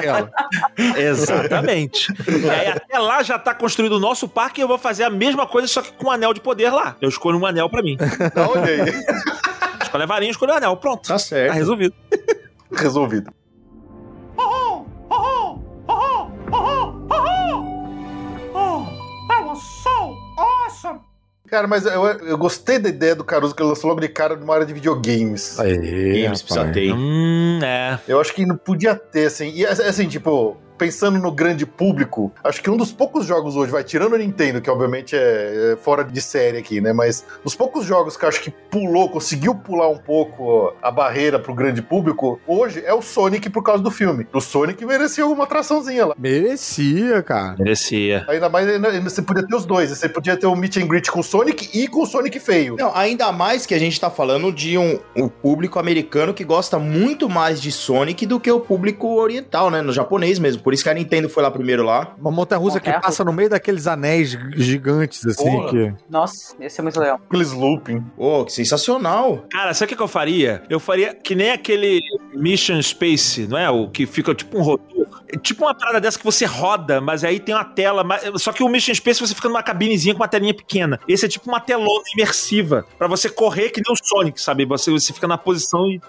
dela. 0.00 0.30
Exatamente. 0.96 2.12
E 2.28 2.50
aí 2.50 2.68
até 2.68 2.98
lá 2.98 3.22
já 3.22 3.38
tá 3.38 3.54
construído 3.54 3.92
o 3.96 4.00
nosso 4.00 4.28
parque 4.28 4.60
e 4.60 4.62
eu 4.62 4.68
vou 4.68 4.78
fazer 4.78 5.04
a 5.04 5.10
mesma 5.10 5.46
coisa, 5.46 5.66
só 5.68 5.82
que 5.82 5.92
com 5.92 6.06
um 6.06 6.10
anel 6.10 6.32
de 6.34 6.40
poder 6.40 6.70
lá. 6.70 6.96
Eu 7.00 7.08
escolho 7.08 7.38
um 7.38 7.46
anel 7.46 7.68
pra 7.68 7.82
mim. 7.82 7.96
Tá, 7.96 8.48
olha 8.48 8.64
aí. 8.64 9.04
Escolhe 9.82 10.02
a 10.04 10.06
varinha, 10.06 10.30
escolho 10.30 10.52
o 10.52 10.56
anel. 10.56 10.76
Pronto. 10.76 11.06
Tá 11.08 11.14
Tá 11.14 11.18
certo. 11.18 11.52
resolvido. 11.54 11.94
Resolvido. 12.74 13.32
Cara, 21.52 21.66
mas 21.66 21.84
eu, 21.84 22.02
eu 22.02 22.38
gostei 22.38 22.78
da 22.78 22.88
ideia 22.88 23.14
do 23.14 23.22
Caruso 23.22 23.54
que 23.54 23.62
ele 23.62 23.68
lançou 23.68 23.90
logo 23.90 24.00
de 24.00 24.08
cara 24.08 24.34
numa 24.34 24.54
área 24.54 24.64
de 24.64 24.72
videogames. 24.72 25.60
Aê, 25.60 25.76
Games 25.76 26.40
rapaz. 26.40 26.42
precisa 26.42 26.72
ter. 26.72 26.94
Hum, 26.94 27.60
é. 27.62 27.98
Eu 28.08 28.18
acho 28.18 28.32
que 28.32 28.46
não 28.46 28.56
podia 28.56 28.94
ter, 28.94 29.26
assim. 29.26 29.52
E 29.54 29.66
assim, 29.66 30.08
tipo, 30.08 30.56
pensando 30.82 31.16
no 31.16 31.30
grande 31.30 31.64
público, 31.64 32.32
acho 32.42 32.60
que 32.60 32.68
um 32.68 32.76
dos 32.76 32.90
poucos 32.90 33.24
jogos 33.24 33.54
hoje, 33.54 33.70
vai 33.70 33.84
tirando 33.84 34.14
o 34.14 34.18
Nintendo, 34.18 34.60
que 34.60 34.68
obviamente 34.68 35.14
é, 35.14 35.74
é 35.74 35.76
fora 35.76 36.02
de 36.02 36.20
série 36.20 36.58
aqui, 36.58 36.80
né? 36.80 36.92
Mas 36.92 37.24
dos 37.44 37.54
poucos 37.54 37.86
jogos 37.86 38.16
que 38.16 38.24
eu 38.24 38.28
acho 38.28 38.40
que 38.40 38.50
pulou, 38.50 39.08
conseguiu 39.08 39.54
pular 39.54 39.88
um 39.88 39.96
pouco 39.96 40.74
a 40.82 40.90
barreira 40.90 41.38
pro 41.38 41.54
grande 41.54 41.80
público, 41.80 42.40
hoje 42.48 42.82
é 42.84 42.92
o 42.92 43.00
Sonic 43.00 43.48
por 43.48 43.62
causa 43.62 43.80
do 43.80 43.92
filme. 43.92 44.26
O 44.32 44.40
Sonic 44.40 44.84
merecia 44.84 45.22
alguma 45.22 45.44
atraçãozinha 45.44 46.06
lá. 46.06 46.16
Merecia, 46.18 47.22
cara. 47.22 47.54
Merecia. 47.56 48.24
Ainda 48.28 48.48
mais, 48.48 48.66
você 49.04 49.22
podia 49.22 49.46
ter 49.46 49.54
os 49.54 49.64
dois. 49.64 49.90
Você 49.90 50.08
podia 50.08 50.36
ter 50.36 50.48
o 50.48 50.56
meet 50.56 50.78
and 50.78 50.88
greet 50.88 51.12
com 51.12 51.20
o 51.20 51.22
Sonic 51.22 51.78
e 51.78 51.86
com 51.86 52.02
o 52.02 52.06
Sonic 52.06 52.40
feio. 52.40 52.74
Não, 52.76 52.90
ainda 52.92 53.30
mais 53.30 53.66
que 53.66 53.74
a 53.74 53.78
gente 53.78 54.00
tá 54.00 54.10
falando 54.10 54.52
de 54.52 54.76
um, 54.76 54.98
um 55.14 55.28
público 55.28 55.78
americano 55.78 56.34
que 56.34 56.42
gosta 56.42 56.76
muito 56.76 57.28
mais 57.28 57.62
de 57.62 57.70
Sonic 57.70 58.26
do 58.26 58.40
que 58.40 58.50
o 58.50 58.58
público 58.58 59.14
oriental, 59.14 59.70
né? 59.70 59.80
No 59.80 59.92
japonês 59.92 60.40
mesmo. 60.40 60.60
Por 60.60 60.71
isso 60.74 60.82
que 60.82 60.88
a 60.90 60.94
Nintendo 60.94 61.28
foi 61.28 61.42
lá 61.42 61.50
primeiro 61.50 61.82
lá. 61.84 62.14
Uma 62.20 62.30
montanha-russa 62.30 62.78
que 62.80 62.86
Montanha-russa. 62.88 63.08
passa 63.08 63.24
no 63.24 63.32
meio 63.32 63.48
daqueles 63.50 63.86
anéis 63.86 64.36
gigantes, 64.56 65.24
assim, 65.26 65.44
Porra. 65.50 65.70
que... 65.70 65.94
Nossa, 66.08 66.54
ia 66.60 66.70
ser 66.70 66.82
muito 66.82 66.98
legal. 67.00 67.20
Aqueles 67.28 67.52
looping. 67.52 68.00
Pô, 68.16 68.44
que 68.44 68.52
sensacional. 68.52 69.44
Cara, 69.50 69.74
sabe 69.74 69.86
o 69.86 69.88
que 69.90 69.96
que 69.96 70.02
eu 70.02 70.08
faria? 70.08 70.62
Eu 70.68 70.80
faria 70.80 71.14
que 71.14 71.34
nem 71.34 71.50
aquele 71.50 72.00
Mission 72.34 72.80
Space, 72.82 73.46
não 73.46 73.58
é? 73.58 73.68
O 73.70 73.88
que 73.88 74.06
fica 74.06 74.34
tipo 74.34 74.58
um 74.58 74.62
rotor. 74.62 75.06
É 75.34 75.38
tipo 75.38 75.64
uma 75.64 75.74
parada 75.74 76.00
dessa 76.00 76.18
que 76.18 76.24
você 76.24 76.44
roda, 76.44 77.00
mas 77.00 77.24
aí 77.24 77.40
tem 77.40 77.54
uma 77.54 77.64
tela. 77.64 78.04
mas- 78.04 78.22
Só 78.42 78.52
que 78.52 78.62
o 78.62 78.68
Mission 78.68 78.94
Space 78.94 79.20
você 79.20 79.34
fica 79.34 79.48
numa 79.48 79.62
cabinezinha 79.62 80.14
com 80.14 80.20
uma 80.20 80.28
telinha 80.28 80.52
pequena. 80.54 81.00
Esse 81.08 81.24
é 81.24 81.28
tipo 81.28 81.48
uma 81.48 81.60
telona 81.60 82.02
imersiva. 82.14 82.84
Pra 82.98 83.06
você 83.08 83.28
correr 83.28 83.70
que 83.70 83.80
nem 83.84 83.92
o 83.92 83.96
Sonic, 83.96 84.40
sabe? 84.40 84.64
Você, 84.66 84.90
você 84.90 85.12
fica 85.12 85.26
na 85.26 85.38
posição 85.38 85.86
e. 85.90 86.00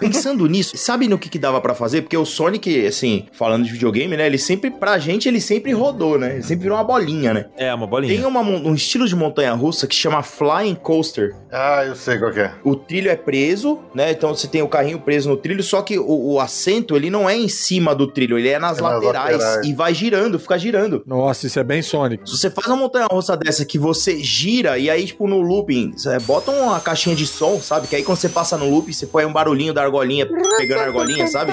Pensando 0.00 0.46
nisso, 0.46 0.76
sabe 0.76 1.06
no 1.08 1.18
que, 1.18 1.28
que 1.28 1.38
dava 1.38 1.60
pra 1.60 1.74
fazer? 1.74 2.02
Porque 2.02 2.16
o 2.16 2.24
Sonic, 2.24 2.86
assim, 2.86 3.26
falando 3.32 3.64
de 3.64 3.70
videogame, 3.72 3.87
né? 4.16 4.26
Ele 4.26 4.38
sempre, 4.38 4.70
pra 4.70 4.98
gente, 4.98 5.28
ele 5.28 5.40
sempre 5.40 5.72
rodou, 5.72 6.18
né? 6.18 6.34
Ele 6.34 6.42
sempre 6.42 6.62
virou 6.64 6.76
uma 6.78 6.84
bolinha, 6.84 7.34
né? 7.34 7.46
É, 7.56 7.72
uma 7.74 7.86
bolinha. 7.86 8.14
Tem 8.14 8.24
uma 8.24 8.40
um 8.40 8.74
estilo 8.74 9.06
de 9.06 9.14
montanha 9.16 9.52
russa 9.52 9.86
que 9.86 9.94
chama 9.94 10.22
Flying 10.22 10.74
Coaster. 10.74 11.34
Ah, 11.50 11.84
eu 11.86 11.94
sei 11.96 12.18
qual 12.18 12.30
que 12.32 12.40
é. 12.40 12.52
O 12.64 12.74
trilho 12.76 13.10
é 13.10 13.16
preso, 13.16 13.78
né? 13.94 14.10
Então 14.10 14.34
você 14.34 14.46
tem 14.46 14.62
o 14.62 14.68
carrinho 14.68 14.98
preso 15.00 15.28
no 15.28 15.36
trilho, 15.36 15.62
só 15.62 15.82
que 15.82 15.98
o, 15.98 16.32
o 16.34 16.40
assento 16.40 16.96
ele 16.96 17.10
não 17.10 17.28
é 17.28 17.36
em 17.36 17.48
cima 17.48 17.94
do 17.94 18.06
trilho, 18.06 18.38
ele 18.38 18.48
é 18.48 18.58
nas, 18.58 18.78
É 18.78 18.82
nas 18.82 18.92
laterais, 18.94 19.38
laterais. 19.38 19.66
e 19.66 19.72
vai 19.74 19.94
girando, 19.94 20.38
fica 20.38 20.58
girando. 20.58 21.02
Nossa, 21.06 21.46
isso 21.46 21.58
é 21.58 21.64
bem 21.64 21.82
Sonic. 21.82 22.28
Se 22.28 22.36
você 22.36 22.50
faz 22.50 22.66
uma 22.68 22.76
montanha 22.76 23.06
russa 23.10 23.36
dessa 23.36 23.64
que 23.64 23.78
você 23.78 24.18
gira 24.22 24.78
e 24.78 24.88
aí, 24.90 25.06
tipo, 25.06 25.26
no 25.26 25.40
looping, 25.40 25.92
você 25.96 26.18
bota 26.20 26.50
uma 26.50 26.78
caixinha 26.80 27.14
de 27.16 27.26
som, 27.26 27.58
sabe? 27.60 27.86
Que 27.88 27.96
aí 27.96 28.02
quando 28.02 28.18
você 28.18 28.28
passa 28.28 28.56
no 28.56 28.68
looping, 28.70 28.92
você 28.92 29.06
põe 29.06 29.24
um 29.24 29.32
barulhinho 29.32 29.72
da 29.72 29.82
argolinha 29.82 30.26
pegando 30.58 30.80
a 30.80 30.84
argolinha, 30.84 31.26
sabe? 31.28 31.52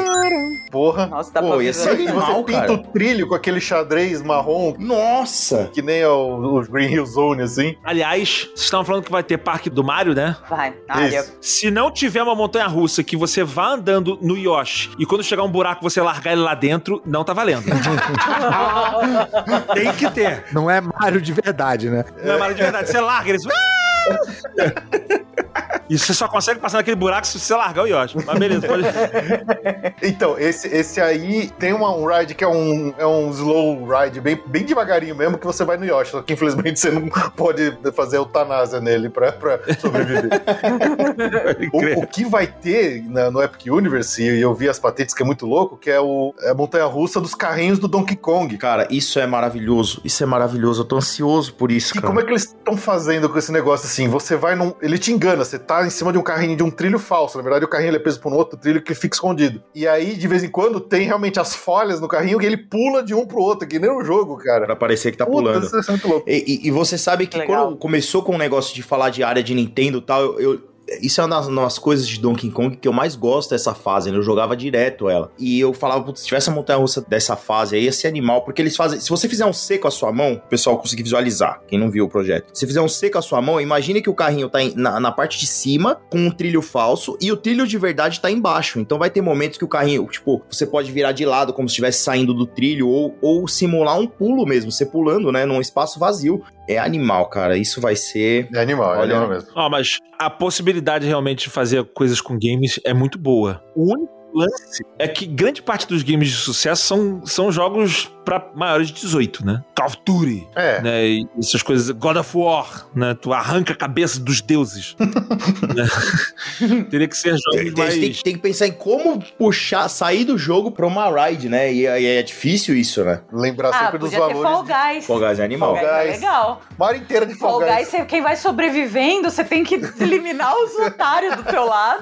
Porra. 0.72 1.08
Nossa, 1.08 1.32
dá 1.32 1.42
Pô, 1.42 1.62
ia 1.62 1.74
ser 1.74 1.96
E 2.16 2.18
você 2.20 2.26
animal, 2.26 2.44
pinta 2.44 2.62
cara. 2.62 2.74
o 2.74 2.78
trilho 2.78 3.28
com 3.28 3.36
aquele 3.36 3.60
xadrez 3.60 4.22
marrom, 4.22 4.76
Nossa! 4.80 5.70
que 5.74 5.82
nem 5.82 6.04
o, 6.06 6.58
o 6.58 6.62
Green 6.68 6.92
Hill 6.92 7.06
Zone, 7.06 7.42
assim. 7.42 7.76
Aliás, 7.84 8.50
vocês 8.54 8.66
estavam 8.66 8.86
falando 8.86 9.04
que 9.04 9.12
vai 9.12 9.24
ter 9.24 9.38
parque 9.38 9.70
do 9.70 9.84
Mario, 9.84 10.14
né? 10.14 10.36
Vai, 10.50 10.74
área. 10.88 11.20
Isso. 11.20 11.38
Se 11.42 11.72
não 11.72 11.92
tiver 11.92 12.24
uma 12.24 12.36
montanha 12.36 12.68
russa 12.68 13.04
que 13.04 13.18
você 13.18 13.44
vá 13.44 13.74
andando 13.74 14.18
no 14.22 14.38
Yoshi 14.38 14.92
e 14.98 15.06
quando 15.06 15.24
chegar 15.24 15.44
um 15.44 15.52
buraco 15.52 15.82
você 15.82 16.02
largar 16.02 16.34
ele 16.34 16.42
lá 16.42 16.56
dentro, 16.56 17.02
não 17.06 17.24
tá 17.24 17.34
valendo. 17.34 17.66
Tem 19.74 19.92
que 19.94 20.10
ter. 20.12 20.46
Não 20.52 20.70
é 20.70 20.82
Mario 20.82 21.22
de 21.22 21.34
verdade, 21.34 21.90
né? 21.90 22.06
Não 22.24 22.34
é 22.34 22.38
Mario 22.38 22.56
de 22.56 22.62
verdade. 22.62 22.90
Você 22.90 23.00
larga 23.00 23.30
eles. 23.30 23.44
E 25.90 25.98
você 25.98 26.14
só 26.14 26.28
consegue 26.28 26.60
passar 26.60 26.78
naquele 26.78 26.96
buraco 26.96 27.28
se 27.28 27.40
você 27.40 27.54
largar 27.56 27.84
o 27.84 27.88
Yoshi. 27.88 28.18
Mas 28.26 28.40
beleza, 28.40 28.68
pode. 28.68 28.84
Então, 30.02 30.38
esse, 30.38 30.68
esse 30.68 31.00
aí 31.02 31.50
tem 31.60 31.74
uma, 31.74 31.96
um 31.96 32.06
ride 32.06 32.34
que 32.36 32.44
é 32.44 32.48
um, 32.48 32.94
é 32.98 33.06
um 33.06 33.30
slow 33.32 33.86
ride, 33.88 34.20
bem, 34.20 34.40
bem 34.46 34.64
devagarinho 34.64 35.16
mesmo, 35.16 35.38
que 35.38 35.46
você 35.46 35.64
vai 35.64 35.78
no 35.78 35.86
Yoshi. 35.86 36.12
Só 36.12 36.22
que 36.22 36.34
infelizmente 36.34 36.80
você 36.82 36.92
não 36.92 37.08
pode 37.36 37.78
fazer 37.96 38.18
eutanásia 38.18 38.80
nele 38.82 39.10
pra, 39.10 39.32
pra 39.32 39.60
sobreviver. 39.80 40.30
o, 41.72 42.02
o 42.02 42.08
que 42.08 42.26
vai 42.26 42.48
ter 42.48 43.04
na- 43.08 43.32
no 43.32 43.42
Epic 43.42 43.66
Universe, 43.72 44.22
e 44.22 44.42
eu 44.42 44.54
vi 44.54 44.70
as 44.70 44.80
patentes 44.80 45.14
que 45.16 45.22
é 45.24 45.26
muito 45.26 45.46
louco, 45.46 45.78
que 45.78 45.90
é, 45.90 46.00
o, 46.00 46.34
é 46.42 46.52
a 46.52 46.54
montanha 46.54 46.86
russa 46.86 47.20
dos 47.20 47.34
carrinhos 47.36 47.80
do 47.80 47.88
Donkey 47.88 48.16
Kong. 48.16 48.58
Cara, 48.58 48.88
isso 48.90 49.20
é 49.20 49.26
maravilhoso. 49.28 50.02
Isso 50.04 50.22
é 50.24 50.26
maravilhoso. 50.26 50.82
Eu 50.82 50.86
tô 50.86 50.98
ansioso 50.98 51.54
por 51.54 51.72
isso, 51.72 51.94
Que 51.94 52.00
cara. 52.00 52.08
como 52.08 52.20
é 52.20 52.24
que 52.24 52.30
eles 52.32 52.44
estão 52.44 52.76
fazendo 52.78 53.30
com 53.30 53.38
esse 53.38 53.52
negócio 53.52 53.86
assim? 53.88 54.08
Você 54.08 54.36
vai 54.36 54.56
num. 54.56 54.74
Ele 54.82 54.98
te 54.98 55.12
engana, 55.12 55.44
você 55.44 55.58
tá 55.60 55.75
em 55.84 55.90
cima 55.90 56.12
de 56.12 56.18
um 56.20 56.22
carrinho 56.22 56.56
de 56.56 56.62
um 56.62 56.70
trilho 56.70 57.00
falso. 57.00 57.38
Na 57.38 57.44
verdade, 57.44 57.66
o 57.66 57.68
carrinho 57.68 57.90
ele 57.90 57.98
é 57.98 58.00
preso 58.00 58.20
por 58.20 58.32
um 58.32 58.36
outro 58.36 58.56
trilho 58.60 58.84
que 58.84 58.94
fica 58.94 59.16
escondido. 59.16 59.64
E 59.74 59.88
aí, 59.88 60.16
de 60.16 60.28
vez 60.28 60.44
em 60.44 60.50
quando, 60.50 60.80
tem 60.80 61.06
realmente 61.08 61.40
as 61.40 61.56
folhas 61.56 62.00
no 62.00 62.08
carrinho 62.08 62.38
que 62.38 62.46
ele 62.46 62.58
pula 62.58 63.02
de 63.02 63.16
um 63.16 63.26
pro 63.26 63.40
outro, 63.40 63.68
que 63.68 63.80
nem 63.80 63.90
no 63.90 64.04
jogo, 64.06 64.38
cara. 64.38 64.66
Pra 64.66 64.76
parecer 64.76 65.12
que 65.12 65.18
tá 65.18 65.26
Puta, 65.26 65.38
pulando. 65.38 65.66
Isso 65.66 65.76
é 65.78 65.92
muito 65.92 66.08
louco. 66.08 66.30
E, 66.30 66.44
e- 66.64 66.68
e 66.68 66.72
você 66.72 66.98
sabe 66.98 67.26
que 67.26 67.38
Legal. 67.38 67.66
quando 67.70 67.78
começou 67.78 68.22
com 68.22 68.36
o 68.36 68.38
negócio 68.38 68.76
de 68.76 68.84
falar 68.84 69.10
de 69.10 69.24
área 69.24 69.42
de 69.42 69.56
Nintendo 69.56 69.98
e 69.98 70.02
tal, 70.02 70.22
eu, 70.22 70.40
eu- 70.54 70.75
isso 71.02 71.20
é 71.22 71.24
uma 71.26 71.38
das, 71.42 71.48
das 71.48 71.80
coisas 71.80 72.08
de 72.08 72.20
Donkey 72.20 72.50
Kong 72.52 72.76
que 72.78 72.88
eu 72.88 72.94
mais 72.94 73.16
gosto 73.16 73.50
dessa 73.52 73.74
fase, 73.74 74.12
né? 74.12 74.18
Eu 74.18 74.22
jogava 74.24 74.56
direto 74.56 75.10
ela. 75.10 75.32
E 75.38 75.60
eu 75.60 75.74
falava, 75.74 76.04
putz, 76.04 76.22
se 76.22 76.28
tivesse 76.28 76.50
a 76.50 76.54
montanha 76.54 76.80
russa 76.80 77.04
dessa 77.08 77.36
fase 77.36 77.76
aí, 77.76 77.84
ia 77.86 77.92
ser 77.92 78.08
animal, 78.08 78.44
porque 78.44 78.62
eles 78.62 78.76
fazem. 78.76 79.00
Se 79.00 79.10
você 79.10 79.28
fizer 79.28 79.46
um 79.46 79.54
C 79.54 79.78
com 79.78 79.88
a 79.88 79.92
sua 79.92 80.12
mão, 80.12 80.34
o 80.34 80.50
pessoal 80.50 80.78
conseguir 80.78 81.04
visualizar, 81.04 81.62
quem 81.68 81.80
não 81.80 81.90
viu 81.90 82.06
o 82.06 82.10
projeto. 82.10 82.52
Se 82.54 82.66
fizer 82.68 82.82
um 82.82 82.88
C 82.88 83.10
com 83.10 83.18
a 83.18 83.22
sua 83.22 83.42
mão, 83.42 83.60
imagine 83.60 84.02
que 84.02 84.10
o 84.10 84.14
carrinho 84.14 84.50
tá 84.50 84.62
em- 84.62 84.74
na, 84.76 85.00
na 85.00 85.12
parte 85.12 85.40
de 85.40 85.48
cima, 85.48 86.00
com 86.12 86.20
um 86.20 86.32
trilho 86.32 86.62
falso, 86.62 87.18
e 87.22 87.32
o 87.32 87.38
trilho 87.38 87.66
de 87.66 87.78
verdade 87.78 88.20
tá 88.20 88.30
embaixo. 88.30 88.80
Então 88.80 89.00
vai 89.00 89.10
ter 89.10 89.22
momentos 89.22 89.58
que 89.58 89.66
o 89.66 89.68
carrinho, 89.68 90.06
tipo, 90.08 90.42
você 90.50 90.66
pode 90.66 90.92
virar 90.92 91.12
de 91.12 91.26
lado 91.26 91.52
como 91.54 91.68
se 91.68 91.74
estivesse 91.74 92.04
saindo 92.04 92.34
do 92.34 92.46
trilho, 92.46 92.88
ou, 92.88 93.18
ou 93.22 93.48
simular 93.48 94.00
um 94.00 94.06
pulo 94.08 94.46
mesmo, 94.46 94.72
você 94.72 94.86
pulando, 94.86 95.32
né? 95.32 95.46
Num 95.46 95.60
espaço 95.62 96.00
vazio. 96.00 96.44
É 96.68 96.80
animal, 96.80 97.28
cara. 97.30 97.56
Isso 97.58 97.80
vai 97.80 97.96
ser. 97.96 98.50
É 98.52 98.60
animal, 98.60 98.96
é 98.96 98.98
Olha. 99.00 99.12
animal 99.18 99.30
mesmo. 99.30 99.50
Ó, 99.56 99.70
mas 99.70 100.00
a 100.18 100.30
possibilidade 100.32 100.75
realmente 101.06 101.46
de 101.46 101.50
fazer 101.50 101.84
coisas 101.94 102.22
com 102.22 102.38
games 102.42 102.80
é 102.84 102.94
muito 102.94 103.18
boa. 103.18 103.64
O 103.76 103.94
único 103.94 104.14
lance 104.36 104.84
é 105.00 105.08
que 105.08 105.26
grande 105.26 105.62
parte 105.62 105.88
dos 105.88 106.04
games 106.04 106.30
de 106.30 106.36
sucesso 106.36 106.84
são, 106.84 107.26
são 107.26 107.52
jogos 107.52 108.12
pra 108.26 108.44
maiores 108.56 108.88
de 108.88 108.94
18, 108.94 109.46
né? 109.46 109.64
Call 109.76 109.86
of 109.88 109.98
Duty, 110.06 110.48
É. 110.56 110.82
né? 110.82 111.06
E 111.06 111.28
essas 111.38 111.62
coisas. 111.62 111.92
God 111.92 112.18
of 112.18 112.36
War, 112.36 112.88
né? 112.96 113.16
Tu 113.20 113.32
arranca 113.32 113.74
a 113.74 113.76
cabeça 113.76 114.20
dos 114.20 114.42
deuses. 114.42 114.96
né? 115.00 115.86
Teria 116.90 117.08
que 117.08 117.16
ser 117.18 117.30
jogos 117.38 117.74
tem- 117.74 117.74
mais. 117.78 117.94
tem 117.94 118.12
que- 118.12 118.24
tem 118.24 118.34
que 118.34 118.40
pensar 118.40 118.68
em 118.68 118.72
como 118.72 119.22
puxar, 119.38 119.88
sair 119.90 120.24
do 120.26 120.38
jogo 120.38 120.72
pra 120.72 120.88
uma 120.88 121.08
ride, 121.28 121.48
né? 121.50 121.72
E, 121.72 121.82
e 121.82 122.06
é 122.08 122.24
difícil 122.24 122.76
isso, 122.76 123.04
né? 123.04 123.22
Lembrar 123.32 123.70
Ah, 123.70 123.80
sempre 123.86 124.00
dos 124.00 124.12
valores. 124.12 124.42
Fall 124.42 124.64
de- 124.64 124.74
Guys. 124.74 125.06
Fall 125.06 125.20
Guys 125.20 125.40
é 125.40 125.44
animal. 125.46 125.76
Fall 125.76 125.84
Guys 125.86 125.94
é 125.96 126.04
Guys. 126.06 126.16
legal. 126.22 126.62
Uma 126.78 126.86
hora 126.88 126.98
inteira 126.98 127.26
de 127.28 127.36
Fall, 127.36 127.60
Fall 127.60 127.76
Guys. 127.76 127.92
Guys, 127.92 128.06
quem 128.08 128.22
vai 128.22 128.36
sobrevivendo, 128.36 129.30
você 129.30 129.44
tem 129.44 129.64
que 129.64 129.76
eliminar 130.02 130.54
os 130.58 130.74
otários 130.88 131.36
do 131.36 131.44
teu 131.44 131.66
lado. 131.66 132.02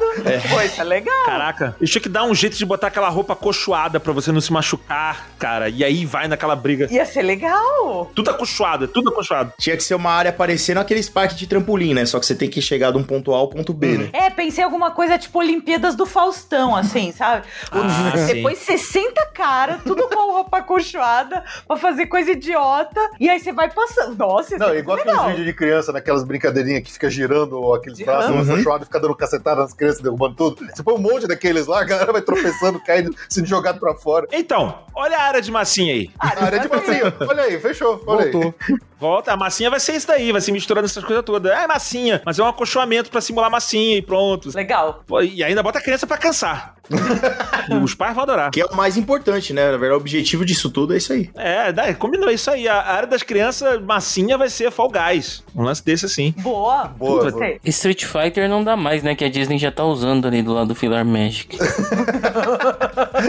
Pô, 0.50 0.62
isso 0.62 0.80
é 0.80 0.84
legal. 0.86 1.26
Caraca, 1.26 1.76
eles 1.80 1.90
tinham 1.92 2.02
que 2.04 2.10
dar 2.10 2.23
um 2.24 2.36
jeito 2.36 2.58
de 2.58 2.66
botar 2.66 2.88
aquela 2.88 3.10
roupa 3.10 3.34
acolchoada 3.34 4.00
pra 4.00 4.12
você 4.14 4.32
não 4.32 4.42
se 4.42 4.52
machucar, 4.52 5.28
cara. 5.40 5.70
E 5.70 5.84
aí 5.84 6.06
vai 6.06 6.28
naquela 6.28 6.56
briga. 6.56 6.88
Ia 6.92 7.06
ser 7.06 7.22
legal. 7.22 8.12
Tudo 8.16 8.30
acolchoado, 8.32 8.86
é 8.86 8.88
tudo 8.88 9.10
acolchoado. 9.10 9.54
Tinha 9.60 9.76
que 9.78 9.84
ser 9.84 9.96
uma 9.96 10.12
área 10.12 10.32
parecendo 10.32 10.80
aqueles 10.80 11.10
parques 11.10 11.38
de 11.38 11.48
trampolim, 11.48 11.94
né? 11.94 12.06
Só 12.06 12.20
que 12.20 12.26
você 12.26 12.36
tem 12.36 12.50
que 12.50 12.62
chegar 12.62 12.92
de 12.92 12.98
um 12.98 13.04
ponto 13.04 13.34
A 13.34 13.38
ao 13.38 13.48
ponto 13.48 13.74
B, 13.74 13.98
né? 13.98 14.10
É, 14.14 14.30
pensei 14.30 14.62
em 14.62 14.66
alguma 14.66 14.92
coisa 14.92 15.18
tipo 15.18 15.40
Olimpíadas 15.40 15.96
do 15.96 16.06
Faustão, 16.06 16.76
assim, 16.76 17.12
sabe? 17.12 17.46
Ah, 17.72 18.12
Você 18.16 18.34
sim. 18.36 18.42
põe 18.44 18.56
60 18.56 19.26
cara, 19.34 19.80
tudo 19.84 20.08
com 20.08 20.32
roupa 20.32 20.58
acolchoada, 20.60 21.44
pra 21.68 21.78
fazer 21.78 22.06
coisa 22.08 22.32
idiota, 22.32 23.00
e 23.20 23.30
aí 23.30 23.40
você 23.40 23.52
vai 23.52 23.70
passando. 23.72 24.16
Nossa, 24.18 24.56
isso 24.56 24.64
Não, 24.64 24.74
é 24.74 24.80
igual 24.80 24.98
aqueles 24.98 25.22
vídeos 25.24 25.46
de 25.46 25.54
criança, 25.54 25.92
naquelas 25.92 26.24
brincadeirinhas 26.24 26.84
que 26.84 26.92
fica 26.92 27.10
girando 27.10 27.74
aqueles 27.74 28.00
braços, 28.00 28.32
Uhum. 28.48 28.58
e 28.82 28.86
fica 28.86 29.00
dando 29.00 29.16
cacetada 29.16 29.62
nas 29.62 29.74
crianças, 29.74 30.02
derrubando 30.02 30.36
tudo. 30.36 30.66
Você 30.74 30.84
põe 30.84 30.94
um 30.96 31.00
monte 31.00 31.28
daqueles 31.28 31.68
lá, 31.68 31.82
a 31.82 31.84
galera 31.84 32.13
vai 32.14 32.22
tropeçando, 32.22 32.80
caindo, 32.80 33.14
sendo 33.28 33.46
jogado 33.48 33.80
pra 33.80 33.94
fora. 33.96 34.26
Então, 34.32 34.86
olha 34.96 35.18
a 35.18 35.22
área 35.24 35.42
de 35.42 35.52
massinha 35.52 35.94
aí. 35.94 36.10
A 36.20 36.46
área 36.46 36.60
de 36.60 36.70
massinha. 36.70 37.14
Olha 37.28 37.44
aí, 37.44 37.60
fechou. 37.60 38.02
Olha 38.08 38.32
Voltou. 38.32 38.56
aí. 38.70 38.78
Volta, 38.98 39.34
a 39.34 39.38
massinha 39.38 39.70
vai 39.70 39.82
ser 39.82 39.96
isso 39.96 40.08
daí, 40.08 40.32
vai 40.32 40.40
se 40.40 40.50
misturando 40.50 40.86
essas 40.86 41.04
coisas 41.04 41.26
todas. 41.26 41.52
É 41.52 41.68
massinha, 41.68 42.22
mas 42.26 42.40
é 42.40 42.44
um 42.44 42.48
acolchoamento 42.48 43.12
pra 43.12 43.20
simular 43.20 43.52
massinha 43.52 43.98
e 43.98 44.02
pronto. 44.02 44.50
Legal. 44.56 45.04
Pô, 45.06 45.22
E 45.22 45.44
ainda 45.44 45.62
bota 45.62 45.80
a 45.80 45.82
criança 45.82 46.08
pra 46.08 46.18
cansar. 46.18 46.76
Os 47.84 47.96
pais 47.96 48.14
vão 48.14 48.24
adorar. 48.24 48.52
Que 48.52 48.62
é 48.62 48.66
o 48.66 48.76
mais 48.76 48.98
importante, 48.98 49.54
né? 49.54 49.66
Na 49.66 49.78
verdade, 49.78 49.94
o 49.94 49.98
objetivo 49.98 50.46
disso 50.46 50.70
tudo 50.70 50.94
é 50.94 50.98
isso 50.98 51.14
aí. 51.14 51.30
É, 51.36 51.72
daí, 51.72 51.96
combinou 51.96 52.30
isso 52.30 52.50
aí. 52.52 52.68
A 52.68 52.82
área 52.82 53.08
das 53.08 53.24
crianças, 53.24 53.82
massinha 53.82 54.38
vai 54.38 54.50
ser 54.50 54.72
Fall 54.72 54.92
Guys. 54.92 55.44
Um 55.56 55.64
lance 55.64 55.84
desse 55.84 56.06
assim. 56.06 56.34
Boa. 56.40 56.86
Boa, 56.86 57.32
Gostei. 57.32 57.60
Street 57.66 58.06
Fighter 58.06 58.50
não 58.50 58.64
dá 58.64 58.76
mais, 58.76 59.02
né? 59.04 59.16
Que 59.16 59.24
a 59.24 59.30
Disney 59.30 59.58
já 59.58 59.72
tá 59.72 59.84
usando 59.86 60.28
ali 60.28 60.42
do 60.42 60.54
lado 60.54 60.68
do 60.70 60.76
Filar 60.76 61.06
Magic. 61.06 61.58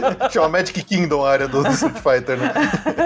Chama 0.31 0.49
Magic 0.49 0.83
Kingdom 0.85 1.25
a 1.25 1.31
área 1.31 1.49
do, 1.49 1.62
do 1.62 1.71
Street 1.71 1.97
Fighter, 1.97 2.37
né? 2.39 2.53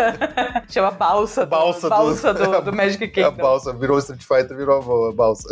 Chama 0.69 0.91
balsa 0.91 1.45
do, 1.45 1.51
Balsa 1.51 1.89
balsa, 1.89 2.35
do- 2.35 2.51
do, 2.51 2.61
do 2.63 2.73
Magic 2.77 3.05
A 3.05 3.09
Kingdom. 3.09 3.33
balsa 3.43 3.73
virou 3.73 3.99
Street 3.99 4.23
Fighter, 4.23 4.57
virou 4.57 4.77
a 4.77 5.11
a 5.11 5.13
balsa. 5.13 5.49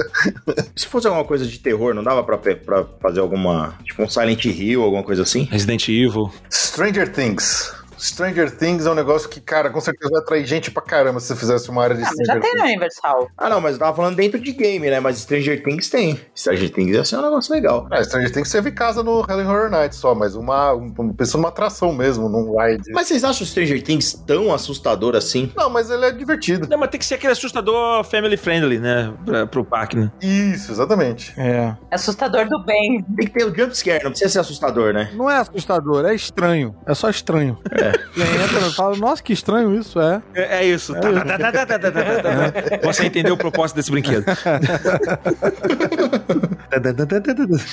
Se 0.74 0.86
fosse 0.86 1.06
alguma 1.06 1.24
coisa 1.24 1.46
de 1.46 1.58
terror, 1.58 1.94
não 1.94 2.02
dava 2.02 2.22
pra, 2.22 2.36
pra 2.38 2.84
fazer 3.00 3.20
alguma. 3.20 3.74
Tipo 3.84 4.02
um 4.02 4.08
Silent 4.08 4.44
Hill, 4.44 4.82
alguma 4.82 5.02
coisa 5.02 5.22
assim? 5.22 5.44
Resident 5.44 5.88
Evil. 5.88 6.30
Stranger 6.50 7.10
Things. 7.12 7.72
Stranger 7.98 8.50
Things 8.50 8.86
é 8.86 8.90
um 8.90 8.94
negócio 8.94 9.28
que, 9.28 9.40
cara, 9.40 9.70
com 9.70 9.80
certeza 9.80 10.10
vai 10.10 10.20
atrair 10.20 10.46
gente 10.46 10.70
pra 10.70 10.82
caramba 10.82 11.20
se 11.20 11.26
você 11.28 11.36
fizesse 11.36 11.70
uma 11.70 11.82
área 11.82 11.96
de 11.96 12.02
Ah, 12.02 12.06
mas 12.06 12.16
já 12.16 12.24
Stranger 12.24 12.42
tem 12.42 12.52
na 12.54 12.62
Things. 12.62 12.70
Universal. 12.76 13.28
Ah, 13.36 13.48
não, 13.48 13.60
mas 13.60 13.72
eu 13.74 13.78
tava 13.78 13.96
falando 13.96 14.16
dentro 14.16 14.38
de 14.40 14.52
game, 14.52 14.88
né? 14.90 15.00
Mas 15.00 15.18
Stranger 15.18 15.62
Things 15.62 15.88
tem. 15.88 16.20
Stranger 16.34 16.70
Things 16.70 16.94
ia 16.94 17.04
ser 17.04 17.16
um 17.16 17.22
negócio 17.22 17.52
legal. 17.52 17.86
Ah, 17.90 18.02
Stranger 18.02 18.32
Things 18.32 18.48
serve 18.48 18.70
casa 18.72 19.02
no 19.02 19.20
Halloween 19.22 19.48
Horror 19.48 19.70
Nights 19.70 19.98
só, 19.98 20.14
mas 20.14 20.34
uma, 20.34 20.72
um, 20.72 20.90
pensando 21.12 21.42
numa 21.42 21.48
atração 21.48 21.92
mesmo, 21.92 22.28
num 22.28 22.56
ride. 22.58 22.90
Mas 22.92 23.08
vocês 23.08 23.24
acham 23.24 23.46
Stranger 23.46 23.82
Things 23.82 24.12
tão 24.26 24.52
assustador 24.52 25.14
assim? 25.16 25.52
Não, 25.56 25.68
mas 25.70 25.90
ele 25.90 26.04
é 26.04 26.12
divertido. 26.12 26.66
Não, 26.68 26.78
mas 26.78 26.90
tem 26.90 26.98
que 26.98 27.06
ser 27.06 27.14
aquele 27.14 27.32
assustador 27.32 28.04
family 28.04 28.36
friendly, 28.36 28.78
né? 28.78 29.12
Pra, 29.24 29.46
pro 29.46 29.64
parque, 29.64 29.96
né? 29.96 30.10
Isso, 30.20 30.70
exatamente. 30.72 31.34
É. 31.36 31.74
É 31.90 31.94
assustador 31.94 32.48
do 32.48 32.62
bem. 32.64 33.02
Tem 33.16 33.26
que 33.26 33.32
ter 33.32 33.44
o 33.44 33.54
jumpscare, 33.54 34.02
não 34.04 34.10
precisa 34.10 34.30
ser 34.30 34.38
assustador, 34.40 34.92
né? 34.92 35.10
Não 35.14 35.30
é 35.30 35.38
assustador, 35.38 36.04
é 36.04 36.14
estranho. 36.14 36.74
É 36.86 36.94
só 36.94 37.08
estranho. 37.10 37.58
É. 37.70 37.85
É. 37.86 37.92
E 38.16 38.44
entra 38.44 38.66
e 38.66 38.72
fala, 38.72 38.96
nossa, 38.96 39.22
que 39.22 39.32
estranho 39.32 39.74
isso, 39.78 40.00
é. 40.00 40.22
É, 40.34 40.58
é 40.58 40.66
isso. 40.66 40.94
É 40.96 41.00
tá 41.00 41.12
tá 41.12 41.52
tá, 41.52 41.66
tá, 41.66 41.78
tá, 41.78 41.90
tá, 41.92 42.78
Você 42.82 43.06
entendeu 43.06 43.34
o 43.34 43.36
propósito 43.38 43.76
desse 43.76 43.90
brinquedo. 43.90 44.24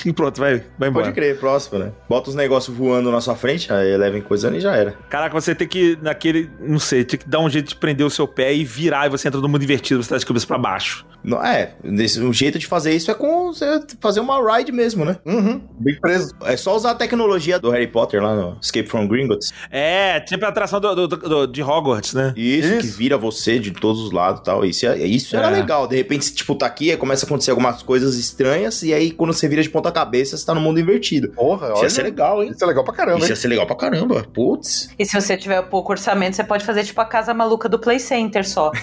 e 0.04 0.12
pronto, 0.14 0.40
vai, 0.40 0.62
vai 0.78 0.88
embora. 0.88 1.06
Pode 1.06 1.14
crer, 1.14 1.38
próximo, 1.38 1.78
né? 1.78 1.92
Bota 2.08 2.30
os 2.30 2.34
negócios 2.34 2.76
voando 2.76 3.10
na 3.10 3.20
sua 3.20 3.34
frente, 3.34 3.72
aí 3.72 3.96
levem 3.96 4.22
coisa 4.22 4.48
ali 4.48 4.58
e 4.58 4.60
já 4.60 4.74
era. 4.76 4.92
Caraca, 5.08 5.38
você 5.38 5.54
tem 5.54 5.68
que, 5.68 5.98
naquele, 6.00 6.50
não 6.60 6.78
sei, 6.78 7.04
tem 7.04 7.18
que 7.18 7.28
dar 7.28 7.40
um 7.40 7.50
jeito 7.50 7.68
de 7.68 7.76
prender 7.76 8.06
o 8.06 8.10
seu 8.10 8.26
pé 8.26 8.54
e 8.54 8.64
virar, 8.64 9.06
e 9.06 9.10
você 9.10 9.28
entra 9.28 9.40
no 9.40 9.48
mundo 9.48 9.62
invertido, 9.62 10.02
você 10.02 10.10
tá 10.10 10.18
de 10.18 10.26
cabeça 10.26 10.46
pra 10.46 10.58
baixo. 10.58 11.06
Não, 11.24 11.42
é, 11.42 11.74
desse, 11.82 12.20
um 12.20 12.32
jeito 12.32 12.58
de 12.58 12.66
fazer 12.66 12.94
isso 12.94 13.10
é 13.10 13.14
com 13.14 13.52
você 13.52 13.80
fazer 13.98 14.20
uma 14.20 14.56
ride 14.56 14.70
mesmo, 14.70 15.04
né? 15.04 15.16
Uhum. 15.24 15.60
Bem 15.78 15.98
preso. 15.98 16.34
É 16.42 16.56
só 16.56 16.76
usar 16.76 16.90
a 16.90 16.94
tecnologia 16.94 17.58
do 17.58 17.70
Harry 17.70 17.86
Potter 17.86 18.22
lá 18.22 18.34
no 18.36 18.58
Escape 18.60 18.88
from 18.88 19.08
Gringotts. 19.08 19.52
É, 19.70 20.03
tipo 20.20 20.44
a 20.44 20.48
atração 20.48 20.80
do, 20.80 20.94
do- 20.94 21.08
do- 21.16 21.46
de 21.46 21.62
Hogwarts, 21.62 22.14
né? 22.14 22.32
Isso, 22.36 22.68
Isso. 22.68 22.80
que 22.80 22.86
vira 22.88 23.16
você 23.18 23.58
de 23.58 23.70
todos 23.70 24.00
os 24.00 24.12
lados 24.12 24.40
e 24.40 24.44
tal. 24.44 24.64
Isso, 24.64 24.86
é- 24.86 24.98
isso 24.98 25.36
era 25.36 25.48
É. 25.48 25.50
legal. 25.50 25.86
De 25.86 25.96
repente, 25.96 26.24
você, 26.24 26.34
tipo, 26.34 26.54
tá 26.54 26.66
aqui, 26.66 26.90
aí 26.90 26.96
começa 26.96 27.24
a 27.24 27.26
acontecer 27.26 27.50
algumas 27.50 27.82
coisas 27.82 28.16
estranhas, 28.16 28.82
e 28.82 28.92
aí 28.94 29.10
quando 29.10 29.32
você 29.32 29.48
vira 29.48 29.62
de 29.62 29.68
ponta 29.70 29.90
cabeça, 29.92 30.36
você 30.36 30.44
tá 30.46 30.54
no 30.54 30.60
mundo 30.60 30.80
invertido. 30.80 31.28
Porra, 31.30 31.66
Isso 31.68 31.76
olha. 31.76 31.82
ia 31.84 31.90
ser 31.90 32.02
legal, 32.02 32.42
hein? 32.42 32.50
Isso 32.54 32.64
é 32.64 32.66
legal 32.66 32.84
pra 32.84 32.94
caramba, 32.94 33.18
Isso 33.18 33.26
hein? 33.26 33.30
ia 33.32 33.36
ser 33.36 33.48
legal 33.48 33.66
pra 33.66 33.76
caramba. 33.76 34.24
Putz. 34.32 34.88
E 34.98 35.04
se 35.04 35.20
você 35.20 35.36
tiver 35.36 35.60
pouco 35.62 35.92
orçamento, 35.92 36.36
você 36.36 36.44
pode 36.44 36.64
fazer 36.64 36.84
tipo 36.84 37.00
a 37.00 37.04
casa 37.04 37.34
maluca 37.34 37.68
do 37.68 37.78
Play 37.78 37.98
Center 37.98 38.48
só. 38.48 38.70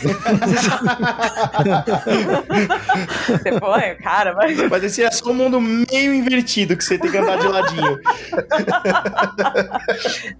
você 3.27 3.60
põe, 3.60 3.95
cara, 4.02 4.34
mas. 4.35 4.57
Mas 4.69 4.84
esse 4.84 5.03
é 5.03 5.11
só 5.11 5.31
um 5.31 5.34
mundo 5.34 5.60
meio 5.60 6.14
invertido, 6.14 6.76
que 6.77 6.84
você 6.84 6.98
tem 6.98 7.10
que 7.11 7.18
andar 7.18 7.38
de 7.38 7.48
ladinho. 7.48 7.99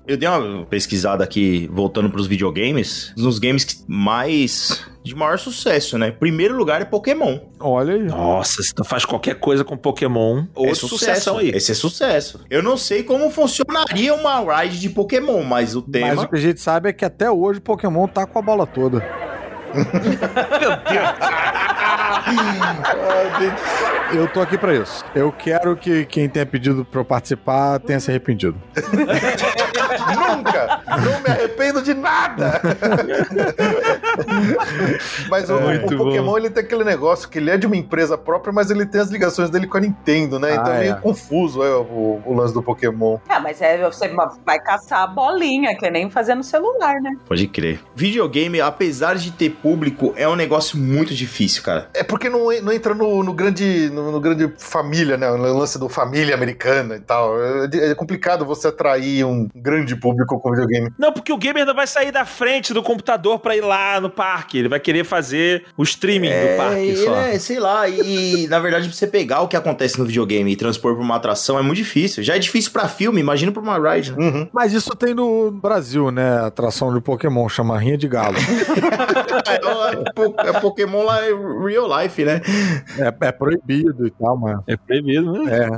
Eu 0.08 0.18
dei 0.18 0.28
uma 0.28 0.66
pesquisada 0.72 1.22
aqui, 1.22 1.70
voltando 1.72 2.10
pros 2.10 2.26
videogames, 2.26 3.14
nos 3.18 3.38
games 3.38 3.66
que 3.66 3.76
mais... 3.86 4.86
de 5.04 5.14
maior 5.14 5.38
sucesso, 5.38 5.98
né? 5.98 6.12
Primeiro 6.12 6.56
lugar 6.56 6.82
é 6.82 6.86
Pokémon. 6.86 7.40
Olha 7.60 7.96
aí. 7.96 8.04
Nossa, 8.04 8.64
se 8.64 8.74
tu 8.74 8.86
faz 8.86 9.04
qualquer 9.04 9.36
coisa 9.36 9.66
com 9.66 9.76
Pokémon, 9.76 10.46
ou 10.56 10.70
é 10.70 10.74
sucesso 10.74 11.38
aí. 11.38 11.50
Esse 11.50 11.74
é 11.74 11.76
sucesso. 11.76 12.40
Eu 12.50 12.64
não 12.64 12.78
sei 12.78 13.04
como 13.04 13.30
funcionaria 13.30 14.14
uma 14.14 14.62
ride 14.62 14.80
de 14.80 14.90
Pokémon, 14.90 15.44
mas 15.44 15.76
o 15.76 15.84
Mas 15.86 15.92
tema... 15.92 16.24
o 16.24 16.30
que 16.30 16.38
a 16.38 16.40
gente 16.40 16.62
sabe 16.62 16.90
é 16.90 16.94
que 16.94 17.04
até 17.04 17.30
hoje 17.30 17.60
o 17.60 17.62
Pokémon 17.62 18.08
tá 18.08 18.26
com 18.26 18.40
a 18.40 18.42
bola 18.42 18.66
toda. 18.66 19.06
Eu 24.14 24.28
tô 24.28 24.42
aqui 24.42 24.58
pra 24.58 24.76
isso. 24.76 25.06
Eu 25.16 25.32
quero 25.32 25.76
que 25.76 26.06
quem 26.06 26.28
tenha 26.28 26.46
pedido 26.46 26.84
pra 26.84 27.02
eu 27.02 27.06
participar 27.06 27.80
tenha 27.80 28.00
se 28.00 28.12
arrependido. 28.12 28.62
Nunca! 30.16 30.82
Não 30.88 31.20
me 31.22 31.30
arrependo 31.30 31.82
de 31.82 31.94
nada! 31.94 32.62
mas 35.30 35.50
o, 35.50 35.60
Muito 35.60 35.94
o 35.94 35.98
Pokémon 35.98 36.38
ele 36.38 36.50
tem 36.50 36.64
aquele 36.64 36.84
negócio 36.84 37.30
que 37.30 37.38
ele 37.38 37.50
é 37.50 37.58
de 37.58 37.66
uma 37.68 37.76
empresa 37.78 38.18
própria, 38.18 38.52
mas 38.54 38.70
ele 38.72 38.86
tem 38.86 39.02
as 39.02 39.10
ligações 39.10 39.50
dele 39.50 39.68
com 39.68 39.78
a 39.78 39.82
Nintendo, 39.82 40.40
né? 40.40 40.54
Então 40.54 40.72
Ah, 40.72 40.76
é 40.76 40.80
meio 40.80 40.94
é. 40.94 41.00
confuso 41.00 41.64
é, 41.64 41.76
o, 41.76 42.22
o 42.26 42.34
lance 42.34 42.54
do 42.54 42.62
Pokémon. 42.62 43.18
Ah, 43.30 43.40
mas 43.40 43.62
é, 43.62 43.78
você 43.84 44.10
vai 44.46 44.60
caçar 44.60 45.04
a 45.04 45.08
bolinha, 45.08 45.76
que 45.78 45.90
nem 45.90 46.10
fazer 46.10 46.36
no 46.36 46.44
celular, 46.44 46.96
né? 47.02 47.12
Pode 47.28 47.48
crer. 47.48 47.80
Videogame, 47.96 48.62
apesar 48.62 49.16
de 49.16 49.32
ter 49.32 49.50
público, 49.50 50.14
é 50.16 50.28
um 50.28 50.36
negócio 50.36 50.78
muito 50.78 51.14
difícil, 51.14 51.64
cara. 51.64 51.90
É 51.94 52.04
porque 52.04 52.30
não, 52.30 52.52
não 52.62 52.72
entra 52.72 52.94
no, 52.94 53.24
no 53.24 53.34
grande 53.34 53.90
no, 53.90 54.12
no 54.12 54.20
grande 54.20 54.52
família, 54.58 55.18
né? 55.18 55.30
O 55.30 55.38
lance 55.38 55.78
do 55.80 55.90
família 55.90 56.36
americana 56.36 56.96
e 56.96 57.00
tal. 57.00 57.36
É, 57.42 57.92
é 57.92 57.96
complicado 57.96 58.46
você 58.46 58.68
atrair 58.68 59.26
um 59.26 59.48
grande 59.56 59.96
público 59.96 60.40
com 60.40 60.52
videogame. 60.52 60.90
Não, 60.98 61.12
porque 61.12 61.32
o 61.32 61.38
gamer 61.38 61.66
não 61.66 61.74
vai 61.76 61.88
sair 61.88 62.12
da 62.12 62.26
frente 62.26 62.74
do 62.74 62.84
computador 62.84 63.40
pra 63.40 63.56
ir 63.56 63.62
lá 63.62 64.00
no 64.00 64.10
parque. 64.10 64.58
Ele 64.58 64.70
vai 64.70 64.80
querer 64.80 64.91
fazer 65.04 65.66
o 65.78 65.84
streaming 65.84 66.30
do 66.30 66.58
parque 66.58 66.96
só. 66.98 67.16
é, 67.16 67.40
sei 67.40 67.60
lá, 67.60 67.88
e, 67.88 68.44
e, 68.44 68.48
na 68.48 68.60
verdade 68.60 68.88
pra 68.88 68.96
você 68.98 69.08
pegar 69.08 69.42
o 69.42 69.48
que 69.48 69.56
acontece 69.56 69.98
no 70.00 70.06
videogame 70.06 70.52
e 70.52 70.56
transpor 70.56 70.94
pra 70.96 71.04
uma 71.04 71.16
atração 71.16 71.58
é 71.58 71.62
muito 71.62 71.78
difícil. 71.78 72.24
Já 72.24 72.36
é 72.36 72.40
difícil 72.40 72.72
pra 72.72 72.88
filme, 72.88 73.20
imagina 73.20 73.52
pra 73.52 73.62
uma 73.62 73.78
ride. 73.94 74.12
né? 74.12 74.18
Uhum. 74.20 74.50
Mas 74.54 74.74
isso 74.74 74.96
tem 74.96 75.14
no 75.14 75.52
Brasil, 75.52 76.12
né? 76.12 76.40
A 76.40 76.46
atração 76.48 76.94
de 76.94 77.02
Pokémon, 77.02 77.48
chama 77.50 77.78
Rinha 77.80 77.98
de 77.98 78.08
Galo. 78.08 78.36
é, 79.48 80.12
po- 80.14 80.36
é 80.40 80.60
Pokémon 80.60 81.04
lá 81.04 81.22
é 81.24 81.30
real 81.66 82.02
life, 82.02 82.24
né? 82.24 82.42
é, 83.00 83.28
é 83.28 83.32
proibido 83.32 84.06
e 84.08 84.12
tal, 84.12 84.38
mas. 84.38 84.60
É 84.68 84.76
proibido, 84.78 85.32
né? 85.44 85.52
É. 85.58 85.70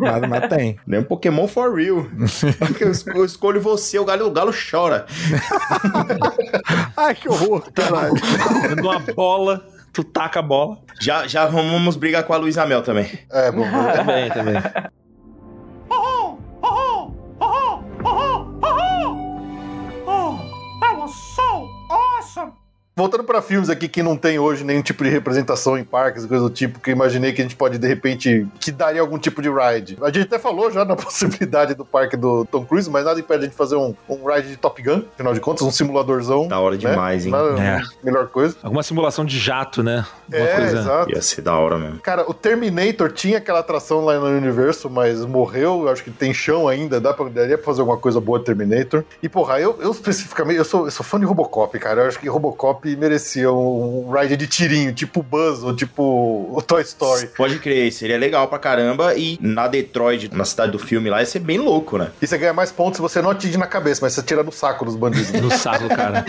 Mas, 0.00 0.28
mas 0.28 0.48
tem. 0.48 0.78
Nem 0.86 1.00
um 1.00 1.04
Pokémon 1.04 1.46
for 1.48 1.74
real. 1.74 2.06
eu 3.14 3.24
escolho 3.24 3.60
você, 3.60 3.98
o 3.98 4.04
galo, 4.04 4.26
o 4.26 4.30
galo 4.30 4.52
chora. 4.70 5.06
Ai, 6.96 7.14
que 7.14 7.28
horror, 7.28 7.62
caralho. 7.72 8.14
Dando 8.62 8.82
uma 8.82 8.98
bola, 9.00 9.66
tu 9.92 10.02
taca 10.04 10.40
a 10.40 10.42
bola. 10.42 10.78
Já, 11.00 11.26
já 11.26 11.46
vamos 11.46 11.96
brigar 11.96 12.24
com 12.24 12.32
a 12.32 12.36
Luísa 12.36 12.66
Mel 12.66 12.82
também. 12.82 13.10
É, 13.30 13.50
bom. 13.50 13.64
Também, 13.94 14.30
também. 14.30 14.54
Voltando 22.96 23.24
pra 23.24 23.42
filmes 23.42 23.68
aqui 23.68 23.88
que 23.88 24.04
não 24.04 24.16
tem 24.16 24.38
hoje 24.38 24.62
nenhum 24.62 24.80
tipo 24.80 25.02
de 25.02 25.10
representação 25.10 25.76
em 25.76 25.82
parques, 25.82 26.24
coisa 26.26 26.44
do 26.44 26.50
tipo, 26.50 26.78
que 26.78 26.90
eu 26.90 26.94
imaginei 26.94 27.32
que 27.32 27.40
a 27.40 27.44
gente 27.44 27.56
pode, 27.56 27.76
de 27.76 27.88
repente, 27.88 28.46
que 28.60 28.70
daria 28.70 29.00
algum 29.00 29.18
tipo 29.18 29.42
de 29.42 29.48
ride. 29.50 29.98
A 30.00 30.06
gente 30.06 30.20
até 30.22 30.38
falou 30.38 30.70
já 30.70 30.84
na 30.84 30.94
possibilidade 30.96 31.74
do 31.74 31.84
parque 31.84 32.16
do 32.16 32.44
Tom 32.44 32.64
Cruise, 32.64 32.88
mas 32.88 33.04
nada 33.04 33.18
impede 33.18 33.40
a 33.40 33.46
gente 33.46 33.56
fazer 33.56 33.74
um, 33.74 33.96
um 34.08 34.24
ride 34.32 34.48
de 34.50 34.56
Top 34.56 34.80
Gun, 34.80 35.02
afinal 35.12 35.34
de 35.34 35.40
contas, 35.40 35.62
um 35.66 35.72
simuladorzão. 35.72 36.46
Da 36.46 36.60
hora 36.60 36.76
né? 36.76 36.80
demais, 36.80 37.26
hein? 37.26 37.32
Nada- 37.32 37.60
É. 37.60 37.80
Melhor 38.00 38.28
coisa. 38.28 38.54
Alguma 38.62 38.84
simulação 38.84 39.24
de 39.24 39.40
jato, 39.40 39.82
né? 39.82 40.06
Alguma 40.32 40.50
é, 40.50 40.56
coisa. 40.56 40.78
exato. 40.78 41.10
Ia 41.10 41.22
ser 41.22 41.42
da 41.42 41.58
hora 41.58 41.76
mesmo. 41.76 41.98
Cara, 41.98 42.30
o 42.30 42.32
Terminator 42.32 43.10
tinha 43.10 43.38
aquela 43.38 43.58
atração 43.58 44.04
lá 44.04 44.16
no 44.20 44.26
universo, 44.26 44.88
mas 44.88 45.24
morreu. 45.24 45.82
Eu 45.82 45.88
acho 45.88 46.04
que 46.04 46.12
tem 46.12 46.32
chão 46.32 46.68
ainda. 46.68 47.00
Dá 47.00 47.12
pra, 47.12 47.28
daria 47.28 47.58
pra 47.58 47.66
fazer 47.66 47.80
alguma 47.80 47.98
coisa 47.98 48.20
boa 48.20 48.38
Terminator. 48.38 49.02
E, 49.20 49.28
porra, 49.28 49.58
eu, 49.58 49.76
eu 49.80 49.90
especificamente, 49.90 50.58
eu 50.58 50.64
sou, 50.64 50.84
eu 50.84 50.92
sou 50.92 51.04
fã 51.04 51.18
de 51.18 51.26
Robocop, 51.26 51.76
cara. 51.80 52.02
Eu 52.02 52.08
acho 52.08 52.20
que 52.20 52.28
Robocop 52.28 52.83
merecia 52.96 53.50
um, 53.50 54.08
um 54.08 54.12
ride 54.12 54.36
de 54.36 54.46
tirinho, 54.46 54.92
tipo 54.92 55.22
Buzz 55.22 55.62
ou 55.62 55.74
tipo 55.74 56.02
o 56.52 56.62
Toy 56.62 56.82
Story. 56.82 57.28
Pode 57.36 57.58
crer, 57.58 57.92
seria 57.92 58.18
legal 58.18 58.48
pra 58.48 58.58
caramba. 58.58 59.14
E 59.14 59.38
na 59.40 59.66
Detroit, 59.68 60.28
na 60.32 60.44
cidade 60.44 60.72
do 60.72 60.78
filme 60.78 61.10
lá, 61.10 61.20
ia 61.20 61.26
ser 61.26 61.40
bem 61.40 61.58
louco, 61.58 61.98
né? 61.98 62.10
E 62.20 62.26
você 62.26 62.38
ganha 62.38 62.52
mais 62.52 62.70
pontos 62.70 62.96
se 62.96 63.02
você 63.02 63.20
não 63.20 63.30
atinge 63.30 63.56
na 63.56 63.66
cabeça, 63.66 64.00
mas 64.02 64.12
você 64.12 64.22
tira 64.22 64.42
no 64.42 64.52
saco 64.52 64.84
dos 64.84 64.96
bandidos. 64.96 65.32
No 65.44 65.50
saco, 65.50 65.88
cara. 65.88 66.24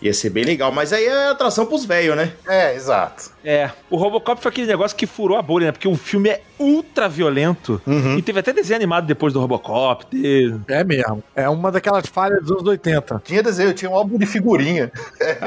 Ia 0.00 0.14
ser 0.14 0.30
bem 0.30 0.44
legal. 0.44 0.72
Mas 0.72 0.92
aí 0.92 1.04
é 1.04 1.28
atração 1.28 1.66
pros 1.66 1.84
velhos, 1.84 2.16
né? 2.16 2.32
é, 2.46 2.74
exato. 2.74 3.30
É, 3.44 3.70
o 3.88 3.96
Robocop 3.96 4.40
foi 4.42 4.50
aquele 4.50 4.66
negócio 4.66 4.96
que 4.96 5.06
furou 5.06 5.36
a 5.38 5.42
bolha, 5.42 5.66
né? 5.66 5.72
Porque 5.72 5.88
o 5.88 5.96
filme 5.96 6.28
é 6.28 6.42
ultra 6.58 7.08
violento. 7.08 7.80
Uhum. 7.86 8.18
E 8.18 8.22
teve 8.22 8.40
até 8.40 8.52
desenho 8.52 8.76
animado 8.76 9.06
depois 9.06 9.32
do 9.32 9.40
Robocop. 9.40 10.06
Teve. 10.06 10.60
É 10.68 10.84
mesmo. 10.84 11.22
É 11.34 11.48
uma 11.48 11.70
daquelas 11.70 12.06
falhas 12.06 12.40
dos 12.42 12.50
anos 12.50 12.66
80. 12.66 13.22
Tinha 13.24 13.42
desenho, 13.42 13.72
tinha 13.72 13.90
um 13.90 13.94
álbum 13.94 14.18
de 14.18 14.26
figurinha. 14.26 14.90
É. 15.20 15.37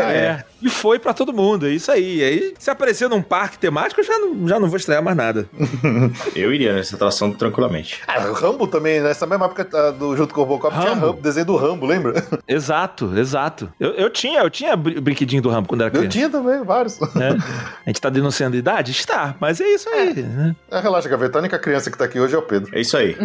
E 0.61 0.69
foi 0.69 0.99
pra 0.99 1.11
todo 1.13 1.33
mundo, 1.33 1.65
é 1.67 1.71
isso 1.71 1.91
aí. 1.91 2.23
Aí, 2.23 2.53
se 2.59 2.69
aparecer 2.69 3.09
num 3.09 3.21
parque 3.21 3.57
temático, 3.57 3.99
eu 3.99 4.05
já 4.05 4.17
não, 4.19 4.47
já 4.47 4.59
não 4.59 4.67
vou 4.67 4.77
estrear 4.77 5.01
mais 5.01 5.17
nada. 5.17 5.49
Eu 6.35 6.53
iria 6.53 6.73
nessa 6.73 6.95
atração 6.95 7.31
tranquilamente. 7.31 8.01
Ah, 8.07 8.27
o 8.27 8.33
Rambo 8.33 8.67
também, 8.67 9.01
nessa 9.01 9.25
mesma 9.25 9.45
época, 9.45 9.67
ah, 9.73 9.91
do, 9.91 10.15
junto 10.15 10.33
com 10.33 10.41
o 10.41 10.43
Robocop, 10.43 10.77
tinha 10.77 10.89
Rambo. 10.93 11.05
Rambo, 11.07 11.21
desenho 11.21 11.45
do 11.47 11.55
Rambo, 11.55 11.85
lembra? 11.87 12.23
Exato, 12.47 13.17
exato. 13.17 13.71
Eu, 13.79 13.91
eu 13.93 14.09
tinha, 14.09 14.41
eu 14.41 14.49
tinha 14.49 14.75
br- 14.75 14.99
brinquedinho 15.01 15.41
do 15.41 15.49
Rambo 15.49 15.67
quando 15.67 15.81
era 15.81 15.89
Eu 15.89 15.93
criança. 15.93 16.09
tinha 16.09 16.29
também, 16.29 16.63
vários. 16.63 16.99
né? 17.15 17.37
A 17.85 17.89
gente 17.89 17.99
tá 18.01 18.09
denunciando 18.09 18.55
a 18.55 18.59
idade? 18.59 18.91
Está, 18.91 19.35
mas 19.39 19.59
é 19.59 19.67
isso 19.67 19.89
aí. 19.89 20.13
né? 20.13 20.55
Ah, 20.69 20.79
relaxa, 20.79 21.09
Gaveta. 21.09 21.37
A 21.37 21.41
única 21.41 21.57
criança 21.57 21.89
que 21.89 21.97
tá 21.97 22.05
aqui 22.05 22.19
hoje 22.19 22.35
é 22.35 22.37
o 22.37 22.41
Pedro, 22.43 22.69
É 22.77 22.81
isso 22.81 22.95
aí. 22.97 23.15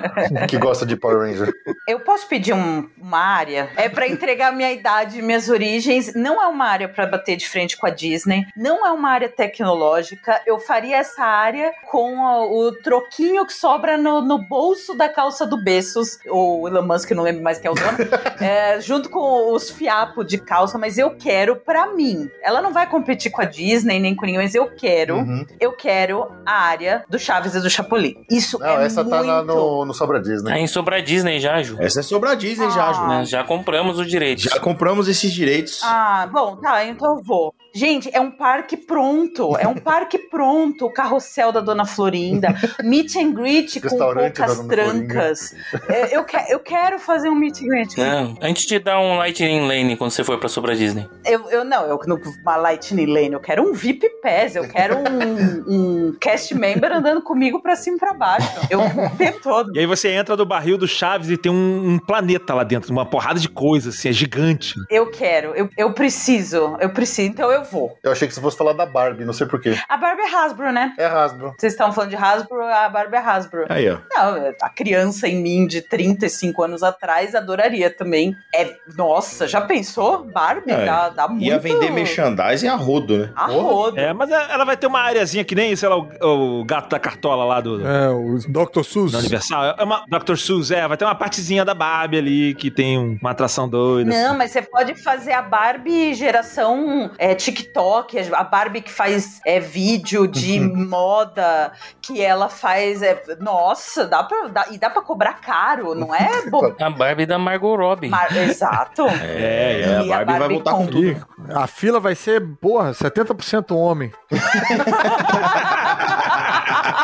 que 0.48 0.56
gosta 0.58 0.86
de 0.86 0.96
Power 0.96 1.18
Ranger. 1.28 1.52
Eu 1.88 2.00
posso 2.00 2.26
pedir 2.28 2.54
um- 2.54 2.88
uma 3.00 3.18
área? 3.18 3.68
É 3.76 3.88
pra 3.88 4.08
entregar 4.08 4.52
minha 4.52 4.72
idade, 4.72 5.20
minhas 5.20 5.48
origens. 5.48 6.14
Não 6.16 6.42
é 6.42 6.46
uma 6.46 6.66
área 6.66 6.88
pra 6.88 7.06
bater 7.06 7.36
de 7.36 7.48
frente 7.48 7.76
com 7.76 7.86
a 7.86 7.90
Disney. 7.90 8.44
Não 8.56 8.86
é 8.86 8.90
uma 8.90 9.10
área 9.10 9.28
tecnológica. 9.28 10.40
Eu 10.46 10.58
faria 10.58 10.96
essa 10.96 11.22
área 11.24 11.72
com 11.90 12.24
a- 12.26 12.44
o 12.46 12.72
troquinho 12.82 13.44
que 13.46 13.52
sobra 13.52 13.96
no, 13.98 14.20
no 14.22 14.38
bolso 14.38 14.94
da 14.96 15.08
calça 15.08 15.46
do 15.46 15.56
Bezos. 15.62 16.18
Ou 16.28 16.66
Elon 16.68 16.82
Musk, 16.82 17.10
não 17.12 17.22
lembro 17.22 17.42
mais 17.42 17.58
quem 17.58 17.68
é 17.68 17.72
o 17.72 17.74
dono. 17.74 17.86
É, 18.40 18.80
junto 18.80 19.08
com 19.08 19.52
os 19.54 19.70
fiapos 19.70 20.26
de 20.26 20.38
calça. 20.38 20.78
Mas 20.78 20.98
eu 20.98 21.10
quero 21.16 21.56
pra 21.56 21.86
mim. 21.94 22.30
Ela 22.42 22.60
não 22.60 22.72
vai 22.72 22.86
competir 22.88 23.30
com 23.30 23.40
a 23.42 23.44
Disney 23.44 23.98
nem 23.98 24.14
com 24.14 24.24
ninguém, 24.26 24.42
mas 24.42 24.54
eu 24.54 24.66
quero. 24.70 25.16
Uhum. 25.16 25.44
Eu 25.58 25.72
quero 25.72 26.30
a 26.44 26.52
área 26.52 27.04
do 27.08 27.18
Chaves 27.18 27.54
e 27.54 27.60
do 27.60 27.68
Chapolin. 27.70 28.14
Isso 28.30 28.58
Não, 28.58 28.66
é 28.80 28.84
essa 28.84 29.02
muito... 29.02 29.16
tá 29.16 29.22
na- 29.22 29.42
no, 29.42 29.84
no 29.84 29.94
Sobra 29.94 30.20
Disney. 30.20 30.50
Tá 30.52 30.58
em 30.58 30.66
Sobra 30.66 31.02
Disney 31.02 31.40
já, 31.40 31.62
Ju. 31.62 31.76
Essa 31.80 32.00
é 32.00 32.02
sobre 32.02 32.28
a 32.30 32.34
Disney 32.34 32.70
já, 32.70 32.92
Ju. 32.92 33.00
Ah. 33.02 33.24
Já 33.24 33.42
compramos 33.44 33.98
o 33.98 34.04
direito. 34.04 34.42
Já 34.42 34.58
compramos 34.60 35.08
esses 35.08 35.32
direitos. 35.32 35.80
Ah, 35.82 36.05
bom, 36.26 36.56
tá, 36.58 36.84
então 36.84 37.16
eu 37.18 37.22
vou. 37.22 37.54
Gente, 37.76 38.08
é 38.12 38.20
um 38.20 38.30
parque 38.30 38.76
pronto. 38.76 39.56
É 39.58 39.66
um 39.68 39.74
parque 39.74 40.16
pronto. 40.18 40.86
O 40.86 40.90
carrossel 40.92 41.52
da 41.52 41.60
Dona 41.60 41.84
Florinda. 41.84 42.48
Meet 42.82 43.16
and 43.16 43.32
greet 43.32 43.80
com 43.80 43.88
poucas 43.98 44.60
trancas. 44.66 45.54
É, 45.88 46.16
eu, 46.16 46.24
que- 46.24 46.36
eu 46.52 46.58
quero 46.60 46.98
fazer 46.98 47.28
um 47.28 47.34
meet 47.34 47.60
and 47.62 47.66
greet. 47.68 47.96
Não, 47.98 48.36
a 48.40 48.48
gente 48.48 48.66
te 48.66 48.78
dá 48.78 48.98
um 48.98 49.16
Lightning 49.18 49.66
Lane 49.68 49.96
quando 49.96 50.10
você 50.10 50.24
for 50.24 50.38
pra 50.38 50.48
Sobra 50.48 50.74
Disney. 50.74 51.06
Eu, 51.24 51.50
eu 51.50 51.64
não, 51.64 51.84
eu 51.86 52.00
não 52.06 52.18
uma 52.42 52.56
Lightning 52.56 53.06
Lane. 53.06 53.32
Eu 53.32 53.40
quero 53.40 53.62
um 53.62 53.72
VIP 53.74 54.08
Pass. 54.22 54.56
Eu 54.56 54.66
quero 54.68 54.96
um, 54.96 56.06
um 56.08 56.16
cast 56.18 56.54
member 56.54 56.90
andando 56.92 57.20
comigo 57.22 57.60
pra 57.60 57.76
cima 57.76 57.96
e 57.96 58.00
pra 58.00 58.14
baixo. 58.14 58.48
Eu 58.70 58.80
o 58.80 59.16
tempo 59.18 59.40
todo. 59.42 59.74
E 59.76 59.80
aí 59.80 59.86
você 59.86 60.08
entra 60.10 60.36
do 60.36 60.46
barril 60.46 60.78
do 60.78 60.88
Chaves 60.88 61.28
e 61.30 61.36
tem 61.36 61.52
um, 61.52 61.90
um 61.90 61.98
planeta 61.98 62.54
lá 62.54 62.64
dentro, 62.64 62.90
uma 62.92 63.04
porrada 63.04 63.38
de 63.38 63.48
coisas, 63.48 63.94
assim, 63.94 64.08
é 64.08 64.12
gigante. 64.12 64.74
Eu 64.90 65.10
quero, 65.10 65.54
eu, 65.54 65.68
eu 65.76 65.92
preciso, 65.92 66.76
eu 66.80 66.90
preciso, 66.90 67.28
então 67.28 67.50
eu 67.50 67.64
vou. 67.70 67.96
Eu 68.02 68.12
achei 68.12 68.26
que 68.28 68.34
você 68.34 68.40
fosse 68.40 68.56
falar 68.56 68.72
da 68.72 68.86
Barbie, 68.86 69.24
não 69.24 69.32
sei 69.32 69.46
porquê. 69.46 69.76
A 69.88 69.96
Barbie 69.96 70.22
é 70.22 70.34
Hasbro, 70.36 70.72
né? 70.72 70.94
É 70.98 71.06
Hasbro. 71.06 71.54
Vocês 71.58 71.72
estão 71.72 71.92
falando 71.92 72.10
de 72.10 72.16
Hasbro, 72.16 72.62
a 72.62 72.88
Barbie 72.88 73.16
é 73.16 73.20
Hasbro. 73.20 73.66
Aí, 73.68 73.88
ó. 73.90 73.98
Não, 74.14 74.52
a 74.62 74.68
criança 74.70 75.28
em 75.28 75.40
mim 75.42 75.66
de 75.66 75.80
35 75.82 76.62
anos 76.62 76.82
atrás 76.82 77.34
adoraria 77.34 77.90
também. 77.90 78.34
É, 78.54 78.74
nossa, 78.96 79.46
já 79.46 79.60
pensou? 79.60 80.24
Barbie 80.24 80.70
É, 80.72 80.84
dá, 80.84 81.08
dá 81.10 81.28
muito. 81.28 81.44
Ia 81.44 81.58
vender 81.58 81.90
merchandising 81.90 82.68
a 82.68 82.74
rodo, 82.74 83.18
né? 83.18 83.30
A 83.36 83.46
rodo. 83.46 83.98
É, 83.98 84.12
mas 84.12 84.30
ela 84.30 84.64
vai 84.64 84.76
ter 84.76 84.86
uma 84.86 85.00
areazinha 85.00 85.44
que 85.44 85.54
nem, 85.54 85.74
sei 85.76 85.88
lá, 85.88 85.96
o, 85.96 86.60
o 86.60 86.64
gato 86.64 86.88
da 86.90 86.98
cartola 86.98 87.44
lá 87.44 87.60
do, 87.60 87.86
É, 87.86 88.08
o 88.10 88.38
Dr. 88.48 88.82
Seuss. 88.84 89.12
da 89.12 89.18
Universal. 89.18 89.64
É 89.78 89.84
uma 89.84 90.04
Dr. 90.08 90.36
Seuss, 90.36 90.70
é, 90.70 90.86
vai 90.86 90.96
ter 90.96 91.04
uma 91.04 91.14
partezinha 91.14 91.64
da 91.64 91.74
Barbie 91.74 92.18
ali 92.18 92.54
que 92.54 92.70
tem 92.70 92.98
um- 92.98 93.18
uma 93.20 93.30
atração 93.30 93.68
doida. 93.68 94.10
Não, 94.10 94.36
mas 94.36 94.50
você 94.50 94.62
pode 94.62 94.94
fazer 95.02 95.32
a 95.32 95.42
Barbie 95.42 96.14
geração 96.14 97.10
é, 97.18 97.34
TikTok, 97.56 98.18
a 98.34 98.44
Barbie 98.44 98.80
que 98.82 98.90
faz 98.92 99.40
é, 99.46 99.58
vídeo 99.60 100.26
de 100.26 100.60
Uhum. 100.60 100.88
moda, 100.88 101.72
que 102.02 102.20
ela 102.22 102.48
faz. 102.48 103.02
é, 103.02 103.22
nossa, 103.40 104.06
dá 104.06 104.22
pra, 104.22 104.48
dá, 104.48 104.66
e 104.70 104.78
dá 104.78 104.90
pra 104.90 105.02
cobrar 105.02 105.34
caro, 105.40 105.94
não 105.94 106.14
é? 106.14 106.48
Bo... 106.50 106.74
A 106.80 106.90
Barbie 106.90 107.26
da 107.26 107.38
Margot 107.38 107.74
Robbie. 107.76 108.08
Mar- 108.08 108.34
Exato. 108.36 109.06
É, 109.22 109.80
é, 109.82 109.96
a 109.98 110.02
E 110.04 110.08
Barbie, 110.08 110.38
vai 110.38 110.48
voltar 110.48 110.70
com 110.72 110.86
com- 110.86 110.90
tudo. 110.92 111.26
A 111.54 111.66
fila 111.66 111.98
vai 112.00 112.14
ser, 112.14 112.40
porra, 112.60 112.92
70% 112.92 113.74
homem. 113.76 114.12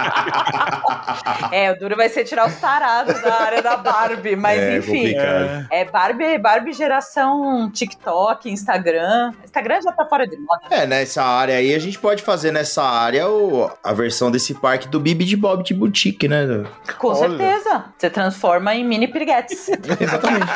É, 1.53 1.71
o 1.71 1.79
duro 1.79 1.97
vai 1.97 2.09
ser 2.09 2.25
tirar 2.25 2.47
os 2.49 2.55
tarados 2.57 3.21
da 3.21 3.35
área 3.41 3.63
da 3.63 3.77
Barbie, 3.77 4.35
mas 4.37 4.59
É, 4.59 4.79
enfim. 4.79 4.93
complicado. 4.99 5.67
É 5.71 5.85
Barbie, 5.85 6.39
Barbie 6.39 6.73
geração 6.73 7.71
TikTok, 7.71 8.51
Instagram. 8.51 9.33
Instagram 9.45 9.83
já 9.83 9.93
tá 9.93 10.07
fora 10.07 10.27
de 10.27 10.37
moda. 10.39 10.63
É, 10.71 10.87
nessa 10.87 11.23
área 11.23 11.57
aí 11.57 11.75
a 11.75 11.79
gente 11.79 11.99
pode 11.99 12.23
fazer 12.23 12.53
nessa 12.53 12.83
área 12.83 13.29
o, 13.29 13.71
a 13.85 13.93
versão 13.93 14.31
desse 14.31 14.55
parque 14.55 14.89
do 14.89 14.99
Bibi 14.99 15.25
de 15.25 15.37
Bob 15.37 15.63
de 15.63 15.75
Boutique, 15.75 16.27
né? 16.27 16.65
Com 16.99 17.09
Olha. 17.09 17.29
certeza. 17.29 17.85
Você 17.99 18.09
transforma 18.11 18.75
em 18.75 18.85
mini 18.85 19.07
piriguetes. 19.09 19.69
Exatamente. 20.01 20.47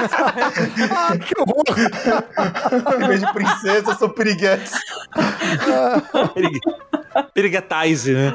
Ah, 0.99 1.17
que 1.19 1.35
horror! 1.39 1.65
Em 3.03 3.07
vez 3.09 3.21
de 3.21 3.33
princesa, 3.33 3.95
são 3.95 4.09
piriguetes. 4.09 4.73
Perig... 6.35 6.59
Periguetize, 7.35 8.13
né? 8.15 8.33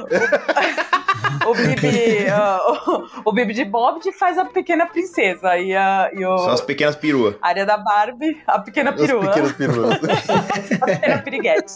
o 1.45 1.53
Bibi, 1.53 2.27
ah, 2.29 2.59
o, 2.88 3.29
o 3.29 3.33
Bibi 3.33 3.53
de 3.53 3.65
Bob 3.65 3.99
faz 4.13 4.38
a 4.38 4.45
pequena 4.45 4.85
princesa 4.85 5.57
e, 5.57 5.75
a, 5.75 6.09
e 6.13 6.25
o, 6.25 6.38
São 6.38 6.51
as 6.51 6.61
pequenas 6.61 6.95
peruas. 6.95 7.35
a 7.41 7.47
área 7.47 7.65
da 7.65 7.77
Barbie, 7.77 8.41
a 8.47 8.59
pequena 8.59 8.91
Os 8.91 8.97
perua. 8.97 9.27
pequenos 9.27 9.51
peruas. 9.53 9.97
a 10.81 10.85
pequena 10.85 11.17
piriguete. 11.19 11.73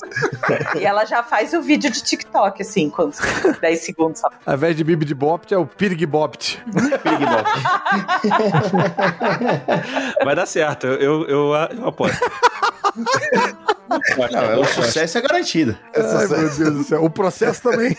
e 0.80 0.86
ela 0.86 1.06
já 1.06 1.24
faz 1.24 1.54
o 1.54 1.62
vídeo 1.62 1.92
de 1.92 2.02
TikTok, 2.04 2.62
assim, 2.62 2.90
com 2.90 3.12
10 3.62 3.80
segundos. 3.80 4.20
Só. 4.20 4.30
Ao 4.46 4.56
invés 4.56 4.76
de 4.76 4.84
Bibi 4.84 5.06
de 5.06 5.16
Bopt, 5.16 5.54
é 5.54 5.58
o 5.58 5.66
Pirig 5.66 6.06
Bopt. 6.06 6.62
Vai 10.24 10.36
dar 10.36 10.46
certo, 10.46 10.88
eu, 10.88 11.26
eu, 11.28 11.54
eu 11.54 11.88
apoio. 11.88 12.14
Não, 14.32 14.42
é, 14.42 14.58
o 14.58 14.66
sucesso 14.66 15.18
é 15.18 15.22
garantido. 15.22 15.78
Ai, 15.96 16.28
meu 16.28 16.50
Deus 16.50 16.58
do 16.58 16.84
céu. 16.84 17.04
O 17.04 17.10
processo 17.10 17.62
também. 17.62 17.96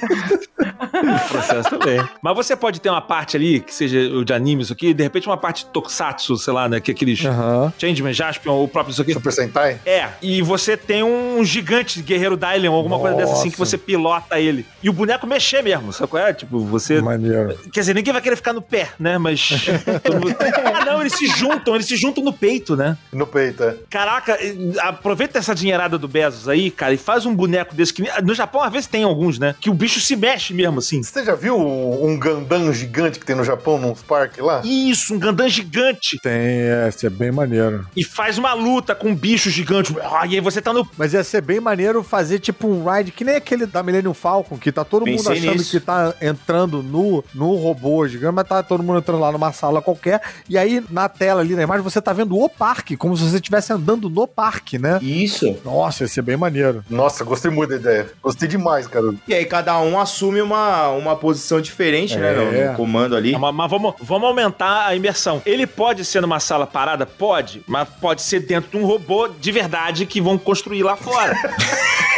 Processo 1.29 1.71
também. 1.71 2.01
Mas 2.23 2.35
você 2.37 2.57
pode 2.57 2.81
ter 2.81 2.91
uma 2.91 3.01
parte 3.01 3.37
ali, 3.37 3.61
que 3.61 3.73
seja 3.75 3.99
o 4.15 4.25
de 4.25 4.33
animes 4.33 4.71
aqui, 4.71 4.93
de 4.95 5.03
repente 5.03 5.27
uma 5.27 5.37
parte 5.37 5.65
de 5.65 5.71
tokusatsu, 5.71 6.37
sei 6.37 6.53
lá, 6.53 6.69
né? 6.69 6.81
Que 6.81 6.91
é 6.91 6.95
aqueles 6.95 7.25
Aham. 7.25 7.73
Changeman, 7.79 8.13
Jaspion, 8.13 8.53
ou 8.53 8.65
o 8.65 8.69
próprio 8.69 8.93
isso 8.93 9.03
aqui. 9.03 9.13
Super 9.13 9.33
Sentai? 9.33 9.79
É, 9.85 10.09
e 10.23 10.43
você 10.43 10.77
tem 10.77 11.03
um 11.03 11.45
gigante 11.45 12.01
guerreiro 12.03 12.37
Dylion, 12.37 12.73
alguma 12.75 12.99
coisa 12.99 13.17
dessa 13.17 13.33
assim, 13.33 13.51
que 13.51 13.59
Nossa. 13.59 13.71
você 13.73 13.79
pilota 13.79 14.39
ele. 14.41 14.67
E 14.83 14.89
o 14.89 14.93
boneco 14.93 15.27
mexer 15.27 15.63
mesmo, 15.63 15.93
sabe 15.93 16.11
qual 16.11 16.23
é? 16.27 16.33
Tipo, 16.33 16.61
você... 16.61 17.01
Maneiro. 17.01 17.57
Quer 17.73 17.81
dizer, 17.81 17.95
ninguém 17.95 18.13
vai 18.13 18.23
querer 18.23 18.37
ficar 18.37 18.53
no 18.53 18.63
pé, 18.63 18.91
né? 18.99 19.19
Mas... 19.19 19.49
mundo- 20.13 20.37
Ah, 20.77 20.85
não, 20.85 21.01
eles 21.01 21.15
se 21.15 21.27
juntam, 21.27 21.75
eles 21.75 21.87
se 21.87 21.97
juntam 21.97 22.23
no 22.23 22.33
peito, 22.33 22.77
né? 22.77 22.97
No 23.13 23.27
peito, 23.27 23.63
é. 23.63 23.75
Caraca, 23.91 24.39
aproveita 24.81 25.39
essa 25.39 25.55
dinheirada 25.55 25.99
do 25.99 26.07
Bezos 26.09 26.49
aí, 26.49 26.71
cara, 26.71 26.93
e 26.95 26.97
faz 26.97 27.25
um 27.27 27.35
boneco 27.35 27.75
desse 27.75 27.93
que... 27.93 28.03
No 28.23 28.35
Japão, 28.35 28.63
às 28.63 28.73
vezes, 28.73 28.87
tem 28.87 29.05
alguns, 29.05 29.39
né? 29.39 29.55
Que 29.61 29.71
o 29.71 29.75
bicho 29.75 30.01
se 30.01 30.17
mexe 30.17 30.53
mesmo, 30.53 30.79
assim. 30.79 31.03
Você 31.17 31.25
já 31.25 31.35
viu 31.35 31.59
um, 31.59 32.19
Gundam 32.19 32.71
gigante 32.75 33.19
que 33.19 33.25
tem 33.25 33.35
no 33.35 33.43
Japão, 33.43 33.79
nos 33.79 34.03
parques 34.03 34.45
lá? 34.45 34.61
Isso, 34.63 35.15
um 35.15 35.19
Gandam 35.19 35.49
gigante. 35.49 36.19
Tem, 36.23 36.31
é, 36.31 36.91
isso 36.95 37.07
é 37.07 37.09
bem 37.09 37.33
maneiro. 37.33 37.87
E 37.97 38.05
faz 38.05 38.37
uma 38.37 38.53
luta 38.53 38.95
com 38.95 39.09
um 39.09 39.15
bicho 39.15 39.49
gigante. 39.49 39.97
Ah, 40.03 40.27
e 40.27 40.35
aí 40.35 40.41
você 40.43 40.61
tá 40.61 40.75
no... 40.75 40.87
Mas 40.99 41.15
ia 41.15 41.25
ser 41.25 41.41
bem 41.41 41.59
maneiro 41.59 42.03
fazer 42.03 42.39
tipo 42.39 42.69
um 42.69 42.85
ride, 42.85 43.13
que 43.13 43.25
nem 43.25 43.37
aquele 43.37 43.65
da 43.65 43.83
Millennium 43.83 44.13
Falcon, 44.13 44.59
que 44.59 44.71
tá 44.71 44.85
todo 44.85 45.07
mundo 45.07 45.17
Pensei 45.17 45.39
achando 45.39 45.57
nisso. 45.57 45.71
que 45.71 45.81
tá 45.81 46.15
entrando 46.21 46.83
no, 46.83 47.25
no 47.35 47.55
robô 47.55 48.07
gigante, 48.07 48.35
mas 48.35 48.47
tá 48.47 48.63
todo 48.63 48.83
mundo 48.83 48.99
entrando 48.99 49.21
lá 49.21 49.33
numa 49.33 49.53
sala 49.53 49.81
qualquer. 49.81 50.21
E 50.51 50.59
aí, 50.59 50.85
na 50.91 51.09
tela 51.09 51.41
ali 51.41 51.55
na 51.55 51.63
imagem, 51.63 51.83
você 51.83 52.03
tá 52.03 52.13
vendo 52.13 52.39
o 52.39 52.47
parque, 52.47 52.95
como 52.95 53.17
se 53.17 53.23
você 53.23 53.37
estivesse 53.37 53.73
andando 53.73 54.11
no 54.11 54.29
parque, 54.29 54.79
né? 54.79 54.99
Isso. 55.01 55.57
Nossa, 55.65 56.05
ia 56.05 56.09
ser 56.09 56.21
bem 56.21 56.37
maneiro. 56.37 56.85
Nossa, 56.91 57.25
gostei 57.25 57.51
muito 57.51 57.71
da 57.71 57.77
ideia. 57.77 58.11
Gostei 58.23 58.47
demais, 58.47 58.87
cara. 58.87 59.15
E 59.27 59.33
aí 59.33 59.47
cada 59.47 59.81
um 59.81 59.99
assume 59.99 60.43
uma, 60.43 60.91
uma 60.91 61.06
posição 61.15 61.61
diferente, 61.61 62.17
né? 62.17 62.33
No, 62.33 62.43
É. 62.55 62.71
no 62.71 62.75
comando 62.77 63.15
ali. 63.15 63.37
Mas, 63.39 63.55
mas 63.55 63.71
vamos, 63.71 63.95
vamos 64.01 64.27
aumentar 64.29 64.87
a 64.87 64.97
imersão. 64.97 65.41
Ele 65.47 65.67
pode 65.67 66.05
ser 66.05 66.21
numa 66.23 66.41
sala 66.41 66.67
parada? 66.67 67.05
Pode. 67.07 67.63
Mas 67.67 67.87
pode 68.01 68.23
ser 68.23 68.41
dentro 68.41 68.71
de 68.71 68.77
um 68.79 68.87
robô 68.87 69.29
de 69.29 69.53
verdade 69.53 70.07
que 70.07 70.21
vão 70.21 70.39
construir 70.39 70.83
lá 70.83 70.97
fora. 70.97 71.37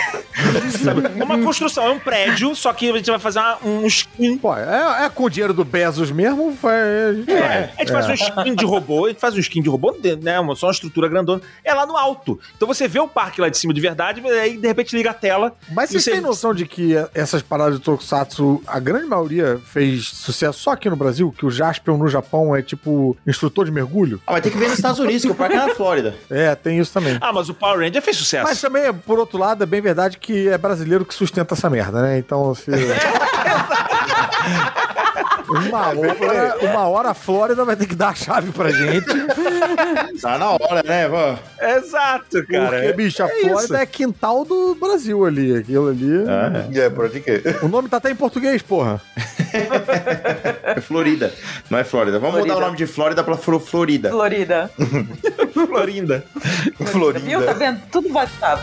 Sabe? 0.82 1.02
É 1.18 1.24
uma 1.24 1.38
construção, 1.38 1.84
é 1.84 1.90
um 1.90 1.98
prédio, 1.98 2.54
só 2.54 2.72
que 2.72 2.90
a 2.90 2.96
gente 2.96 3.10
vai 3.10 3.18
fazer 3.18 3.38
uma- 3.38 3.58
um 3.64 3.86
skin. 3.86 4.38
Pô, 4.38 4.54
é, 4.56 5.04
é 5.04 5.08
com 5.08 5.24
o 5.24 5.30
dinheiro 5.30 5.52
do 5.52 5.64
Bezos 5.64 6.10
mesmo, 6.10 6.52
vai, 6.52 6.80
a 6.80 7.12
gente 7.14 7.30
É, 7.32 7.40
vai. 7.40 7.64
a 7.64 7.80
gente 7.80 7.92
faz 7.92 8.08
um 8.08 8.14
skin 8.14 8.54
de 8.54 8.64
robô, 8.64 9.06
a 9.06 9.08
gente 9.08 9.20
faz 9.20 9.34
um 9.34 9.38
skin 9.40 9.62
de 9.62 9.68
robô, 9.68 9.96
né? 10.22 10.38
Uma, 10.40 10.54
só 10.54 10.66
uma 10.66 10.72
estrutura 10.72 11.08
grandona. 11.08 11.40
É 11.64 11.74
lá 11.74 11.86
no 11.86 11.96
alto. 11.96 12.38
Então 12.56 12.66
você 12.68 12.86
vê 12.86 13.00
o 13.00 13.08
parque 13.08 13.40
lá 13.40 13.48
de 13.48 13.56
cima 13.58 13.72
de 13.74 13.80
verdade, 13.80 14.20
aí 14.28 14.56
de 14.56 14.66
repente 14.66 14.96
liga 14.96 15.10
a 15.10 15.14
tela. 15.14 15.54
Mas 15.72 15.90
E 15.90 15.92
vocês 15.94 16.04
você- 16.04 16.10
têm 16.12 16.20
noção 16.20 16.54
de 16.54 16.66
que 16.66 16.94
essas 17.14 17.42
paradas 17.42 17.78
de 17.78 17.84
Tokusatsu, 17.84 18.62
a 18.66 18.78
grande 18.78 19.06
maioria 19.06 19.60
fez 19.64 20.06
sucesso 20.08 20.58
só 20.60 20.70
aqui 20.72 20.88
no 20.88 20.96
Brasil? 20.96 21.34
Que 21.36 21.44
o 21.46 21.50
Jaspion 21.50 21.96
no 21.96 22.08
Japão 22.08 22.54
é 22.54 22.62
tipo 22.62 23.16
instrutor 23.26 23.64
de 23.64 23.70
mergulho? 23.72 24.20
Ah, 24.26 24.32
mas 24.32 24.42
tem 24.42 24.52
que 24.52 24.58
ver 24.58 24.68
nos 24.68 24.78
Estados 24.78 24.98
Unidos, 25.00 25.22
que 25.24 25.30
o 25.30 25.34
parque 25.34 25.54
é 25.56 25.66
na 25.66 25.74
Flórida. 25.74 26.14
É, 26.30 26.54
tem 26.54 26.78
isso 26.78 26.92
também. 26.92 27.16
Ah, 27.20 27.32
mas 27.32 27.48
o 27.48 27.54
Power 27.54 27.78
Ranger 27.80 28.02
fez 28.02 28.16
sucesso. 28.16 28.44
Mas 28.44 28.60
também, 28.60 28.92
por 28.92 29.18
outro 29.18 29.38
lado, 29.38 29.62
é 29.62 29.66
bem 29.66 29.80
verdade 29.80 30.18
que 30.18 30.27
é 30.48 30.58
brasileiro 30.58 31.04
que 31.04 31.14
sustenta 31.14 31.54
essa 31.54 31.70
merda, 31.70 32.02
né? 32.02 32.18
Então, 32.18 32.54
se... 32.54 32.70
Uma 35.48 35.88
hora, 35.96 36.56
uma 36.62 36.88
hora 36.88 37.10
a 37.10 37.14
Flórida 37.14 37.64
vai 37.64 37.74
ter 37.74 37.86
que 37.86 37.94
dar 37.94 38.08
a 38.10 38.14
chave 38.14 38.52
pra 38.52 38.70
gente. 38.70 39.06
Tá 40.20 40.36
na 40.36 40.50
hora, 40.50 40.82
né? 40.84 41.08
Vó? 41.08 41.38
Exato, 41.60 42.46
cara. 42.46 42.68
Porque, 42.80 42.92
bicho, 42.92 43.22
a 43.22 43.26
é 43.26 43.40
Flórida 43.40 43.64
isso. 43.64 43.76
é 43.76 43.86
quintal 43.86 44.44
do 44.44 44.74
Brasil 44.74 45.24
ali. 45.24 45.56
Aquilo 45.56 45.88
ali. 45.88 46.24
É, 46.78 46.90
pode 46.90 47.20
que. 47.20 47.42
O 47.62 47.68
nome 47.68 47.88
tá 47.88 47.96
até 47.96 48.10
em 48.10 48.16
português, 48.16 48.60
porra. 48.62 49.00
É 50.62 50.78
Florida. 50.82 51.32
Não 51.70 51.78
é 51.78 51.84
Flórida. 51.84 52.18
Vamos 52.18 52.34
Florida. 52.34 52.54
mudar 52.54 52.64
o 52.64 52.66
nome 52.68 52.76
de 52.76 52.86
Flórida 52.86 53.24
pra 53.24 53.34
Flo- 53.34 53.58
Florida. 53.58 54.10
Florida. 54.10 54.70
Florinda. 55.66 56.22
Viu? 56.34 56.74
Tá 56.78 56.84
Florinda. 56.84 57.54
vendo? 57.54 57.80
Tudo 57.90 58.12
WhatsApp. 58.12 58.62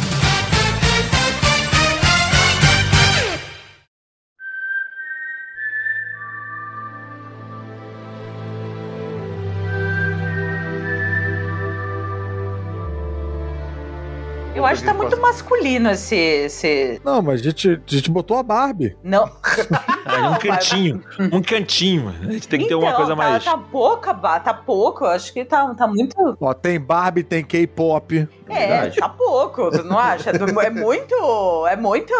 Acho 14.71 14.81
que 14.81 14.87
tá 14.87 14.93
muito 14.93 15.17
masculino 15.19 15.89
esse. 15.91 16.15
esse... 16.15 17.01
Não, 17.03 17.21
mas 17.21 17.41
a 17.41 17.43
gente, 17.43 17.69
a 17.69 17.95
gente 17.95 18.09
botou 18.11 18.37
a 18.37 18.43
Barbie. 18.43 18.95
Não. 19.03 19.29
Ah, 20.05 20.29
um 20.31 20.35
cantinho. 20.39 21.03
Um 21.31 21.41
cantinho. 21.41 22.13
A 22.27 22.31
gente 22.31 22.47
tem 22.47 22.59
que 22.61 22.67
ter 22.67 22.75
uma 22.75 22.87
Então, 22.87 22.95
coisa 22.97 23.11
tá, 23.11 23.15
mais. 23.15 23.43
Tá 23.43 23.57
pouca, 23.57 24.13
tá 24.39 24.53
pouco. 24.53 25.05
Eu 25.05 25.09
acho 25.09 25.33
que 25.33 25.43
tá, 25.45 25.73
tá 25.75 25.87
muito. 25.87 26.15
Ó, 26.39 26.53
tem 26.53 26.79
Barbie, 26.79 27.23
tem 27.23 27.43
K-pop. 27.43 28.27
É, 28.49 28.67
Verdade. 28.67 28.97
tá 28.99 29.07
pouco, 29.07 29.71
tu 29.71 29.83
não 29.83 29.97
acha? 29.97 30.29
É 30.31 30.69
muito. 30.69 31.67
É 31.67 31.75
muito. 31.77 32.13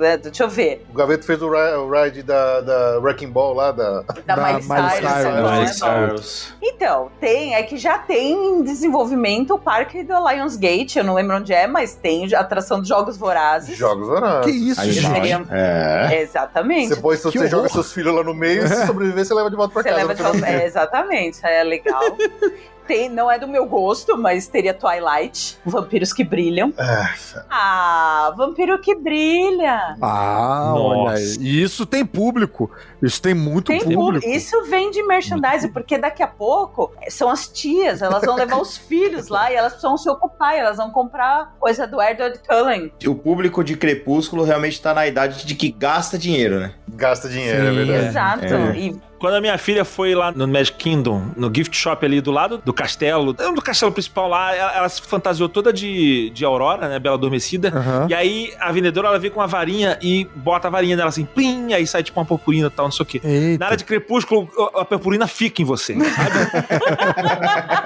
é, 0.00 0.16
deixa 0.18 0.44
eu 0.44 0.48
ver. 0.48 0.84
O 0.92 0.94
Gaveto 0.96 1.24
fez 1.24 1.40
o 1.40 1.48
ri- 1.50 1.74
o 1.76 1.90
ride 1.90 2.22
da, 2.22 2.60
da 2.60 2.98
Wrecking 2.98 3.30
Ball 3.30 3.54
lá, 3.54 3.72
da. 3.72 4.02
Da, 4.26 4.34
Da 4.36 4.36
Miley 4.36 4.62
Cyrus. 4.62 5.10
Cyrus. 5.10 5.32
né? 5.34 5.62
É 5.62 5.66
Cyrus. 5.68 6.54
Então, 6.62 7.10
tem, 7.18 7.54
é 7.54 7.62
que 7.62 7.78
já 7.78 7.96
tem 7.98 8.32
em 8.32 8.62
desenvolvimento 8.62 9.54
o 9.54 9.58
parque 9.58 10.02
do 10.02 10.12
Lionsgate, 10.28 10.98
eu 10.98 11.04
não 11.04 11.14
lembro 11.14 11.36
onde 11.38 11.54
é, 11.54 11.66
mas 11.66 11.81
tem 11.90 12.32
a 12.34 12.40
atração 12.40 12.80
de 12.80 12.88
Jogos 12.88 13.16
Vorazes. 13.16 13.76
Jogos 13.76 14.06
Que 14.06 14.12
horários. 14.14 14.56
isso, 14.56 14.80
Aí 14.80 14.92
gente? 14.92 15.12
Seria- 15.12 15.46
É. 15.50 16.20
Exatamente. 16.22 16.88
Você, 16.94 16.96
põe, 17.00 17.16
você 17.16 17.30
Que 17.30 17.48
joga 17.48 17.68
seus 17.68 17.92
filhos 17.92 18.14
lá 18.14 18.22
no 18.22 18.32
meio 18.34 18.64
e 18.64 18.68
se 18.68 18.86
sobreviver, 18.86 19.24
você 19.24 19.34
leva 19.34 19.50
de 19.50 19.56
volta 19.56 19.72
pra 19.74 19.82
Você 19.82 19.88
casa. 19.88 20.00
leva 20.00 20.14
de 20.14 20.22
volta. 20.22 20.46
É, 20.46 20.64
exatamente, 20.64 21.40
é 21.44 21.62
legal. 21.64 22.00
Tem, 22.86 23.08
não 23.08 23.30
é 23.30 23.38
do 23.38 23.46
meu 23.46 23.64
gosto, 23.66 24.16
mas 24.18 24.46
teria 24.46 24.74
Twilight, 24.74 25.58
Vampiros 25.64 26.12
que 26.12 26.24
Brilham. 26.24 26.72
É, 26.76 27.08
Ah, 27.50 28.32
Vampiro 28.36 28.80
que 28.80 28.94
Brilha. 28.94 29.96
Ah, 30.00 30.72
olha 30.76 31.12
aí. 31.16 31.24
Nossa. 31.24 31.40
E 31.40 31.62
isso 31.62 31.86
tem 31.86 32.04
público. 32.04 32.70
Isso 33.02 33.20
tem 33.20 33.34
muito 33.34 33.66
Tem 33.66 33.78
público. 33.80 34.00
público. 34.02 34.28
Isso 34.28 34.64
vem 34.64 34.90
de 34.90 35.02
merchandising, 35.02 35.68
porque 35.72 35.98
daqui 35.98 36.22
a 36.22 36.26
pouco 36.26 36.92
eh, 37.02 37.10
são 37.10 37.28
as 37.30 37.48
tias, 37.48 38.00
elas 38.02 38.22
vão 38.24 38.36
levar 38.36 38.58
os 38.60 38.76
filhos 38.76 39.28
lá 39.28 39.50
e 39.50 39.54
elas 39.56 39.72
precisam 39.72 39.96
se 39.96 40.08
ocupar, 40.08 40.54
elas 40.56 40.76
vão 40.76 40.90
comprar 40.90 41.54
coisa 41.58 41.86
do 41.86 42.00
Edward 42.00 42.38
Cullen. 42.46 42.92
O 43.06 43.14
público 43.14 43.62
de 43.64 43.76
Crepúsculo 43.76 44.44
realmente 44.44 44.80
tá 44.80 44.94
na 44.94 45.06
idade 45.06 45.44
de 45.44 45.54
que 45.54 45.70
gasta 45.70 46.16
dinheiro, 46.18 46.60
né? 46.60 46.74
Gasta 46.88 47.28
dinheiro, 47.28 47.58
é 47.66 47.70
Sim. 47.70 47.74
verdade. 47.76 48.06
Exato. 48.06 48.44
É. 48.54 48.76
E 48.76 49.00
Quando 49.22 49.34
a 49.34 49.40
minha 49.40 49.56
filha 49.56 49.84
foi 49.84 50.16
lá 50.16 50.32
no 50.32 50.48
Magic 50.48 50.76
Kingdom, 50.76 51.28
no 51.36 51.48
gift 51.54 51.76
shop 51.76 52.04
ali 52.04 52.20
do 52.20 52.32
lado 52.32 52.60
do 52.64 52.72
castelo, 52.72 53.32
do 53.32 53.62
castelo 53.62 53.92
principal 53.92 54.28
lá, 54.28 54.52
ela, 54.52 54.72
ela 54.78 54.88
se 54.88 55.00
fantasiou 55.00 55.48
toda 55.48 55.72
de, 55.72 56.30
de 56.30 56.44
Aurora, 56.44 56.88
né? 56.88 56.98
Bela 56.98 57.14
Adormecida. 57.14 57.68
Aham. 57.68 58.08
E 58.10 58.14
aí 58.14 58.52
a 58.58 58.72
vendedora 58.72 59.06
ela 59.06 59.20
vem 59.20 59.30
com 59.30 59.38
uma 59.38 59.46
varinha 59.46 59.96
e 60.02 60.26
bota 60.34 60.66
a 60.66 60.70
varinha 60.72 60.96
dela 60.96 61.08
assim, 61.08 61.24
plim, 61.24 61.72
aí 61.72 61.86
sai 61.86 62.02
tipo 62.02 62.18
uma 62.18 62.26
purpurina 62.26 62.66
e 62.66 62.70
tal, 62.70 62.86
não 62.86 62.90
sei 62.92 63.02
o 63.04 63.06
quê. 63.06 63.20
Eita. 63.22 63.60
Na 63.60 63.66
área 63.66 63.76
de 63.76 63.84
crepúsculo, 63.84 64.50
a 64.74 64.84
purpurina 64.84 65.28
fica 65.28 65.62
em 65.62 65.64
você, 65.64 65.94
sabe? 65.94 66.80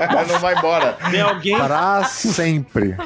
Mas 0.14 0.28
não 0.28 0.38
vai 0.38 0.54
embora. 0.56 0.96
Tem 1.10 1.20
alguém 1.20 1.54
Pra 1.58 2.02
sempre. 2.04 2.96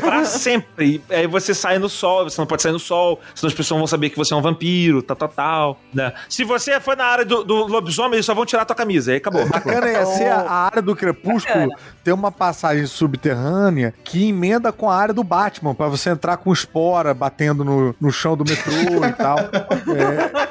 pra 0.00 0.24
sempre. 0.24 1.02
E 1.10 1.14
aí 1.14 1.26
você 1.26 1.52
sai 1.52 1.78
no 1.78 1.90
sol, 1.90 2.24
você 2.24 2.40
não 2.40 2.46
pode 2.46 2.62
sair 2.62 2.72
no 2.72 2.78
sol, 2.78 3.20
senão 3.34 3.48
as 3.48 3.54
pessoas 3.54 3.78
vão 3.78 3.86
saber 3.86 4.08
que 4.08 4.16
você 4.16 4.32
é 4.32 4.36
um 4.38 4.40
vampiro, 4.40 5.02
tal, 5.02 5.16
tal, 5.18 5.28
tal. 5.28 5.80
Né? 5.92 6.14
Se 6.30 6.44
você 6.44 6.80
for 6.80 6.96
na 6.96 7.04
área 7.04 7.24
do, 7.26 7.44
do 7.44 7.57
lobisomem, 7.66 8.14
eles 8.14 8.26
só 8.26 8.34
vão 8.34 8.44
tirar 8.46 8.62
a 8.62 8.64
tua 8.64 8.76
camisa, 8.76 9.10
aí 9.10 9.16
acabou. 9.18 9.46
Bacana 9.48 9.88
ia 9.88 10.06
ser 10.06 10.28
a, 10.28 10.50
área 10.50 10.82
do 10.82 10.94
Crepúsculo 10.94 11.68
ter 12.04 12.12
uma 12.12 12.30
passagem 12.32 12.86
subterrânea 12.86 13.92
que 14.04 14.28
emenda 14.28 14.72
com 14.72 14.90
a 14.90 14.96
área 14.96 15.14
do 15.14 15.24
Batman, 15.24 15.74
pra 15.74 15.88
você 15.88 16.10
entrar 16.10 16.36
com 16.36 16.52
espora 16.52 17.12
batendo 17.14 17.64
no, 17.64 17.94
no 18.00 18.10
chão 18.12 18.36
do 18.36 18.44
metrô 18.44 19.04
e 19.06 19.12
tal. 19.16 19.38
É, 19.38 20.48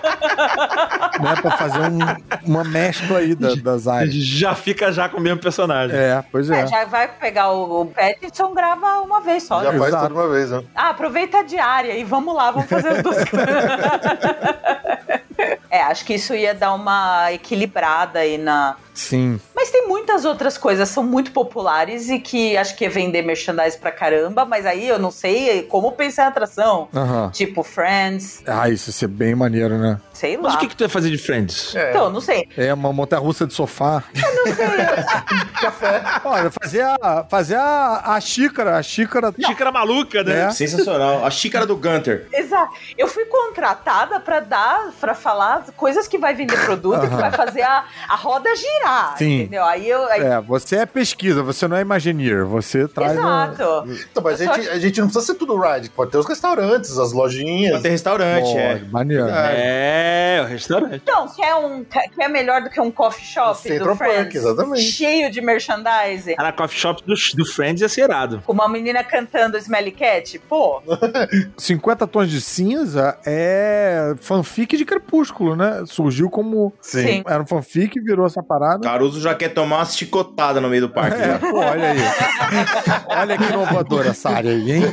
né, 1.22 1.36
pra 1.42 1.52
fazer 1.58 1.80
um- 1.80 2.00
uma 2.46 2.64
mescla 2.64 3.20
aí 3.20 3.34
da- 3.36 3.56
das 3.56 3.88
áreas. 3.88 4.14
Já 4.14 4.54
fica 4.56 4.92
já 4.92 5.10
com 5.10 5.18
o 5.18 5.22
mesmo 5.22 5.40
personagem. 5.40 5.96
É, 5.98 6.24
pois 6.32 6.50
é. 6.50 6.62
é, 6.62 6.68
já 6.68 6.86
vai 6.86 7.08
pegar 7.08 7.50
o, 7.52 7.82
o 7.82 7.86
Pattinson, 7.88 8.54
grava 8.54 9.00
uma 9.02 9.22
vez 9.22 9.44
só. 9.44 9.64
Já 9.64 9.72
né? 9.72 9.78
faz 9.80 9.90
Exato. 9.90 10.08
tudo 10.08 10.20
uma 10.20 10.30
vez, 10.30 10.52
né? 10.52 10.64
Ah, 10.76 10.90
aproveita 10.90 11.40
a 11.40 11.44
diária 11.44 11.98
e 11.98 12.04
vamos 12.04 12.36
lá, 12.36 12.52
vamos 12.52 12.70
fazer 12.70 12.90
as 12.90 13.04
duas 13.04 13.24
coisas. 13.30 13.48
É, 15.70 15.82
acho 15.82 16.06
que 16.06 16.16
isso 16.16 16.34
ia 16.34 16.54
dar 16.54 16.74
uma 16.74 17.32
equilibrada 17.32 18.20
aí 18.20 18.38
na. 18.38 18.76
Sim. 18.98 19.40
Mas 19.56 19.70
tem 19.70 19.88
muitas 19.88 20.26
outras 20.26 20.58
coisas, 20.58 20.90
são 20.90 21.04
muito 21.04 21.32
populares 21.32 22.10
e 22.10 22.20
que 22.20 22.58
acho 22.58 22.76
que 22.76 22.84
ia 22.84 22.90
vender 22.90 23.22
merchandise 23.22 23.78
pra 23.78 23.92
caramba, 23.92 24.44
mas 24.44 24.66
aí 24.66 24.88
eu 24.88 24.98
não 24.98 25.12
sei 25.12 25.64
como 25.64 25.92
pensar 25.92 26.24
em 26.26 26.28
atração. 26.28 26.88
Tipo 27.32 27.64
Friends, 27.64 28.42
Ah, 28.48 28.70
isso 28.70 28.90
ia 28.90 28.94
ser 28.94 29.08
bem 29.08 29.36
maneiro, 29.36 29.78
né? 29.78 30.00
sei 30.14 30.36
lá. 30.36 30.44
Mas 30.44 30.56
o 30.56 30.58
que, 30.58 30.68
que 30.68 30.76
tu 30.76 30.84
ia 30.84 30.90
fazer 30.90 31.12
de 31.12 31.18
Friends? 31.20 31.76
É. 31.76 31.92
Então, 31.92 32.10
não 32.10 32.20
sei. 32.20 32.48
É 32.58 32.74
uma 32.74 32.92
montanha-russa 32.92 33.46
de 33.46 33.54
sofá. 33.54 34.04
Café. 35.62 36.02
Olha, 36.26 36.52
fazer 36.52 36.82
a, 36.82 37.24
fazer 37.30 37.56
a, 37.56 38.02
a 38.16 38.20
xícara, 38.22 38.78
a 38.78 38.84
xícara... 38.84 39.34
Xícara 39.40 39.72
maluca, 39.72 40.24
né? 40.24 40.46
É. 40.46 40.50
Sensacional. 40.52 41.24
A 41.26 41.30
xícara 41.30 41.66
do 41.68 41.76
Gunter. 41.76 42.28
Exato. 42.34 42.74
Eu 42.98 43.08
fui 43.08 43.26
contratada 43.26 44.20
pra 44.20 44.40
dar, 44.40 44.92
pra 45.00 45.14
falar 45.14 45.66
coisas 45.76 46.08
que 46.08 46.18
vai 46.18 46.34
vender 46.34 46.58
produto, 46.66 47.02
que 47.02 47.16
vai 47.16 47.32
fazer 47.32 47.62
a, 47.62 47.86
a 48.10 48.16
roda 48.16 48.50
girar, 48.56 48.87
Sim. 49.18 49.42
entendeu? 49.42 49.64
Aí 49.64 49.90
eu... 49.90 50.06
Aí, 50.08 50.22
É, 50.22 50.42
você 50.42 50.78
é 50.78 50.86
pesquisa, 50.86 51.44
você 51.44 51.68
não 51.68 51.78
é 51.78 51.82
Imagineer, 51.82 52.46
você 52.46 52.88
traz... 52.88 53.14
Exato. 53.14 53.86
Então, 54.12 54.24
mas 54.24 54.42
a 54.42 54.46
gente, 54.46 54.70
a 54.70 54.80
gente 54.80 55.00
não 55.00 55.08
precisa 55.08 55.26
ser 55.26 55.36
tudo 55.36 55.60
ride. 55.60 55.90
Pode 55.90 56.12
ter 56.12 56.18
os 56.18 56.26
restaurantes, 56.26 56.98
as 56.98 57.12
lojinhas. 57.12 57.72
Pra 57.74 57.82
ter 57.82 57.90
restaurante, 57.90 58.46
Pode, 58.46 58.58
é. 58.58 58.82
maneiro. 58.92 59.28
É, 59.30 60.42
o 60.44 60.48
restaurante. 60.48 61.02
Então, 61.04 61.28
quer, 61.36 61.56
um, 61.56 61.84
quer 61.84 62.30
melhor 62.30 62.62
do 62.62 62.70
que 62.70 62.80
um 62.80 62.92
coffee 62.92 63.26
shop 63.26 63.62
Central 63.62 63.94
do 63.94 63.98
Park, 63.98 64.12
Friends? 64.12 64.36
exatamente. 64.36 64.82
Cheio 64.82 65.32
de 65.32 65.42
merchandising. 65.42 66.36
Cara, 66.36 66.50
a 66.50 66.54
coffee 66.54 66.80
shop 66.80 67.04
do, 67.06 67.14
do 67.36 67.46
Friends 67.46 67.82
ia 67.82 67.90
ser 67.90 68.02
irado. 68.02 68.42
Com 68.46 68.54
uma 68.54 68.68
menina 68.68 69.04
cantando 69.04 69.58
Smelly 69.58 69.92
Cat? 69.92 70.40
Pô, 70.48 70.82
50 71.58 72.08
tons 72.08 72.30
de 72.30 72.42
cinza 72.42 73.18
é 73.26 74.14
fanfic 74.20 74.78
de 74.78 74.86
Crepúsculo, 74.86 75.56
né? 75.56 75.84
Surgiu 75.86 76.30
como... 76.30 76.74
sim. 76.82 77.24
Era 77.26 77.42
um 77.42 77.48
fanfic, 77.48 78.00
virou 78.00 78.26
essa 78.26 78.44
parada. 78.44 78.77
Caruso 78.82 79.22
já 79.22 79.34
quer 79.36 79.50
tomar 79.50 79.78
uma 79.78 79.86
chicotada 79.86 80.60
no 80.62 80.70
meio 80.70 80.84
do 80.84 80.90
parque. 80.90 81.18
É, 81.28 81.38
pô, 81.40 81.58
olha 81.58 81.92
aí. 81.92 82.00
olha 83.08 83.38
que 83.38 83.44
inovadora 83.44 84.10
essa 84.10 84.30
área 84.30 84.52
aí, 84.52 84.72
hein? 84.72 84.84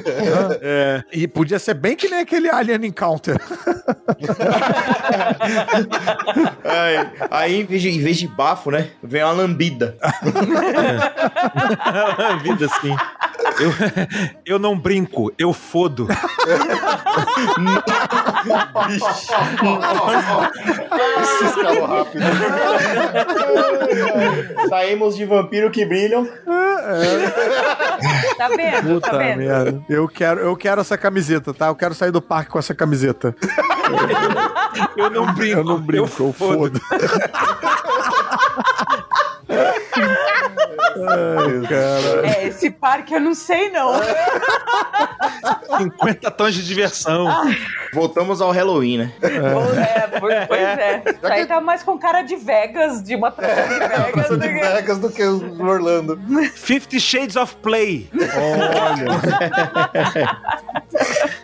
É. 0.61 1.05
E 1.13 1.29
podia 1.29 1.59
ser 1.59 1.75
bem 1.75 1.95
que 1.95 2.09
nem 2.09 2.21
aquele 2.21 2.51
Alien 2.51 2.87
Encounter. 2.87 3.37
Aí, 6.65 7.11
aí, 7.31 7.61
em, 7.61 7.65
vez 7.65 7.83
de, 7.83 7.91
em 7.91 8.01
vez 8.01 8.17
de 8.17 8.27
bafo, 8.27 8.71
né? 8.71 8.89
Vem 9.03 9.23
uma 9.23 9.33
lambida. 9.33 9.97
Vida 12.43 12.67
assim. 12.67 12.97
Eu, 13.61 13.71
eu 14.45 14.59
não 14.59 14.79
brinco, 14.79 15.33
eu 15.39 15.53
fodo. 15.53 16.09
Esse 21.21 21.45
escalou 21.45 21.87
rápido. 21.87 22.25
Saímos 24.69 25.17
de 25.17 25.25
vampiro 25.25 25.71
que 25.71 25.85
brilham. 25.85 26.29
Tá 28.37 28.49
vendo? 28.49 28.95
Puta 28.95 29.11
tá 29.11 29.19
vendo? 29.19 29.39
merda. 29.39 29.81
Eu 29.89 30.09
quero, 30.09 30.41
eu 30.41 30.57
quero 30.57 30.81
essa 30.81 30.99
camiseta, 30.99 31.55
tá? 31.55 31.69
Eu 31.69 31.77
quero 31.77 31.95
sair 31.95 32.11
do 32.11 32.21
parque 32.21 32.51
com 32.51 32.59
essa 32.59 32.75
camiseta. 32.75 33.35
Eu 34.97 35.11
não 35.11 35.33
brinco, 35.35 35.59
Eu 35.59 35.65
não 35.65 35.81
brinco, 35.81 36.09
eu, 36.21 36.35
Cara. 41.69 42.27
É, 42.27 42.47
esse 42.47 42.71
parque 42.71 43.15
eu 43.15 43.21
não 43.21 43.35
sei 43.35 43.71
não. 43.71 43.93
50 45.79 46.31
tons 46.31 46.55
de 46.55 46.65
diversão. 46.65 47.27
Voltamos 47.93 48.41
ao 48.41 48.51
Halloween, 48.51 48.99
né? 48.99 49.13
É, 49.23 50.19
pois 50.21 50.47
pois 50.47 50.61
é. 50.61 51.03
Isso 51.07 51.27
aí 51.27 51.47
tá 51.47 51.61
mais 51.61 51.83
com 51.83 51.99
cara 51.99 52.23
de 52.23 52.37
Vegas, 52.37 53.03
de 53.03 53.15
uma 53.17 53.29
atração 53.29 53.69
de 53.69 53.79
Vegas. 53.79 54.27
Sou 54.27 54.37
do 54.37 54.43
de 54.43 54.49
que- 54.55 54.61
Vegas 54.61 54.99
do 54.99 55.11
que 55.11 55.23
o 55.25 55.65
Orlando. 55.67 56.19
50 56.57 56.99
Shades 56.99 57.37
of 57.37 57.57
Play. 57.57 58.09
Olha. 58.15 59.05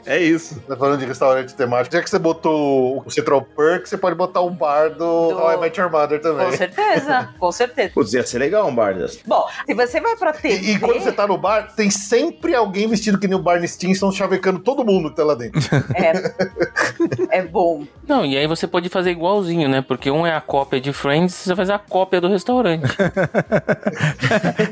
É 0.07 0.19
isso. 0.19 0.61
Tá 0.67 0.77
falando 0.77 0.99
de 0.99 1.07
restaurante 1.07 1.55
temático. 1.55 1.95
Já 1.95 2.03
que 2.03 2.11
você 2.11 2.19
botou 2.19 3.03
o 3.05 3.11
Central 3.11 3.43
Perk, 3.43 3.89
você 3.89 3.97
pode 3.97 4.15
botar 4.17 4.41
o 4.41 4.51
bar 4.51 4.91
do, 4.91 4.97
Do- 5.29 5.39
How 5.39 5.53
I 5.55 5.57
Met 5.61 5.79
Your 5.81 5.91
Mother 5.91 6.21
Com 6.21 6.29
também. 6.29 6.53
certeza, 6.57 7.29
com 7.39 7.53
certeza. 7.53 7.91
Putz, 8.01 8.15
ia 8.15 8.27
ser 8.27 8.39
legal 8.39 8.67
um 8.67 8.75
bar 8.75 8.95
desse. 8.95 9.21
Bom, 9.27 9.47
se 9.67 9.75
você 9.75 10.01
vai 10.01 10.17
pra 10.17 10.33
TV... 10.33 10.57
E, 10.57 10.71
e 10.73 10.79
quando 10.79 11.03
você 11.03 11.13
tá 11.13 11.27
no 11.27 11.37
bar, 11.37 11.75
tem 11.77 11.91
sempre 11.91 12.55
alguém 12.55 12.89
vestido 12.89 13.19
que 13.19 13.29
nem 13.29 13.37
o 13.37 13.43
Barney 13.43 13.69
Stinson 13.69 14.11
chavecando 14.11 14.59
todo 14.59 14.83
mundo 14.83 15.11
que 15.11 15.17
tá 15.17 15.25
lá 15.25 15.35
dentro. 15.35 15.61
É, 15.95 17.41
é 17.41 17.43
bom. 17.43 17.85
Não, 18.09 18.25
e 18.25 18.39
aí 18.39 18.47
você 18.47 18.67
pode 18.67 18.89
fazer 18.89 19.11
igualzinho, 19.11 19.69
né? 19.69 19.83
Porque 19.83 20.11
um 20.11 20.27
é 20.27 20.35
a 20.35 20.41
cópia 20.41 20.81
de 20.81 20.95
Friends, 20.95 21.35
você 21.35 21.55
faz 21.55 21.69
a 21.69 21.79
cópia 21.79 22.23
do 22.23 22.29
restaurante. 22.29 22.85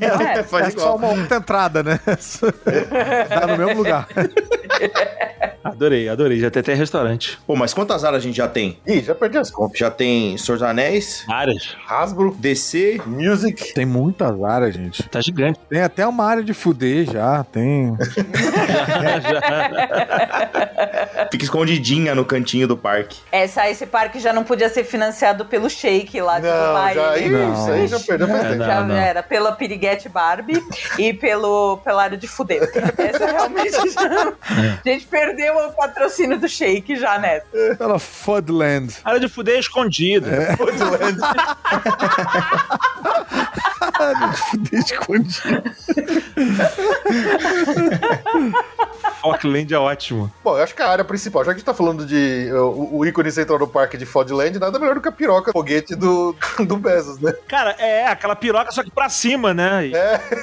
É, 0.00 0.42
Faz 0.42 0.74
é 0.74 0.78
só 0.78 0.96
uma 0.96 1.08
outra 1.08 1.36
entrada, 1.36 1.82
né? 1.82 1.98
Tá 3.28 3.46
no 3.46 3.58
mesmo 3.58 3.82
lugar. 3.82 4.08
Adorei, 5.62 6.08
adorei. 6.08 6.38
Já 6.38 6.50
tem 6.50 6.60
até 6.60 6.74
restaurante. 6.74 7.38
Pô, 7.46 7.54
mas 7.56 7.74
quantas 7.74 8.04
áreas 8.04 8.22
a 8.22 8.26
gente 8.26 8.36
já 8.36 8.48
tem? 8.48 8.78
Ih, 8.86 9.00
já 9.02 9.14
perdi 9.14 9.38
as 9.38 9.50
contas. 9.50 9.78
Já 9.78 9.90
tem 9.90 10.36
Senhor 10.38 10.56
dos 10.58 10.62
Anéis, 10.62 11.24
Áreas. 11.28 11.76
Hasbro, 11.86 12.34
DC, 12.38 13.00
Music. 13.06 13.74
Tem 13.74 13.84
muitas 13.86 14.42
áreas, 14.42 14.74
gente. 14.74 15.02
Tá 15.08 15.20
gigante. 15.20 15.58
Tem 15.68 15.82
até 15.82 16.06
uma 16.06 16.24
área 16.24 16.42
de 16.44 16.54
fuder 16.54 17.10
já, 17.10 17.44
tem. 17.44 17.96
fica 21.30 21.44
escondidinha 21.44 22.14
no 22.14 22.24
cantinho 22.24 22.66
do 22.66 22.76
parque. 22.76 23.18
Essa, 23.30 23.68
esse 23.68 23.86
parque 23.86 24.18
já 24.20 24.32
não 24.32 24.44
podia 24.44 24.68
ser 24.68 24.84
financiado 24.84 25.44
pelo 25.44 25.68
Shake 25.68 26.20
lá 26.20 26.38
de 26.38 26.46
Não, 26.46 26.66
Dubai. 26.68 26.94
já, 26.94 27.10
né? 27.16 27.28
Não. 27.28 27.52
isso 27.54 27.70
aí 27.70 27.86
já 27.86 28.00
perdeu 28.00 28.28
É, 28.28 28.54
não. 28.54 28.66
já 28.66 28.96
era 29.02 29.22
pela 29.22 29.52
Piriguete 29.52 30.08
Barbie 30.08 30.62
e 30.98 31.12
pelo, 31.12 31.78
pela 31.78 32.02
área 32.04 32.16
de 32.16 32.26
fuder. 32.28 32.62
Essa 32.96 33.26
realmente 33.26 33.72
já... 33.92 34.32
A 34.84 34.88
gente 34.88 35.06
perdeu 35.06 35.47
o 35.50 35.72
patrocínio 35.72 36.38
do 36.38 36.48
Shake 36.48 36.96
já 36.96 37.18
nessa. 37.18 37.46
Pela 37.76 37.98
Fudland. 37.98 38.94
Área 39.04 39.20
de 39.20 39.28
fuder 39.28 39.56
é 39.56 39.60
escondida. 39.60 40.56
Fuder 44.50 44.80
escondido. 44.80 45.62
Auckland 49.22 49.72
é 49.74 49.78
ótimo. 49.78 50.32
Bom, 50.44 50.56
eu 50.56 50.62
acho 50.62 50.74
que 50.74 50.82
a 50.82 50.88
área 50.88 51.04
principal, 51.04 51.42
já 51.44 51.50
que 51.50 51.56
a 51.56 51.58
gente 51.58 51.64
tá 51.66 51.74
falando 51.74 52.06
de 52.06 52.48
o, 52.52 52.98
o 52.98 53.06
ícone 53.06 53.30
central 53.32 53.58
do 53.58 53.66
parque 53.66 53.96
de 53.96 54.06
Fodland, 54.06 54.58
nada 54.58 54.78
melhor 54.78 54.94
do 54.94 55.00
que 55.00 55.08
a 55.08 55.12
piroca 55.12 55.52
foguete 55.52 55.94
do, 55.96 56.34
do 56.66 56.76
Bezos, 56.76 57.18
né? 57.20 57.32
Cara, 57.48 57.72
é 57.78 58.06
aquela 58.06 58.36
piroca, 58.36 58.70
só 58.70 58.82
que 58.82 58.90
pra 58.90 59.08
cima, 59.08 59.52
né? 59.52 59.86
E- 59.86 59.92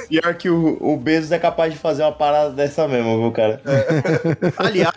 Pior 0.10 0.34
que 0.36 0.50
o, 0.50 0.78
o 0.82 0.98
Bezos 0.98 1.32
é 1.32 1.40
capaz 1.40 1.74
de 1.74 1.80
fazer 1.80 2.04
uma 2.04 2.12
parada 2.12 2.50
dessa 2.52 2.88
mesmo, 2.88 3.22
viu, 3.22 3.32
cara? 3.32 3.62
Aliás, 4.58 4.95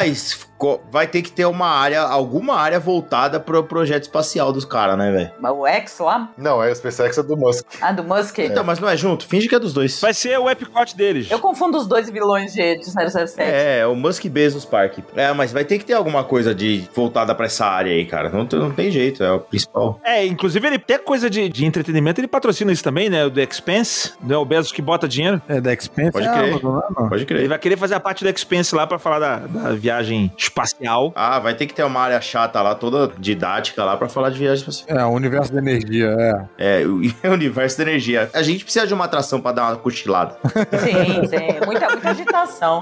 co- 0.57 0.81
vai 0.91 1.07
ter 1.07 1.23
que 1.23 1.31
ter 1.31 1.45
uma 1.47 1.67
área, 1.69 2.01
alguma 2.03 2.57
área 2.57 2.79
voltada 2.81 3.39
pro 3.41 3.63
projeto 3.65 4.03
espacial 4.05 4.53
dos 4.53 4.65
caras, 4.65 4.97
né, 4.99 5.11
velho? 5.13 5.31
Mas 5.41 5.53
o 5.53 5.67
X 5.67 5.99
lá? 6.01 6.31
Não, 6.37 6.63
é 6.63 6.71
a 6.71 6.75
SpaceX 6.75 7.19
é 7.19 7.23
do 7.23 7.37
Musk. 7.37 7.65
Ah, 7.81 7.93
do 7.93 8.03
Musk? 8.05 8.39
Então, 8.39 8.65
mas 8.65 8.79
não 8.79 8.89
é 8.89 8.97
junto? 8.97 9.27
Finge 9.27 9.49
que 9.49 9.55
é 9.55 9.59
dos 9.59 9.73
dois. 9.73 10.01
Vai 10.01 10.15
ser 10.15 10.39
o 10.39 10.49
Epcot 10.49 10.97
deles. 10.97 11.31
Eu 11.31 11.39
confundo 11.39 11.79
os 11.79 11.87
dois 11.87 12.09
vilões 12.11 12.53
de, 12.53 12.77
de 12.79 12.85
007. 12.85 13.35
É, 13.39 13.87
o 13.87 13.95
Musk 13.95 14.25
Bezos 14.27 14.65
Park. 14.65 14.99
É, 15.17 15.33
mas 15.33 15.53
vai 15.53 15.65
ter 15.65 15.79
que 15.79 15.85
ter 15.85 15.95
alguma 15.95 16.25
coisa 16.25 16.55
de 16.55 16.89
voltada 16.95 17.35
pra 17.35 17.47
essa 17.47 17.67
área 17.67 17.93
aí, 17.93 18.05
cara. 18.07 18.29
Não, 18.31 18.47
não 18.53 18.71
tem 18.71 18.91
jeito, 18.91 19.23
é 19.23 19.31
o 19.33 19.41
principal. 19.41 20.01
É, 20.05 20.25
inclusive 20.27 20.67
ele 20.67 20.79
tem 20.79 20.99
coisa 20.99 21.29
de, 21.31 21.49
de 21.49 21.65
entretenimento, 21.65 22.21
ele 22.21 22.29
patrocina 22.29 22.73
isso 22.73 22.83
também, 22.85 23.09
né? 23.11 23.25
O 23.25 23.31
do 23.31 23.41
Expense, 23.41 24.13
né? 24.23 24.37
O 24.37 24.45
Bezos 24.45 24.73
que 24.73 24.83
bota 24.83 25.07
dinheiro. 25.09 25.41
É 25.49 25.61
da 25.61 25.73
Expense. 25.73 26.13
Pode 26.13 26.27
é 26.27 26.31
crer. 26.33 26.51
Amazon, 26.51 26.73
não 26.73 26.81
é, 26.81 26.87
não? 26.89 27.09
Pode 27.09 27.15
Ele 27.23 27.27
crer. 27.27 27.49
vai 27.49 27.59
querer 27.59 27.77
fazer 27.77 27.95
a 27.95 28.01
parte 28.01 28.25
do 28.25 28.31
Expense 28.31 28.75
lá 28.75 28.87
pra 28.87 28.99
falar 28.99 29.19
da, 29.19 29.37
da 29.39 29.71
viagem 29.75 29.88
espacial. 30.37 31.13
Ah, 31.15 31.39
vai 31.39 31.55
ter 31.55 31.67
que 31.67 31.75
ter 31.75 31.83
uma 31.85 32.01
área 32.01 32.21
chata 32.21 32.61
lá, 32.61 32.75
toda 32.75 33.13
didática 33.19 33.85
lá 33.85 33.97
pra 33.97 34.09
falar 34.09 34.31
de 34.31 34.39
viagem 34.39 34.69
espacial. 34.69 34.99
É, 34.99 35.05
o 35.05 35.11
universo 35.11 35.53
da 35.53 35.59
energia, 35.59 36.15
é. 36.59 36.81
É, 36.81 36.87
o 36.87 37.01
o 37.29 37.33
universo 37.33 37.79
da 37.79 37.85
energia. 37.85 38.31
A 38.33 38.43
gente 38.43 38.65
precisa 38.65 38.87
de 38.87 38.95
uma 38.95 39.05
atração 39.05 39.41
pra 39.41 39.53
dar 39.53 39.69
uma 39.69 39.77
cochilada. 39.77 40.37
Sim, 40.45 41.27
sim. 41.27 41.67
Muita, 41.67 41.89
muita 41.89 42.11
agitação. 42.11 42.81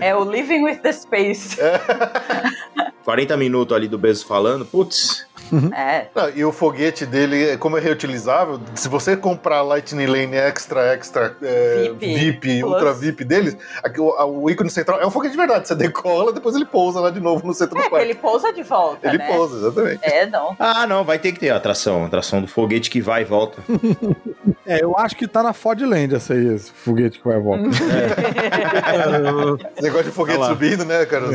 É 0.00 0.14
o 0.14 0.24
Living 0.24 0.64
with 0.64 0.76
the 0.76 0.92
Space. 0.92 1.58
40 3.04 3.36
minutos 3.36 3.76
ali 3.76 3.88
do 3.88 3.98
Bezos 3.98 4.22
falando, 4.22 4.64
putz. 4.64 5.26
É. 5.74 6.06
Não, 6.14 6.30
e 6.30 6.44
o 6.44 6.52
foguete 6.52 7.04
dele, 7.06 7.56
como 7.58 7.76
é 7.76 7.80
reutilizável, 7.80 8.60
se 8.74 8.88
você 8.88 9.16
comprar 9.16 9.62
Lightning 9.62 10.06
Lane 10.06 10.36
Extra, 10.36 10.94
Extra, 10.94 11.34
é, 11.42 11.90
VIP, 11.98 12.48
VIP. 12.48 12.64
Ultra 12.64 12.92
VIP 12.92 13.24
deles, 13.24 13.56
aqui, 13.82 14.00
o, 14.00 14.10
a- 14.12 14.26
o 14.26 14.48
ícone 14.50 14.70
central 14.70 15.00
é 15.00 15.06
um 15.06 15.10
foguete 15.10 15.32
de 15.32 15.38
verdade. 15.38 15.68
Você 15.68 15.74
decola, 15.80 16.32
depois 16.32 16.54
ele 16.54 16.64
pousa 16.66 17.00
lá 17.00 17.10
de 17.10 17.20
novo 17.20 17.46
no 17.46 17.54
centro 17.54 17.78
É, 17.78 17.82
do 17.84 17.90
parque. 17.90 18.06
ele 18.06 18.14
pousa 18.14 18.52
de 18.52 18.62
volta, 18.62 19.08
Ele 19.08 19.18
né? 19.18 19.26
pousa, 19.26 19.56
exatamente. 19.56 20.00
É, 20.02 20.26
não. 20.26 20.54
Ah, 20.58 20.86
não, 20.86 21.04
vai 21.04 21.18
ter 21.18 21.32
que 21.32 21.40
ter 21.40 21.50
a 21.50 21.56
atração. 21.56 22.04
a 22.04 22.06
atração 22.06 22.40
do 22.40 22.46
foguete 22.46 22.90
que 22.90 23.00
vai 23.00 23.22
e 23.22 23.24
volta. 23.24 23.58
É, 24.66 24.84
eu 24.84 24.96
acho 24.96 25.16
que 25.16 25.26
tá 25.26 25.42
na 25.42 25.52
Fodland 25.52 26.14
essa 26.14 26.32
aí, 26.32 26.46
esse 26.54 26.70
foguete 26.70 27.18
que 27.18 27.26
vai 27.26 27.38
e 27.38 27.40
volta. 27.40 27.64
Negócio 29.82 30.04
de 30.04 30.10
foguete 30.12 30.44
subindo, 30.46 30.84
né, 30.84 31.04
cara? 31.06 31.26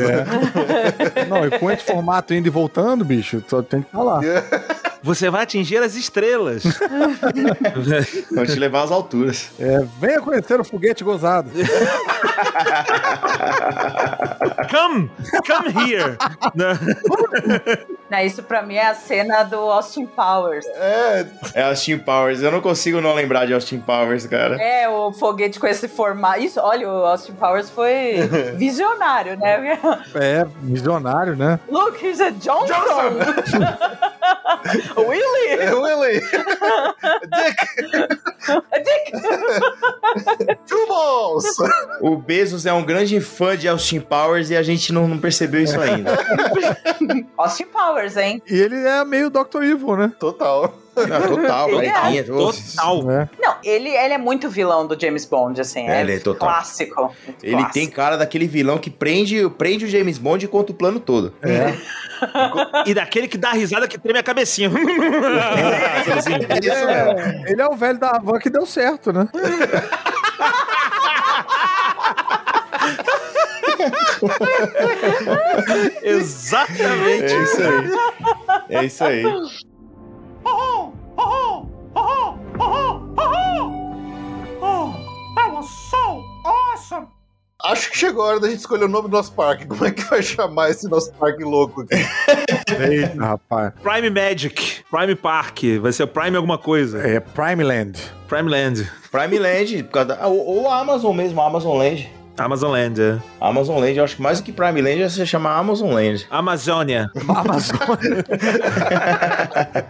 Não, 1.28 1.44
e 1.46 1.58
com 1.58 1.70
esse 1.70 1.84
formato 1.84 2.32
indo 2.32 2.46
e 2.46 2.50
voltando, 2.50 3.04
bicho, 3.04 3.42
só 3.48 3.60
tem 3.62 3.82
que 3.82 3.88
estar 3.88 4.02
lá. 4.06 4.20
Você 5.06 5.30
vai 5.30 5.44
atingir 5.44 5.78
as 5.78 5.94
estrelas. 5.94 6.64
Vão 8.34 8.44
te 8.44 8.56
levar 8.58 8.82
às 8.82 8.90
alturas. 8.90 9.50
É, 9.56 9.78
venha 10.00 10.20
conhecer 10.20 10.58
o 10.60 10.64
foguete 10.64 11.04
gozado. 11.04 11.48
come! 14.68 15.08
Come 15.46 15.68
here! 15.88 16.16
Né? 16.56 16.76
Não, 18.10 18.20
isso 18.20 18.42
pra 18.42 18.62
mim 18.62 18.74
é 18.74 18.86
a 18.86 18.94
cena 18.94 19.42
do 19.42 19.56
Austin 19.56 20.06
Powers. 20.06 20.64
É, 20.66 21.26
É 21.54 21.62
Austin 21.64 21.98
Powers. 21.98 22.40
Eu 22.40 22.52
não 22.52 22.60
consigo 22.60 23.00
não 23.00 23.14
lembrar 23.14 23.46
de 23.46 23.54
Austin 23.54 23.80
Powers, 23.80 24.26
cara. 24.26 24.56
É, 24.62 24.88
o 24.88 25.12
foguete 25.12 25.58
com 25.58 25.66
esse 25.66 25.88
formato. 25.88 26.40
Isso, 26.40 26.60
olha, 26.60 26.88
o 26.88 27.04
Austin 27.04 27.32
Powers 27.32 27.68
foi 27.68 28.28
visionário, 28.56 29.36
né? 29.36 29.78
É, 30.14 30.46
visionário, 30.62 31.34
né? 31.34 31.58
Look, 31.68 32.00
he's 32.04 32.20
a 32.20 32.30
Johnson! 32.30 32.76
Willie! 34.95 34.95
É 35.02 35.74
Willie! 35.74 36.20
Dick! 37.34 37.56
Dick! 38.84 39.12
Two 40.66 40.86
balls! 40.88 41.44
O 42.00 42.16
Bezos 42.16 42.66
é 42.66 42.72
um 42.72 42.84
grande 42.84 43.20
fã 43.20 43.56
de 43.56 43.68
Austin 43.68 44.00
Powers 44.00 44.50
e 44.50 44.56
a 44.56 44.62
gente 44.62 44.92
não, 44.92 45.06
não 45.08 45.18
percebeu 45.18 45.62
isso 45.62 45.80
ainda. 45.80 46.18
Austin 47.36 47.66
Powers, 47.66 48.16
hein? 48.16 48.42
E 48.46 48.54
ele 48.58 48.76
é 48.76 49.04
meio 49.04 49.30
Dr. 49.30 49.62
Evil, 49.62 49.96
né? 49.96 50.12
Total. 50.18 50.85
Não, 50.96 51.36
total, 51.36 51.68
Ele 51.82 51.86
é. 51.86 52.22
Total. 52.22 53.10
É. 53.10 53.28
Não, 53.38 53.56
ele, 53.62 53.90
ele 53.90 54.14
é 54.14 54.18
muito 54.18 54.48
vilão 54.48 54.86
do 54.86 54.98
James 54.98 55.24
Bond, 55.26 55.60
assim. 55.60 55.86
É, 55.88 55.98
É, 55.98 56.00
ele 56.00 56.14
é 56.14 56.18
total. 56.18 56.48
clássico. 56.48 57.14
muito 57.26 57.44
Ele 57.44 57.52
clássico. 57.52 57.72
tem 57.74 57.88
cara 57.90 58.16
daquele 58.16 58.46
vilão 58.46 58.78
que 58.78 58.88
prende, 58.90 59.48
prende 59.50 59.84
o 59.84 59.88
James 59.88 60.16
Bond 60.18 60.44
e 60.44 60.48
conta 60.48 60.72
o 60.72 60.74
plano 60.74 60.98
todo. 60.98 61.34
É. 61.42 61.74
E 62.86 62.94
daquele 62.94 63.28
que 63.28 63.36
dá 63.36 63.50
a 63.50 63.52
risada 63.52 63.86
que 63.86 63.98
treme 63.98 64.18
a 64.18 64.22
cabecinha. 64.22 64.70
É. 64.70 64.72
É, 67.46 67.52
ele 67.52 67.60
é 67.60 67.66
o 67.66 67.76
velho 67.76 67.98
da 67.98 68.10
Havan 68.10 68.38
que 68.38 68.48
deu 68.48 68.64
certo, 68.64 69.12
né? 69.12 69.28
Exatamente. 76.02 77.32
É 77.34 77.42
isso 77.42 77.62
aí. 77.62 77.90
É 78.70 78.84
isso 78.84 79.04
aí. 79.04 79.22
Acho 87.64 87.90
que 87.90 87.98
chegou 87.98 88.22
a 88.22 88.26
hora 88.26 88.40
da 88.40 88.48
gente 88.48 88.60
escolher 88.60 88.84
o 88.84 88.88
nome 88.88 89.08
do 89.08 89.16
nosso 89.16 89.32
parque. 89.32 89.66
Como 89.66 89.84
é 89.84 89.90
que 89.90 90.02
vai 90.02 90.22
chamar 90.22 90.70
esse 90.70 90.88
nosso 90.88 91.12
parque 91.14 91.42
louco 91.42 91.82
aqui? 91.82 91.94
Eita, 92.78 93.24
rapaz. 93.24 93.72
Prime 93.82 94.10
Magic. 94.10 94.84
Prime 94.90 95.14
Park. 95.16 95.60
Vai 95.80 95.92
ser 95.92 96.06
Prime 96.06 96.36
alguma 96.36 96.58
coisa. 96.58 96.98
É 97.00 97.18
Prime 97.18 97.64
Land. 97.64 97.98
Prime 98.28 98.48
Land. 98.48 98.90
Prime 99.10 99.38
Land, 99.38 99.88
ou, 100.24 100.70
Amazon 100.70 101.16
mesmo, 101.16 101.40
Amazon 101.40 101.78
Land. 101.78 102.15
Amazon 102.38 102.72
Land, 102.72 103.00
é. 103.00 103.18
Amazon 103.40 103.80
Land, 103.80 103.96
eu 103.96 104.04
acho 104.04 104.16
que 104.16 104.22
mais 104.22 104.40
do 104.40 104.44
que 104.44 104.52
Prime 104.52 104.82
Land, 104.82 105.10
você 105.10 105.24
chama 105.24 105.50
Amazon 105.50 105.92
Land. 105.92 106.26
Amazônia. 106.30 107.10
Amazônia. 107.28 108.24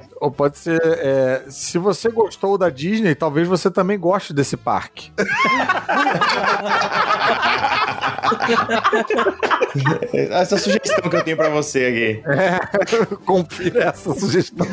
Ou 0.21 0.31
pode 0.31 0.59
ser, 0.59 0.81
é, 0.83 1.45
se 1.49 1.79
você 1.79 2.11
gostou 2.11 2.57
da 2.57 2.71
Disney, 2.71 3.15
talvez 3.15 3.47
você 3.47 3.71
também 3.71 3.99
goste 3.99 4.33
desse 4.33 4.57
parque. 4.57 5.13
Essa 10.31 10.55
é 10.55 10.59
sugestão 10.59 11.11
que 11.11 11.17
eu 11.17 11.25
tenho 11.25 11.37
pra 11.37 11.49
você 11.49 11.85
aqui. 11.85 12.23
É, 12.27 13.17
confira 13.27 13.85
essa 13.85 14.15
sugestão. 14.15 14.67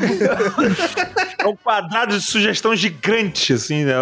É 1.37 1.47
um 1.47 1.55
quadrado 1.55 2.17
de 2.17 2.23
sugestão 2.23 2.75
gigante, 2.75 3.53
assim, 3.53 3.83
né? 3.83 3.95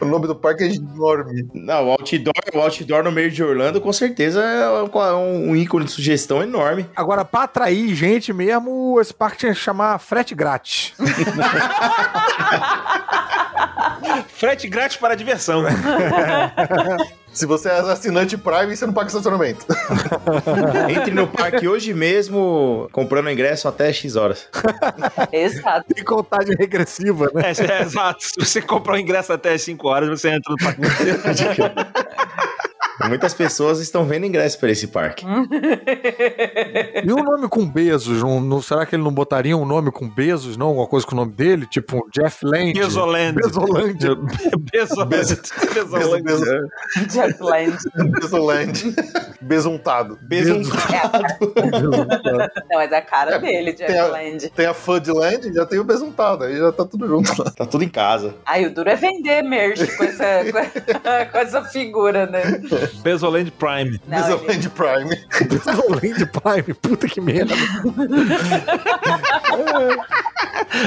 O 0.00 0.04
nome 0.04 0.26
do 0.26 0.34
parque 0.34 0.64
é 0.64 0.74
enorme. 0.74 1.48
Não, 1.52 1.88
o 1.88 1.90
outdoor, 1.90 2.34
o 2.54 2.58
outdoor 2.58 3.02
no 3.06 3.12
meio 3.12 3.30
de 3.30 3.42
Orlando, 3.42 3.80
com 3.80 3.92
certeza 3.92 4.42
é 4.42 4.68
um, 5.14 5.50
um 5.50 5.56
ícone 5.56 5.84
de 5.84 5.92
sugestão 5.92 6.42
enorme. 6.42 6.86
Agora, 6.94 7.24
pra 7.24 7.44
atrair 7.44 7.94
gente 7.94 8.32
mesmo, 8.32 9.00
esse 9.00 9.14
parque 9.14 9.38
tinha 9.38 9.52
que 9.52 9.58
chamar 9.58 9.98
frete 9.98 10.34
grátis. 10.34 10.92
Frete 14.28 14.68
grátis 14.68 14.96
para 14.96 15.14
a 15.14 15.16
diversão. 15.16 15.64
Se 17.32 17.44
você 17.44 17.68
é 17.68 17.72
assinante 17.72 18.36
Prime, 18.36 18.74
você 18.74 18.86
não 18.86 18.94
paga 18.94 19.08
estacionamento. 19.08 19.66
Entre 20.88 21.12
no 21.12 21.26
parque 21.26 21.68
hoje 21.68 21.92
mesmo, 21.92 22.88
comprando 22.92 23.30
ingresso 23.30 23.68
até 23.68 23.92
X 23.92 24.16
horas. 24.16 24.48
Exato. 25.30 25.94
Tem 25.94 26.02
contagem 26.02 26.56
regressiva, 26.58 27.30
né? 27.34 27.42
É, 27.44 27.72
é, 27.72 27.82
exato. 27.82 28.24
Se 28.24 28.32
você 28.38 28.62
comprar 28.62 28.94
o 28.94 28.98
ingresso 28.98 29.34
até 29.34 29.52
as 29.52 29.60
5 29.62 29.86
horas, 29.86 30.08
você 30.08 30.30
entra 30.30 30.50
no 30.50 30.56
parque. 30.56 30.80
Muitas 33.04 33.34
pessoas 33.34 33.78
estão 33.80 34.04
vendo 34.04 34.24
ingresso 34.26 34.58
para 34.58 34.70
esse 34.70 34.86
parque. 34.88 35.24
E 37.04 37.12
um 37.12 37.22
nome 37.22 37.48
com 37.48 37.66
Bezos? 37.68 38.22
Não, 38.22 38.40
não- 38.40 38.62
será 38.62 38.86
que 38.86 38.96
ele 38.96 39.02
não 39.02 39.12
botaria 39.12 39.56
um 39.56 39.66
nome 39.66 39.90
com 39.92 40.08
Bezos, 40.08 40.56
não? 40.56 40.68
Alguma 40.68 40.86
coisa 40.86 41.06
com 41.06 41.12
o 41.12 41.16
nome 41.16 41.32
dele? 41.32 41.66
Tipo 41.66 41.96
um 41.98 42.08
Jeff 42.10 42.44
Land? 42.44 42.72
Bezoland. 42.72 43.34
Bezoland. 43.34 43.98
Bezoland. 44.72 45.08
Beso- 45.10 45.42
Jetland. 47.10 47.76
Besoland. 48.18 48.94
Besuntado. 49.42 50.18
Besuntado. 50.22 51.36
Não, 52.70 52.80
é 52.80 52.88
da 52.88 53.02
cara 53.02 53.38
dele, 53.38 53.72
tem 53.72 53.86
a- 53.86 53.90
Jetland. 53.90 54.50
Tem 54.50 54.66
a 54.66 54.74
Fudland, 54.74 55.52
já 55.52 55.66
tem 55.66 55.78
o 55.78 55.84
besuntado. 55.84 56.44
Aí 56.44 56.56
já 56.56 56.72
tá 56.72 56.84
tudo 56.84 57.06
junto 57.06 57.30
lá. 57.42 57.50
Tá 57.50 57.66
tudo 57.66 57.84
em 57.84 57.88
casa. 57.88 58.34
Aí 58.46 58.66
o 58.66 58.74
duro 58.74 58.88
é 58.88 58.96
vender 58.96 59.42
merch 59.42 59.96
com 59.96 60.04
essa, 60.04 60.24
com 61.30 61.38
essa 61.38 61.62
figura, 61.64 62.26
né? 62.26 62.42
Bezoland 63.02 63.50
Prime. 63.52 64.00
Não, 64.06 64.18
Besoland 64.22 64.68
Prime. 64.70 65.26
Bezoland 65.48 66.26
Prime. 66.26 66.74
Puta 66.74 67.08
que 67.08 67.20
merda. 67.20 67.54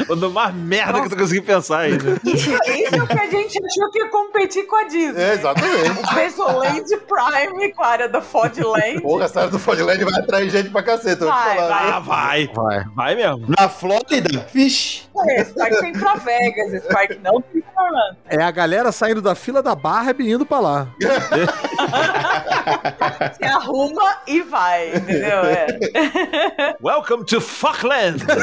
O 0.10 0.16
do 0.16 0.30
mais 0.32 0.54
merda 0.54 1.00
que 1.00 1.06
eu 1.06 1.10
tô 1.10 1.16
conseguindo 1.16 1.46
pensar 1.46 1.80
aí, 1.80 1.92
né? 1.92 2.18
Isso 2.26 2.52
é 2.52 3.02
o 3.02 3.08
que 3.08 3.20
a 3.20 3.28
gente 3.30 3.58
achou 3.66 3.90
que 3.92 4.00
ia 4.00 4.10
competir 4.10 4.66
com 4.68 4.76
a 4.76 4.84
Disney. 4.84 5.22
É, 5.22 5.34
exatamente. 5.34 5.90
O 6.12 6.16
Besoland 6.16 6.98
Prime 7.08 7.74
com 7.74 7.84
a 7.84 7.88
área 7.88 8.10
da 8.10 8.22
Fodland. 8.22 9.02
Porra, 9.02 9.26
essa 9.26 9.40
área 9.42 9.52
do 9.52 9.60
Fudland 9.60 10.04
vai 10.04 10.14
atrair 10.20 10.50
gente 10.50 10.70
pra 10.70 10.84
caceta. 10.84 11.26
eu 11.26 11.32
vou 11.32 11.38
te 11.40 11.46
Vai, 11.46 11.56
falar. 11.56 11.68
vai. 11.70 11.92
Ah, 11.92 12.00
vai. 12.00 12.48
Vai. 12.54 12.86
Vai 12.96 13.16
mesmo. 13.16 13.46
Na 13.58 13.70
Flórida? 13.70 14.48
Vixe. 14.54 15.04
Esse 15.38 15.54
parque 15.54 15.80
tem 15.80 15.92
pra 15.94 16.16
Vegas, 16.16 16.74
esse 16.74 16.88
parque 16.88 17.20
não 17.24 17.42
tem. 17.42 17.64
É 18.30 18.44
a 18.44 18.52
galera 18.52 18.92
saindo 18.92 19.22
da 19.22 19.36
fila 19.36 19.62
da 19.64 19.74
Barbie 19.76 20.26
e 20.26 20.32
indo 20.34 20.46
pra 20.46 20.60
lá. 20.60 20.88
Você 23.34 23.46
arruma 23.46 24.18
e 24.28 24.42
vai, 24.42 24.96
entendeu? 24.96 25.40
É. 25.46 26.76
Welcome 26.84 27.26
to 27.26 27.42
Fuckland. 27.42 28.24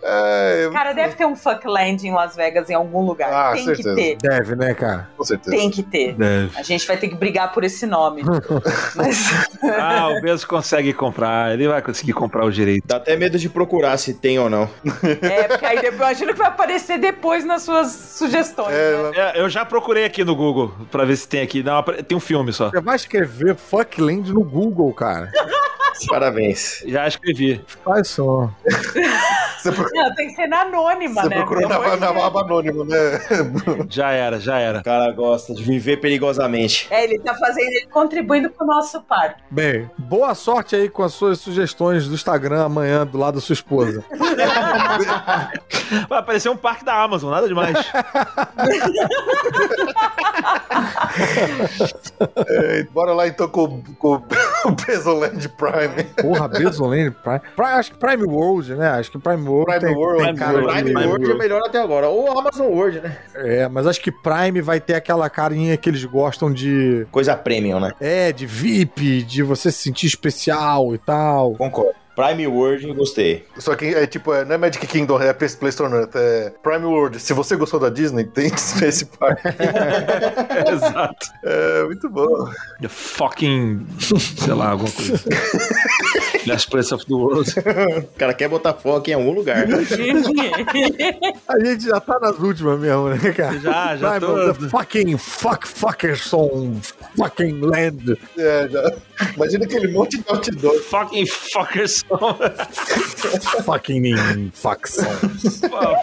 É, 0.00 0.70
Cara, 0.72 0.92
deve 0.94 1.14
ter 1.16 1.26
um 1.26 1.36
Fuckland 1.36 2.06
em 2.06 2.12
Las 2.12 2.34
Vegas 2.34 2.70
em 2.70 2.74
algum 2.74 3.04
lugar. 3.04 3.30
Ah, 3.30 3.52
tem 3.52 3.64
certeza. 3.64 3.94
que 3.94 4.16
ter. 4.16 4.16
Deve, 4.16 4.56
né, 4.56 4.72
cara? 4.72 5.08
com 5.16 5.24
certeza. 5.24 5.54
Tem 5.54 5.70
que 5.70 5.82
ter. 5.82 6.14
Deve. 6.14 6.50
A 6.56 6.62
gente 6.62 6.86
vai 6.86 6.96
ter 6.96 7.08
que 7.08 7.14
brigar 7.14 7.52
por 7.52 7.62
esse 7.64 7.84
nome. 7.84 8.22
Mas 8.94 9.30
Ah, 9.78 10.08
o 10.08 10.20
Bezos 10.22 10.44
consegue 10.46 10.94
comprar. 10.94 11.52
Ele 11.52 11.68
vai 11.68 11.82
conseguir 11.82 12.12
comprar 12.14 12.44
o 12.44 12.50
direito. 12.50 12.86
Dá 12.86 12.96
até 12.96 13.16
medo 13.16 13.38
de 13.38 13.48
procurar 13.50 13.98
se 13.98 14.14
tem 14.14 14.38
ou 14.38 14.48
não. 14.48 14.70
é, 15.20 15.42
porque 15.48 15.66
aí 15.66 15.80
depois, 15.80 15.98
imagino 16.00 16.32
que 16.32 16.38
vai 16.38 16.48
aparecer 16.48 16.97
depois 16.98 17.44
nas 17.44 17.62
suas 17.62 17.88
sugestões. 17.92 18.68
né? 18.68 19.10
É, 19.14 19.40
eu 19.40 19.48
já 19.48 19.64
procurei 19.64 20.04
aqui 20.04 20.24
no 20.24 20.34
Google 20.36 20.72
pra 20.90 21.04
ver 21.04 21.16
se 21.16 21.26
tem 21.28 21.40
aqui. 21.40 21.62
Não, 21.62 21.82
tem 21.82 22.16
um 22.16 22.20
filme 22.20 22.52
só. 22.52 22.70
Você 22.70 22.80
vai 22.80 22.96
escrever 22.96 23.54
Fuckland 23.56 24.32
no 24.32 24.42
Google, 24.44 24.92
cara. 24.92 25.30
Parabéns. 26.08 26.84
Já 26.86 27.08
escrevi. 27.08 27.60
Faz 27.84 28.06
só. 28.08 28.48
Você, 29.58 29.70
Não, 29.92 30.14
tem 30.14 30.28
que 30.28 30.34
ser 30.36 30.46
na 30.46 30.60
anônima, 30.60 31.20
você 31.22 31.28
né? 31.28 31.36
procurou 31.38 31.66
Pelo 31.68 31.82
na, 31.82 31.96
na 31.96 32.12
Deus. 32.12 32.24
aba 32.24 32.40
anônimo, 32.42 32.84
né? 32.84 32.96
Já 33.90 34.12
era, 34.12 34.38
já 34.38 34.58
era. 34.60 34.78
O 34.78 34.84
cara 34.84 35.10
gosta 35.10 35.52
de 35.52 35.64
viver 35.64 35.96
perigosamente. 35.96 36.86
É, 36.88 37.02
ele 37.02 37.18
tá 37.18 37.34
fazendo, 37.34 37.66
ele 37.66 37.86
contribuindo 37.90 38.48
pro 38.48 38.64
nosso 38.64 39.02
parque. 39.02 39.42
Bem, 39.50 39.90
boa 39.98 40.32
sorte 40.36 40.76
aí 40.76 40.88
com 40.88 41.02
as 41.02 41.12
suas 41.14 41.40
sugestões 41.40 42.06
do 42.06 42.14
Instagram 42.14 42.66
amanhã 42.66 43.04
do 43.04 43.18
lado 43.18 43.34
da 43.34 43.40
sua 43.40 43.54
esposa. 43.54 44.04
Vai 46.08 46.18
aparecer 46.20 46.48
um 46.50 46.56
parque 46.56 46.84
da 46.88 47.02
Amazon, 47.02 47.30
nada 47.30 47.46
demais. 47.46 47.76
É, 52.46 52.82
bora 52.92 53.12
lá 53.12 53.26
então 53.26 53.48
com, 53.48 53.82
com 53.98 54.14
o 54.64 54.70
Besoland 54.86 55.48
Prime. 55.50 56.04
Porra, 56.20 56.48
Bezoland 56.48 57.10
Prime. 57.22 57.40
Prime. 57.56 57.72
Acho 57.72 57.92
que 57.92 57.98
Prime 57.98 58.24
World, 58.24 58.74
né? 58.74 58.88
Acho 58.90 59.10
que 59.10 59.18
Prime 59.18 59.48
World 59.48 59.66
Prime 59.66 59.80
tem, 59.80 59.96
World, 59.96 60.24
tem 60.24 60.36
cara 60.36 60.62
Prime 60.62 60.82
de... 60.82 60.92
Prime 60.92 61.06
World 61.06 61.30
é 61.30 61.34
melhor 61.34 61.62
até 61.64 61.80
agora. 61.80 62.08
Ou 62.08 62.38
Amazon 62.38 62.66
World, 62.66 63.00
né? 63.00 63.18
É, 63.34 63.68
mas 63.68 63.86
acho 63.86 64.00
que 64.00 64.10
Prime 64.10 64.60
vai 64.60 64.80
ter 64.80 64.94
aquela 64.94 65.28
carinha 65.28 65.76
que 65.76 65.88
eles 65.88 66.04
gostam 66.04 66.52
de... 66.52 67.06
Coisa 67.10 67.36
premium, 67.36 67.80
né? 67.80 67.92
É, 68.00 68.32
de 68.32 68.46
VIP, 68.46 69.22
de 69.22 69.42
você 69.42 69.70
se 69.70 69.82
sentir 69.82 70.06
especial 70.06 70.94
e 70.94 70.98
tal. 70.98 71.54
Concordo. 71.54 72.07
Prime 72.18 72.48
World 72.48 72.88
eu 72.88 72.94
gostei. 72.96 73.44
Só 73.58 73.76
que 73.76 73.94
é 73.94 74.04
tipo, 74.04 74.34
é, 74.34 74.44
não 74.44 74.56
é 74.56 74.58
Magic 74.58 74.84
Kingdom, 74.88 75.20
é 75.22 75.36
Store 75.68 75.94
Earth, 75.94 76.16
é 76.16 76.52
Prime 76.64 76.84
World. 76.84 77.20
Se 77.20 77.32
você 77.32 77.54
gostou 77.54 77.78
da 77.78 77.88
Disney, 77.88 78.24
tem 78.34 78.50
esse 78.82 79.06
parque. 79.06 79.46
Exato. 80.68 81.26
É, 81.44 81.84
muito 81.84 82.10
bom. 82.10 82.50
The 82.80 82.88
fucking. 82.88 83.86
Sei 84.36 84.52
lá, 84.52 84.70
alguma 84.70 84.90
coisa. 84.90 85.14
Last 86.48 86.70
Place 86.70 86.92
of 86.92 87.04
the 87.04 87.14
World. 87.14 87.50
O 87.98 88.18
cara 88.18 88.34
quer 88.34 88.48
botar 88.48 88.74
foco 88.74 89.10
em 89.10 89.14
algum 89.14 89.32
lugar. 89.32 89.66
A 91.48 91.58
gente 91.64 91.84
já 91.84 92.00
tá 92.00 92.18
nas 92.20 92.38
últimas 92.38 92.80
mesmo, 92.80 93.10
né, 93.10 93.32
cara? 93.32 93.58
Já, 93.58 93.96
já 93.96 94.18
Prime, 94.18 94.26
tô. 94.26 94.54
The 94.54 94.68
fucking 94.68 95.18
fuck 95.18 95.66
fuckerson 95.66 96.80
fucking 97.16 97.60
land. 97.60 98.18
É, 98.36 98.68
já. 98.68 98.92
Imagina 99.36 99.64
aquele 99.64 99.88
monte 99.88 100.18
de 100.18 100.24
outdoor. 100.28 100.80
Fucking 100.80 101.26
fuckers. 101.26 102.04
fucking 103.64 104.50
fuckson. 104.54 105.04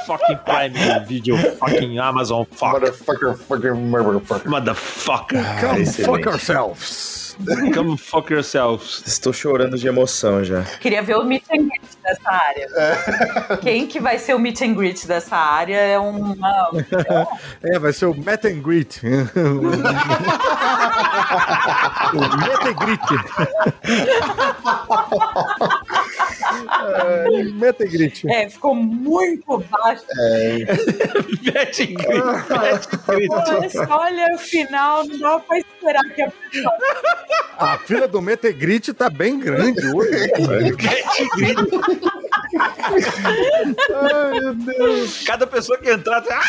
fucking 0.06 0.38
Prime 0.46 0.74
Video. 1.08 1.38
Fucking 1.58 1.98
Amazon. 1.98 2.46
Fuck. 2.52 2.76
Motherfucker, 2.76 3.36
fucker, 3.36 3.76
motherfucker. 3.76 4.50
Motherfucker. 4.50 5.60
Come 5.62 5.82
excelente. 5.82 6.24
fuck 6.24 6.28
ourselves. 6.28 7.25
Come 7.74 7.98
fuck 7.98 8.32
yourselves. 8.32 9.04
Estou 9.06 9.34
chorando 9.34 9.78
de 9.78 9.88
emoção 9.88 10.44
já. 10.44 10.64
Queria 10.80 11.02
ver 11.02 11.18
o 11.18 11.24
meet 11.24 11.44
and 11.52 11.68
greet 11.68 11.84
dessa 12.04 12.32
área. 12.32 12.68
Quem 13.62 13.88
que 13.88 14.00
vai 14.00 14.18
ser 14.18 14.34
o 14.36 14.40
meet 14.40 14.62
and 14.62 14.74
greet 14.74 15.06
dessa 15.08 15.36
área 15.36 15.76
é 15.76 16.00
uma... 16.00 16.36
É, 17.64 17.80
vai 17.80 17.92
ser 17.94 18.06
o 18.06 18.14
Met 18.14 18.48
and 18.48 18.62
Greet. 18.62 19.02
o 19.04 19.12
Met 22.38 22.68
and 22.68 22.74
Greet. 22.74 23.02
É, 26.96 27.44
Met 27.44 27.84
and 27.84 27.88
Greet. 27.88 28.28
É, 28.30 28.50
ficou 28.50 28.76
muito 28.76 29.64
baixo. 29.70 30.04
Grito. 30.16 31.54
Mete 31.54 31.84
em 31.84 31.94
grito. 31.94 32.24
Olha, 33.30 33.88
olha 33.90 34.36
o 34.36 34.38
final, 34.38 35.06
não 35.06 35.20
dá 35.20 35.40
pra 35.40 35.58
esperar 35.58 36.04
que 36.14 36.22
a 36.22 36.32
pessoa... 36.32 36.74
A 37.58 37.78
fila 37.78 38.08
do 38.08 38.22
Met 38.22 38.46
and 38.46 38.54
Greet 38.54 38.94
tá 38.94 39.10
bem 39.10 39.40
grande 39.40 39.88
hoje. 39.94 40.32
Mete 42.56 43.10
em 43.20 44.56
grito. 44.64 45.26
Cada 45.26 45.46
pessoa 45.48 45.78
que 45.78 45.90
entrar. 45.90 46.22
tá- 46.22 46.42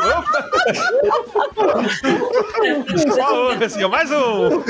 Ah! 0.00 0.24
Só 3.14 3.44
ouve 3.48 3.64
assim, 3.64 3.84
mais 3.86 4.10
um. 4.10 4.62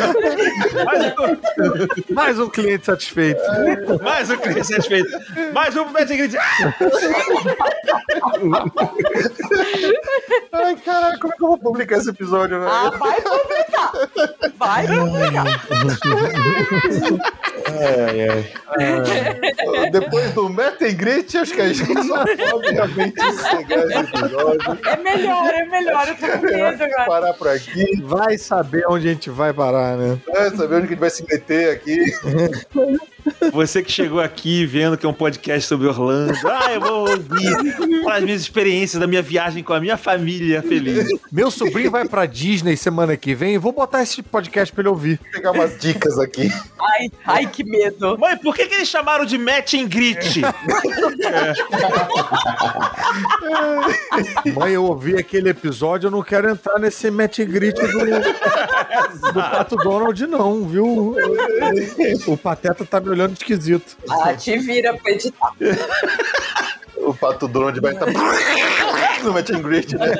Mais 0.85 1.15
um. 1.19 2.15
Mais 2.15 2.39
um 2.39 2.49
cliente 2.49 2.87
satisfeito. 2.87 3.41
Mais 4.03 4.31
um 4.31 4.37
cliente 4.37 4.67
satisfeito. 4.67 5.09
Mais 5.53 5.77
um 5.77 5.85
pro 5.85 5.93
em 6.03 6.17
grito. 6.17 6.37
Ah! 6.39 6.75
Ai, 10.53 10.77
caralho, 10.77 11.19
como 11.21 11.33
é 11.33 11.37
que 11.37 11.43
eu 11.45 11.49
vou 11.49 11.59
publicar 11.59 11.97
esse 11.99 12.11
episódio, 12.11 12.59
velho? 12.61 12.71
Ah, 12.71 12.91
vai 12.91 13.21
publicar. 13.21 13.93
Vai 14.59 14.87
publicar. 14.87 15.45
Ai, 17.69 18.29
ai. 18.29 18.55
Depois 19.93 20.33
do 20.33 20.49
Meta 20.49 20.87
and 20.87 20.95
Greet, 20.95 21.37
acho 21.37 21.55
que 21.55 21.61
a 21.61 21.73
gente 21.73 22.07
só 22.07 22.25
pode 22.25 22.73
realmente 22.73 23.21
encerrar 23.21 23.63
esse 23.63 23.99
episódio. 23.99 24.79
É 24.85 24.97
melhor, 24.97 25.55
é 25.55 25.65
melhor. 25.67 26.09
Eu 26.09 26.17
tô 26.17 26.39
com 26.39 26.47
medo 26.47 26.85
agora. 26.85 27.07
Parar 27.07 27.35
por 27.35 27.49
aqui. 27.49 28.03
Vai 28.03 28.39
saber 28.39 28.85
onde 28.89 29.09
a 29.09 29.13
gente 29.13 29.31
vai 29.31 29.53
parar, 29.53 29.97
né? 29.97 30.19
É, 30.29 30.51
saber 30.51 30.77
onde 30.77 30.87
que 30.89 30.95
a 30.95 30.97
gente 30.97 31.01
vai 31.01 31.11
se 31.11 31.25
meter 31.29 31.71
aqui. 31.71 32.05
Você 33.53 33.83
que 33.83 33.91
chegou 33.91 34.21
aqui 34.21 34.65
vendo 34.67 34.97
que 34.97 35.07
é 35.07 35.09
um 35.09 35.15
podcast 35.15 35.69
sobre 35.69 35.87
Orlando. 35.89 36.35
Ah, 36.47 36.73
eu 36.73 36.81
vou 36.81 37.11
ouvir 37.11 37.55
as 38.11 38.23
minhas 38.23 38.41
experiências 38.41 39.01
da 39.01 39.07
minha 39.07 39.23
viagem 39.23 39.63
com 39.63 39.73
a 39.73 39.81
minha 39.81 39.97
família 39.97 40.63
feliz. 40.63 41.07
Meu 41.31 41.51
sobrinho 41.51 41.91
vai 41.91 42.07
pra 42.07 42.27
Disney 42.27 42.77
semana 42.77 43.17
que 43.17 43.35
vem. 43.35 43.59
Vou 43.59 43.73
botar 43.73 44.03
esse 44.03 44.23
podcast 44.23 44.73
pra 44.73 44.83
ele 44.83 44.89
ouvir. 44.89 45.19
Vou 45.23 45.33
pegar 45.33 45.53
umas 45.53 45.79
dicas 45.79 46.19
aqui. 46.19 46.51
Ai, 46.81 47.11
ai, 47.25 47.47
que 47.47 47.65
medo. 47.65 48.17
Mãe, 48.19 48.37
por 48.37 48.55
que, 48.55 48.67
que 48.67 48.75
eles 48.75 48.89
chamaram 48.89 49.25
de 49.25 49.39
Match 49.39 49.75
and 49.75 49.89
Grit? 49.89 50.41
Mãe, 54.55 54.73
eu 54.73 54.85
ouvi 54.85 55.17
aquele 55.17 55.51
episódio, 55.51 56.07
eu 56.09 56.11
não 56.11 56.23
quero 56.23 56.51
entrar 56.51 56.79
nesse 56.79 57.11
match 57.11 57.41
and 57.41 57.47
greet 57.47 57.75
do, 57.77 59.33
do 59.33 59.41
Pato 59.41 59.77
Donald, 59.77 60.27
não, 60.27 60.67
viu? 60.67 61.17
O 62.27 62.37
Pateta 62.37 62.85
tá 62.85 63.01
me 63.01 63.15
olhando 63.17 63.33
esquisito. 63.33 63.97
Ah, 64.09 64.35
te 64.35 64.57
vira 64.59 64.95
pra 64.95 65.13
editar. 65.13 65.53
O 66.97 67.15
Pato 67.15 67.47
Donald 67.47 67.79
vai 67.81 67.93
estar 67.93 68.07
no 69.23 69.33
Meta 69.33 69.57
and 69.57 69.63
Greet, 69.63 69.97
né? 69.97 70.13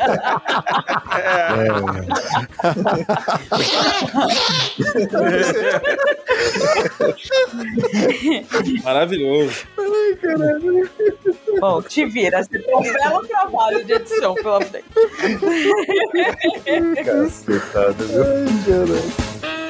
Maravilhoso. 8.85 9.67
Bom, 11.61 11.83
te 11.83 12.07
vira. 12.07 12.45
Você 12.45 12.59
tem 12.59 12.77
um 12.77 12.83
belo 12.83 13.27
trabalho 13.27 13.85
de 13.85 13.93
edição 13.93 14.35
pela 14.35 14.61
frente. 14.61 14.87
Cacetada, 17.05 18.05
viu? 18.05 18.23
Ai, 19.43 19.66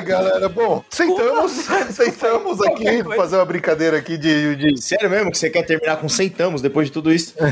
galera, 0.00 0.48
bom, 0.48 0.84
sentamos, 0.88 1.52
sentamos 1.90 2.60
aqui, 2.60 3.04
fazer 3.16 3.36
uma 3.36 3.44
brincadeira 3.44 3.98
aqui 3.98 4.16
de, 4.16 4.56
de 4.56 4.80
Sério 4.80 5.10
mesmo 5.10 5.30
que 5.30 5.38
você 5.38 5.50
quer 5.50 5.62
terminar 5.64 5.96
com 5.96 6.08
centamos 6.08 6.62
depois 6.62 6.88
de 6.88 6.92
tudo 6.92 7.12
isso? 7.12 7.34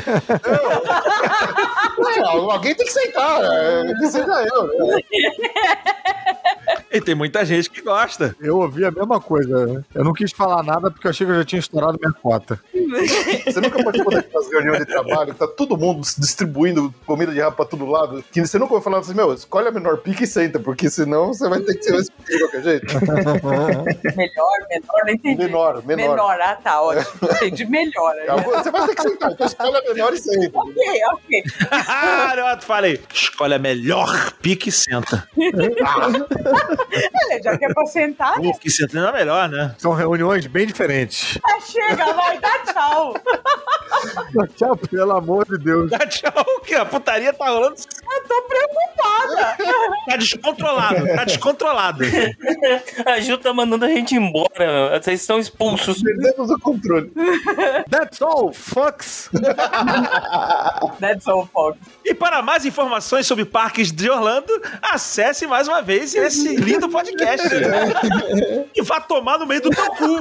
Não, 1.98 2.50
alguém 2.50 2.74
tem 2.74 2.86
que 2.86 2.92
sentar, 2.92 3.40
é, 3.44 3.94
que 3.94 4.06
seja 4.08 4.46
eu. 4.52 4.86
né? 4.86 5.00
E 6.92 7.00
tem 7.00 7.14
muita 7.14 7.44
gente 7.44 7.70
que 7.70 7.80
gosta. 7.82 8.34
Eu 8.40 8.58
ouvi 8.58 8.84
a 8.84 8.90
mesma 8.90 9.20
coisa. 9.20 9.66
né? 9.66 9.84
Eu 9.94 10.02
não 10.04 10.12
quis 10.12 10.32
falar 10.32 10.62
nada 10.62 10.90
porque 10.90 11.06
eu 11.06 11.10
achei 11.10 11.24
que 11.26 11.32
eu 11.32 11.36
já 11.36 11.44
tinha 11.44 11.60
estourado 11.60 11.98
minha 12.00 12.12
cota. 12.12 12.60
Você 13.46 13.60
nunca 13.60 13.82
participou 13.84 14.12
daquelas 14.12 14.50
reuniões 14.50 14.78
de 14.80 14.86
trabalho 14.86 15.34
tá 15.34 15.46
todo 15.46 15.76
mundo 15.76 16.02
distribuindo 16.18 16.92
comida 17.06 17.32
de 17.32 17.40
rabo 17.40 17.56
pra 17.56 17.64
todo 17.64 17.86
lado? 17.86 18.24
Que 18.32 18.40
você 18.44 18.58
nunca 18.58 18.74
vai 18.74 18.82
falar 18.82 18.98
assim, 18.98 19.14
meu, 19.14 19.32
escolhe 19.32 19.68
a 19.68 19.70
menor 19.70 19.98
pique 19.98 20.24
e 20.24 20.26
senta, 20.26 20.58
porque 20.58 20.90
senão 20.90 21.28
você 21.28 21.48
vai 21.48 21.60
ter 21.60 21.74
que 21.76 21.84
ser 21.84 21.94
esse 21.96 22.10
de 22.28 22.38
qualquer 22.40 22.62
jeito. 22.62 22.86
Melhor, 24.16 24.50
menor, 24.68 25.04
não 25.04 25.12
entendi. 25.12 25.42
Menor, 25.44 25.86
menor. 25.86 26.40
ah, 26.40 26.54
tá, 26.56 26.82
ótimo. 26.82 27.06
Entendi 27.40 27.66
melhor. 27.66 28.14
né? 28.16 28.24
Você 28.42 28.70
vai 28.70 28.86
ter 28.86 28.94
que 28.96 29.02
sentar, 29.02 29.30
então 29.32 29.46
escolhe 29.46 29.76
a 29.76 29.82
menor 29.94 30.12
e 30.12 30.18
senta. 30.18 30.50
Ok, 30.60 31.00
ok. 31.12 31.42
ah, 31.70 32.34
não, 32.36 32.60
falei. 32.62 33.00
Escolhe 33.12 33.54
a 33.54 33.58
melhor 33.58 34.32
pique 34.42 34.68
e 34.68 34.72
senta. 34.72 35.28
Olha, 36.82 37.42
já 37.42 37.58
que 37.58 37.64
é 37.64 37.72
pra 37.72 37.86
sentar, 37.86 38.38
né? 38.38 38.52
Pique 38.52 38.68
e 38.68 38.70
senta 38.70 39.00
não 39.00 39.08
é 39.08 39.12
melhor, 39.12 39.48
né? 39.48 39.74
São 39.78 39.92
reuniões 39.92 40.46
bem 40.46 40.66
diferentes. 40.66 41.38
Ah, 41.44 41.60
chega, 41.60 42.12
vai, 42.12 42.38
dá 42.38 42.58
tchau. 42.72 43.14
Tchau, 44.56 44.76
pelo 44.76 45.12
amor 45.12 45.46
de 45.46 45.58
Deus. 45.58 45.90
Dá 45.90 45.98
tchau, 45.98 46.44
que 46.64 46.74
a 46.74 46.84
putaria 46.84 47.32
tá 47.32 47.48
rolando. 47.48 47.76
Eu 48.12 48.26
tô 48.26 48.42
preocupada. 48.42 49.56
Tá 50.06 50.16
descontrolado, 50.16 51.06
tá 51.06 51.24
descontrolado. 51.24 52.04
A 53.06 53.20
Ju 53.20 53.38
tá 53.38 53.52
mandando 53.52 53.84
a 53.84 53.88
gente 53.88 54.14
embora. 54.16 55.00
Vocês 55.00 55.20
estão 55.20 55.38
expulsos. 55.38 56.02
Perdemos 56.02 56.50
o 56.50 56.58
controle. 56.58 57.12
That's 57.88 58.20
all, 58.20 58.52
fucks. 58.52 59.30
That's 61.00 61.28
all, 61.28 61.46
folks. 61.52 61.80
E 62.04 62.14
para 62.14 62.42
mais 62.42 62.64
informações 62.64 63.26
sobre 63.26 63.44
parques 63.44 63.92
de 63.92 64.10
Orlando, 64.10 64.52
acesse 64.82 65.46
mais 65.46 65.68
uma 65.68 65.80
vez 65.80 66.14
esse 66.14 66.56
lindo 66.56 66.88
podcast. 66.88 67.46
E 68.74 68.82
vá 68.82 69.00
tomar 69.00 69.38
no 69.38 69.46
meio 69.46 69.60
do 69.62 69.70
teu 69.70 69.86
cu. 69.94 70.18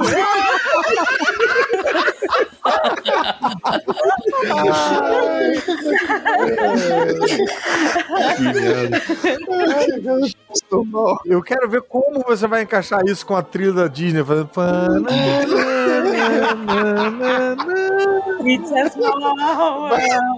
Eu 11.24 11.42
quero 11.42 11.68
ver 11.68 11.82
como 11.82 12.22
você 12.26 12.46
vai 12.46 12.62
encaixar 12.62 13.00
isso 13.06 13.26
com 13.26 13.34
a 13.36 13.42
trilha 13.42 13.72
da 13.72 13.88
Disney. 13.88 14.24
Fazendo... 14.24 15.06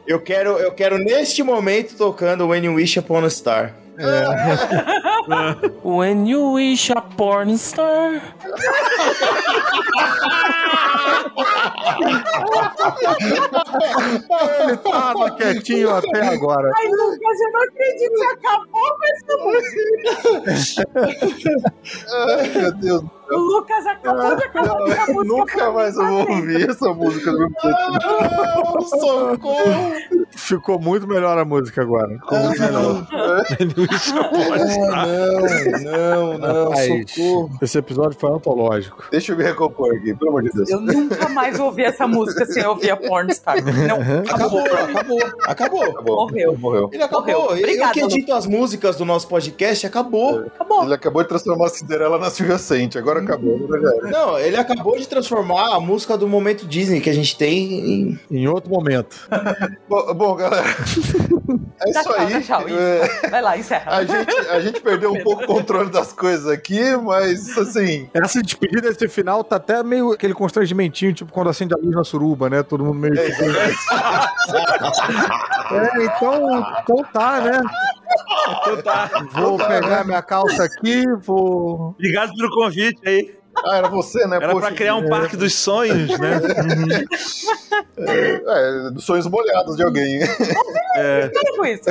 Eu 0.06 0.20
quero, 0.20 0.50
eu 0.58 0.72
quero 0.72 0.98
neste 0.98 1.42
momento 1.42 1.96
tocando 1.96 2.48
When 2.48 2.64
You 2.64 2.74
Wish 2.74 2.98
Upon 2.98 3.24
a 3.24 3.30
Star. 3.30 3.81
When 5.82 6.24
you 6.26 6.52
wish 6.52 6.90
a 6.90 7.00
porn 7.00 7.58
star. 7.58 8.22
Ele 14.60 14.76
tava 14.78 15.30
quietinho 15.36 15.90
até 15.94 16.26
agora. 16.28 16.70
Ai, 16.74 16.88
Lucas, 16.88 17.40
eu 17.40 17.52
não 17.52 17.62
acredito 17.62 18.14
que 18.14 18.24
acabou 18.24 18.96
com 18.96 19.04
essa 19.12 19.36
música. 20.56 21.00
Ai, 22.28 22.48
meu 22.48 22.72
Deus. 22.74 23.04
O 23.32 23.38
Lucas 23.38 23.86
acabou 23.86 24.36
de 24.36 24.44
acabar 24.44 24.76
com 24.76 24.86
essa 24.92 25.12
música. 25.12 25.24
Nunca 25.36 25.70
mais 25.72 25.96
eu 25.96 26.06
vou 26.06 26.24
você. 26.26 26.32
ouvir 26.32 26.70
essa 26.70 26.94
música 26.94 27.32
do 27.32 27.38
meu 27.38 27.50
Não, 27.62 28.82
socorro! 28.82 29.92
Ficou 30.34 30.78
muito 30.80 31.06
melhor 31.06 31.38
a 31.38 31.44
música 31.44 31.82
agora. 31.82 32.08
Ficou 32.18 32.38
muito 32.38 32.60
melhor. 32.60 33.06
Não, 35.82 36.32
não, 36.32 36.38
não, 36.38 36.64
Rapaz, 36.70 37.10
socorro. 37.10 37.50
esse 37.60 37.78
episódio 37.78 38.18
foi 38.18 38.30
antológico. 38.30 39.04
Deixa 39.10 39.32
eu 39.32 39.36
me 39.36 39.44
recompor 39.44 39.94
aqui, 39.94 40.14
pelo 40.14 40.30
amor 40.30 40.42
de 40.42 40.50
Deus. 40.50 40.70
Eu 40.70 40.80
nunca 40.80 41.28
mais 41.28 41.58
ouvi 41.60 41.82
essa 41.82 42.06
música 42.06 42.44
sem 42.46 42.64
ouvir 42.66 42.90
a 42.90 42.96
Pornstar. 42.96 43.56
Não, 43.62 43.96
acabou. 44.30 44.60
Acabou, 44.62 44.62
acabou, 44.62 45.22
acabou. 45.46 45.82
Acabou. 45.84 46.16
Morreu. 46.16 46.56
Morreu. 46.58 46.90
Ele 46.92 47.02
acabou. 47.02 47.22
Morreu. 47.26 47.56
Eu 47.56 47.62
Obrigada, 47.62 47.92
que 47.92 48.00
edito 48.00 48.32
as 48.32 48.46
músicas 48.46 48.96
do 48.96 49.04
nosso 49.04 49.28
podcast, 49.28 49.86
acabou. 49.86 50.40
Acabou. 50.46 50.84
Ele 50.84 50.94
acabou 50.94 51.22
de 51.22 51.28
transformar 51.28 51.66
a 51.66 51.70
Cinderela 51.70 52.18
na 52.18 52.30
Silvia 52.30 52.58
Sente. 52.58 52.98
Agora 52.98 53.20
acabou. 53.24 53.58
né. 53.68 54.10
Não, 54.10 54.38
ele 54.38 54.56
acabou 54.56 54.98
de 54.98 55.06
transformar 55.08 55.74
a 55.74 55.80
música 55.80 56.16
do 56.16 56.26
momento 56.28 56.66
Disney 56.66 57.00
que 57.00 57.10
a 57.10 57.14
gente 57.14 57.36
tem 57.36 57.72
em. 57.72 58.20
Em 58.30 58.46
outro 58.48 58.70
momento. 58.70 59.28
Bom, 59.88 60.14
bom, 60.14 60.34
galera. 60.36 60.64
É 61.84 61.90
isso 61.90 62.02
tchau, 62.02 62.14
aí. 62.16 62.42
tchau, 62.42 62.68
isso. 62.68 62.78
É, 62.78 63.28
Vai 63.28 63.42
lá, 63.42 63.58
encerra. 63.58 63.92
a, 63.96 64.04
gente, 64.04 64.36
a 64.48 64.60
gente 64.60 64.80
perdeu 64.80 65.12
um 65.12 65.22
pouco 65.22 65.42
o 65.42 65.46
controle 65.46 65.90
das 65.90 66.12
coisas 66.12 66.46
aqui, 66.46 66.96
mas 66.96 67.56
assim. 67.58 68.08
Essa 68.14 68.40
despedida, 68.42 68.88
esse 68.88 69.08
final, 69.08 69.44
tá 69.44 69.56
até 69.56 69.82
meio 69.82 70.12
aquele 70.12 70.32
constrangimentinho, 70.32 71.12
tipo 71.12 71.30
quando 71.32 71.50
acende 71.50 71.74
a 71.74 71.76
luz 71.76 71.94
na 71.94 72.04
suruba, 72.04 72.48
né? 72.48 72.62
Todo 72.62 72.84
mundo 72.84 72.98
meio. 72.98 73.18
É, 73.18 73.28
É, 75.72 76.04
então, 76.04 76.66
então 76.82 76.96
tá, 77.12 77.40
né? 77.40 77.60
Então 78.60 78.82
tá. 78.82 79.10
Vou 79.32 79.56
pegar 79.58 80.04
minha 80.04 80.22
calça 80.22 80.64
aqui, 80.64 81.04
vou. 81.20 81.90
Obrigado 81.90 82.32
pelo 82.34 82.50
convite 82.50 83.00
aí. 83.06 83.41
Ah, 83.64 83.76
era 83.76 83.88
você, 83.88 84.26
né? 84.26 84.36
Era 84.36 84.52
Poxa, 84.52 84.66
pra 84.66 84.76
criar 84.76 84.96
um 84.96 85.08
parque 85.08 85.36
dos 85.36 85.54
sonhos, 85.54 86.18
né? 86.18 86.40
É, 87.96 88.90
dos 88.90 89.04
sonhos 89.04 89.26
molhados 89.26 89.76
de 89.76 89.82
alguém. 89.82 90.20
Isso. 90.22 91.90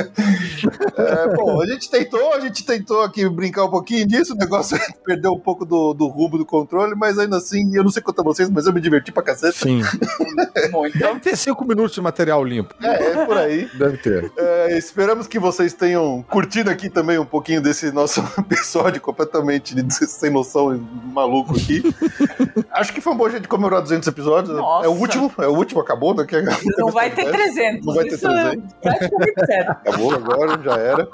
É, 0.96 1.34
bom, 1.34 1.60
a 1.60 1.66
gente 1.66 1.90
tentou, 1.90 2.34
a 2.34 2.40
gente 2.40 2.64
tentou 2.64 3.02
aqui 3.02 3.28
brincar 3.28 3.64
um 3.64 3.70
pouquinho 3.70 4.06
disso, 4.06 4.34
o 4.34 4.36
negócio 4.36 4.78
perdeu 5.04 5.32
um 5.32 5.40
pouco 5.40 5.64
do, 5.64 5.94
do 5.94 6.06
rumo 6.08 6.38
do 6.38 6.44
controle, 6.44 6.94
mas 6.94 7.18
ainda 7.18 7.36
assim, 7.38 7.74
eu 7.74 7.82
não 7.82 7.90
sei 7.90 8.02
quanto 8.02 8.20
a 8.20 8.24
vocês, 8.24 8.50
mas 8.50 8.66
eu 8.66 8.72
me 8.72 8.80
diverti 8.80 9.10
pra 9.10 9.22
cacete. 9.22 9.58
Sim. 9.58 9.82
Muito. 10.70 10.98
Deve 10.98 11.20
ter 11.20 11.36
cinco 11.36 11.64
minutos 11.64 11.94
de 11.94 12.00
material 12.00 12.44
limpo. 12.44 12.74
É, 12.82 12.94
é 12.94 13.26
por 13.26 13.36
aí. 13.36 13.68
Deve 13.74 13.96
ter. 13.98 14.30
É, 14.36 14.76
esperamos 14.76 15.26
que 15.26 15.38
vocês 15.38 15.72
tenham 15.72 16.22
curtido 16.28 16.70
aqui 16.70 16.88
também 16.88 17.18
um 17.18 17.24
pouquinho 17.24 17.60
desse 17.60 17.90
nosso 17.90 18.20
episódio 18.38 19.00
completamente 19.00 19.74
sem 19.90 20.30
noção 20.30 20.74
e 20.74 20.80
maluco 21.12 21.51
aqui. 21.54 21.82
Acho 22.72 22.92
que 22.92 23.00
foi 23.00 23.12
um 23.12 23.16
bom 23.16 23.28
jeito 23.28 23.42
de 23.42 23.48
comemorar 23.48 23.82
200 23.82 24.06
episódios. 24.08 24.56
Nossa. 24.56 24.86
É 24.86 24.88
o 24.88 24.92
último, 24.92 25.32
é 25.38 25.46
o 25.46 25.54
último, 25.54 25.80
acabou 25.80 26.14
daqui. 26.14 26.36
Não 26.78 26.90
vai 26.90 27.10
ter 27.10 27.30
300. 27.30 27.86
Não 27.86 27.94
vai 27.94 28.04
ter 28.04 28.14
Isso 28.14 28.28
300. 28.28 28.74
É. 28.82 29.60
Acabou 29.72 30.14
agora, 30.14 30.60
já 30.62 30.76
era. 30.76 31.08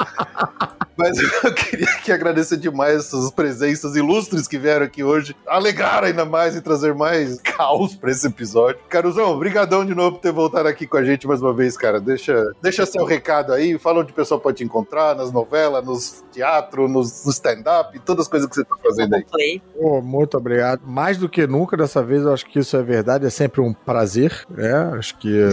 Mas 0.98 1.16
eu 1.44 1.54
queria 1.54 1.88
aqui 1.88 2.10
agradecer 2.10 2.56
demais 2.56 2.96
essas 2.96 3.30
presenças 3.30 3.94
ilustres 3.94 4.48
que 4.48 4.58
vieram 4.58 4.84
aqui 4.84 5.04
hoje. 5.04 5.34
Alegaram 5.46 6.08
ainda 6.08 6.24
mais 6.24 6.56
e 6.56 6.60
trazer 6.60 6.92
mais 6.92 7.40
caos 7.40 7.94
pra 7.94 8.10
esse 8.10 8.26
episódio. 8.26 8.80
Caruzão, 8.88 9.38
brigadão 9.38 9.86
de 9.86 9.94
novo 9.94 10.16
por 10.16 10.22
ter 10.22 10.32
voltado 10.32 10.68
aqui 10.68 10.86
com 10.86 10.96
a 10.96 11.04
gente 11.04 11.26
mais 11.26 11.40
uma 11.40 11.54
vez, 11.54 11.76
cara. 11.76 12.00
Deixa, 12.00 12.52
deixa 12.60 12.84
seu 12.84 13.04
recado 13.04 13.52
aí, 13.52 13.78
fala 13.78 14.00
onde 14.00 14.10
o 14.10 14.14
pessoal 14.14 14.40
pode 14.40 14.58
te 14.58 14.64
encontrar, 14.64 15.14
nas 15.14 15.30
novelas, 15.30 15.84
nos 15.84 16.24
teatro, 16.32 16.88
nos, 16.88 17.24
no 17.24 17.30
stand-up, 17.30 17.96
todas 18.00 18.24
as 18.26 18.28
coisas 18.28 18.48
que 18.48 18.56
você 18.56 18.64
tá 18.64 18.74
fazendo 18.82 19.14
aí. 19.14 19.24
Play. 19.24 19.62
Muito 20.28 20.36
obrigado. 20.36 20.82
Mais 20.84 21.16
do 21.16 21.26
que 21.26 21.46
nunca, 21.46 21.74
dessa 21.74 22.02
vez, 22.02 22.22
eu 22.22 22.34
acho 22.34 22.44
que 22.44 22.58
isso 22.58 22.76
é 22.76 22.82
verdade. 22.82 23.24
É 23.24 23.30
sempre 23.30 23.62
um 23.62 23.72
prazer. 23.72 24.44
É, 24.58 24.72
acho 24.98 25.16
que. 25.16 25.30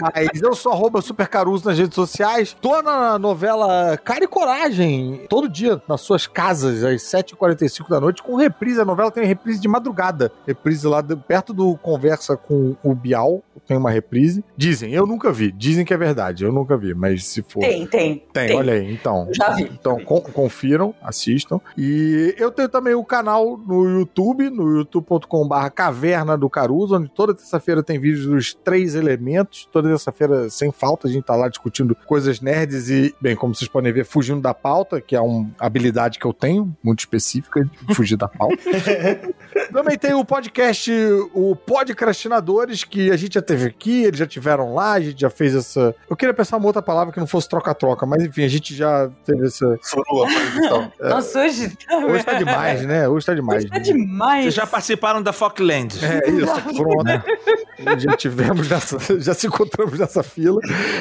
Mas 0.00 0.40
eu 0.40 0.54
sou 0.54 0.72
arroba 0.72 1.02
Super 1.02 1.28
Caruso 1.28 1.66
nas 1.68 1.78
redes 1.78 1.94
sociais. 1.94 2.56
Tô 2.58 2.80
na 2.80 3.18
novela 3.18 3.98
Cara 4.02 4.24
e 4.24 4.26
Coragem, 4.28 5.26
todo 5.28 5.46
dia, 5.46 5.80
nas 5.86 6.00
suas 6.00 6.26
casas, 6.26 6.82
às 6.82 7.02
7h45 7.02 7.88
da 7.90 8.00
noite, 8.00 8.22
com 8.22 8.34
reprise. 8.36 8.80
A 8.80 8.84
novela 8.84 9.10
tem 9.10 9.26
reprise 9.26 9.60
de 9.60 9.68
madrugada. 9.68 10.32
Reprise 10.46 10.86
lá 10.86 11.02
de- 11.02 11.16
perto 11.16 11.52
do 11.52 11.76
Conversa 11.76 12.34
com 12.34 12.74
o 12.82 12.94
Bial. 12.94 13.42
Tem 13.66 13.76
uma 13.76 13.90
reprise. 13.90 14.42
Dizem, 14.56 14.92
eu 14.92 15.06
nunca 15.06 15.30
vi. 15.32 15.52
Dizem 15.52 15.84
que 15.84 15.92
é 15.92 15.96
verdade. 15.98 16.44
Eu 16.44 16.52
nunca 16.52 16.76
vi, 16.78 16.94
mas 16.94 17.24
se 17.26 17.42
for. 17.42 17.60
Tem, 17.60 17.86
tem. 17.86 18.24
Tem, 18.32 18.56
olha 18.56 18.72
aí, 18.74 18.90
então. 18.92 19.28
Já 19.32 19.50
vi. 19.50 19.64
Então, 19.64 19.98
con- 20.04 20.20
confiram, 20.22 20.94
assistam. 21.02 21.60
E 21.76 22.34
eu 22.38 22.50
tenho 22.54 22.68
também 22.68 22.94
o 22.94 23.04
canal 23.04 23.58
no 23.58 23.84
YouTube, 23.98 24.48
no 24.48 24.78
youtube.com.br 24.78 25.70
Caverna 25.74 26.36
do 26.36 26.48
Caruso, 26.48 26.96
onde 26.96 27.08
toda 27.08 27.34
terça-feira 27.34 27.82
tem 27.82 27.98
vídeos 27.98 28.26
dos 28.26 28.54
três 28.54 28.94
elementos. 28.94 29.68
Toda 29.70 29.88
terça-feira, 29.88 30.48
sem 30.48 30.72
falta, 30.72 31.08
a 31.08 31.10
gente 31.10 31.24
tá 31.24 31.34
lá 31.34 31.48
discutindo 31.48 31.94
coisas 32.06 32.40
nerds 32.40 32.88
e, 32.88 33.14
bem, 33.20 33.36
como 33.36 33.54
vocês 33.54 33.68
podem 33.68 33.92
ver, 33.92 34.04
fugindo 34.04 34.40
da 34.40 34.54
pauta, 34.54 35.00
que 35.00 35.14
é 35.16 35.20
uma 35.20 35.50
habilidade 35.58 36.18
que 36.18 36.24
eu 36.24 36.32
tenho, 36.32 36.74
muito 36.82 37.00
específica, 37.00 37.68
de 37.82 37.94
fugir 37.94 38.16
da 38.16 38.28
pauta. 38.28 38.56
Também 39.72 39.98
tem 39.98 40.14
o 40.14 40.24
podcast, 40.24 40.90
o 41.32 41.56
Podcrastinadores, 41.56 42.84
que 42.84 43.10
a 43.10 43.16
gente 43.16 43.34
já 43.34 43.42
teve 43.42 43.66
aqui, 43.66 44.04
eles 44.04 44.18
já 44.18 44.26
tiveram 44.26 44.74
lá, 44.74 44.92
a 44.92 45.00
gente 45.00 45.20
já 45.20 45.30
fez 45.30 45.54
essa. 45.54 45.94
Eu 46.08 46.16
queria 46.16 46.34
pensar 46.34 46.56
uma 46.56 46.66
outra 46.66 46.82
palavra 46.82 47.12
que 47.12 47.20
não 47.20 47.26
fosse 47.26 47.48
troca-troca, 47.48 48.06
mas 48.06 48.22
enfim, 48.22 48.44
a 48.44 48.48
gente 48.48 48.74
já 48.74 49.10
teve 49.24 49.46
essa. 49.46 49.78
Sorua, 49.82 50.26
então. 50.56 50.92
Nossa, 51.00 51.40
hoje. 51.40 51.76
Hoje 52.08 52.24
tá 52.24 52.38
demais, 52.44 52.86
né? 52.86 53.08
Hoje 53.08 53.26
tá 53.26 53.34
demais. 53.34 53.64
Hoje 53.64 53.72
tá 53.72 53.78
demais. 53.78 54.44
Vocês 54.44 54.54
já 54.54 54.66
participaram 54.66 55.22
da 55.22 55.32
Falkland. 55.32 55.98
É 56.04 56.30
isso, 56.30 56.60
pronto. 56.76 58.00
Já 58.00 58.16
tivemos 58.16 58.68
nessa, 58.68 59.20
já 59.20 59.34
se 59.34 59.46
encontramos 59.46 59.98
nessa 59.98 60.22
fila. 60.22 60.60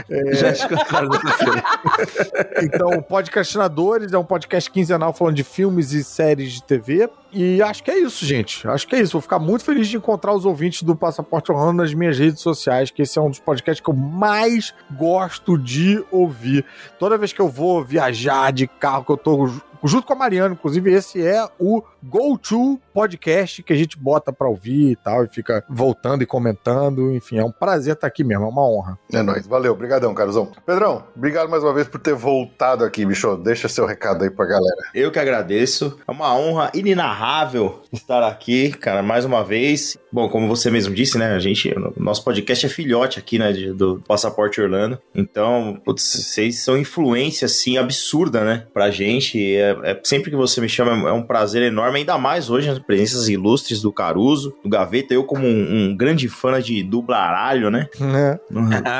É, 0.09 0.35
Já 0.35 0.49
escutaram 0.49 1.09
da 1.09 1.19
fila. 1.19 1.63
Então, 2.61 2.89
o 2.89 3.01
Podcastinadores 3.01 4.13
é 4.13 4.17
um 4.17 4.23
podcast 4.23 4.69
quinzenal 4.69 5.13
falando 5.13 5.35
de 5.35 5.43
filmes 5.43 5.91
e 5.91 6.03
séries 6.03 6.53
de 6.53 6.63
TV. 6.63 7.09
E 7.31 7.61
acho 7.61 7.83
que 7.83 7.91
é 7.91 7.97
isso, 7.97 8.25
gente. 8.25 8.67
Acho 8.67 8.87
que 8.87 8.95
é 8.95 8.99
isso. 9.01 9.13
Vou 9.13 9.21
ficar 9.21 9.39
muito 9.39 9.63
feliz 9.65 9.87
de 9.87 9.97
encontrar 9.97 10.33
os 10.33 10.45
ouvintes 10.45 10.83
do 10.83 10.95
Passaporte 10.95 11.51
Orlando 11.51 11.81
nas 11.81 11.93
minhas 11.93 12.17
redes 12.17 12.41
sociais, 12.41 12.91
que 12.91 13.01
esse 13.01 13.17
é 13.17 13.21
um 13.21 13.29
dos 13.29 13.39
podcasts 13.39 13.83
que 13.83 13.89
eu 13.89 13.95
mais 13.95 14.73
gosto 14.91 15.57
de 15.57 16.03
ouvir. 16.11 16.63
Toda 16.99 17.17
vez 17.17 17.33
que 17.33 17.41
eu 17.41 17.49
vou 17.49 17.83
viajar 17.83 18.51
de 18.51 18.67
carro, 18.67 19.03
que 19.03 19.11
eu 19.11 19.17
tô 19.17 19.49
junto 19.87 20.07
com 20.07 20.13
a 20.13 20.15
Mariana, 20.15 20.53
inclusive, 20.53 20.91
esse 20.91 21.25
é 21.25 21.47
o 21.59 21.83
Go 22.03 22.37
To 22.37 22.79
Podcast 22.93 23.63
que 23.63 23.73
a 23.73 23.75
gente 23.75 23.97
bota 23.97 24.31
pra 24.33 24.47
ouvir 24.47 24.91
e 24.91 24.95
tal, 24.95 25.23
e 25.23 25.27
fica 25.27 25.63
voltando 25.69 26.21
e 26.21 26.25
comentando. 26.25 27.11
Enfim, 27.13 27.37
é 27.39 27.43
um 27.43 27.51
prazer 27.51 27.93
estar 27.93 28.07
aqui 28.07 28.23
mesmo, 28.23 28.45
é 28.45 28.47
uma 28.49 28.67
honra. 28.67 28.99
É 29.11 29.21
nóis, 29.21 29.47
valeu, 29.47 29.75
brigadão, 29.75 30.13
Caruzão. 30.13 30.51
Pedrão, 30.65 31.03
obrigado 31.15 31.49
mais 31.49 31.63
uma 31.63 31.73
vez 31.73 31.87
por 31.87 31.99
ter 31.99 32.13
voltado 32.13 32.83
aqui, 32.83 33.05
bicho. 33.05 33.35
Deixa 33.37 33.67
seu 33.67 33.85
recado 33.85 34.23
aí 34.23 34.29
pra 34.29 34.45
galera. 34.45 34.77
Eu 34.93 35.11
que 35.11 35.19
agradeço. 35.19 35.97
É 36.07 36.11
uma 36.11 36.35
honra 36.35 36.71
inenarrável 36.73 37.81
estar 37.91 38.23
aqui, 38.27 38.69
cara, 38.71 39.01
mais 39.01 39.25
uma 39.25 39.43
vez. 39.43 39.97
Bom, 40.11 40.29
como 40.29 40.47
você 40.47 40.69
mesmo 40.69 40.93
disse, 40.93 41.17
né? 41.17 41.33
A 41.33 41.39
gente, 41.39 41.69
o 41.69 41.93
nosso 42.01 42.23
podcast 42.23 42.65
é 42.65 42.69
filhote 42.69 43.19
aqui, 43.19 43.39
né? 43.39 43.51
de- 43.51 43.73
do 43.73 44.01
Passaporte 44.07 44.61
Orlando. 44.61 44.99
Então, 45.13 45.79
putz, 45.83 46.03
vocês 46.03 46.63
são 46.63 46.77
influência, 46.77 47.45
assim, 47.45 47.77
absurda, 47.77 48.43
né? 48.43 48.65
Pra 48.73 48.89
gente. 48.91 49.55
É, 49.55 49.75
é- 49.83 49.99
sempre 50.03 50.29
que 50.31 50.37
você 50.37 50.59
me 50.61 50.69
chama, 50.69 51.09
é 51.09 51.11
um 51.11 51.23
prazer 51.23 51.61
enorme. 51.63 51.92
Ainda 51.97 52.17
mais 52.17 52.49
hoje, 52.49 52.69
as 52.69 52.79
presenças 52.79 53.27
ilustres 53.29 53.81
do 53.81 53.91
Caruso, 53.91 54.55
do 54.63 54.69
Gaveta. 54.69 55.13
Eu, 55.13 55.23
como 55.23 55.45
um, 55.45 55.89
um 55.91 55.95
grande 55.95 56.27
fã 56.27 56.59
de 56.61 56.83
dublaralho, 56.83 57.69
né? 57.69 57.87
Né? 57.99 58.39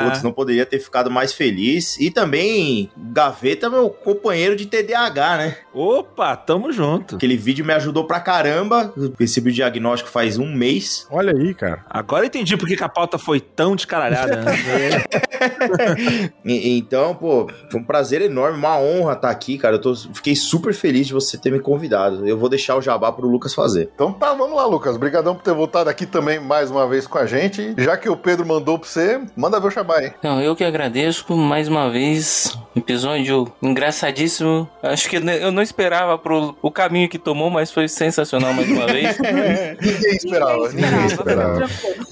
Putz, 0.04 0.22
não 0.22 0.32
poderia 0.32 0.66
ter 0.66 0.78
ficado 0.78 1.10
mais 1.10 1.32
feliz. 1.32 1.98
E 2.00 2.10
também, 2.10 2.90
Gaveta 2.96 3.68
meu 3.70 3.90
companheiro 3.90 4.56
de 4.56 4.66
TDAH, 4.66 5.36
né? 5.36 5.56
Opa, 5.72 6.36
tamo 6.36 6.72
junto. 6.72 7.16
Aquele 7.16 7.36
vídeo 7.36 7.64
me 7.64 7.72
ajudou 7.72 8.06
pra 8.06 8.20
caramba. 8.20 8.92
Eu 8.96 9.12
Recebi 9.18 9.50
o 9.50 9.52
diagnóstico 9.52 10.10
faz 10.10 10.38
um 10.38 10.52
mês. 10.52 11.06
Olha 11.10 11.32
aí, 11.36 11.54
cara. 11.54 11.84
Agora 11.88 12.24
eu 12.24 12.26
entendi 12.28 12.56
por 12.56 12.66
que 12.68 12.82
a 12.82 12.88
pauta 12.88 13.18
foi 13.18 13.40
tão 13.40 13.74
descaralhada. 13.76 14.42
Né? 14.42 14.52
E- 16.44 16.76
então, 16.78 17.14
pô, 17.14 17.46
foi 17.70 17.80
um 17.80 17.84
prazer 17.84 18.20
enorme, 18.22 18.58
uma 18.58 18.78
honra 18.78 19.12
estar 19.14 19.30
aqui, 19.30 19.58
cara. 19.58 19.76
Eu 19.76 19.80
tô, 19.80 19.94
fiquei 19.94 20.34
super 20.34 20.72
feliz 20.72 21.06
de 21.06 21.12
você 21.12 21.36
ter 21.38 21.50
me 21.50 21.60
convidado. 21.60 22.26
Eu 22.26 22.38
vou 22.38 22.48
deixar 22.48 22.76
o 22.76 22.80
jabá 22.84 23.10
pro 23.10 23.28
Lucas 23.28 23.54
fazer. 23.54 23.90
Então 23.94 24.12
tá, 24.12 24.32
vamos 24.34 24.56
lá, 24.56 24.66
Lucas. 24.66 24.96
Obrigadão 24.96 25.34
por 25.34 25.42
ter 25.42 25.54
voltado 25.54 25.90
aqui 25.90 26.06
também 26.06 26.38
mais 26.38 26.70
uma 26.70 26.86
vez 26.86 27.06
com 27.06 27.18
a 27.18 27.26
gente. 27.26 27.74
Já 27.78 27.96
que 27.96 28.08
o 28.08 28.16
Pedro 28.16 28.46
mandou 28.46 28.78
pra 28.78 28.88
você, 28.88 29.20
manda 29.36 29.58
ver 29.58 29.68
o 29.68 29.70
Xabá 29.70 29.98
aí. 29.98 30.12
Então, 30.18 30.40
eu 30.40 30.54
que 30.54 30.64
agradeço 30.64 31.36
mais 31.36 31.68
uma 31.68 31.90
vez. 31.90 32.56
Episódio 32.76 33.50
engraçadíssimo. 33.62 34.68
Acho 34.82 35.08
que 35.08 35.16
eu 35.16 35.52
não 35.52 35.62
esperava 35.62 36.18
pro 36.18 36.56
o 36.60 36.70
caminho 36.70 37.08
que 37.08 37.18
tomou, 37.18 37.48
mas 37.48 37.70
foi 37.70 37.86
sensacional 37.86 38.52
mais 38.52 38.68
uma 38.68 38.86
vez. 38.86 39.16
Ninguém 39.80 40.16
esperava, 40.16 40.72
ninguém 40.72 41.06
esperava. 41.06 41.68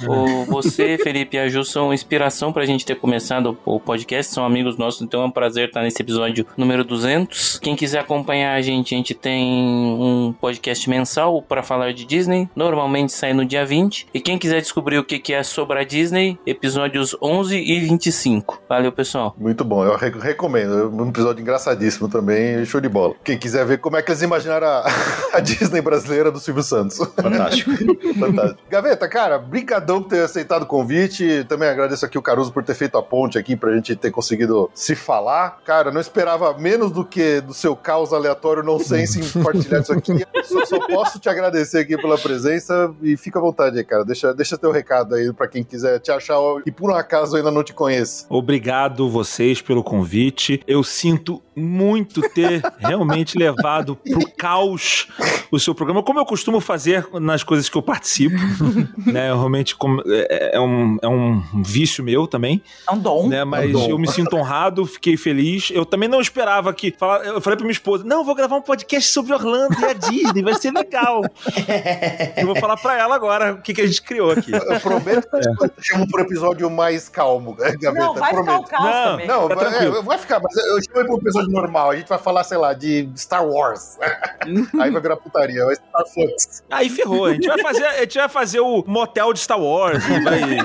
O, 0.07 0.45
você, 0.45 0.99
Felipe 0.99 1.37
e 1.37 1.41
a 1.41 1.49
Ju 1.49 1.65
são 1.65 1.93
inspiração 1.93 2.53
pra 2.53 2.65
gente 2.65 2.87
ter 2.87 2.95
começado 2.95 3.59
o 3.65 3.81
podcast, 3.81 4.33
são 4.33 4.45
amigos 4.45 4.77
nossos, 4.77 5.03
então 5.03 5.23
é 5.23 5.25
um 5.25 5.31
prazer 5.31 5.69
estar 5.69 5.83
nesse 5.83 6.01
episódio 6.01 6.47
número 6.57 6.85
200. 6.85 7.59
Quem 7.59 7.75
quiser 7.75 7.99
acompanhar 7.99 8.55
a 8.55 8.63
gente, 8.63 8.95
a 8.95 8.99
gente 8.99 9.15
tem 9.15 9.43
um 9.43 10.35
podcast 10.41 10.62
mensal 10.89 11.43
para 11.43 11.63
falar 11.63 11.93
de 11.93 12.05
Disney, 12.05 12.49
normalmente 12.55 13.13
sai 13.13 13.33
no 13.33 13.45
dia 13.45 13.65
20. 13.65 14.07
E 14.15 14.21
quem 14.21 14.39
quiser 14.39 14.61
descobrir 14.61 14.99
o 14.99 15.05
que 15.05 15.33
é 15.33 15.43
sobre 15.43 15.79
a 15.79 15.85
Disney, 15.85 16.39
episódios 16.47 17.17
11 17.21 17.57
e 17.57 17.81
25. 17.81 18.63
Valeu, 18.69 18.93
pessoal. 18.93 19.35
Muito 19.39 19.65
bom, 19.65 19.85
eu 19.85 19.97
re- 19.97 20.11
recomendo. 20.19 20.91
Um 20.91 21.09
episódio 21.09 21.41
engraçadíssimo 21.43 22.09
também, 22.09 22.65
show 22.65 22.81
de 22.81 22.89
bola. 22.89 23.15
Quem 23.25 23.39
quiser 23.39 23.65
ver 23.67 23.79
como 23.79 23.97
é 23.97 24.03
que 24.03 24.11
eles 24.11 24.23
imaginaram 24.23 24.67
a, 24.67 24.87
a 25.35 25.41
Disney 25.41 25.81
brasileira 25.81 26.31
do 26.31 26.39
Silvio 26.39 26.63
Santos. 26.63 26.99
Fantástico. 26.99 27.71
Fantástico. 28.19 28.61
Gaveta, 28.71 29.09
cara, 29.09 29.39
brigadão 29.39 30.03
por 30.03 30.11
ter 30.11 30.23
aceitado 30.25 30.63
o 30.63 30.67
convite. 30.67 31.45
Também 31.49 31.69
agradeço 31.69 32.05
aqui 32.05 32.19
o 32.19 32.23
Caruso 32.23 32.53
por 32.53 32.63
ter 32.65 32.75
feito 32.75 32.97
a 32.97 33.03
ponte 33.03 33.39
aqui 33.39 33.57
pra 33.57 33.75
gente 33.75 33.95
ter 33.97 34.11
conseguido 34.11 34.71
se 34.75 34.95
falar. 34.95 35.59
Cara, 35.65 35.91
não 35.91 36.01
esperava 36.01 36.57
menos 36.59 36.91
do 36.91 37.05
que 37.05 37.41
do 37.41 37.55
seu 37.55 37.75
caos 37.77 38.13
aleatório 38.13 38.63
nonsense 38.63 39.21
em 39.21 39.29
compartilhar 39.31 39.81
isso 39.81 39.93
aqui. 39.93 40.25
Só, 40.53 40.65
só 40.67 40.87
posso 40.87 41.19
te 41.19 41.29
agradecer 41.29 41.79
aqui 41.79 41.97
pela 41.97 42.19
presença 42.19 42.93
e 43.03 43.17
fica 43.17 43.39
à 43.39 43.43
vontade 43.43 43.79
aí, 43.79 43.85
cara. 43.85 44.05
Deixa, 44.05 44.33
deixa 44.35 44.59
teu 44.59 44.71
recado 44.71 45.15
aí 45.15 45.33
pra 45.33 45.49
quem 45.49 45.63
quiser 45.65 45.99
te 46.01 46.11
achar 46.11 46.37
e 46.67 46.71
por 46.71 46.91
um 46.91 46.95
acaso 46.95 47.37
ainda 47.37 47.51
não 47.51 47.63
te 47.65 47.73
conheça. 47.73 48.27
Obrigado 48.29 49.09
vocês 49.09 49.61
pelo 49.61 49.83
convite. 49.83 50.63
Eu 50.67 50.83
sinto 50.83 51.43
muito 51.55 52.21
ter 52.31 52.63
realmente 52.79 53.37
levado 53.39 53.97
pro 53.97 54.31
caos 54.37 55.09
o 55.51 55.59
seu 55.59 55.75
programa, 55.75 56.03
como 56.03 56.19
eu 56.19 56.25
costumo 56.25 56.61
fazer 56.61 57.07
nas 57.21 57.43
coisas 57.43 57.69
que 57.69 57.77
eu 57.77 57.83
participo. 57.83 58.37
né? 59.07 59.31
Eu 59.31 59.37
realmente 59.37 59.77
como- 59.77 60.03
é, 60.07 60.57
é 60.57 60.61
um, 60.61 60.97
é 61.03 61.09
um 61.09 61.43
vício 61.63 62.03
meu 62.03 62.27
também. 62.27 62.63
É 62.89 62.93
um 62.93 62.99
dom. 62.99 63.29
né? 63.29 63.45
Mas 63.45 63.73
dom. 63.73 63.89
eu 63.91 63.99
me 63.99 64.11
sinto 64.11 64.35
honrado, 64.37 64.87
fiquei 64.87 65.17
feliz. 65.17 65.71
Eu 65.71 65.85
também 65.85 66.09
não 66.09 66.21
esperava 66.21 66.73
que. 66.73 66.95
Eu 67.25 67.41
falei 67.41 67.57
pra 67.57 67.65
minha 67.65 67.73
esposa: 67.73 68.03
não, 68.05 68.25
vou 68.25 68.35
gravar 68.35 68.57
um 68.57 68.63
podcast 68.63 69.11
sobre 69.11 69.33
Orlando 69.33 69.79
e 69.81 69.85
a 69.85 69.93
Disney. 69.93 70.32
Disney, 70.33 70.43
vai 70.43 70.55
ser 70.55 70.73
legal. 70.73 71.23
Eu 72.37 72.47
vou 72.47 72.57
falar 72.57 72.77
pra 72.77 72.99
ela 72.99 73.15
agora 73.15 73.53
o 73.53 73.63
que, 73.63 73.75
que 73.75 73.81
a 73.81 73.87
gente 73.87 74.03
criou 74.03 74.31
aqui. 74.33 74.53
Eu 74.53 74.81
prometo 74.81 75.29
que 75.29 75.37
eu 75.65 75.71
chamo 75.81 76.09
pro 76.09 76.23
episódio 76.23 76.71
mais 76.71 77.09
calmo, 77.09 77.57
né, 77.59 77.75
Gaveta. 77.81 78.05
Não, 78.07 78.15
vai 78.15 78.31
ficar 78.31 78.41
o 78.41 78.45
prometo. 78.65 78.69
caos 78.71 78.85
Não, 78.85 79.11
também. 79.11 79.27
Não, 79.27 79.49
Fica 79.49 79.71
vai, 79.71 79.87
é, 79.87 80.03
vai 80.03 80.19
ficar, 80.19 80.41
mas 80.41 80.57
eu 80.57 80.83
chamo 80.83 80.99
ele 80.99 81.09
pro 81.09 81.19
episódio 81.19 81.51
normal. 81.51 81.91
A 81.91 81.97
gente 81.97 82.09
vai 82.09 82.19
falar, 82.19 82.45
sei 82.45 82.59
lá, 82.59 82.73
de 82.73 83.09
Star 83.17 83.47
Wars. 83.47 83.99
Aí 84.81 84.91
vai 84.91 85.01
virar 85.01 85.17
putaria, 85.17 85.65
vai 85.65 85.75
Star 85.75 86.07
Fox. 86.07 86.63
Aí 86.71 86.89
ferrou. 86.89 87.27
A 87.27 87.33
gente 87.35 87.47
vai 87.47 87.59
fazer, 87.61 87.85
a 87.85 88.01
gente 88.01 88.19
vai 88.19 88.29
fazer 88.29 88.61
o 88.61 88.85
motel 88.87 89.33
de 89.33 89.41
Star 89.41 89.61
Wars. 89.61 90.05
Vai, 90.07 90.21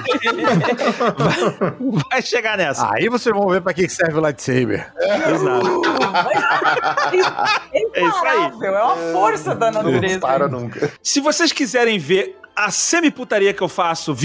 vai, 1.17 1.73
vai 2.09 2.21
chegar 2.21 2.57
nessa. 2.57 2.89
Aí 2.93 3.09
vocês 3.09 3.35
vão 3.35 3.47
ver 3.49 3.61
pra 3.61 3.73
que 3.73 3.87
serve 3.89 4.17
o 4.17 4.21
lightsaber. 4.21 4.91
Exato. 4.99 5.81
É 7.73 7.97
É 7.97 8.05
isso 8.05 8.25
aí. 8.25 8.51
é 8.65 8.71
uma 8.83 8.95
força 9.13 9.55
da 9.57 9.71
natureza. 9.71 10.13
Não 10.13 10.19
para 10.19 10.47
nunca. 10.47 10.91
Se 11.01 11.19
vocês 11.19 11.51
quiserem 11.51 11.97
ver 11.99 12.35
a 12.57 12.71
semi-putaria 12.71 13.53
que 13.53 13.61
eu 13.61 13.67
faço, 13.67 14.15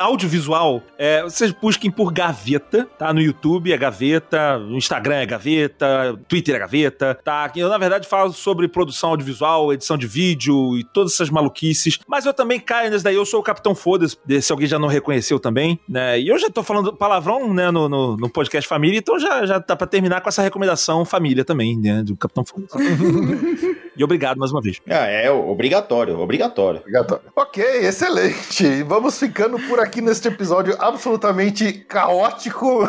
audiovisual, 0.00 0.82
é, 0.98 1.22
vocês 1.22 1.52
busquem 1.52 1.92
por 1.92 2.12
Gaveta, 2.12 2.88
tá? 2.98 3.14
No 3.14 3.20
YouTube 3.20 3.72
é 3.72 3.76
Gaveta, 3.76 4.58
no 4.58 4.76
Instagram 4.76 5.14
é 5.14 5.26
Gaveta, 5.26 6.18
Twitter 6.26 6.56
é 6.56 6.58
Gaveta, 6.58 7.16
tá? 7.22 7.48
Eu, 7.54 7.68
na 7.68 7.78
verdade, 7.78 8.08
falo 8.08 8.32
sobre 8.32 8.66
produção 8.66 9.10
audiovisual, 9.10 9.72
edição 9.72 9.96
de 9.96 10.08
vídeo 10.08 10.76
e 10.76 10.82
todas 10.82 11.14
essas 11.14 11.30
maluquices. 11.30 12.00
Mas 12.08 12.26
eu 12.26 12.34
também 12.34 12.58
caio 12.58 12.90
nesse 12.90 13.04
daí, 13.04 13.14
eu 13.14 13.24
sou 13.24 13.38
o 13.38 13.44
Capitão 13.44 13.76
Foda-se, 13.76 14.16
se 14.42 14.50
alguém 14.50 14.66
já 14.66 14.78
não 14.78 14.88
reconheceu 14.88 15.38
também, 15.38 15.78
né? 15.88 16.18
E 16.18 16.26
eu 16.26 16.36
já 16.36 16.50
tô 16.50 16.64
falando 16.64 16.92
palavrão, 16.92 17.54
né, 17.54 17.70
no, 17.70 17.88
no, 17.88 18.16
no 18.16 18.28
podcast 18.28 18.68
Família, 18.68 18.98
então 18.98 19.20
já, 19.20 19.46
já 19.46 19.60
tá 19.60 19.76
pra 19.76 19.86
terminar 19.86 20.20
com 20.20 20.28
essa 20.28 20.42
recomendação 20.42 21.04
Família 21.04 21.44
também, 21.44 21.78
né, 21.78 22.02
do 22.02 22.16
Capitão 22.16 22.44
Foda-se. 22.44 22.76
e 23.96 24.02
obrigado 24.02 24.36
mais 24.36 24.50
uma 24.50 24.60
vez. 24.60 24.80
Ah, 24.88 25.06
é 25.06 25.30
obrigatório, 25.30 26.18
obrigatório. 26.18 26.80
Obrigatório. 26.80 27.22
Ok, 27.36 27.67
excelente. 27.76 28.82
Vamos 28.84 29.18
ficando 29.18 29.58
por 29.68 29.80
aqui 29.80 30.00
neste 30.00 30.28
episódio 30.28 30.76
absolutamente 30.78 31.72
caótico, 31.72 32.86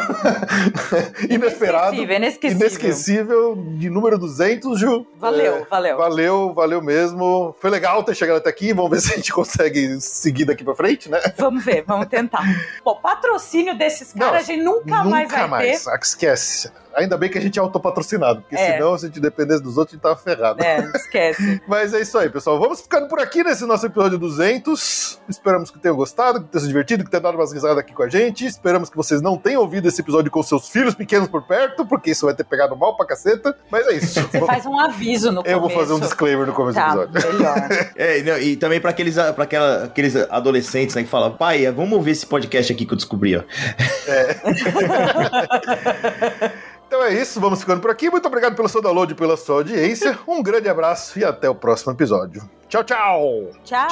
inesperado, 1.30 1.96
Inesquecível, 1.96 2.16
inesquecível. 2.18 2.68
inesquecível, 2.68 3.64
de 3.78 3.90
número 3.90 4.18
200, 4.18 4.80
Ju. 4.80 5.06
Valeu, 5.18 5.56
É, 5.58 5.66
valeu. 5.70 5.98
Valeu, 5.98 6.54
valeu 6.54 6.82
mesmo. 6.82 7.56
Foi 7.60 7.70
legal 7.70 8.04
ter 8.04 8.16
chegado 8.16 8.38
até 8.38 8.50
aqui. 8.50 8.74
Vamos 8.74 8.92
ver 8.92 9.02
se 9.02 9.14
a 9.14 9.16
gente 9.16 9.32
consegue 9.32 10.00
seguir 10.02 10.46
daqui 10.46 10.64
pra 10.64 10.76
frente, 10.76 11.10
né? 11.10 11.20
Vamos 11.38 11.64
ver, 11.64 11.84
vamos 11.86 12.08
tentar. 12.08 12.44
Pô, 12.84 12.96
patrocínio 12.96 13.78
desses 13.78 14.14
Não, 14.14 14.28
caras 14.28 14.44
a 14.44 14.46
gente 14.46 14.64
nunca, 14.64 15.04
mais 15.04 15.32
vai 15.32 15.48
mais. 15.48 15.84
ter. 15.84 15.90
Ah, 15.90 16.00
Esquece. 16.02 16.72
Ainda 16.96 17.16
bem 17.18 17.30
que 17.30 17.38
a 17.38 17.42
gente 17.42 17.58
é 17.58 17.62
autopatrocinado, 17.62 18.42
porque 18.42 18.56
É. 18.56 18.74
senão, 18.74 18.98
se 18.98 19.06
a 19.06 19.08
gente 19.08 19.20
dependesse 19.20 19.62
dos 19.62 19.78
outros, 19.78 19.94
a 19.94 19.96
gente 19.96 20.02
tava 20.02 20.16
ferrado. 20.18 20.62
É, 20.64 20.92
esquece. 20.96 21.62
Mas 21.68 21.94
é 21.94 22.02
isso 22.02 22.18
aí, 22.18 22.30
pessoal. 22.30 22.60
Vamos 22.60 22.82
ficando 22.82 23.08
por 23.08 23.20
aqui 23.20 23.44
nesse 23.44 23.64
nosso 23.66 23.86
episódio 23.86 24.18
200. 24.18 24.69
Esperamos 24.74 25.72
que 25.72 25.80
tenham 25.80 25.96
gostado, 25.96 26.42
que 26.42 26.48
tenham 26.48 26.62
se 26.62 26.68
divertido, 26.68 27.04
que 27.04 27.10
tenham 27.10 27.22
dado 27.24 27.36
umas 27.36 27.52
risadas 27.54 27.78
aqui 27.78 27.94
com 27.94 28.04
a 28.04 28.10
gente. 28.10 28.46
Esperamos 28.46 28.90
que 28.90 28.98
vocês 28.98 29.22
não 29.22 29.38
tenham 29.38 29.62
ouvido 29.62 29.88
esse 29.88 30.02
episódio 30.02 30.30
com 30.32 30.42
seus 30.44 30.70
filhos 30.70 30.94
pequenos 30.96 31.28
por 31.28 31.44
perto, 31.44 31.86
porque 31.86 32.12
isso 32.12 32.26
vai 32.26 32.36
ter 32.36 32.44
pegado 32.44 32.76
mal 32.76 32.96
pra 32.96 33.06
caceta. 33.06 33.56
Mas 33.72 33.88
é 33.88 33.94
isso. 33.94 34.22
Você 34.22 34.40
faz 34.46 34.66
um 34.66 34.80
aviso 34.80 35.32
no 35.32 35.40
Eu 35.42 35.60
começo. 35.60 35.60
vou 35.62 35.70
fazer 35.70 35.94
um 35.94 36.00
disclaimer 36.00 36.48
no 36.48 36.54
começo 36.54 36.78
Tá, 36.80 36.96
do 36.96 37.04
episódio. 37.04 37.38
melhor. 37.40 37.70
É, 37.96 38.22
não, 38.24 38.38
e 38.38 38.56
também 38.56 38.80
pra 38.80 38.92
aqueles, 38.92 39.16
pra 39.16 39.44
aquela, 39.44 39.84
aqueles 39.86 40.16
adolescentes 40.16 40.96
né, 40.96 41.04
que 41.04 41.10
falam, 41.10 41.32
pai, 41.36 41.70
vamos 41.72 41.94
ouvir 41.94 42.12
esse 42.12 42.26
podcast 42.26 42.72
aqui 42.72 42.86
que 42.86 42.94
eu 42.94 42.98
descobri, 42.98 43.36
ó. 43.38 43.44
Então 46.88 47.04
é 47.04 47.14
isso, 47.14 47.40
vamos 47.40 47.60
ficando 47.60 47.82
por 47.82 47.92
aqui. 47.92 48.10
Muito 48.10 48.26
obrigado 48.28 48.56
pelo 48.56 48.68
seu 48.68 48.82
download 48.82 49.12
e 49.14 49.16
pela 49.16 49.38
sua 49.38 49.58
audiência. 49.58 50.18
Um 50.28 50.42
grande 50.42 50.68
abraço 50.68 51.20
e 51.20 51.24
até 51.24 51.48
o 51.48 51.54
próximo 51.54 51.92
episódio. 51.94 52.42
Tchau, 52.70 52.84
tchau! 52.84 53.48
Tchau. 53.66 53.88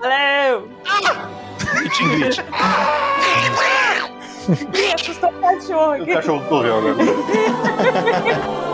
Valeu. 0.00 0.68
Ingrid. 2.00 2.42
Ih, 4.74 4.94
assustou 4.94 5.30
o 5.30 5.32
cachorro 5.40 5.90
O 5.90 5.92
aqui. 6.02 6.12
cachorro 6.12 6.44
correu 6.48 6.78
agora. 6.78 6.96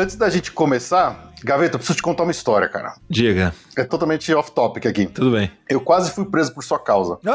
Antes 0.00 0.16
da 0.16 0.30
gente 0.30 0.50
começar, 0.50 1.30
Gaveta, 1.44 1.74
eu 1.74 1.78
preciso 1.78 1.98
te 1.98 2.02
contar 2.02 2.22
uma 2.22 2.30
história, 2.30 2.66
cara. 2.66 2.94
Diga, 3.06 3.54
É 3.80 3.84
totalmente 3.84 4.32
off-topic 4.34 4.86
aqui. 4.86 5.06
tudo 5.06 5.30
bem. 5.32 5.50
Eu 5.68 5.80
quase 5.80 6.10
fui 6.10 6.24
preso 6.24 6.52
por 6.52 6.64
sua 6.64 6.78
causa. 6.78 7.18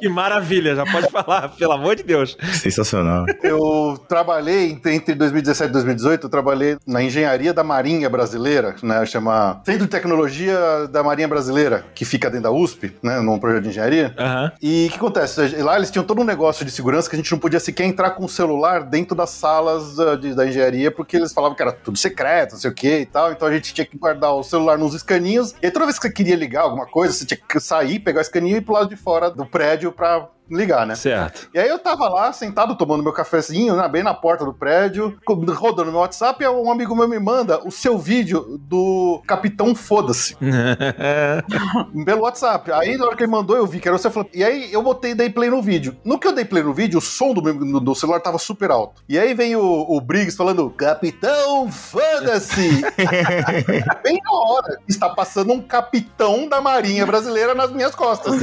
Que 0.00 0.08
maravilha, 0.08 0.74
já 0.74 0.84
pode 0.84 1.08
falar, 1.10 1.48
pelo 1.50 1.72
amor 1.72 1.96
de 1.96 2.02
Deus. 2.02 2.36
Sensacional. 2.54 3.24
Eu 3.42 3.98
trabalhei 4.08 4.70
entre- 4.70 4.94
entre 4.94 5.14
2017 5.14 5.70
e 5.70 5.72
2018, 5.72 6.26
eu 6.26 6.30
trabalhei 6.30 6.76
na 6.86 7.02
engenharia 7.02 7.52
da 7.52 7.62
Marinha 7.62 8.08
Brasileira, 8.08 8.74
né? 8.82 9.04
Chama 9.06 9.60
Centro 9.64 9.82
de 9.84 9.88
Tecnologia 9.90 10.86
da 10.90 11.02
Marinha 11.02 11.28
Brasileira, 11.28 11.84
que 11.94 12.04
fica 12.04 12.28
dentro 12.30 12.44
da 12.44 12.50
USP, 12.50 12.92
né? 13.02 13.20
Num 13.20 13.38
projeto 13.38 13.64
de 13.64 13.68
engenharia. 13.70 14.14
Aham. 14.18 14.52
E 14.60 14.86
o 14.86 14.90
que 14.90 14.96
acontece? 14.96 15.56
Lá 15.62 15.76
eles 15.76 15.90
tinham 15.90 16.04
todo 16.04 16.20
um 16.20 16.24
negócio 16.24 16.64
de 16.64 16.70
segurança 16.70 17.08
que 17.08 17.16
a 17.16 17.18
gente 17.18 17.30
não 17.30 17.38
podia 17.38 17.60
sequer 17.60 17.84
entrar 17.84 18.10
com 18.10 18.24
o 18.24 18.28
celular 18.28 18.82
dentro 18.84 19.14
das 19.14 19.30
salas 19.30 19.98
ah, 20.00 20.16
de- 20.16 20.34
da 20.34 20.46
engenharia, 20.46 20.90
porque 20.90 21.16
eles 21.16 21.32
falavam 21.32 21.56
que 21.56 21.62
era 21.62 21.72
tudo 21.72 21.98
secreto, 21.98 22.52
não 22.52 22.58
sei 22.58 22.70
o 22.70 22.74
que 22.74 22.98
e 23.00 23.06
tal. 23.06 23.32
Então 23.32 23.46
a 23.46 23.52
gente 23.52 23.72
tinha 23.74 23.84
que 23.84 23.96
guardar 23.96 24.31
o 24.34 24.42
celular 24.42 24.78
nos 24.78 24.94
escaninhos. 24.94 25.54
E 25.62 25.66
aí, 25.66 25.72
toda 25.72 25.86
vez 25.86 25.98
que 25.98 26.06
você 26.06 26.12
queria 26.12 26.36
ligar 26.36 26.62
alguma 26.62 26.86
coisa, 26.86 27.12
você 27.12 27.24
tinha 27.24 27.38
que 27.38 27.60
sair, 27.60 27.98
pegar 27.98 28.18
o 28.18 28.22
escaninho 28.22 28.56
e 28.56 28.58
ir 28.58 28.62
pro 28.62 28.74
lado 28.74 28.88
de 28.88 28.96
fora 28.96 29.30
do 29.30 29.46
prédio 29.46 29.92
pra 29.92 30.28
ligar, 30.52 30.86
né? 30.86 30.94
Certo. 30.94 31.48
E 31.54 31.58
aí 31.58 31.68
eu 31.68 31.78
tava 31.78 32.08
lá, 32.08 32.32
sentado, 32.32 32.76
tomando 32.76 33.02
meu 33.02 33.12
cafezinho, 33.12 33.74
né, 33.76 33.88
bem 33.88 34.02
na 34.02 34.14
porta 34.14 34.44
do 34.44 34.52
prédio, 34.52 35.16
rodando 35.26 35.90
meu 35.90 36.00
WhatsApp, 36.00 36.42
e 36.42 36.48
um 36.48 36.70
amigo 36.70 36.94
meu 36.94 37.08
me 37.08 37.18
manda 37.18 37.60
o 37.66 37.70
seu 37.70 37.98
vídeo 37.98 38.58
do 38.60 39.22
Capitão 39.26 39.74
Foda-se, 39.74 40.36
pelo 42.04 42.22
WhatsApp. 42.22 42.70
Aí 42.72 42.96
na 42.96 43.06
hora 43.06 43.16
que 43.16 43.22
ele 43.22 43.32
mandou, 43.32 43.56
eu 43.56 43.66
vi 43.66 43.80
que 43.80 43.88
era 43.88 43.96
você, 43.96 44.10
falou, 44.10 44.28
e 44.34 44.44
aí 44.44 44.72
eu 44.72 44.82
botei, 44.82 45.14
dei 45.14 45.30
play 45.30 45.48
no 45.50 45.62
vídeo. 45.62 45.96
No 46.04 46.18
que 46.18 46.26
eu 46.26 46.32
dei 46.32 46.44
play 46.44 46.62
no 46.62 46.72
vídeo, 46.74 46.98
o 46.98 47.02
som 47.02 47.32
do, 47.32 47.42
meu, 47.42 47.54
do- 47.80 47.94
celular 47.94 48.20
tava 48.20 48.38
super 48.38 48.70
alto. 48.70 49.02
E 49.08 49.18
aí 49.18 49.34
vem 49.34 49.54
o, 49.56 49.62
o 49.88 50.00
Briggs 50.00 50.36
falando, 50.36 50.68
Capitão 50.70 51.70
Foda-se! 51.70 52.82
bem 54.02 54.18
na 54.22 54.32
hora, 54.32 54.78
está 54.88 55.08
passando 55.08 55.52
um 55.52 55.60
capitão 55.60 56.48
da 56.48 56.60
Marinha 56.60 57.06
Brasileira 57.06 57.54
nas 57.54 57.70
minhas 57.72 57.94
costas. 57.94 58.34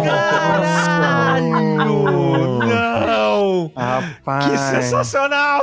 Caralho! 0.00 1.82
Não! 3.06 3.72
Rapaz. 3.76 4.46
Que 4.46 4.58
sensacional! 4.58 5.62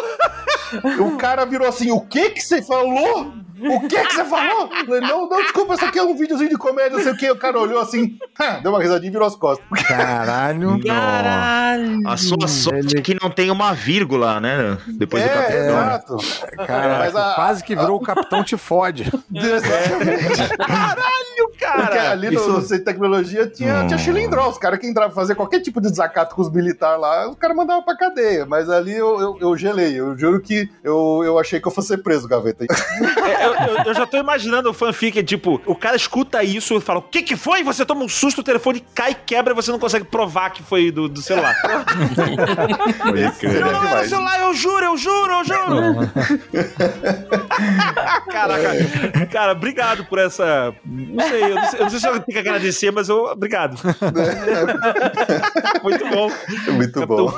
O 1.00 1.18
cara 1.18 1.46
virou 1.46 1.68
assim: 1.68 1.92
o 1.92 2.02
que 2.02 2.30
que 2.32 2.42
você 2.42 2.62
falou? 2.62 3.34
O 3.62 3.88
que 3.88 4.02
que 4.04 4.14
você 4.14 4.26
falou? 4.26 4.70
Falei, 4.86 5.02
não, 5.02 5.28
não, 5.30 5.42
desculpa, 5.42 5.74
isso 5.76 5.86
aqui 5.86 6.00
é 6.00 6.04
um 6.04 6.16
videozinho 6.16 6.50
de 6.50 6.58
comédia, 6.58 6.98
não 6.98 7.04
sei 7.04 7.12
o 7.12 7.18
que. 7.18 7.30
O 7.30 7.36
cara 7.36 7.60
olhou 7.60 7.80
assim, 7.80 8.18
deu 8.64 8.72
uma 8.72 8.82
risadinha 8.82 9.10
e 9.10 9.12
virou 9.12 9.28
as 9.28 9.36
costas. 9.36 9.66
Caralho. 9.88 10.80
Caralho! 10.86 12.08
A 12.08 12.18
sua 12.18 12.48
sorte 12.48 12.98
é 12.98 13.02
que 13.02 13.16
não 13.22 13.30
tem 13.30 13.52
uma 13.52 13.74
vírgula, 13.74 14.40
né? 14.40 14.78
Depois 14.88 15.24
do 15.24 15.30
é, 15.30 15.34
capitão. 15.34 15.60
exato. 15.68 16.18
Cara, 16.66 17.00
Mas 17.00 17.16
a- 17.16 17.34
quase 17.36 17.64
que 17.64 17.76
virou 17.76 17.98
o 17.98 18.02
Capitão 18.02 18.44
Te 18.44 18.58
Fode. 18.58 19.04
Exatamente. 19.34 20.58
Caralho, 20.58 21.50
Porque 21.50 21.66
cara! 21.66 22.12
ali 22.12 22.32
no, 22.32 22.48
no 22.48 22.62
centro 22.62 22.78
de 22.78 22.84
tecnologia 22.86 23.48
tinha, 23.48 23.86
tinha 23.88 23.98
chilindró. 23.98 24.50
Os 24.50 24.58
caras 24.58 24.80
que 24.80 24.88
entravam 24.88 25.14
fazer 25.14 25.36
qualquer 25.36 25.60
tipo 25.62 25.82
de 25.82 25.90
desacato 25.90 26.36
com 26.36 26.42
os 26.42 26.52
militares 26.52 27.00
lá, 27.00 27.30
os 27.30 27.36
caras 27.38 27.56
mandavam 27.56 27.84
pra 27.84 27.96
cadeia. 27.98 28.46
Mas 28.46 28.70
ali 28.70 28.94
eu, 28.94 29.20
eu, 29.20 29.38
eu 29.40 29.58
gelei. 29.58 30.00
Eu 30.00 30.18
juro 30.18 30.40
que 30.42 30.70
eu, 30.84 31.22
eu 31.24 31.38
achei 31.40 31.60
que 31.60 31.68
eu 31.68 31.72
fosse 31.72 31.90
ser 31.90 31.98
preso, 32.00 32.28
gaveta. 32.28 32.66
É, 32.66 33.49
Eu, 33.50 33.78
eu- 33.78 33.84
eu 33.86 33.94
já 33.94 34.06
tô 34.06 34.18
imaginando 34.18 34.70
o 34.70 34.74
fanfic, 34.74 35.24
tipo, 35.24 35.62
o 35.66 35.76
cara 35.76 35.96
escuta 35.96 36.44
isso 36.44 36.76
e 36.78 36.82
fala: 36.82 37.00
O 37.00 37.04
que 37.04 37.22
que 37.22 37.36
foi? 37.36 37.64
Você 37.64 37.86
toma 37.86 38.04
um 38.04 38.10
susto, 38.10 38.42
o 38.42 38.44
telefone 38.44 38.84
cai, 38.94 39.16
quebra 39.16 39.54
e 39.54 39.56
você 39.56 39.72
não 39.72 39.80
consegue 39.80 40.06
provar 40.06 40.50
que 40.52 40.62
foi 40.64 40.92
do, 40.92 41.08
do 41.10 41.22
celular. 41.22 41.56
Seria 43.40 43.62
não, 43.62 43.72
não 43.84 43.98
é 43.98 44.02
o 44.02 44.10
celular, 44.10 44.40
eu 44.42 44.54
juro, 44.54 44.86
eu 44.86 44.98
juro, 44.98 45.34
eu 45.34 45.46
juro. 45.46 46.12
Caraca, 48.32 49.26
cara, 49.32 49.52
obrigado 49.54 50.06
por 50.06 50.20
essa. 50.20 50.74
Não 50.86 51.28
sei, 51.28 51.44
eu 51.44 51.56
não 51.56 51.66
sei, 51.70 51.80
eu 51.80 51.84
não 51.84 51.90
sei 51.90 52.00
se 52.00 52.08
eu 52.08 52.12
tenho 52.20 52.26
que 52.26 52.38
agradecer, 52.38 52.92
mas 52.92 53.10
eu. 53.10 53.26
Obrigado. 53.26 53.78
Muito 55.84 56.08
bom. 56.10 56.32
Muito 56.74 57.08
bom. 57.08 57.32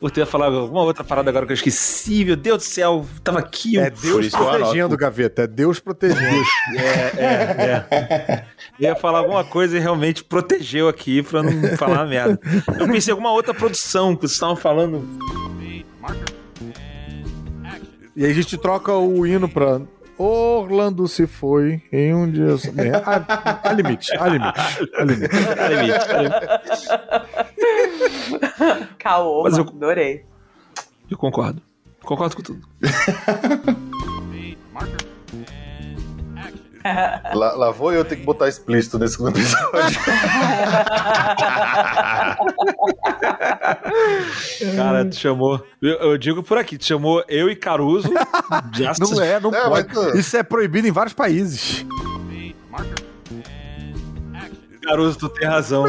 Por 0.00 0.10
ter 0.10 0.24
falado 0.24 0.56
alguma 0.56 0.82
outra 0.82 1.04
parada 1.04 1.28
agora 1.28 1.44
que 1.44 1.52
eu 1.52 1.54
esqueci. 1.54 2.24
Meu 2.24 2.34
Deus 2.34 2.58
do 2.58 2.64
céu, 2.64 3.04
tava 3.22 3.38
aqui. 3.38 3.78
É 3.78 3.90
Deus 3.90 4.30
protegendo, 4.30 4.86
anoto. 4.86 4.96
Gaveta. 4.96 5.42
É 5.42 5.46
Deus 5.46 5.78
protegendo. 5.78 6.42
É, 6.74 7.12
é, 7.18 7.86
é. 7.90 8.44
Eu 8.78 8.88
ia 8.88 8.96
falar 8.96 9.18
alguma 9.18 9.44
coisa 9.44 9.76
e 9.76 9.80
realmente 9.80 10.24
protegeu 10.24 10.88
aqui 10.88 11.22
pra 11.22 11.42
não 11.42 11.76
falar 11.76 12.06
merda. 12.06 12.40
Eu 12.78 12.88
pensei 12.88 13.10
em 13.10 13.14
alguma 13.14 13.30
outra 13.30 13.52
produção 13.52 14.14
que 14.16 14.22
vocês 14.22 14.32
estavam 14.32 14.56
falando. 14.56 15.06
E 18.16 18.24
aí 18.24 18.30
a 18.30 18.34
gente 18.34 18.56
troca 18.56 18.94
o 18.94 19.26
hino 19.26 19.48
pra. 19.48 19.82
Orlando 20.22 21.08
se 21.08 21.26
foi 21.26 21.82
em 21.90 22.14
um 22.14 22.30
dia. 22.30 22.56
só. 22.58 22.68
É, 22.76 22.90
há, 22.94 23.60
há 23.64 23.72
limite, 23.72 24.14
há 24.18 24.28
limite, 24.28 24.60
há 24.98 25.04
limite. 25.04 25.34
Há 25.58 25.68
limite. 25.68 25.98
Caô, 28.98 29.42
Mas 29.44 29.56
eu- 29.56 29.64
adorei. 29.64 30.24
Eu 31.10 31.16
concordo. 31.16 31.62
Concordo 32.04 32.36
com 32.36 32.42
tudo. 32.42 32.68
Lá, 37.34 37.52
lá 37.54 37.70
vou 37.70 37.92
eu 37.92 38.04
ter 38.04 38.16
que 38.16 38.24
botar 38.24 38.48
explícito 38.48 38.98
nesse 38.98 39.14
episódio. 39.22 40.00
Cara, 44.76 45.04
tu 45.04 45.16
chamou. 45.16 45.64
Eu, 45.80 45.96
eu 45.98 46.18
digo 46.18 46.42
por 46.42 46.58
aqui, 46.58 46.76
tu 46.78 46.84
chamou 46.84 47.22
eu 47.28 47.48
e 47.50 47.56
Caruso. 47.56 48.10
Não 48.98 49.22
é, 49.22 49.40
não 49.40 49.54
É, 49.54 49.68
pode. 49.68 49.94
mas- 49.94 50.14
Isso 50.14 50.36
é 50.36 50.42
proibido 50.42 50.86
em 50.88 50.92
vários 50.92 51.14
países. 51.14 51.84
Caruso, 54.82 55.18
tu 55.18 55.28
tem 55.28 55.46
razão. 55.48 55.84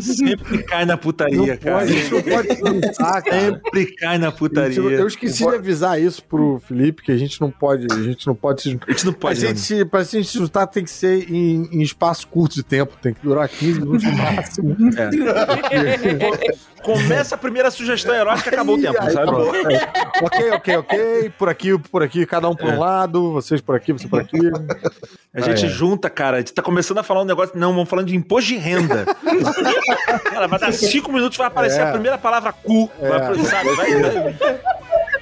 Sempre 0.00 0.62
cai 0.64 0.84
na 0.84 0.96
putaria, 0.96 1.36
Não 1.38 1.56
cara. 1.56 1.78
pode, 1.78 1.92
a 1.92 1.96
gente 1.96 2.12
não 2.12 2.22
pode 2.22 2.48
pensar, 2.80 3.22
cara. 3.22 3.40
Sempre 3.40 3.86
cai 3.96 4.18
na 4.18 4.32
putaria. 4.32 4.78
Eu 4.78 5.06
esqueci 5.06 5.46
de 5.46 5.54
avisar 5.54 6.00
isso 6.00 6.22
pro 6.24 6.60
Felipe, 6.66 7.02
que 7.02 7.12
a 7.12 7.16
gente 7.16 7.40
não 7.40 7.50
pode, 7.50 7.86
a 7.90 8.02
gente 8.02 8.26
não 8.26 8.34
pode 8.34 8.62
se 8.62 8.68
A 8.68 8.90
gente 8.92 9.06
não 9.06 9.12
Pra 9.12 9.20
pode. 9.28 9.40
gente, 9.40 9.60
se- 9.60 9.84
pra 9.84 10.02
gente 10.02 10.28
se 10.28 10.38
juntar 10.38 10.66
tem 10.66 10.84
que 10.84 10.90
ser 10.90 11.30
em, 11.30 11.68
em 11.72 11.82
espaço 11.82 12.26
curto 12.26 12.54
de 12.56 12.62
tempo, 12.62 12.94
tem 13.00 13.14
que 13.14 13.22
durar 13.22 13.48
15 13.48 13.80
minutos 13.80 14.04
no 14.04 14.12
máximo. 14.16 14.76
Começa 16.82 17.34
a 17.34 17.38
primeira 17.38 17.70
sugestão 17.70 18.14
erótica, 18.14 18.50
acabou 18.50 18.76
o 18.76 18.80
tempo, 18.80 18.96
Aí, 19.00 19.10
sabe? 19.12 19.28
acabou. 19.28 19.54
É. 19.56 19.92
ok, 20.22 20.50
ok, 20.52 20.76
ok. 20.76 21.32
Por 21.36 21.48
aqui, 21.48 21.78
por 21.78 22.02
aqui, 22.02 22.24
cada 22.26 22.48
um 22.48 22.54
por 22.54 22.66
um 22.68 22.78
lado, 22.78 23.32
vocês 23.32 23.60
por 23.60 23.74
aqui, 23.74 23.92
você 23.92 24.06
por 24.06 24.20
aqui. 24.20 24.38
A 25.34 25.40
gente 25.40 25.64
Ah, 25.64 25.68
é. 25.68 25.70
junta, 25.70 26.08
cara. 26.08 26.36
A 26.36 26.40
gente 26.40 26.52
tá 26.54 26.62
começando 26.62 26.98
a 26.98 27.02
falar 27.02 27.22
um 27.22 27.24
negócio. 27.24 27.58
Não, 27.58 27.72
vamos 27.72 27.88
falando 27.88 28.06
de 28.06 28.15
imposto 28.16 28.48
de 28.48 28.56
renda. 28.58 29.04
cara, 30.24 30.46
vai 30.48 30.58
dar 30.58 30.72
cinco 30.72 31.12
minutos, 31.12 31.36
vai 31.38 31.46
aparecer 31.46 31.80
É. 31.80 31.84
a 31.84 31.92
primeira 31.92 32.18
palavra 32.18 32.52
cu. 32.52 32.90
Vai, 33.00 33.44
sabe? 33.44 33.70
Vai, 33.74 33.94
vai- 34.02 34.36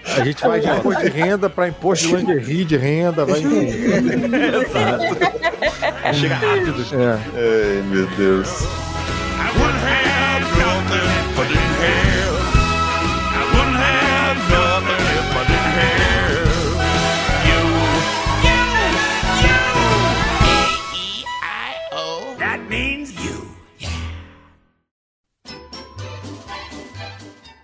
A 0.18 0.22
gente 0.22 0.46
vai 0.46 0.60
de 0.60 0.68
imposto 0.68 1.02
de 1.02 1.08
renda 1.08 1.48
pra 1.50 1.66
imposto 1.66 2.06
de 2.08 2.14
lingerie 2.16 2.64
de 2.64 2.76
renda, 2.76 3.24
vai 3.24 3.40
enfim. 3.40 3.70
chega 6.12 6.34
rápido. 6.34 6.84
É. 6.92 7.18
Ai, 7.36 7.82
meu 7.88 8.06
Deus. 8.16 8.64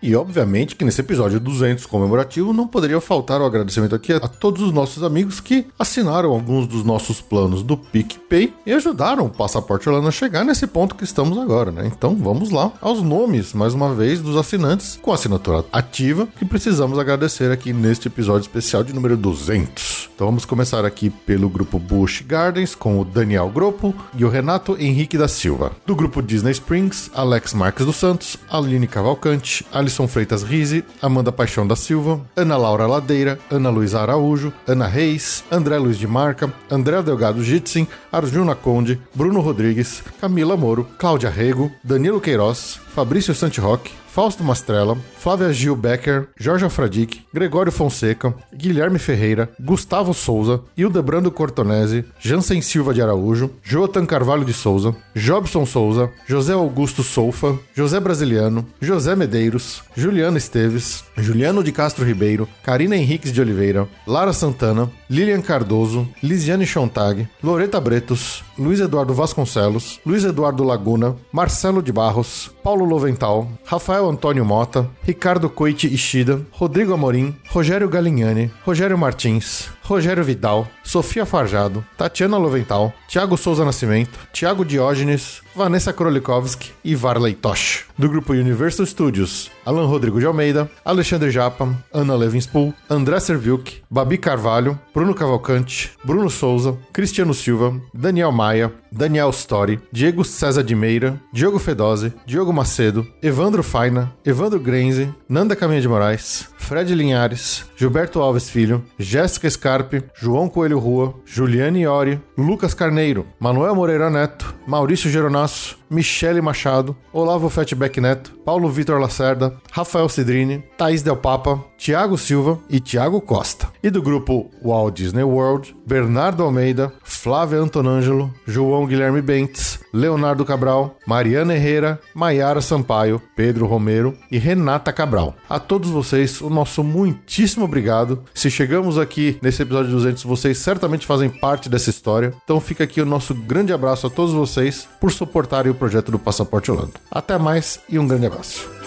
E 0.03 0.15
obviamente 0.17 0.77
que 0.77 0.85
nesse 0.85 1.01
episódio 1.01 1.39
200 1.39 1.85
comemorativo 1.87 2.53
não 2.53 2.67
poderia 2.67 3.01
faltar 3.01 3.41
o 3.41 3.45
agradecimento 3.45 3.95
aqui 3.95 4.13
a 4.13 4.21
todos 4.21 4.63
os 4.63 4.73
nossos 4.73 5.03
amigos 5.03 5.41
que 5.41 5.67
assinaram 5.79 6.31
alguns 6.31 6.67
dos 6.67 6.85
nossos 6.85 7.21
planos 7.21 7.63
do 7.63 7.77
PicPay 7.77 8.53
e 8.65 8.73
ajudaram 8.73 9.27
o 9.27 9.31
Passaporte 9.31 9.89
Orlando 9.89 10.09
a 10.09 10.13
chegar 10.13 10.45
nesse 10.45 10.67
ponto 10.67 10.95
que 10.95 11.05
estamos 11.05 11.37
agora, 11.39 11.71
né? 11.71 11.87
Então 11.87 12.17
vamos 12.17 12.51
lá 12.51 12.73
aos 12.81 13.03
nomes, 13.03 13.53
mais 13.53 13.75
uma 13.75 13.95
vez, 13.95 14.21
dos 14.21 14.37
assinantes 14.37 14.99
com 15.01 15.13
assinatura 15.13 15.65
ativa 15.73 16.27
que 16.39 16.45
precisamos 16.45 16.99
agradecer 16.99 17.51
aqui 17.51 17.73
neste 17.73 18.09
episódio 18.09 18.47
especial 18.47 18.83
de 18.83 18.93
número 18.93 19.17
200. 19.17 20.11
Então 20.15 20.27
vamos 20.27 20.45
começar 20.45 20.85
aqui 20.85 21.09
pelo 21.09 21.49
grupo 21.49 21.79
Bush 21.79 22.23
Gardens 22.27 22.75
com 22.75 23.01
o 23.01 23.05
Daniel 23.05 23.49
Gropo 23.49 23.95
e 24.15 24.25
o 24.25 24.29
Renato 24.29 24.77
Henrique 24.79 25.17
da 25.17 25.27
Silva. 25.27 25.73
Do 25.87 25.97
grupo 25.97 26.21
Disney 26.21 26.53
Springs, 26.53 27.11
Alex 27.15 27.55
Marques 27.55 27.87
dos 27.87 27.97
Santos, 27.97 28.37
Aline 28.51 28.87
Cavalcante, 28.87 29.67
Alisson 29.91 30.07
Freitas 30.07 30.45
Rise, 30.45 30.85
Amanda 31.03 31.33
Paixão 31.33 31.67
da 31.67 31.75
Silva, 31.75 32.21
Ana 32.37 32.57
Laura 32.57 32.87
Ladeira, 32.87 33.41
Ana 33.51 33.71
Luísa 33.71 34.01
Araújo, 34.01 34.53
Ana 34.65 34.87
Reis, 34.87 35.43
André 35.51 35.77
Luiz 35.79 35.99
de 35.99 36.07
Marca, 36.07 36.53
André 36.71 37.03
Delgado 37.03 37.43
Jitsin, 37.43 37.89
Arjuna 38.13 38.55
Conde, 38.55 39.01
Bruno 39.13 39.41
Rodrigues, 39.41 40.05
Camila 40.21 40.57
Moro, 40.57 40.87
Cláudia 40.97 41.29
Rego, 41.29 41.73
Danilo 41.83 42.21
Queiroz, 42.21 42.79
Fabrício 42.95 43.35
Santiroque, 43.35 43.91
Fausto 44.07 44.45
Mastrella, 44.45 44.97
Flávia 45.21 45.53
Gil 45.53 45.77
Becker, 45.77 46.29
Jorge 46.43 46.65
Alfradique, 46.65 47.21
Gregório 47.31 47.71
Fonseca, 47.71 48.35
Guilherme 48.55 48.99
Ferreira, 48.99 49.51
Gustavo 49.61 50.15
Souza, 50.15 50.63
Hildebrando 50.75 51.31
Cortonese, 51.31 52.07
Jansen 52.19 52.63
Silva 52.63 52.95
de 52.95 53.03
Araújo, 53.03 53.51
Jotan 53.63 54.07
Carvalho 54.07 54.47
de 54.47 54.55
Souza, 54.55 54.97
Jobson 55.15 55.67
Souza, 55.67 56.11
José 56.27 56.55
Augusto 56.55 57.03
Soufa, 57.03 57.55
José 57.77 58.01
Brasiliano, 58.01 58.65
José 58.83 59.15
Medeiros, 59.15 59.83
Juliano 59.95 60.39
Esteves, 60.39 61.05
Juliano 61.19 61.63
de 61.63 61.71
Castro 61.71 62.03
Ribeiro, 62.03 62.49
Karina 62.63 62.97
Henriques 62.97 63.31
de 63.31 63.43
Oliveira, 63.43 63.87
Lara 64.07 64.33
Santana, 64.33 64.91
Lilian 65.07 65.43
Cardoso, 65.43 66.09
Lisiane 66.23 66.65
Chontag, 66.65 67.29
Loreta 67.43 67.79
Bretos, 67.79 68.43
Luiz 68.57 68.81
Eduardo 68.81 69.13
Vasconcelos, 69.13 70.01
Luiz 70.07 70.25
Eduardo 70.25 70.65
Laguna, 70.65 71.15
Marcelo 71.31 71.83
de 71.83 71.93
Barros, 71.93 72.51
Paulo 72.63 72.87
Lovental, 72.87 73.49
Rafael 73.67 74.09
Antônio 74.09 74.45
Mota, 74.45 74.89
Ricardo 75.11 75.51
Coite 75.51 75.89
Ishida, 75.89 76.41
Rodrigo 76.57 76.95
Amorim, 76.95 77.35
Rogério 77.49 77.89
Galignani, 77.89 78.49
Rogério 78.65 78.97
Martins, 78.97 79.69
Rogério 79.91 80.23
Vidal, 80.23 80.69
Sofia 80.85 81.27
Farjado, 81.27 81.85
Tatiana 81.99 82.39
Lovental, 82.39 82.93
Thiago 83.09 83.37
Souza 83.37 83.65
Nascimento, 83.65 84.21
Thiago 84.33 84.65
Diógenes, 84.65 85.43
Vanessa 85.53 85.93
Krolikovski 85.93 86.73
e 86.85 86.95
Varley 86.95 87.35
Tosh. 87.35 87.87
Do 87.99 88.09
grupo 88.09 88.33
Universal 88.33 88.87
Studios, 88.87 89.51
Alan 89.67 89.87
Rodrigo 89.87 90.21
de 90.21 90.27
Almeida, 90.27 90.71
Alexandre 90.85 91.29
Japa, 91.33 91.77
Ana 91.93 92.15
Levinspool, 92.15 92.73
André 92.89 93.19
Serviuk, 93.19 93.83
Babi 93.91 94.17
Carvalho, 94.17 94.79
Bruno 94.95 95.13
Cavalcante, 95.13 95.91
Bruno 96.05 96.31
Souza, 96.31 96.79
Cristiano 96.93 97.35
Silva, 97.35 97.75
Daniel 97.93 98.31
Maia, 98.31 98.73
Daniel 98.93 99.31
Story, 99.31 99.81
Diego 99.93 100.23
César 100.23 100.63
de 100.63 100.75
Meira, 100.77 101.21
Diogo 101.33 101.59
Fedose, 101.59 102.13
Diogo 102.25 102.53
Macedo, 102.53 103.05
Evandro 103.21 103.65
Faina, 103.65 104.13
Evandro 104.25 104.61
Grenze, 104.61 105.13
Nanda 105.29 105.57
Caminha 105.57 105.81
de 105.81 105.89
Moraes, 105.89 106.49
Fred 106.61 106.95
Linhares, 106.95 107.65
Gilberto 107.77 108.21
Alves 108.21 108.49
Filho, 108.49 108.85
Jéssica 108.97 109.51
Scarpe, 109.51 110.05
João 110.15 110.49
Coelho 110.49 110.79
Rua, 110.79 111.15
Juliane 111.25 111.81
Iori, 111.81 112.21
Lucas 112.39 112.75
Carneiro, 112.75 113.27
Manuel 113.41 113.75
Moreira 113.75 114.09
Neto, 114.09 114.55
Maurício 114.67 115.11
Geronasso, 115.11 115.81
Michele 115.91 116.41
Machado, 116.41 116.97
Olavo 117.13 117.49
Fatback 117.49 118.01
Neto, 118.01 118.31
Paulo 118.45 118.69
Vitor 118.69 119.01
Lacerda, 119.01 119.57
Rafael 119.73 120.09
Cidrini, 120.09 120.63
Thaís 120.79 121.03
Del 121.03 121.17
Papa, 121.17 121.65
Tiago 121.77 122.17
Silva 122.17 122.61
e 122.69 122.79
Tiago 122.79 123.21
Costa. 123.21 123.69
E 123.83 123.91
do 123.91 124.01
grupo 124.01 124.49
Walt 124.63 124.95
Disney 124.95 125.25
World, 125.25 125.75
Bernardo 125.85 126.45
Almeida, 126.45 126.93
Flávia 127.03 127.59
Antonângelo, 127.59 128.33
João 128.47 128.87
Guilherme 128.87 129.21
Bentes, 129.21 129.81
Leonardo 129.93 130.45
Cabral, 130.45 130.97
Mariana 131.05 131.55
Herrera, 131.55 131.99
Maiara 132.15 132.61
Sampaio, 132.61 133.21
Pedro 133.35 133.67
Romero 133.67 134.17
e 134.31 134.39
Renata 134.39 134.93
Cabral. 134.93 135.35
A 135.49 135.59
todos 135.59 135.91
vocês, 135.91 136.41
o 136.51 136.55
nosso 136.55 136.83
muitíssimo 136.83 137.65
obrigado. 137.65 138.25
Se 138.35 138.51
chegamos 138.51 138.99
aqui 138.99 139.39
nesse 139.43 139.63
episódio 139.63 139.93
200, 139.93 140.23
vocês 140.25 140.59
certamente 140.59 141.07
fazem 141.07 141.31
parte 141.31 141.69
dessa 141.69 141.91
história. 141.91 142.35
Então 142.45 142.61
fica 142.61 142.85
aqui 142.85 143.01
o 143.01 143.07
nosso 143.07 143.35
grande 143.35 143.73
abraço 143.73 144.07
a 144.07 144.11
todos 144.11 144.35
vocês 144.35 144.89
por 145.01 145.13
suportarem 145.13 145.71
o 145.71 145.75
projeto 145.75 146.11
do 146.11 146.19
Passaporte 146.19 146.71
Holanda. 146.71 146.95
Até 147.11 147.39
mais 147.39 147.81
e 147.89 147.99
um 147.99 148.07
grande 148.07 148.27
abraço. 148.27 148.80